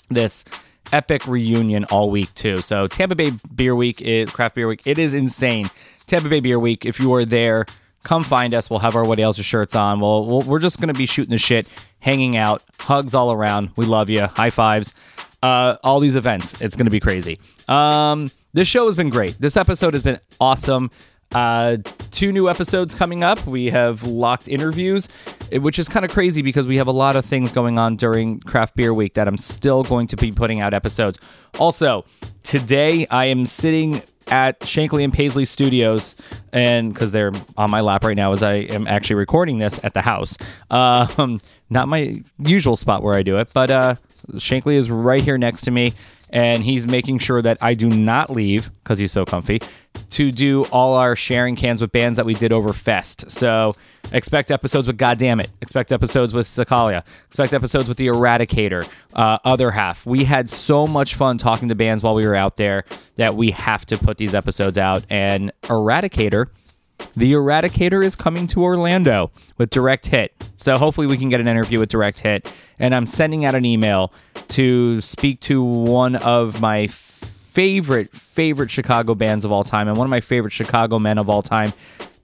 this 0.08 0.44
epic 0.92 1.26
reunion 1.26 1.84
all 1.84 2.10
week 2.10 2.32
too. 2.34 2.58
So 2.58 2.86
Tampa 2.86 3.14
Bay 3.14 3.30
Beer 3.54 3.74
Week 3.74 4.00
is 4.02 4.30
craft 4.30 4.54
beer 4.54 4.68
week. 4.68 4.86
It 4.86 4.98
is 4.98 5.14
insane. 5.14 5.70
Tampa 6.06 6.28
Bay 6.28 6.40
Beer 6.40 6.58
Week. 6.58 6.84
If 6.84 7.00
you 7.00 7.14
are 7.14 7.24
there, 7.24 7.66
come 8.04 8.22
find 8.22 8.54
us. 8.54 8.68
We'll 8.70 8.80
have 8.80 8.96
our 8.96 9.04
What 9.04 9.18
Ails 9.18 9.36
shirts 9.36 9.74
on. 9.74 10.00
We'll, 10.00 10.24
we'll, 10.24 10.42
we're 10.42 10.58
just 10.58 10.78
going 10.78 10.92
to 10.92 10.98
be 10.98 11.06
shooting 11.06 11.30
the 11.30 11.38
shit, 11.38 11.72
hanging 12.00 12.36
out, 12.36 12.62
hugs 12.78 13.14
all 13.14 13.32
around. 13.32 13.70
We 13.76 13.86
love 13.86 14.10
you. 14.10 14.26
High 14.26 14.50
fives. 14.50 14.94
Uh, 15.42 15.76
all 15.82 16.00
these 16.00 16.16
events. 16.16 16.60
It's 16.60 16.76
going 16.76 16.86
to 16.86 16.90
be 16.90 17.00
crazy. 17.00 17.40
Um, 17.68 18.30
this 18.52 18.68
show 18.68 18.86
has 18.86 18.96
been 18.96 19.10
great. 19.10 19.38
This 19.40 19.56
episode 19.56 19.94
has 19.94 20.02
been 20.02 20.20
awesome. 20.40 20.90
Uh, 21.32 21.78
two 22.10 22.30
new 22.30 22.48
episodes 22.48 22.94
coming 22.94 23.24
up. 23.24 23.44
We 23.46 23.66
have 23.70 24.02
locked 24.02 24.48
interviews, 24.48 25.08
eh, 25.50 25.58
which 25.58 25.78
is 25.78 25.88
kind 25.88 26.04
of 26.04 26.10
crazy 26.12 26.42
because 26.42 26.66
we 26.66 26.76
have 26.76 26.86
a 26.86 26.92
lot 26.92 27.16
of 27.16 27.24
things 27.24 27.52
going 27.52 27.78
on 27.78 27.96
during 27.96 28.40
Craft 28.40 28.76
Beer 28.76 28.92
Week 28.92 29.14
that 29.14 29.26
I'm 29.26 29.38
still 29.38 29.82
going 29.82 30.06
to 30.08 30.16
be 30.16 30.30
putting 30.30 30.60
out 30.60 30.74
episodes. 30.74 31.18
Also, 31.58 32.04
today 32.42 33.06
I 33.06 33.26
am 33.26 33.46
sitting 33.46 34.02
at 34.32 34.60
Shankly 34.60 35.04
and 35.04 35.12
Paisley 35.12 35.44
Studios, 35.44 36.16
and 36.54 36.92
because 36.92 37.12
they're 37.12 37.32
on 37.58 37.70
my 37.70 37.82
lap 37.82 38.02
right 38.02 38.16
now 38.16 38.32
as 38.32 38.42
I 38.42 38.54
am 38.54 38.86
actually 38.86 39.16
recording 39.16 39.58
this 39.58 39.78
at 39.84 39.92
the 39.92 40.00
house. 40.00 40.38
Um, 40.70 41.38
not 41.70 41.86
my 41.86 42.12
usual 42.38 42.76
spot 42.76 43.02
where 43.02 43.14
I 43.14 43.22
do 43.22 43.36
it, 43.36 43.50
but 43.52 43.70
uh, 43.70 43.96
Shankly 44.36 44.76
is 44.76 44.90
right 44.90 45.22
here 45.22 45.36
next 45.36 45.60
to 45.62 45.70
me, 45.70 45.92
and 46.32 46.62
he's 46.62 46.86
making 46.88 47.18
sure 47.18 47.42
that 47.42 47.62
I 47.62 47.74
do 47.74 47.90
not 47.90 48.30
leave 48.30 48.70
because 48.82 48.98
he's 48.98 49.12
so 49.12 49.26
comfy 49.26 49.60
to 50.08 50.30
do 50.30 50.64
all 50.72 50.94
our 50.94 51.14
sharing 51.14 51.54
cans 51.54 51.82
with 51.82 51.92
bands 51.92 52.16
that 52.16 52.24
we 52.24 52.32
did 52.32 52.52
over 52.52 52.72
Fest. 52.72 53.30
So 53.30 53.74
expect 54.10 54.50
episodes 54.50 54.86
with 54.86 54.98
Goddamn 54.98 55.40
It, 55.40 55.50
expect 55.60 55.92
episodes 55.92 56.34
with 56.34 56.46
Sakalia, 56.46 57.04
expect 57.26 57.52
episodes 57.52 57.88
with 57.88 57.98
the 57.98 58.08
Eradicator, 58.08 58.88
uh, 59.14 59.38
other 59.44 59.70
half. 59.70 60.04
We 60.04 60.24
had 60.24 60.50
so 60.50 60.86
much 60.86 61.14
fun 61.14 61.38
talking 61.38 61.68
to 61.68 61.74
bands 61.74 62.02
while 62.02 62.14
we 62.14 62.26
were 62.26 62.34
out 62.34 62.56
there 62.56 62.84
that 63.16 63.34
we 63.34 63.52
have 63.52 63.86
to 63.86 63.98
put 63.98 64.18
these 64.18 64.34
episodes 64.34 64.78
out. 64.78 65.04
And 65.10 65.52
Eradicator. 65.62 66.48
The 67.16 67.32
Eradicator 67.32 68.02
is 68.02 68.14
coming 68.14 68.46
to 68.48 68.62
Orlando 68.62 69.32
with 69.58 69.70
Direct 69.70 70.06
Hit. 70.06 70.32
So 70.56 70.78
hopefully 70.78 71.06
we 71.06 71.18
can 71.18 71.28
get 71.28 71.40
an 71.40 71.48
interview 71.48 71.78
with 71.78 71.88
Direct 71.88 72.20
Hit. 72.20 72.50
And 72.78 72.94
I'm 72.94 73.06
sending 73.06 73.44
out 73.44 73.54
an 73.54 73.64
email 73.64 74.12
to 74.48 75.00
speak 75.00 75.40
to 75.40 75.62
one 75.62 76.16
of 76.16 76.60
my 76.60 76.86
favorite, 76.86 78.10
favorite 78.16 78.70
Chicago 78.70 79.14
bands 79.14 79.44
of 79.44 79.52
all 79.52 79.62
time 79.62 79.88
and 79.88 79.96
one 79.96 80.06
of 80.06 80.10
my 80.10 80.20
favorite 80.20 80.52
Chicago 80.52 80.98
men 80.98 81.18
of 81.18 81.28
all 81.28 81.42
time. 81.42 81.72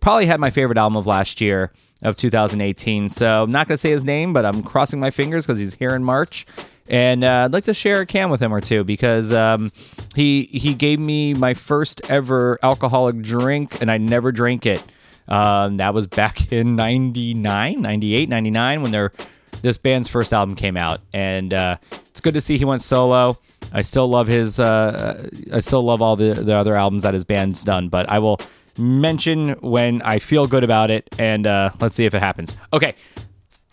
Probably 0.00 0.26
had 0.26 0.40
my 0.40 0.50
favorite 0.50 0.78
album 0.78 0.96
of 0.96 1.06
last 1.06 1.40
year 1.40 1.72
of 2.02 2.16
2018. 2.16 3.08
So 3.08 3.42
I'm 3.42 3.50
not 3.50 3.66
going 3.66 3.74
to 3.74 3.78
say 3.78 3.90
his 3.90 4.04
name, 4.04 4.32
but 4.32 4.44
I'm 4.44 4.62
crossing 4.62 5.00
my 5.00 5.10
fingers 5.10 5.46
because 5.46 5.58
he's 5.58 5.74
here 5.74 5.94
in 5.94 6.04
March. 6.04 6.46
And 6.88 7.24
uh, 7.24 7.44
I'd 7.44 7.52
like 7.52 7.64
to 7.64 7.74
share 7.74 8.00
a 8.00 8.06
can 8.06 8.30
with 8.30 8.40
him 8.40 8.52
or 8.54 8.60
two 8.60 8.82
because 8.82 9.32
um, 9.32 9.70
he 10.14 10.44
he 10.44 10.72
gave 10.72 10.98
me 10.98 11.34
my 11.34 11.52
first 11.52 12.00
ever 12.10 12.58
alcoholic 12.62 13.20
drink 13.20 13.82
and 13.82 13.90
I 13.90 13.98
never 13.98 14.32
drank 14.32 14.64
it. 14.64 14.82
Um, 15.28 15.76
that 15.76 15.92
was 15.92 16.06
back 16.06 16.50
in 16.52 16.76
99, 16.76 17.82
98, 17.82 18.28
99 18.28 18.82
when 18.82 18.90
their 18.90 19.12
this 19.60 19.76
band's 19.76 20.08
first 20.08 20.32
album 20.32 20.54
came 20.56 20.76
out. 20.76 21.00
And 21.12 21.52
uh, 21.52 21.76
it's 22.06 22.20
good 22.20 22.34
to 22.34 22.40
see 22.40 22.56
he 22.56 22.64
went 22.64 22.80
solo. 22.80 23.38
I 23.72 23.82
still 23.82 24.08
love 24.08 24.26
his. 24.26 24.58
Uh, 24.58 25.28
I 25.52 25.60
still 25.60 25.82
love 25.82 26.00
all 26.00 26.16
the 26.16 26.32
the 26.32 26.54
other 26.54 26.74
albums 26.74 27.02
that 27.02 27.12
his 27.12 27.24
band's 27.24 27.64
done, 27.64 27.90
but 27.90 28.08
I 28.08 28.18
will 28.18 28.40
mention 28.78 29.50
when 29.60 30.02
I 30.02 30.18
feel 30.18 30.46
good 30.46 30.64
about 30.64 30.90
it, 30.90 31.09
and 31.18 31.46
uh, 31.46 31.70
let's 31.80 31.94
see 31.94 32.05
if 32.05 32.14
it 32.14 32.20
happens. 32.20 32.56
Okay, 32.72 32.94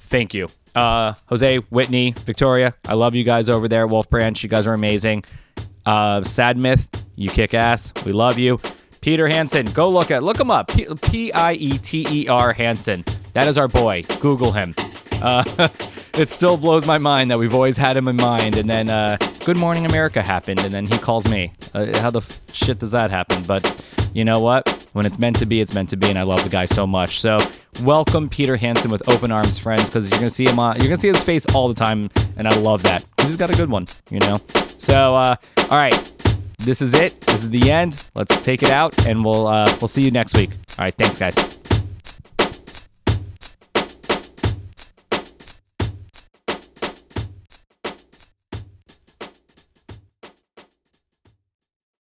thank 0.08 0.34
you, 0.34 0.48
uh, 0.76 1.14
Jose, 1.30 1.58
Whitney, 1.58 2.12
Victoria. 2.12 2.74
I 2.86 2.94
love 2.94 3.16
you 3.16 3.24
guys 3.24 3.50
over 3.50 3.68
there, 3.68 3.88
Wolf 3.88 4.10
Branch. 4.10 4.42
You 4.42 4.50
guys 4.50 4.68
are 4.68 4.74
amazing. 4.74 5.24
Uh, 5.86 6.24
Sad 6.24 6.60
Myth, 6.60 6.88
you 7.16 7.30
kick 7.30 7.54
ass. 7.54 7.94
We 8.06 8.12
love 8.12 8.40
you. 8.40 8.60
Pieter 9.02 9.28
Hansen, 9.28 9.68
go 9.68 9.90
look 9.90 10.10
at 10.10 10.24
look 10.24 10.40
him 10.40 10.50
up. 10.50 10.72
P 11.04 11.32
I 11.32 11.54
E 11.54 11.78
T 11.78 12.08
E 12.10 12.28
R 12.28 12.54
Hansen. 12.54 13.06
That 13.34 13.48
is 13.48 13.58
our 13.58 13.68
boy. 13.68 14.04
Google 14.20 14.52
him. 14.52 14.74
Uh, 15.22 15.70
it 16.16 16.30
still 16.30 16.58
blows 16.58 16.86
my 16.86 16.98
mind 16.98 17.30
that 17.30 17.38
we've 17.38 17.54
always 17.54 17.78
had 17.78 17.96
him 17.98 18.08
in 18.08 18.16
mind, 18.16 18.58
and 18.58 18.70
then 18.70 18.90
uh, 18.90 19.18
Good 19.44 19.58
Morning 19.58 19.86
America 19.86 20.22
happened, 20.22 20.60
and 20.62 20.74
then 20.74 20.86
he 20.88 20.98
calls 20.98 21.30
me. 21.30 21.54
Uh, 21.74 21.98
how 22.00 22.10
the 22.10 22.22
shit 22.52 22.80
does 22.80 22.92
that 22.92 23.12
happen? 23.12 23.44
But 23.44 23.86
you 24.14 24.24
know 24.26 24.40
what? 24.40 24.85
When 24.96 25.06
it's 25.06 25.20
meant 25.20 25.38
to 25.40 25.46
be, 25.46 25.60
it's 25.60 25.74
meant 25.74 25.90
to 25.90 25.98
be, 25.98 26.08
and 26.08 26.18
I 26.18 26.22
love 26.22 26.42
the 26.46 26.50
guy 26.50 26.64
so 26.64 26.88
much. 26.88 27.20
So 27.20 27.38
welcome 27.84 28.30
Pieter 28.30 28.56
Hansen 28.56 28.90
with 28.90 29.10
open 29.10 29.30
arms, 29.30 29.58
friends, 29.58 29.88
because 29.88 30.10
you're 30.10 30.18
gonna 30.18 30.30
see 30.30 30.48
him 30.48 30.58
on, 30.58 30.78
you're 30.78 30.86
gonna 30.86 30.96
see 30.96 31.10
his 31.10 31.22
face 31.22 31.46
all 31.54 31.68
the 31.68 31.74
time, 31.74 32.10
and 32.38 32.48
I 32.48 32.56
love 32.60 32.82
that. 32.84 33.06
He's 33.24 33.36
got 33.36 33.50
a 33.50 33.56
good 33.58 33.70
one, 33.70 33.88
you 34.10 34.20
know. 34.20 34.40
So 34.78 35.16
uh, 35.16 35.36
all 35.70 35.78
right, 35.78 35.94
this 36.60 36.82
is 36.82 36.94
it. 36.94 37.20
This 37.20 37.44
is 37.44 37.50
the 37.50 37.70
end. 37.70 38.10
Let's 38.16 38.42
take 38.42 38.64
it 38.64 38.72
out, 38.72 39.06
and 39.06 39.26
we'll 39.26 39.48
uh, 39.48 39.66
we'll 39.82 39.90
see 39.90 40.02
you 40.02 40.12
next 40.12 40.34
week. 40.38 40.52
All 40.80 40.86
right, 40.86 40.96
thanks, 40.96 41.18
guys. 41.18 41.65